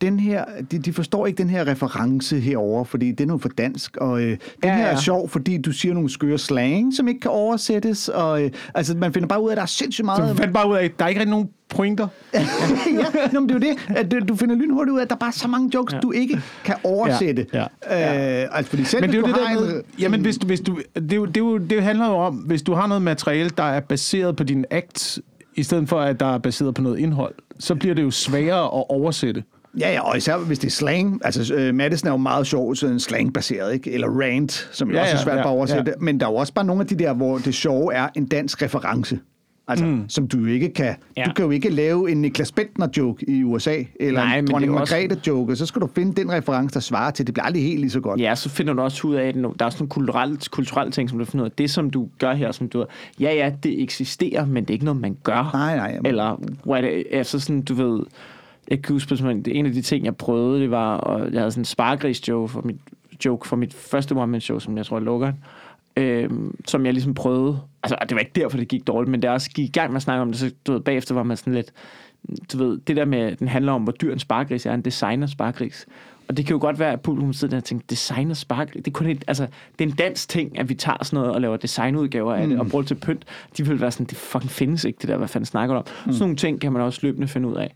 den 0.02 0.20
her, 0.20 0.46
de, 0.72 0.80
de 0.80 0.94
forstår 0.94 1.28
ikke 1.28 1.38
den 1.38 1.50
her 1.50 1.68
reference 1.68 2.40
herover, 2.40 2.84
fordi 2.84 3.12
det 3.12 3.22
er 3.22 3.28
noget 3.28 3.42
for 3.42 3.50
dansk, 3.50 3.98
og 3.98 4.22
øh, 4.22 4.28
den 4.30 4.38
Ja, 4.64 4.76
her 4.76 4.84
er 4.86 4.90
ja. 4.90 4.96
sjov, 5.02 5.30
fordi 5.30 5.58
du 5.58 5.72
siger 5.72 5.94
nogle 5.94 6.10
skøre 6.10 6.38
slang, 6.38 6.94
som 6.94 7.08
ikke 7.08 7.20
kan 7.20 7.32
oversættes, 7.32 8.10
og 8.10 8.44
øh, 8.44 8.52
altså, 8.76 8.96
man 8.98 9.14
finder 9.14 9.28
bare 9.28 9.42
ud 9.44 9.48
af, 9.48 9.52
at 9.52 9.58
der 9.58 9.62
er 9.62 9.68
sindssygt 9.68 10.04
Så 10.04 10.06
meget... 10.06 10.34
vi 10.34 10.38
fandt 10.38 10.54
bare 10.54 10.70
ud 10.70 10.76
af, 10.76 10.84
at 10.84 10.92
der 11.00 11.06
er 11.06 11.10
ikke 11.10 11.20
rigtig 11.22 11.32
nogen 11.32 11.50
pointer. 11.70 12.08
ja, 12.34 12.40
Nå, 13.34 13.40
men 13.40 13.50
det 13.50 13.56
er 13.64 13.68
jo 13.70 13.74
det, 13.74 13.96
at 13.98 14.12
du, 14.12 14.20
du 14.20 14.36
finder 14.36 14.56
lynhurtigt 14.56 14.94
ud 14.94 15.00
af, 15.00 15.04
at 15.04 15.10
der 15.10 15.16
er 15.16 15.20
bare 15.20 15.32
så 15.32 15.48
mange 15.48 15.72
jokes, 15.74 15.94
ja. 15.94 15.98
Ja. 15.98 16.02
du 16.02 16.12
ikke 16.12 16.42
kan 16.64 16.76
oversætte. 16.84 17.46
Ja, 17.54 17.62
Øh, 18.44 18.48
altså, 18.52 18.70
fordi 18.70 18.84
selv 18.84 19.02
Men 19.02 19.10
det 19.10 19.16
er 19.16 19.20
jo 19.22 19.28
det 19.28 19.36
du 19.36 19.40
der 19.42 19.50
en- 19.50 19.62
med, 19.74 19.82
jamen 20.00 20.22
hvis 20.22 20.38
du, 20.38 20.48
hvis 20.48 20.60
du, 20.62 20.80
det, 20.96 21.16
jo, 21.16 21.26
det, 21.26 21.38
jo, 21.38 21.58
det 21.58 21.84
handler 21.84 22.08
jo 22.08 22.14
om, 22.16 22.36
hvis 22.36 22.62
du 22.62 22.74
har 22.74 22.88
noget 22.88 23.02
materiale, 23.02 23.50
der 23.50 23.64
er 23.64 23.80
baseret 23.80 24.36
på 24.36 24.44
din 24.44 24.66
act, 24.70 25.20
i 25.56 25.64
stedet 25.64 25.90
for 25.90 26.00
at 26.02 26.20
der 26.20 26.34
er 26.34 26.38
baseret 26.38 26.74
på 26.74 26.82
noget 26.82 26.98
indhold, 27.00 27.34
så 27.60 27.76
bliver 27.76 27.96
det 27.96 28.04
jo 28.04 28.12
sværere 28.12 28.64
at 28.66 28.84
oversætte. 28.90 29.44
Ja, 29.80 29.92
ja, 29.92 30.02
og 30.02 30.18
især 30.18 30.38
hvis 30.38 30.60
det 30.60 30.68
er 30.68 30.72
slang. 30.72 31.22
Altså, 31.26 31.54
øh, 31.56 31.76
Madison 31.76 32.08
er 32.08 32.12
jo 32.12 32.18
meget 32.18 32.48
sjov, 32.48 32.76
sådan 32.76 33.00
slang-baseret, 33.00 33.74
ikke? 33.74 33.92
Eller 33.92 34.08
rant, 34.08 34.70
som 34.72 34.92
Ja, 34.92 35.02
også 35.02 35.14
er 35.16 35.20
svært 35.20 35.36
ja, 35.36 35.42
at 35.42 35.46
oversætte. 35.48 35.92
ja. 35.92 35.96
Men 36.00 36.20
der 36.20 36.26
er 36.26 36.32
jo 36.32 36.36
også 36.36 36.54
bare 36.54 36.66
nogle 36.66 36.82
af 36.82 36.88
de 36.88 36.96
der, 36.96 37.14
hvor 37.14 37.38
det 37.38 37.54
sjove 37.54 37.94
er 37.94 38.08
en 38.16 38.26
dansk 38.26 38.62
reference. 38.62 39.20
Altså, 39.68 39.86
mm. 39.86 40.10
som 40.10 40.28
du 40.28 40.38
jo 40.38 40.46
ikke 40.46 40.70
kan. 40.74 40.96
Ja. 41.18 41.24
Du 41.24 41.34
kan 41.34 41.46
jo 41.46 41.52
ikke 41.52 41.70
lave 41.70 42.12
en 42.12 42.22
Niklas 42.22 42.52
Bentner-joke 42.52 43.26
i 43.30 43.44
USA, 43.44 43.84
eller 44.00 44.24
Nej, 44.24 44.38
en 44.38 44.48
Dronning 44.48 44.74
Margrethe-joke, 44.74 45.56
så 45.56 45.66
skal 45.66 45.82
du 45.82 45.90
finde 45.96 46.22
den 46.22 46.32
reference, 46.32 46.74
der 46.74 46.80
svarer 46.80 47.12
til. 47.12 47.28
Det 47.28 47.34
bliver 47.34 47.46
aldrig 47.46 47.64
helt 47.64 47.80
lige 47.80 47.92
så 47.92 48.00
godt. 48.00 48.20
Ja, 48.22 48.36
så 48.36 48.50
finder 48.50 48.74
du 48.74 48.82
også 48.82 49.08
ud 49.08 49.16
af, 49.16 49.28
at 49.28 49.36
der 49.36 49.50
er 49.60 49.66
også 49.66 49.78
nogle 49.80 49.90
kulturelle, 49.90 50.38
kulturelle 50.52 50.92
ting, 50.92 51.10
som 51.10 51.20
du 51.20 51.26
finder 51.26 51.46
ud 51.46 51.50
af. 51.50 51.56
Det, 51.58 51.70
som 51.70 51.90
du 51.90 52.08
gør 52.20 52.34
her, 52.34 52.52
som 52.52 52.70
du 52.70 52.86
ja, 53.20 53.34
ja, 53.34 53.52
det 53.64 53.84
eksisterer, 53.84 54.46
men 54.46 54.64
det 54.64 54.70
er 54.70 54.74
ikke 54.74 54.86
noget, 54.86 55.02
man 55.02 55.18
gør. 55.24 55.50
Nej, 55.54 55.76
nej. 55.76 55.88
jamen. 55.94 56.06
Eller, 56.06 56.42
what, 56.68 56.86
altså 57.12 57.40
sådan, 57.40 57.62
du 57.62 57.74
ved, 57.74 58.00
jeg 58.70 58.82
kan 58.82 58.96
huske, 58.96 59.14
at 59.14 59.48
en 59.48 59.66
af 59.66 59.72
de 59.72 59.82
ting, 59.82 60.06
jeg 60.06 60.16
prøvede, 60.16 60.62
det 60.62 60.72
var, 60.72 60.98
og 60.98 61.32
jeg 61.34 61.42
havde 61.42 61.52
sådan 61.52 61.62
en 61.62 61.66
spargris 61.66 62.28
joke 62.28 62.52
for 62.52 62.62
mit, 62.62 62.78
joke 63.26 63.48
for 63.48 63.56
mit 63.56 63.74
første 63.74 64.14
one 64.14 64.42
show, 64.42 64.60
som 64.60 64.78
jeg 64.78 64.86
tror, 64.86 64.98
jeg 64.98 65.04
lukker, 65.04 65.34
øh, 65.98 66.30
som 66.68 66.86
jeg 66.86 66.94
ligesom 66.94 67.14
prøvede. 67.14 67.60
Altså, 67.84 67.98
det 68.02 68.12
var 68.16 68.20
ikke 68.20 68.32
derfor, 68.36 68.58
det 68.58 68.68
gik 68.68 68.88
dårligt, 68.88 69.12
men 69.12 69.22
det 69.22 69.30
også 69.30 69.50
gik 69.52 69.70
i 69.70 69.72
gang 69.72 69.92
med 69.92 69.96
at 69.96 70.02
snakke 70.02 70.22
om 70.22 70.28
det, 70.28 70.40
så 70.40 70.52
du 70.68 70.72
ved, 70.72 70.82
bagefter 70.82 71.16
var 71.16 71.24
man 71.24 71.38
sådan 71.38 71.54
lidt, 71.54 71.72
du 72.54 72.58
ved, 72.58 72.78
det 72.78 72.96
der 72.96 73.06
med, 73.06 73.36
den 73.36 73.48
handler 73.48 73.72
om, 73.72 73.84
hvor 73.84 73.92
dyr 73.92 74.14
en 74.14 74.20
spargris 74.20 74.66
er, 74.66 74.74
en 74.74 74.82
designer 74.82 75.28
spargris. 75.28 75.86
Og 76.30 76.38
det 76.38 76.46
kan 76.46 76.54
jo 76.54 76.62
godt 76.62 76.80
være, 76.80 76.92
at 76.92 77.02
publikum 77.02 77.34
sidder 77.34 77.52
der 77.52 77.58
og 77.58 77.64
tænker, 77.64 77.86
designer 77.90 78.34
spargris, 78.34 78.74
det 78.74 78.88
er 78.88 78.92
kun 78.92 79.08
et, 79.08 79.24
altså, 79.28 79.48
det 79.80 79.86
er 79.86 79.90
en 79.90 79.96
dansk 79.96 80.30
ting, 80.30 80.60
at 80.60 80.70
vi 80.70 80.74
tager 80.74 80.98
sådan 81.02 81.18
noget 81.18 81.34
og 81.34 81.42
laver 81.42 81.58
designudgaver 81.58 82.34
af 82.34 82.48
det, 82.48 82.60
og 82.60 82.68
bruger 82.68 82.82
det 82.82 82.88
til 82.88 82.96
pynt. 82.96 83.26
De 83.58 83.68
vil 83.68 83.82
være 83.82 83.92
sådan, 83.92 84.06
det 84.06 84.18
fucking 84.18 84.52
findes 84.52 84.84
ikke, 84.84 84.98
det 85.02 85.10
der, 85.10 85.18
hvad 85.18 85.28
fanden 85.28 85.46
snakker 85.46 85.76
du 85.76 85.80
om? 85.80 85.86
Mm. 86.06 86.12
Sådan 86.12 86.20
nogle 86.24 86.36
ting 86.36 86.62
kan 86.62 86.74
man 86.74 86.82
også 86.82 87.00
løbende 87.04 87.28
finde 87.28 87.48
ud 87.48 87.56
af. 87.56 87.76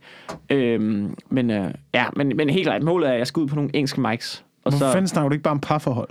Øhm, 0.49 1.15
men, 1.29 1.51
øh, 1.51 1.71
ja, 1.93 2.05
men, 2.15 2.37
men 2.37 2.49
helt 2.49 2.65
klart, 2.65 2.83
målet 2.83 3.09
er, 3.09 3.13
at 3.13 3.19
jeg 3.19 3.27
skal 3.27 3.41
ud 3.41 3.47
på 3.47 3.55
nogle 3.55 3.69
engelske 3.73 4.01
mics. 4.01 4.43
Og 4.63 4.71
Hvorfor 4.71 4.85
så, 4.85 4.91
fanden 4.91 5.07
snakker 5.07 5.29
du 5.29 5.33
ikke 5.33 5.43
bare 5.43 5.51
om 5.51 5.59
parforhold? 5.59 6.09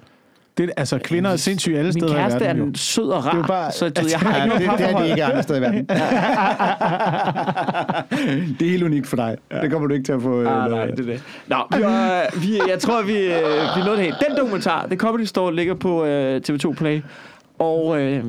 Det, 0.59 0.65
er- 0.69 0.73
altså, 0.77 0.99
kvinder 1.05 1.31
er 1.31 1.37
sindssyge 1.37 1.79
alle 1.79 1.87
min 1.87 1.93
steder 1.93 2.13
i 2.13 2.17
kæreste 2.17 2.39
er 2.39 2.43
verden. 2.47 2.59
jo. 2.59 2.65
den 2.67 2.75
sød 2.75 3.09
og 3.09 3.27
rar, 3.27 3.33
Det 3.33 3.43
er 3.43 3.47
bare- 3.47 3.73
så 3.73 3.89
du, 3.89 4.03
jeg 4.11 4.19
har 4.19 4.37
Ja, 4.37 4.45
ikke 4.45 4.59
det, 4.59 4.67
noget 4.67 4.79
det 4.79 4.85
er 4.85 4.89
parforhold. 4.89 5.05
det 5.05 5.11
ikke 5.11 5.25
andre 5.25 5.43
steder 5.43 5.59
i 5.59 5.63
verden. 5.63 5.87
det 8.59 8.67
er 8.67 8.71
helt 8.71 8.83
unikt 8.83 9.07
for 9.07 9.17
dig. 9.17 9.37
Det 9.63 9.71
kommer 9.71 9.89
du 9.89 9.95
ikke 9.95 10.05
til 10.05 10.13
at 10.13 10.23
få... 10.23 10.41
øh, 10.41 10.65
Ah, 10.65 10.71
nej, 10.71 10.87
det 10.87 11.01
er 11.01 11.05
det. 11.05 11.23
Nå, 11.47 11.57
vi, 11.77 11.83
var, 11.83 12.39
vi, 12.41 12.61
jeg 12.71 12.79
tror, 12.79 13.03
vi, 13.03 13.13
øh, 13.13 13.33
vi 13.77 13.81
nåede 13.85 13.97
det 13.97 14.05
helt. 14.05 14.17
Den 14.29 14.37
dokumentar, 14.39 14.87
The 14.87 14.97
Comedy 14.97 15.25
Store, 15.25 15.55
ligger 15.55 15.75
på 15.75 16.05
øh, 16.05 16.41
TV2 16.51 16.73
Play. 16.75 17.03
Og 17.59 18.01
øh, 18.01 18.25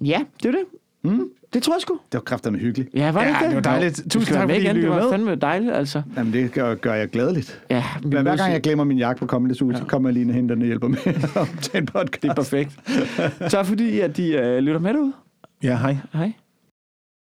ja, 0.00 0.20
det 0.42 0.48
er 0.48 0.52
det. 0.52 0.64
Mm. 1.04 1.24
Det 1.52 1.62
tror 1.62 1.74
jeg 1.74 1.80
sgu. 1.80 1.94
Det 1.94 2.14
var 2.14 2.20
kraftedeme 2.20 2.58
hyggeligt. 2.58 2.88
Ja, 2.94 3.10
var 3.12 3.20
det 3.20 3.28
Ja, 3.30 3.34
det? 3.40 3.46
det 3.46 3.54
var 3.54 3.60
dejligt. 3.62 3.96
Du 4.04 4.08
Tusind 4.08 4.34
tak, 4.36 4.42
fordi 4.42 4.54
I 4.54 4.56
igen. 4.56 4.66
Det 4.66 4.74
lyttede 4.74 4.94
var 4.96 5.02
med. 5.02 5.10
fandme 5.10 5.34
dejligt, 5.34 5.72
altså. 5.72 6.02
Jamen, 6.16 6.32
det 6.32 6.52
gør, 6.52 6.74
gør 6.74 6.94
jeg 6.94 7.08
glædeligt. 7.08 7.62
Ja, 7.70 7.84
Men 8.02 8.10
hver 8.12 8.36
gang 8.36 8.50
i- 8.50 8.52
jeg 8.52 8.60
glemmer 8.60 8.84
min 8.84 8.98
jakke 8.98 9.18
på 9.20 9.26
Comedy 9.26 9.52
Zoo, 9.54 9.72
så 9.76 9.84
kommer 9.84 10.08
jeg 10.08 10.12
lige 10.14 10.22
ind 10.22 10.30
og 10.30 10.34
henter 10.36 10.54
den 10.54 10.62
og 10.62 10.66
hjælper 10.66 10.88
med 10.88 10.98
at 11.06 11.36
optage 11.36 11.78
en 11.78 11.86
podcast. 11.86 12.22
Det 12.22 12.30
er 12.30 12.34
perfekt. 12.34 12.70
tak 13.50 13.66
fordi, 13.66 14.00
at 14.00 14.16
de 14.16 14.32
øh, 14.32 14.58
lytter 14.58 14.80
med 14.80 14.94
derude. 14.94 15.12
Ja, 15.62 15.76
hej. 15.76 15.96
Hej. 16.12 16.32